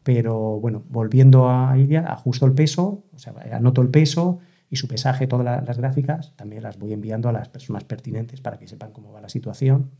Pero 0.03 0.59
bueno, 0.59 0.83
volviendo 0.89 1.49
a 1.49 1.77
Ilia, 1.77 2.01
ajusto 2.01 2.45
el 2.45 2.51
peso, 2.51 3.05
o 3.15 3.17
sea, 3.17 3.33
anoto 3.53 3.81
el 3.81 3.87
peso 3.87 4.39
y 4.69 4.75
su 4.75 4.89
pesaje, 4.89 5.25
todas 5.25 5.45
las, 5.45 5.65
las 5.65 5.77
gráficas, 5.77 6.33
también 6.35 6.63
las 6.63 6.77
voy 6.77 6.91
enviando 6.91 7.29
a 7.29 7.31
las 7.31 7.47
personas 7.47 7.85
pertinentes 7.85 8.41
para 8.41 8.57
que 8.57 8.67
sepan 8.67 8.91
cómo 8.91 9.13
va 9.13 9.21
la 9.21 9.29
situación 9.29 9.91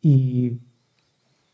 y 0.00 0.58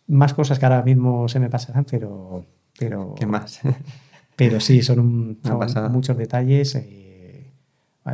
más 0.07 0.33
cosas 0.33 0.61
que 0.61 0.67
ahora 0.67 0.83
mismo 0.83 1.29
se 1.29 1.41
me 1.41 1.51
pasarán, 1.51 1.85
pero... 1.91 2.45
pero 2.79 3.17
¿Qué 3.19 3.27
más? 3.27 3.61
pero 4.39 4.61
sí, 4.61 4.83
son, 4.83 5.01
un, 5.01 5.41
son 5.43 5.91
muchos 5.91 6.17
detalles 6.17 6.77
eh, 6.77 7.51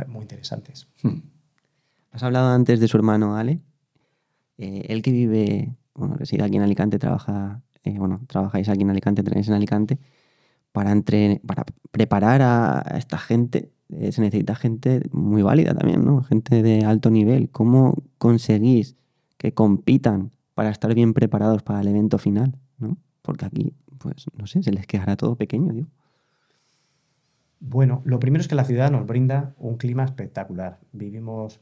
muy 0.07 0.23
interesantes. 0.23 0.87
Hmm. 1.03 1.19
Has 2.11 2.23
hablado 2.23 2.49
antes 2.49 2.79
de 2.79 2.87
su 2.87 2.97
hermano 2.97 3.37
Ale. 3.37 3.61
Eh, 4.57 4.87
él 4.89 5.03
que 5.03 5.11
vive, 5.11 5.75
bueno, 5.93 6.15
reside 6.15 6.43
aquí 6.43 6.55
en 6.55 6.63
Alicante, 6.63 6.97
trabaja, 6.97 7.61
eh, 7.83 7.99
bueno, 7.99 8.21
trabajáis 8.25 8.69
aquí 8.69 8.81
en 8.81 8.89
Alicante, 8.89 9.21
entrenáis 9.21 9.47
en 9.49 9.53
Alicante. 9.53 9.99
Para, 10.71 10.91
entre, 10.91 11.41
para 11.45 11.63
preparar 11.91 12.41
a 12.41 12.97
esta 12.97 13.19
gente 13.19 13.69
eh, 13.89 14.11
se 14.11 14.21
necesita 14.21 14.55
gente 14.55 15.03
muy 15.11 15.43
válida 15.43 15.75
también, 15.75 16.03
¿no? 16.03 16.23
Gente 16.23 16.63
de 16.63 16.85
alto 16.85 17.11
nivel. 17.11 17.51
¿Cómo 17.51 18.01
conseguís 18.17 18.95
que 19.37 19.53
compitan 19.53 20.31
para 20.55 20.71
estar 20.71 20.91
bien 20.95 21.13
preparados 21.13 21.61
para 21.61 21.81
el 21.81 21.87
evento 21.89 22.17
final, 22.17 22.57
¿no? 22.79 22.97
Porque 23.21 23.45
aquí, 23.45 23.73
pues, 23.99 24.25
no 24.35 24.47
sé, 24.47 24.63
se 24.63 24.71
les 24.71 24.87
quedará 24.87 25.17
todo 25.17 25.35
pequeño, 25.35 25.71
digo. 25.71 25.87
Bueno, 27.59 28.01
lo 28.05 28.19
primero 28.19 28.41
es 28.41 28.47
que 28.47 28.55
la 28.55 28.65
ciudad 28.65 28.91
nos 28.91 29.05
brinda 29.07 29.53
un 29.57 29.77
clima 29.77 30.03
espectacular. 30.03 30.79
Vivimos, 30.91 31.61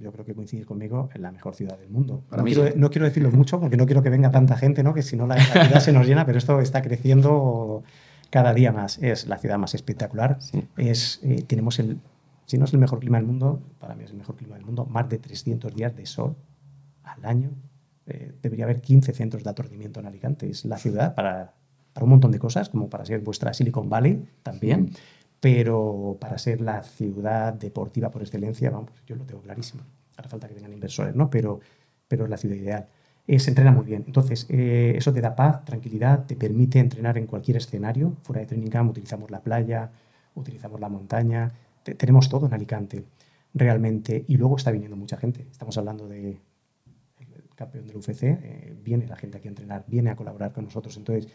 yo 0.00 0.12
creo 0.12 0.24
que 0.24 0.34
coincidir 0.34 0.66
conmigo, 0.66 1.10
en 1.14 1.22
la 1.22 1.30
mejor 1.30 1.54
ciudad 1.54 1.78
del 1.78 1.90
mundo. 1.90 2.22
Para 2.28 2.42
no, 2.42 2.46
quiero, 2.46 2.66
sí. 2.66 2.72
no 2.76 2.90
quiero 2.90 3.06
decirlo 3.06 3.30
mucho 3.30 3.60
porque 3.60 3.76
no 3.76 3.86
quiero 3.86 4.02
que 4.02 4.10
venga 4.10 4.30
tanta 4.30 4.56
gente, 4.56 4.82
¿no? 4.82 4.94
Que 4.94 5.02
si 5.02 5.16
no 5.16 5.26
la, 5.26 5.36
la 5.36 5.42
ciudad 5.42 5.80
se 5.80 5.92
nos 5.92 6.06
llena, 6.06 6.26
pero 6.26 6.38
esto 6.38 6.60
está 6.60 6.82
creciendo 6.82 7.82
cada 8.30 8.52
día 8.52 8.72
más. 8.72 8.98
Es 9.00 9.26
la 9.28 9.38
ciudad 9.38 9.58
más 9.58 9.74
espectacular. 9.74 10.38
Sí. 10.40 10.66
Es, 10.76 11.20
eh, 11.22 11.44
tenemos 11.46 11.78
el, 11.78 12.00
si 12.46 12.58
no 12.58 12.64
es 12.64 12.72
el 12.72 12.78
mejor 12.78 12.98
clima 13.00 13.18
del 13.18 13.26
mundo, 13.26 13.62
para 13.78 13.94
mí 13.94 14.04
es 14.04 14.10
el 14.10 14.16
mejor 14.16 14.36
clima 14.36 14.56
del 14.56 14.64
mundo, 14.64 14.86
más 14.86 15.08
de 15.08 15.18
300 15.18 15.74
días 15.74 15.94
de 15.94 16.06
sol 16.06 16.36
al 17.04 17.24
año. 17.24 17.50
Eh, 18.06 18.34
debería 18.42 18.64
haber 18.64 18.80
15 18.80 19.12
centros 19.12 19.44
de 19.44 19.50
aturdimiento 19.50 20.00
en 20.00 20.06
Alicante. 20.06 20.50
Es 20.50 20.64
la 20.64 20.78
ciudad 20.78 21.14
para, 21.14 21.54
para 21.92 22.04
un 22.04 22.10
montón 22.10 22.32
de 22.32 22.38
cosas, 22.38 22.68
como 22.68 22.90
para 22.90 23.04
ser 23.04 23.20
vuestra 23.20 23.54
Silicon 23.54 23.88
Valley 23.88 24.26
también. 24.42 24.90
Pero 25.44 26.16
para 26.18 26.38
ser 26.38 26.62
la 26.62 26.82
ciudad 26.82 27.52
deportiva 27.52 28.10
por 28.10 28.22
excelencia, 28.22 28.70
vamos, 28.70 28.90
yo 29.06 29.14
lo 29.14 29.24
tengo 29.26 29.42
clarísimo. 29.42 29.82
Hará 30.16 30.26
falta 30.30 30.48
que 30.48 30.54
vengan 30.54 30.72
inversores, 30.72 31.14
¿no? 31.14 31.28
Pero, 31.28 31.60
pero 32.08 32.24
es 32.24 32.30
la 32.30 32.38
ciudad 32.38 32.56
ideal. 32.56 32.88
Eh, 33.26 33.38
se 33.38 33.50
entrena 33.50 33.70
muy 33.70 33.84
bien. 33.84 34.04
Entonces, 34.06 34.46
eh, 34.48 34.94
eso 34.96 35.12
te 35.12 35.20
da 35.20 35.36
paz, 35.36 35.62
tranquilidad, 35.66 36.24
te 36.24 36.34
permite 36.34 36.78
entrenar 36.78 37.18
en 37.18 37.26
cualquier 37.26 37.58
escenario. 37.58 38.16
Fuera 38.22 38.40
de 38.40 38.46
training 38.46 38.70
camp 38.70 38.88
utilizamos 38.90 39.30
la 39.30 39.42
playa, 39.42 39.90
utilizamos 40.34 40.80
la 40.80 40.88
montaña, 40.88 41.52
te- 41.82 41.94
tenemos 41.94 42.30
todo 42.30 42.46
en 42.46 42.54
Alicante, 42.54 43.04
realmente. 43.52 44.24
Y 44.26 44.38
luego 44.38 44.56
está 44.56 44.70
viniendo 44.70 44.96
mucha 44.96 45.18
gente. 45.18 45.46
Estamos 45.50 45.76
hablando 45.76 46.08
de 46.08 46.40
el 47.20 47.48
campeón 47.54 47.84
del 47.86 47.96
UFC, 47.96 48.22
eh, 48.22 48.74
viene 48.82 49.06
la 49.06 49.16
gente 49.16 49.36
aquí 49.36 49.48
a 49.48 49.50
entrenar, 49.50 49.84
viene 49.88 50.08
a 50.08 50.16
colaborar 50.16 50.52
con 50.52 50.64
nosotros. 50.64 50.96
Entonces, 50.96 51.28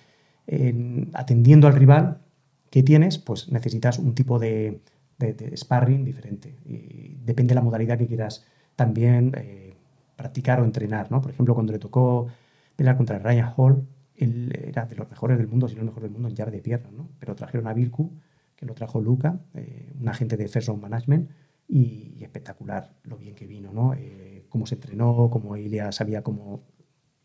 en- 0.47 1.11
atendiendo 1.13 1.67
al 1.67 1.73
rival 1.75 2.21
que 2.69 2.83
tienes, 2.83 3.17
pues 3.17 3.49
necesitas 3.51 3.99
un 3.99 4.13
tipo 4.15 4.39
de, 4.39 4.81
de- 5.17 5.33
de 5.33 5.57
sparring 5.57 6.03
diferente. 6.05 6.55
Y 6.65 7.17
depende 7.25 7.51
de 7.51 7.55
la 7.55 7.61
modalidad 7.61 7.97
que 7.97 8.07
quieras 8.07 8.45
también 8.75 9.33
eh, 9.37 9.75
practicar 10.15 10.61
o 10.61 10.65
entrenar. 10.65 11.11
¿no? 11.11 11.21
Por 11.21 11.31
ejemplo, 11.31 11.53
cuando 11.53 11.73
le 11.73 11.79
tocó 11.79 12.27
pelear 12.75 12.97
contra 12.97 13.19
Ryan 13.19 13.53
Hall, 13.57 13.87
él 14.15 14.53
era 14.65 14.85
de 14.85 14.95
los 14.95 15.09
mejores 15.09 15.37
del 15.37 15.47
mundo, 15.47 15.67
si 15.67 15.75
no 15.75 15.81
el 15.81 15.87
mejor 15.87 16.03
del 16.03 16.11
mundo 16.11 16.27
en 16.29 16.35
llave 16.35 16.51
de 16.51 16.59
pierna. 16.61 16.89
¿no? 16.95 17.09
Pero 17.19 17.35
trajeron 17.35 17.67
a 17.67 17.73
Virku, 17.73 18.11
que 18.55 18.65
lo 18.65 18.73
trajo 18.73 18.99
Luca, 19.01 19.39
eh, 19.55 19.93
un 19.99 20.07
agente 20.09 20.35
de 20.37 20.47
First 20.47 20.67
Round 20.67 20.81
Management, 20.83 21.29
y, 21.67 22.15
y 22.17 22.23
espectacular 22.23 22.93
lo 23.03 23.17
bien 23.17 23.35
que 23.35 23.45
vino, 23.45 23.71
¿no? 23.71 23.93
Eh, 23.93 24.45
cómo 24.49 24.65
se 24.65 24.73
entrenó, 24.75 25.29
cómo 25.31 25.55
Ilia 25.55 25.91
sabía 25.91 26.23
cómo 26.23 26.63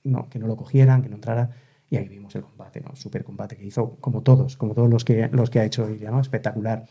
no, 0.05 0.29
que 0.29 0.39
no 0.39 0.47
lo 0.47 0.57
cogieran, 0.57 1.03
que 1.03 1.09
no 1.09 1.17
entrara. 1.17 1.51
Y 1.91 1.97
ahí 1.97 2.09
vimos 2.09 2.35
el 2.35 2.43
combate, 2.43 2.81
¿no? 2.81 2.97
Super 2.97 3.25
combate 3.25 3.57
que 3.57 3.65
hizo, 3.65 3.97
como 4.01 4.23
todos, 4.23 4.57
como 4.57 4.75
todos 4.75 4.91
los 4.91 5.05
que, 5.05 5.29
los 5.29 5.51
que 5.51 5.61
ha 5.61 5.65
hecho 5.65 5.89
Ilia, 5.89 6.11
¿no? 6.11 6.21
Espectacular. 6.21 6.87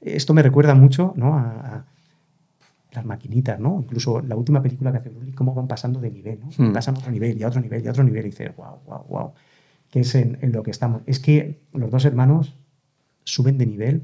Esto 0.00 0.34
me 0.34 0.42
recuerda 0.42 0.74
mucho, 0.74 1.14
¿no? 1.16 1.34
A, 1.34 1.50
a 1.76 1.84
las 2.92 3.04
maquinitas, 3.04 3.58
¿no? 3.58 3.80
Incluso 3.80 4.20
la 4.20 4.36
última 4.36 4.62
película 4.62 4.92
que 4.92 4.98
hace 4.98 5.08
Bruce 5.10 5.26
Lee, 5.26 5.32
cómo 5.32 5.54
van 5.54 5.66
pasando 5.66 6.00
de 6.00 6.10
nivel, 6.10 6.40
¿no? 6.40 6.50
Hmm. 6.56 6.72
Pasan 6.72 6.96
a 6.96 6.98
otro 6.98 7.10
nivel 7.10 7.38
y 7.38 7.42
a 7.42 7.48
otro 7.48 7.60
nivel 7.60 7.84
y 7.84 7.88
a 7.88 7.90
otro 7.90 8.04
nivel 8.04 8.26
y 8.26 8.30
dices, 8.30 8.54
wow, 8.56 8.78
wow, 8.86 9.04
wow. 9.08 9.32
Que 9.90 10.00
es 10.00 10.14
en, 10.14 10.38
en 10.40 10.52
lo 10.52 10.62
que 10.62 10.70
estamos. 10.70 11.02
Es 11.06 11.18
que 11.18 11.60
los 11.72 11.90
dos 11.90 12.04
hermanos 12.04 12.56
suben 13.24 13.58
de 13.58 13.66
nivel 13.66 14.02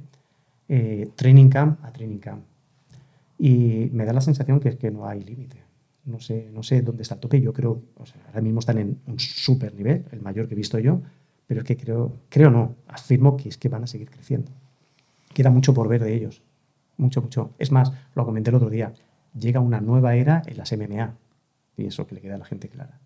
eh, 0.68 1.10
training 1.16 1.48
camp 1.48 1.84
a 1.84 1.92
training 1.92 2.18
camp. 2.18 2.44
Y 3.38 3.90
me 3.92 4.04
da 4.04 4.12
la 4.12 4.20
sensación 4.20 4.60
que 4.60 4.68
es 4.68 4.76
que 4.76 4.90
no 4.90 5.06
hay 5.06 5.22
límite. 5.22 5.62
No 6.04 6.18
sé, 6.20 6.50
no 6.52 6.62
sé 6.62 6.82
dónde 6.82 7.02
está 7.02 7.14
el 7.14 7.20
tope. 7.20 7.40
Yo 7.40 7.52
creo, 7.52 7.82
o 7.96 8.04
ahora 8.28 8.40
mismo 8.40 8.60
están 8.60 8.78
en 8.78 9.00
un 9.06 9.18
super 9.18 9.74
nivel, 9.74 10.04
el 10.12 10.20
mayor 10.20 10.48
que 10.48 10.54
he 10.54 10.56
visto 10.56 10.78
yo, 10.78 11.02
pero 11.46 11.60
es 11.60 11.66
que 11.66 11.76
creo, 11.76 12.12
creo 12.28 12.50
no, 12.50 12.76
afirmo 12.88 13.36
que 13.36 13.48
es 13.48 13.58
que 13.58 13.68
van 13.68 13.84
a 13.84 13.86
seguir 13.86 14.10
creciendo. 14.10 14.50
Queda 15.34 15.50
mucho 15.50 15.74
por 15.74 15.88
ver 15.88 16.02
de 16.02 16.14
ellos. 16.14 16.42
Mucho, 16.96 17.22
mucho. 17.22 17.50
Es 17.58 17.70
más, 17.72 17.92
lo 18.14 18.24
comenté 18.24 18.50
el 18.50 18.56
otro 18.56 18.70
día, 18.70 18.92
llega 19.38 19.60
una 19.60 19.80
nueva 19.80 20.14
era 20.14 20.42
en 20.46 20.56
las 20.56 20.72
MMA. 20.72 21.14
Y 21.76 21.86
eso 21.86 22.06
que 22.06 22.14
le 22.14 22.20
queda 22.20 22.34
a 22.34 22.38
la 22.38 22.44
gente 22.44 22.68
clara. 22.68 22.98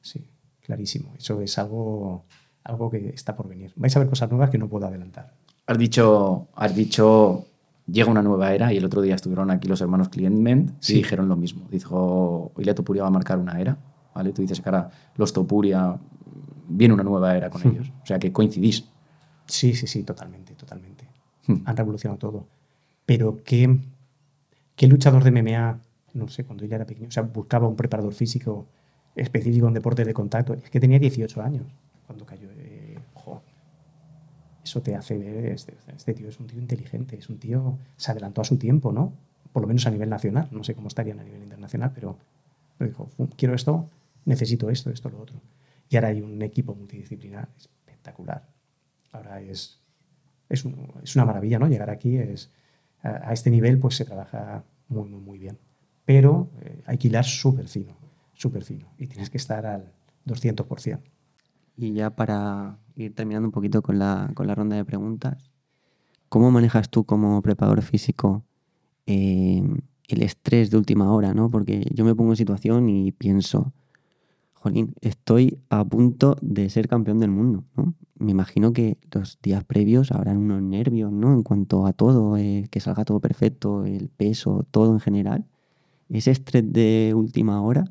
Sí, 0.00 0.26
clarísimo. 0.62 1.14
Eso 1.18 1.40
es 1.40 1.58
algo, 1.58 2.24
algo 2.64 2.90
que 2.90 3.08
está 3.10 3.34
por 3.34 3.48
venir. 3.48 3.72
Vais 3.76 3.96
a 3.96 4.00
ver 4.00 4.08
cosas 4.08 4.30
nuevas 4.30 4.50
que 4.50 4.58
no 4.58 4.68
puedo 4.68 4.86
adelantar. 4.86 5.32
Has 5.66 5.78
dicho, 5.78 6.48
has 6.54 6.74
dicho, 6.74 7.46
llega 7.90 8.10
una 8.10 8.22
nueva 8.22 8.52
era 8.54 8.72
y 8.72 8.76
el 8.76 8.84
otro 8.84 9.00
día 9.02 9.14
estuvieron 9.14 9.50
aquí 9.50 9.66
los 9.66 9.80
hermanos 9.80 10.08
Clientment 10.10 10.72
Sí. 10.80 10.94
y 10.94 10.96
dijeron 10.98 11.28
lo 11.28 11.36
mismo. 11.36 11.66
Dijo, 11.70 12.52
Ilia 12.58 12.74
Topuria 12.74 13.02
va 13.02 13.08
a 13.08 13.12
marcar 13.12 13.38
una 13.38 13.58
era, 13.60 13.78
¿vale? 14.14 14.32
Tú 14.32 14.42
dices 14.42 14.60
que 14.60 14.68
ahora 14.68 14.90
los 15.16 15.32
Topuria 15.32 15.98
viene 16.68 16.94
una 16.94 17.02
nueva 17.02 17.36
era 17.36 17.48
con 17.50 17.62
Hmm. 17.62 17.68
ellos. 17.68 17.90
O 18.02 18.06
sea 18.06 18.18
que 18.18 18.32
coincidís. 18.32 18.84
Sí, 19.46 19.74
sí, 19.74 19.86
sí, 19.86 20.02
totalmente, 20.02 20.54
totalmente. 20.54 21.08
Hmm. 21.46 21.62
Han 21.64 21.76
revolucionado 21.76 22.18
todo. 22.18 22.46
Pero 23.06 23.38
¿qué, 23.42 23.78
qué 24.76 24.86
luchador 24.86 25.24
de 25.24 25.30
MMA, 25.30 25.80
no 26.12 26.28
sé, 26.28 26.44
cuando 26.44 26.64
ella 26.64 26.76
era 26.76 26.84
pequeño, 26.86 27.08
o 27.08 27.10
sea, 27.10 27.22
buscaba 27.22 27.66
un 27.66 27.76
preparador 27.76 28.12
físico 28.12 28.66
específico 29.16 29.66
en 29.66 29.72
deportes 29.74 30.06
de 30.06 30.12
contacto? 30.12 30.52
Es 30.52 30.68
que 30.68 30.78
tenía 30.78 30.98
18 30.98 31.40
años 31.40 31.64
cuando 32.06 32.26
cayó. 32.26 32.47
Eso 34.68 34.82
te 34.82 34.94
hace 34.94 35.16
ver, 35.16 35.46
este, 35.46 35.72
este 35.96 36.12
tío 36.12 36.28
es 36.28 36.38
un 36.38 36.46
tío 36.46 36.58
inteligente, 36.60 37.16
es 37.16 37.30
un 37.30 37.38
tío, 37.38 37.78
se 37.96 38.10
adelantó 38.10 38.42
a 38.42 38.44
su 38.44 38.58
tiempo, 38.58 38.92
¿no? 38.92 39.14
Por 39.50 39.62
lo 39.62 39.66
menos 39.66 39.86
a 39.86 39.90
nivel 39.90 40.10
nacional. 40.10 40.46
No 40.50 40.62
sé 40.62 40.74
cómo 40.74 40.88
estarían 40.88 41.18
a 41.20 41.24
nivel 41.24 41.42
internacional, 41.42 41.90
pero, 41.94 42.18
pero 42.76 42.90
dijo, 42.90 43.06
"Fu- 43.06 43.30
quiero 43.34 43.54
esto, 43.54 43.88
necesito 44.26 44.68
esto, 44.68 44.90
esto, 44.90 45.08
lo 45.08 45.20
otro. 45.22 45.40
Y 45.88 45.96
ahora 45.96 46.08
hay 46.08 46.20
un 46.20 46.42
equipo 46.42 46.74
multidisciplinar 46.74 47.48
espectacular. 47.56 48.46
Ahora 49.12 49.40
es, 49.40 49.80
es, 50.50 50.66
es 51.02 51.16
una 51.16 51.24
maravilla, 51.24 51.58
¿no? 51.58 51.66
Llegar 51.66 51.88
aquí 51.88 52.18
es 52.18 52.50
a, 53.02 53.30
a 53.30 53.32
este 53.32 53.48
nivel, 53.50 53.78
pues 53.78 53.96
se 53.96 54.04
trabaja 54.04 54.64
muy, 54.88 55.08
muy, 55.08 55.20
muy 55.22 55.38
bien. 55.38 55.56
Pero 56.04 56.50
eh, 56.60 56.82
hay 56.84 56.98
que 56.98 57.08
hilar 57.08 57.24
súper 57.24 57.68
fino, 57.68 57.96
súper 58.34 58.64
fino. 58.64 58.86
Y 58.98 59.06
tienes 59.06 59.30
que 59.30 59.38
estar 59.38 59.64
al 59.64 59.92
200%. 60.26 61.00
Y 61.80 61.92
ya 61.92 62.10
para 62.10 62.76
ir 62.96 63.14
terminando 63.14 63.46
un 63.46 63.52
poquito 63.52 63.82
con 63.82 64.00
la, 64.00 64.32
con 64.34 64.48
la 64.48 64.56
ronda 64.56 64.74
de 64.74 64.84
preguntas, 64.84 65.52
¿cómo 66.28 66.50
manejas 66.50 66.90
tú 66.90 67.04
como 67.04 67.40
preparador 67.40 67.82
físico 67.82 68.42
eh, 69.06 69.62
el 70.08 70.22
estrés 70.22 70.72
de 70.72 70.76
última 70.76 71.12
hora? 71.12 71.34
¿no? 71.34 71.50
Porque 71.50 71.88
yo 71.94 72.04
me 72.04 72.16
pongo 72.16 72.32
en 72.32 72.36
situación 72.36 72.88
y 72.88 73.12
pienso, 73.12 73.72
jolín, 74.54 74.92
estoy 75.02 75.60
a 75.70 75.84
punto 75.84 76.36
de 76.42 76.68
ser 76.68 76.88
campeón 76.88 77.20
del 77.20 77.30
mundo, 77.30 77.62
¿no? 77.76 77.94
Me 78.18 78.32
imagino 78.32 78.72
que 78.72 78.98
los 79.12 79.38
días 79.40 79.62
previos 79.62 80.10
habrán 80.10 80.38
unos 80.38 80.60
nervios, 80.60 81.12
¿no? 81.12 81.32
En 81.32 81.44
cuanto 81.44 81.86
a 81.86 81.92
todo, 81.92 82.36
eh, 82.36 82.66
que 82.72 82.80
salga 82.80 83.04
todo 83.04 83.20
perfecto, 83.20 83.84
el 83.84 84.08
peso, 84.08 84.66
todo 84.72 84.92
en 84.92 84.98
general. 84.98 85.46
Ese 86.08 86.32
estrés 86.32 86.64
de 86.72 87.12
última 87.14 87.62
hora, 87.62 87.84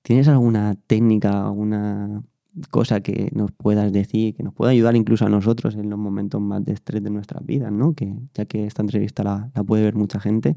¿tienes 0.00 0.28
alguna 0.28 0.76
técnica, 0.86 1.44
alguna 1.44 2.22
cosa 2.70 3.00
que 3.00 3.30
nos 3.34 3.52
puedas 3.52 3.92
decir, 3.92 4.34
que 4.34 4.42
nos 4.42 4.54
pueda 4.54 4.70
ayudar 4.70 4.96
incluso 4.96 5.26
a 5.26 5.28
nosotros 5.28 5.74
en 5.74 5.90
los 5.90 5.98
momentos 5.98 6.40
más 6.40 6.64
de 6.64 6.72
estrés 6.72 7.02
de 7.02 7.10
nuestras 7.10 7.44
vidas, 7.44 7.72
¿no? 7.72 7.94
Que 7.94 8.14
ya 8.34 8.44
que 8.44 8.66
esta 8.66 8.82
entrevista 8.82 9.22
la, 9.22 9.50
la 9.54 9.62
puede 9.62 9.82
ver 9.82 9.94
mucha 9.94 10.20
gente, 10.20 10.56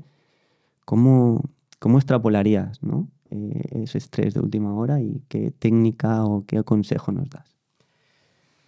¿cómo, 0.86 1.44
cómo 1.80 1.98
extrapolarías, 1.98 2.82
¿no? 2.82 3.08
Eh, 3.32 3.84
ese 3.84 4.00
estrés 4.00 4.34
de 4.34 4.40
última 4.40 4.74
hora 4.74 5.02
y 5.02 5.22
qué 5.28 5.52
técnica 5.52 6.26
o 6.26 6.46
qué 6.48 6.64
consejo 6.64 7.12
nos 7.12 7.30
das. 7.30 7.56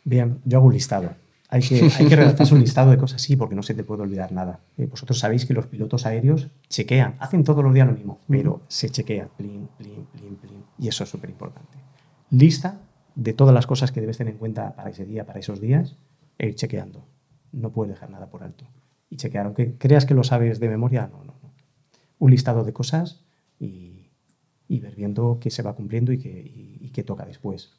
Bien, 0.04 0.40
yo 0.46 0.60
hago 0.60 0.68
un 0.68 0.74
listado. 0.74 1.10
Hay 1.50 1.62
que, 1.62 1.92
hay 1.98 2.06
que 2.08 2.16
redactarse 2.16 2.54
un 2.54 2.62
listado 2.62 2.92
de 2.92 2.98
cosas 2.98 3.22
así 3.22 3.36
porque 3.36 3.56
no 3.56 3.64
se 3.64 3.74
te 3.74 3.84
puede 3.84 4.04
olvidar 4.04 4.32
nada. 4.32 4.60
Eh, 4.78 4.86
vosotros 4.86 5.20
sabéis 5.20 5.46
que 5.46 5.54
los 5.54 5.66
pilotos 5.66 6.06
aéreos 6.06 6.48
chequean, 6.70 7.16
hacen 7.20 7.44
todos 7.44 7.64
los 7.64 7.74
días 7.74 7.88
lo 7.88 7.94
mismo, 7.94 8.20
pero 8.30 8.62
se 8.68 8.90
chequea, 8.90 9.28
plin, 9.36 9.68
plin, 9.78 10.06
plin, 10.14 10.36
plin. 10.36 10.64
Y 10.78 10.88
eso 10.88 11.04
es 11.04 11.10
súper 11.10 11.30
importante. 11.30 11.78
Lista 12.30 12.80
de 13.16 13.34
todas 13.34 13.54
las 13.54 13.68
cosas 13.68 13.92
que 13.92 14.02
debes 14.02 14.18
tener 14.18 14.34
en 14.34 14.40
cuenta 14.40 14.76
para 14.76 14.90
ese 14.90 15.06
día, 15.06 15.26
para 15.26 15.40
esos 15.40 15.60
días, 15.60 15.96
e 16.38 16.48
ir 16.48 16.56
chequeando. 16.56 17.06
No 17.52 17.72
puedes 17.72 17.94
dejar 17.94 18.10
nada 18.10 18.30
por 18.30 18.44
alto. 18.44 18.66
Y 19.10 19.18
chequear, 19.18 19.46
aunque 19.46 19.76
creas 19.78 20.06
que 20.06 20.14
lo 20.14 20.24
sabes 20.24 20.60
de 20.60 20.70
memoria, 20.70 21.10
no, 21.12 21.20
no, 21.20 21.36
no. 21.42 21.52
Un 22.20 22.32
listado 22.32 22.64
de 22.64 22.74
cosas 22.74 23.24
y 23.60 24.02
y 24.72 24.80
ver 24.80 24.96
viendo 24.96 25.38
qué 25.42 25.50
se 25.50 25.64
va 25.64 25.76
cumpliendo 25.76 26.14
y 26.14 26.18
qué, 26.18 27.04
toca 27.04 27.26
después. 27.26 27.74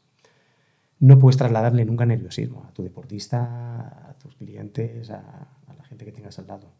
No 0.99 1.19
puedes 1.19 1.39
trasladarle 1.39 1.87
nunca 1.87 2.05
nerviosismo 2.05 2.67
a 2.69 2.75
tu 2.75 2.83
deportista, 2.83 4.11
a 4.11 4.15
tus 4.19 4.35
clientes, 4.35 5.09
a, 5.09 5.49
la 5.75 5.85
gente 5.85 6.05
que 6.05 6.13
tengas 6.13 6.39
al 6.39 6.49
lado. 6.49 6.71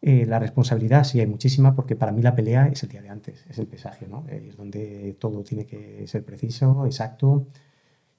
Eh, 0.00 0.26
la 0.26 0.38
responsabilidad 0.38 1.04
sí 1.04 1.20
hay 1.20 1.26
muchísima 1.26 1.74
porque 1.74 1.96
para 1.96 2.12
mí 2.12 2.22
la 2.22 2.34
pelea 2.34 2.68
es 2.68 2.82
el 2.84 2.88
día 2.88 3.02
de 3.02 3.08
antes, 3.08 3.44
es 3.48 3.58
el 3.58 3.66
pesaje, 3.66 4.06
¿no? 4.06 4.24
es 4.28 4.56
donde 4.56 5.16
todo 5.18 5.42
tiene 5.42 5.66
que 5.66 6.06
ser 6.06 6.24
preciso, 6.24 6.86
exacto. 6.86 7.46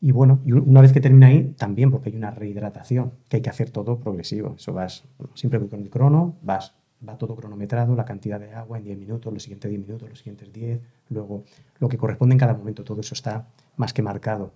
Y 0.02 0.12
bueno, 0.12 0.42
y 0.46 0.54
una 0.54 0.82
vez 0.82 0.94
que 0.94 1.02
termina 1.02 1.28
ahí, 1.28 1.54
también 1.58 1.92
porque 1.92 2.10
hay 2.10 2.16
una 2.16 2.32
rehidratación, 2.32 3.14
que 3.28 3.38
hay 3.38 3.42
que 3.42 3.50
hacer 3.50 3.70
todo 3.70 4.00
progresivo. 4.00 4.56
Eso 4.58 4.72
vas, 4.74 5.06
siempre 5.36 5.60
con 5.68 5.82
el 5.82 5.90
crono, 5.90 6.38
vas 6.42 6.74
va 7.08 7.18
todo 7.18 7.36
cronometrado, 7.36 7.96
la 7.96 8.06
cantidad 8.06 8.40
de 8.40 8.54
agua 8.54 8.78
en 8.78 8.84
10 8.84 8.98
minutos, 8.98 9.34
los 9.34 9.44
siguientes 9.44 9.70
10 9.70 9.82
minutos, 9.82 10.10
los 10.10 10.20
siguientes 10.20 10.52
10, 10.52 10.82
luego 11.10 11.44
lo 11.80 11.88
que 11.88 11.98
corresponde 11.98 12.34
en 12.34 12.40
cada 12.40 12.54
momento, 12.54 12.84
todo 12.84 13.02
eso 13.02 13.14
está 13.14 13.48
más 13.78 13.94
que 13.94 14.02
marcado. 14.02 14.54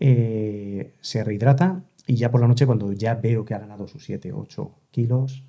Eh, 0.00 0.94
se 1.00 1.24
rehidrata 1.24 1.82
y 2.06 2.16
ya 2.16 2.30
por 2.30 2.40
la 2.40 2.48
noche 2.48 2.66
cuando 2.66 2.92
ya 2.92 3.14
veo 3.14 3.44
que 3.44 3.54
ha 3.54 3.58
ganado 3.58 3.88
sus 3.88 4.04
7, 4.04 4.32
8 4.32 4.70
kilos, 4.90 5.44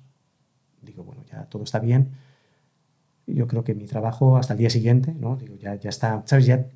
digo, 0.86 1.04
bueno, 1.04 1.22
ya 1.30 1.44
todo 1.44 1.64
está 1.64 1.78
bien. 1.78 2.12
Yo 3.26 3.46
creo 3.46 3.64
que 3.64 3.74
mi 3.74 3.86
trabajo 3.86 4.36
hasta 4.38 4.54
el 4.54 4.58
día 4.58 4.70
siguiente, 4.70 5.12
¿no? 5.12 5.36
Digo, 5.36 5.56
ya, 5.56 5.74
ya 5.74 5.90
está, 5.90 6.22
¿sabes? 6.26 6.46
Ya 6.46 6.66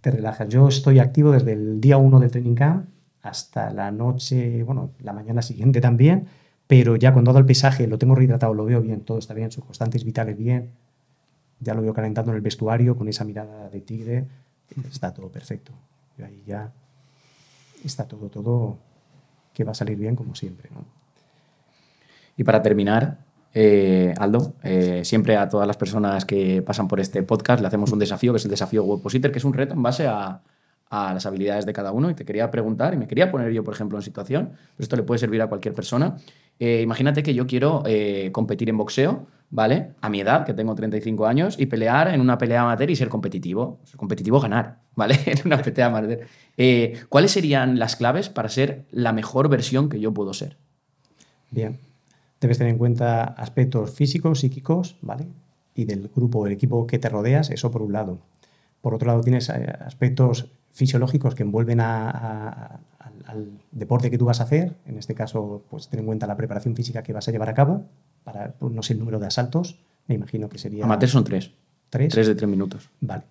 te 0.00 0.10
relajas. 0.10 0.48
Yo 0.48 0.68
estoy 0.68 0.98
activo 0.98 1.30
desde 1.30 1.52
el 1.52 1.80
día 1.80 1.98
1 1.98 2.18
del 2.18 2.30
training 2.30 2.54
camp 2.54 2.88
hasta 3.22 3.70
la 3.70 3.90
noche, 3.92 4.62
bueno, 4.62 4.90
la 5.00 5.12
mañana 5.12 5.42
siguiente 5.42 5.80
también 5.80 6.26
pero 6.66 6.96
ya 6.96 7.12
cuando 7.12 7.30
dado 7.30 7.38
el 7.38 7.46
pesaje, 7.46 7.86
lo 7.86 7.98
tengo 7.98 8.14
rehidratado, 8.14 8.52
lo 8.54 8.64
veo 8.64 8.80
bien, 8.80 9.02
todo 9.02 9.18
está 9.18 9.34
bien, 9.34 9.52
sus 9.52 9.64
constantes 9.64 10.04
vitales 10.04 10.36
bien, 10.36 10.72
ya 11.60 11.74
lo 11.74 11.82
veo 11.82 11.94
calentando 11.94 12.32
en 12.32 12.36
el 12.36 12.42
vestuario 12.42 12.96
con 12.96 13.08
esa 13.08 13.24
mirada 13.24 13.68
de 13.70 13.80
tigre, 13.80 14.26
está 14.90 15.14
todo 15.14 15.28
perfecto. 15.28 15.72
Y 16.18 16.22
ahí 16.22 16.42
ya 16.46 16.72
está 17.84 18.08
todo, 18.08 18.28
todo 18.28 18.78
que 19.52 19.64
va 19.64 19.72
a 19.72 19.74
salir 19.74 19.96
bien 19.96 20.16
como 20.16 20.34
siempre. 20.34 20.68
Y 22.36 22.44
para 22.44 22.62
terminar, 22.62 23.18
eh, 23.54 24.12
Aldo, 24.18 24.54
eh, 24.62 25.00
siempre 25.04 25.36
a 25.36 25.48
todas 25.48 25.66
las 25.66 25.76
personas 25.76 26.24
que 26.24 26.60
pasan 26.62 26.88
por 26.88 27.00
este 27.00 27.22
podcast 27.22 27.60
le 27.60 27.66
hacemos 27.66 27.90
un 27.90 27.98
desafío, 27.98 28.32
que 28.32 28.36
es 28.36 28.44
el 28.44 28.50
desafío 28.50 28.84
Webpositor, 28.84 29.32
que 29.32 29.38
es 29.38 29.44
un 29.44 29.54
reto 29.54 29.74
en 29.74 29.82
base 29.82 30.06
a, 30.06 30.42
las 30.90 31.26
habilidades 31.26 31.66
de 31.66 31.72
cada 31.72 31.90
uno. 31.90 32.10
Y 32.10 32.14
te 32.14 32.24
quería 32.24 32.50
preguntar, 32.50 32.94
y 32.94 32.96
me 32.96 33.06
quería 33.06 33.30
poner 33.30 33.52
yo, 33.52 33.64
por 33.64 33.74
ejemplo, 33.74 33.98
en 33.98 34.02
situación, 34.02 34.50
pero 34.52 34.84
esto 34.84 34.96
le 34.96 35.02
puede 35.02 35.18
servir 35.18 35.42
a 35.42 35.48
cualquier 35.48 35.74
persona. 35.74 36.16
Eh, 36.60 36.80
imagínate 36.82 37.22
que 37.22 37.34
yo 37.34 37.46
quiero 37.46 37.82
competir 38.32 38.68
en 38.68 38.76
boxeo, 38.76 39.26
¿vale? 39.50 39.92
A 40.00 40.08
mi 40.08 40.20
edad, 40.20 40.46
que 40.46 40.54
tengo 40.54 40.74
35 40.74 41.26
años, 41.26 41.56
y 41.58 41.66
pelear 41.66 42.08
en 42.08 42.20
una 42.20 42.38
pelea 42.38 42.62
amateur 42.62 42.90
y 42.90 42.96
ser 42.96 43.08
competitivo. 43.08 43.80
Competitivo, 43.96 44.38
ganar, 44.38 44.78
¿vale? 44.94 45.18
en 45.26 45.38
una 45.44 45.60
pelea 45.60 45.86
amateur. 45.86 46.20
¿Cuáles 47.08 47.32
serían 47.32 47.78
las 47.78 47.96
claves 47.96 48.28
para 48.28 48.48
ser 48.48 48.84
la 48.90 49.12
mejor 49.12 49.48
versión 49.48 49.88
que 49.88 49.98
yo 49.98 50.14
puedo 50.14 50.32
ser? 50.34 50.56
Bien. 51.50 51.85
Debes 52.40 52.58
tener 52.58 52.72
en 52.72 52.78
cuenta 52.78 53.24
aspectos 53.24 53.90
físicos, 53.90 54.40
psíquicos, 54.40 54.96
¿vale? 55.02 55.26
Y 55.74 55.84
del 55.84 56.10
grupo, 56.14 56.46
el 56.46 56.52
equipo 56.52 56.86
que 56.86 56.98
te 56.98 57.08
rodeas, 57.08 57.50
eso 57.50 57.70
por 57.70 57.82
un 57.82 57.92
lado. 57.92 58.18
Por 58.80 58.94
otro 58.94 59.08
lado, 59.08 59.22
tienes 59.22 59.50
aspectos 59.50 60.50
fisiológicos 60.70 61.34
que 61.34 61.42
envuelven 61.42 61.80
a, 61.80 62.80
al 63.26 63.50
deporte 63.72 64.10
que 64.10 64.18
tú 64.18 64.24
vas 64.24 64.40
a 64.40 64.44
hacer, 64.44 64.74
en 64.86 64.98
este 64.98 65.14
caso, 65.14 65.62
pues 65.70 65.88
ten 65.88 66.00
en 66.00 66.06
cuenta 66.06 66.26
la 66.26 66.36
preparación 66.36 66.74
física 66.74 67.02
que 67.02 67.12
vas 67.12 67.28
a 67.28 67.32
llevar 67.32 67.48
a 67.48 67.54
cabo, 67.54 67.84
para, 68.24 68.52
pues, 68.52 68.72
no 68.72 68.82
sé 68.82 68.92
el 68.92 68.98
número 68.98 69.18
de 69.18 69.26
asaltos, 69.26 69.78
me 70.06 70.14
imagino 70.14 70.48
que 70.48 70.58
sería... 70.58 70.84
Amateur 70.84 71.08
son 71.08 71.24
tres. 71.24 71.50
¿Tres? 71.90 72.12
Tres 72.12 72.26
de 72.26 72.34
tres 72.34 72.48
minutos. 72.48 72.90
Vale. 73.00 73.22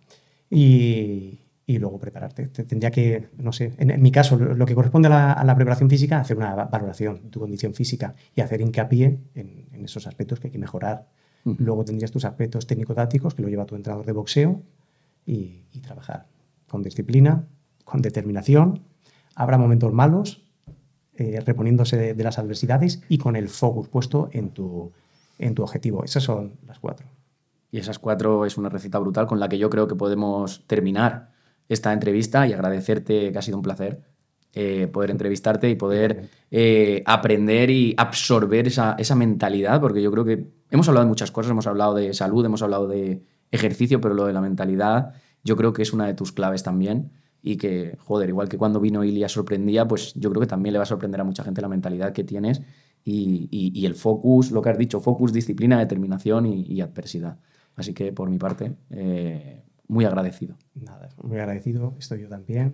Y, 0.50 1.40
y 1.66 1.80
luego 1.80 2.00
prepararte. 2.00 2.48
tendría 2.48 2.92
que, 2.92 3.30
no 3.38 3.52
sé, 3.52 3.74
en, 3.78 4.02
mi 4.02 4.12
caso, 4.12 4.38
lo 4.38 4.66
que 4.66 4.76
corresponde 4.76 5.08
a 5.08 5.44
la, 5.44 5.56
preparación 5.56 5.90
física, 5.90 6.20
hacer 6.20 6.38
una 6.38 6.54
valoración 6.54 7.24
de 7.24 7.30
tu 7.30 7.40
condición 7.40 7.74
física 7.74 8.16
y 8.36 8.42
hacer 8.42 8.62
hincapié 8.62 9.20
en, 9.34 9.66
en 9.72 9.86
esos 9.86 10.06
aspectos 10.08 10.40
que 10.40 10.48
hay 10.48 10.52
que 10.52 10.60
mejorar. 10.60 11.08
Luego 11.44 11.86
tendrías 11.86 12.12
tus 12.12 12.26
aspectos 12.26 12.66
técnico-tácticos, 12.66 13.36
que 13.36 13.44
lo 13.44 13.50
lleva 13.50 13.66
tu 13.66 13.76
entrenador 13.76 14.06
de 14.06 14.12
boxeo, 14.14 14.62
y, 15.28 15.64
y 15.72 15.80
trabajar 15.80 16.28
con 16.68 16.84
disciplina, 16.84 17.48
con 17.84 18.02
determinación 18.02 18.82
Habrá 19.36 19.58
momentos 19.58 19.92
malos, 19.92 20.42
eh, 21.18 21.42
reponiéndose 21.46 22.14
de, 22.14 22.24
las 22.24 22.40
adversidades 22.40 23.02
y 23.10 23.18
con 23.18 23.36
el 23.36 23.50
focus 23.50 23.90
puesto 23.90 24.30
en 24.32 24.52
tu, 24.52 24.92
en 25.38 25.54
tu 25.54 25.64
objetivo. 25.64 26.04
Esas 26.06 26.24
son 26.24 26.54
las 26.66 26.80
cuatro. 26.80 27.08
Y 27.70 27.80
esas 27.80 28.00
cuatro 28.00 28.46
es 28.46 28.58
una 28.58 28.70
receta 28.70 28.98
brutal 28.98 29.28
con 29.28 29.40
la 29.40 29.50
que 29.50 29.58
yo 29.58 29.70
creo 29.70 29.88
que 29.88 29.96
podemos 29.96 30.66
terminar 30.68 31.34
esta 31.70 31.94
entrevista 31.94 32.48
y 32.48 32.54
agradecerte, 32.54 33.32
que 33.32 33.38
ha 33.38 33.42
sido 33.42 33.58
un 33.58 33.64
placer 33.64 34.02
eh, 34.54 34.88
poder 34.88 35.12
entrevistarte 35.12 35.70
y 35.70 35.76
poder 35.76 36.30
eh, 36.50 37.04
aprender 37.06 37.70
y 37.70 37.94
absorber 37.98 38.68
esa, 38.68 38.96
esa, 38.98 39.16
mentalidad, 39.16 39.82
porque 39.82 40.02
yo 40.02 40.12
creo 40.12 40.24
que 40.24 40.48
hemos 40.72 40.88
hablado 40.88 41.06
de 41.06 41.10
muchas 41.10 41.32
cosas, 41.32 41.52
hemos 41.52 41.68
hablado 41.68 41.94
de 41.94 42.14
salud, 42.14 42.46
hemos 42.46 42.62
hablado 42.62 42.88
de 42.88 43.22
ejercicio, 43.52 44.00
pero 44.00 44.14
lo 44.14 44.26
de 44.26 44.34
la 44.34 44.40
mentalidad 44.40 45.14
yo 45.44 45.56
creo 45.56 45.74
que 45.74 45.82
es 45.82 45.94
una 45.94 46.08
de 46.08 46.14
tus 46.14 46.32
claves 46.32 46.64
también 46.64 47.12
y 47.42 47.58
que, 47.58 47.98
joder, 48.00 48.30
igual 48.30 48.50
que 48.50 48.58
cuando 48.58 48.80
vino 48.80 49.04
Ilia 49.04 49.30
sorprendía, 49.30 49.88
pues 49.88 50.14
yo 50.16 50.32
creo 50.32 50.42
que 50.42 50.48
también 50.48 50.74
le 50.74 50.80
va 50.80 50.84
a 50.84 50.88
sorprender 50.88 51.22
a 51.22 51.24
mucha 51.24 51.44
gente 51.44 51.62
la 51.62 51.68
mentalidad 51.68 52.12
que 52.12 52.24
tienes 52.24 52.62
y, 53.04 53.86
el 53.86 53.94
focus, 53.94 54.52
lo 54.52 54.64
que 54.64 54.70
has 54.70 54.78
dicho, 54.78 55.00
focus, 55.00 55.32
disciplina, 55.32 55.78
determinación 55.78 56.48
y, 56.48 56.82
adversidad. 56.82 57.38
Así 57.76 57.94
que 57.94 58.12
por 58.12 58.30
mi 58.30 58.40
parte, 58.40 58.76
eh, 58.90 59.65
muy 59.88 60.06
agradecido. 60.06 60.58
Nada, 60.74 61.10
muy 61.22 61.38
agradecido, 61.38 61.96
estoy 62.00 62.22
yo 62.22 62.30
también. 62.30 62.74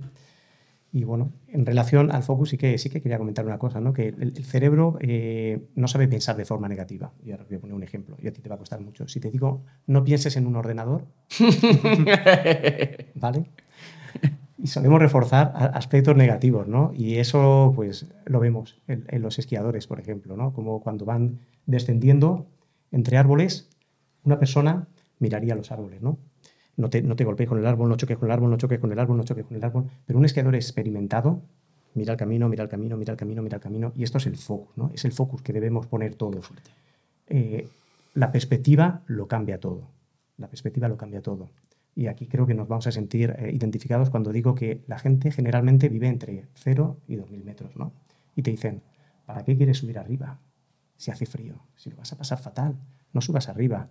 Y 0.93 1.05
bueno, 1.05 1.31
en 1.47 1.65
relación 1.65 2.11
al 2.11 2.21
focus 2.21 2.49
sí 2.49 2.57
que, 2.57 2.77
sí 2.77 2.89
que 2.89 3.01
quería 3.01 3.17
comentar 3.17 3.45
una 3.45 3.57
cosa, 3.57 3.79
¿no? 3.79 3.93
que 3.93 4.09
el, 4.09 4.43
cerebro 4.43 4.97
eh, 4.99 5.65
no 5.75 5.87
sabe 5.87 6.07
pensar 6.09 6.35
de 6.35 6.43
forma 6.43 6.67
negativa. 6.67 7.13
Y 7.23 7.31
ahora 7.31 7.45
voy 7.47 7.57
a 7.57 7.59
poner 7.61 7.75
un 7.75 7.83
ejemplo, 7.83 8.17
y 8.21 8.27
a 8.27 8.33
ti 8.33 8.41
te 8.41 8.49
va 8.49 8.55
a 8.55 8.57
costar 8.57 8.81
mucho. 8.81 9.07
Si 9.07 9.21
te 9.21 9.31
digo, 9.31 9.63
no 9.87 10.03
pienses 10.03 10.35
en 10.35 10.47
un 10.47 10.57
ordenador, 10.57 11.05
¿vale? 13.15 13.45
y 14.61 14.67
solemos 14.67 14.99
reforzar 14.99 15.51
aspectos 15.73 16.15
negativos, 16.15 16.67
¿no? 16.67 16.91
Y 16.95 17.15
eso, 17.15 17.73
pues, 17.75 18.07
lo 18.25 18.39
vemos 18.39 18.79
en, 18.87 19.21
los 19.21 19.39
esquiadores, 19.39 19.87
por 19.87 19.99
ejemplo, 19.99 20.37
¿no? 20.37 20.53
Como 20.53 20.81
cuando 20.81 21.03
van 21.03 21.39
descendiendo 21.65 22.45
entre 22.91 23.17
árboles, 23.17 23.69
una 24.23 24.37
persona 24.37 24.87
miraría 25.17 25.55
los 25.55 25.71
árboles, 25.71 26.01
¿no? 26.01 26.19
No 26.77 26.89
te, 26.89 27.01
no 27.01 27.15
te 27.15 27.25
golpees 27.25 27.49
con 27.49 27.59
el 27.59 27.65
árbol, 27.65 27.89
no 27.89 27.95
choques 27.95 28.17
con 28.17 28.27
el 28.27 28.31
árbol, 28.31 28.49
no 28.49 28.57
choques 28.57 28.79
con 28.79 28.91
el 28.91 28.99
árbol, 28.99 29.17
no 29.17 29.23
choques 29.23 29.45
con 29.45 29.57
el 29.57 29.63
árbol. 29.63 29.85
Pero 30.05 30.19
un 30.19 30.25
esquiador 30.25 30.55
experimentado 30.55 31.41
mira 31.93 32.13
el 32.13 32.17
camino, 32.17 32.49
mira 32.49 32.63
el 32.63 32.69
camino, 32.69 32.97
mira 32.97 33.11
el 33.11 33.17
camino, 33.17 33.41
mira 33.41 33.57
el 33.57 33.61
camino. 33.61 33.91
Y 33.95 34.03
esto 34.03 34.17
es 34.17 34.25
el 34.25 34.37
focus, 34.37 34.77
¿no? 34.77 34.91
Es 34.93 35.05
el 35.05 35.11
focus 35.11 35.41
que 35.41 35.53
debemos 35.53 35.87
poner 35.87 36.15
todo. 36.15 36.39
Eh, 37.27 37.67
la 38.13 38.31
perspectiva 38.31 39.01
lo 39.07 39.27
cambia 39.27 39.59
todo. 39.59 39.89
La 40.37 40.47
perspectiva 40.47 40.87
lo 40.87 40.97
cambia 40.97 41.21
todo. 41.21 41.49
Y 41.95 42.07
aquí 42.07 42.27
creo 42.27 42.47
que 42.47 42.53
nos 42.53 42.67
vamos 42.67 42.87
a 42.87 42.91
sentir 42.91 43.35
eh, 43.37 43.51
identificados 43.53 44.09
cuando 44.09 44.31
digo 44.31 44.55
que 44.55 44.83
la 44.87 44.97
gente 44.97 45.31
generalmente 45.31 45.89
vive 45.89 46.07
entre 46.07 46.47
0 46.55 46.97
y 47.07 47.17
2.000 47.17 47.43
metros, 47.43 47.75
¿no? 47.75 47.93
Y 48.35 48.43
te 48.43 48.51
dicen, 48.51 48.81
¿para 49.25 49.43
qué 49.43 49.57
quieres 49.57 49.77
subir 49.77 49.99
arriba? 49.99 50.39
Si 50.95 51.11
hace 51.11 51.25
frío, 51.25 51.55
si 51.75 51.89
lo 51.89 51.97
vas 51.97 52.13
a 52.13 52.17
pasar 52.17 52.39
fatal, 52.39 52.75
no 53.11 53.21
subas 53.21 53.49
arriba. 53.49 53.89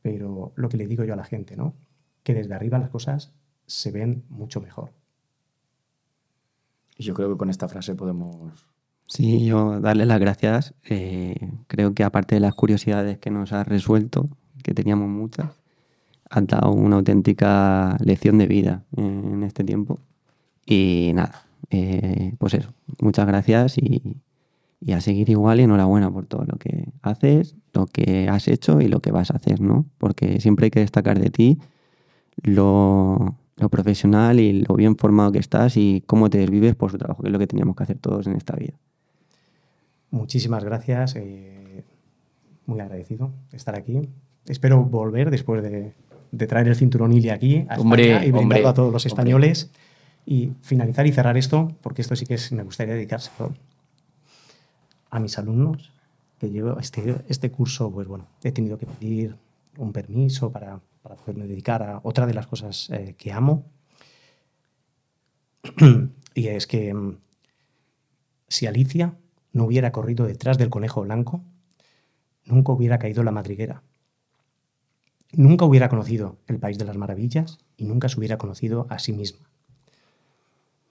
Pero 0.00 0.52
lo 0.56 0.68
que 0.68 0.78
le 0.78 0.86
digo 0.86 1.04
yo 1.04 1.12
a 1.12 1.16
la 1.16 1.24
gente, 1.24 1.56
¿no? 1.56 1.74
Que 2.22 2.34
desde 2.34 2.54
arriba 2.54 2.78
las 2.78 2.90
cosas 2.90 3.32
se 3.66 3.90
ven 3.90 4.24
mucho 4.28 4.60
mejor. 4.60 4.92
Y 6.96 7.04
yo 7.04 7.14
creo 7.14 7.30
que 7.30 7.38
con 7.38 7.50
esta 7.50 7.68
frase 7.68 7.94
podemos... 7.94 8.66
Sí, 9.06 9.46
yo 9.46 9.80
darle 9.80 10.06
las 10.06 10.20
gracias. 10.20 10.74
Eh, 10.84 11.34
creo 11.66 11.94
que 11.94 12.04
aparte 12.04 12.36
de 12.36 12.40
las 12.40 12.54
curiosidades 12.54 13.18
que 13.18 13.30
nos 13.30 13.52
has 13.52 13.66
resuelto, 13.66 14.28
que 14.62 14.74
teníamos 14.74 15.08
muchas, 15.08 15.50
has 16.28 16.46
dado 16.46 16.72
una 16.72 16.96
auténtica 16.96 17.96
lección 18.00 18.38
de 18.38 18.46
vida 18.46 18.84
en 18.96 19.42
este 19.42 19.64
tiempo. 19.64 19.98
Y 20.66 21.12
nada, 21.14 21.46
eh, 21.70 22.34
pues 22.38 22.54
eso, 22.54 22.72
muchas 23.00 23.26
gracias 23.26 23.78
y, 23.78 24.18
y 24.80 24.92
a 24.92 25.00
seguir 25.00 25.30
igual 25.30 25.60
y 25.60 25.64
enhorabuena 25.64 26.10
por 26.10 26.26
todo 26.26 26.44
lo 26.44 26.58
que 26.58 26.88
haces, 27.02 27.56
lo 27.72 27.86
que 27.86 28.28
has 28.28 28.46
hecho 28.48 28.80
y 28.80 28.88
lo 28.88 29.00
que 29.00 29.10
vas 29.10 29.30
a 29.30 29.36
hacer, 29.36 29.60
¿no? 29.60 29.86
Porque 29.98 30.40
siempre 30.40 30.66
hay 30.66 30.70
que 30.70 30.80
destacar 30.80 31.18
de 31.18 31.30
ti 31.30 31.58
lo, 32.42 33.36
lo 33.56 33.68
profesional 33.68 34.40
y 34.40 34.64
lo 34.64 34.74
bien 34.74 34.96
formado 34.96 35.32
que 35.32 35.38
estás 35.38 35.76
y 35.76 36.02
cómo 36.06 36.30
te 36.30 36.38
desvives 36.38 36.74
por 36.74 36.90
su 36.90 36.98
trabajo, 36.98 37.22
que 37.22 37.28
es 37.28 37.32
lo 37.32 37.38
que 37.38 37.46
teníamos 37.46 37.76
que 37.76 37.82
hacer 37.82 37.98
todos 37.98 38.26
en 38.26 38.36
esta 38.36 38.56
vida. 38.56 38.74
Muchísimas 40.10 40.64
gracias, 40.64 41.14
eh, 41.16 41.84
muy 42.66 42.80
agradecido 42.80 43.30
de 43.50 43.56
estar 43.56 43.76
aquí. 43.76 44.08
Espero 44.46 44.82
volver 44.82 45.30
después 45.30 45.62
de, 45.62 45.92
de 46.32 46.46
traer 46.46 46.68
el 46.68 46.76
cinturón 46.76 47.12
Ili 47.12 47.30
aquí 47.30 47.66
a 47.68 47.78
Hombre, 47.78 48.12
España 48.12 48.26
y 48.26 48.30
brindarlo 48.30 48.40
hombre, 48.40 48.66
a 48.66 48.74
todos 48.74 48.92
los 48.92 49.04
hombre. 49.04 49.08
españoles. 49.08 49.70
Y 50.26 50.52
finalizar 50.60 51.06
y 51.06 51.12
cerrar 51.12 51.36
esto, 51.36 51.72
porque 51.80 52.02
esto 52.02 52.14
sí 52.14 52.26
que 52.26 52.34
es, 52.34 52.52
me 52.52 52.62
gustaría 52.62 52.94
dedicárselo 52.94 53.52
a 55.10 55.18
mis 55.18 55.38
alumnos, 55.38 55.90
que 56.38 56.50
llevo 56.50 56.78
este, 56.78 57.16
este 57.28 57.50
curso, 57.50 57.90
pues 57.90 58.06
bueno, 58.06 58.26
he 58.44 58.52
tenido 58.52 58.78
que 58.78 58.86
pedir 58.86 59.34
un 59.78 59.92
permiso 59.92 60.50
para, 60.50 60.80
para 61.02 61.16
poderme 61.16 61.46
dedicar 61.46 61.82
a 61.82 62.00
otra 62.02 62.26
de 62.26 62.34
las 62.34 62.46
cosas 62.46 62.90
eh, 62.90 63.14
que 63.16 63.32
amo. 63.32 63.64
y 66.34 66.48
es 66.48 66.66
que 66.66 66.92
mm, 66.92 67.18
si 68.48 68.66
Alicia 68.66 69.16
no 69.52 69.64
hubiera 69.64 69.92
corrido 69.92 70.26
detrás 70.26 70.58
del 70.58 70.70
conejo 70.70 71.02
blanco, 71.02 71.42
nunca 72.44 72.72
hubiera 72.72 72.98
caído 72.98 73.22
la 73.22 73.30
madriguera. 73.32 73.82
Nunca 75.32 75.64
hubiera 75.64 75.88
conocido 75.88 76.38
el 76.48 76.58
País 76.58 76.76
de 76.78 76.84
las 76.84 76.96
Maravillas 76.96 77.58
y 77.76 77.84
nunca 77.84 78.08
se 78.08 78.18
hubiera 78.18 78.36
conocido 78.36 78.86
a 78.90 78.98
sí 78.98 79.12
misma. 79.12 79.48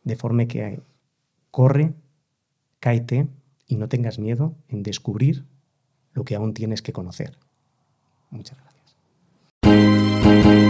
De 0.04 0.16
forma 0.16 0.46
que 0.46 0.82
corre, 1.52 1.94
cáete 2.80 3.28
y 3.68 3.76
no 3.76 3.90
tengas 3.90 4.18
miedo 4.18 4.56
en 4.70 4.82
descubrir 4.82 5.46
lo 6.14 6.24
que 6.24 6.36
aún 6.36 6.54
tienes 6.54 6.82
que 6.82 6.94
conocer. 6.94 7.38
Muchas 8.32 8.58
gracias. 8.58 8.79
Thank 10.30 10.46
you. 10.46 10.69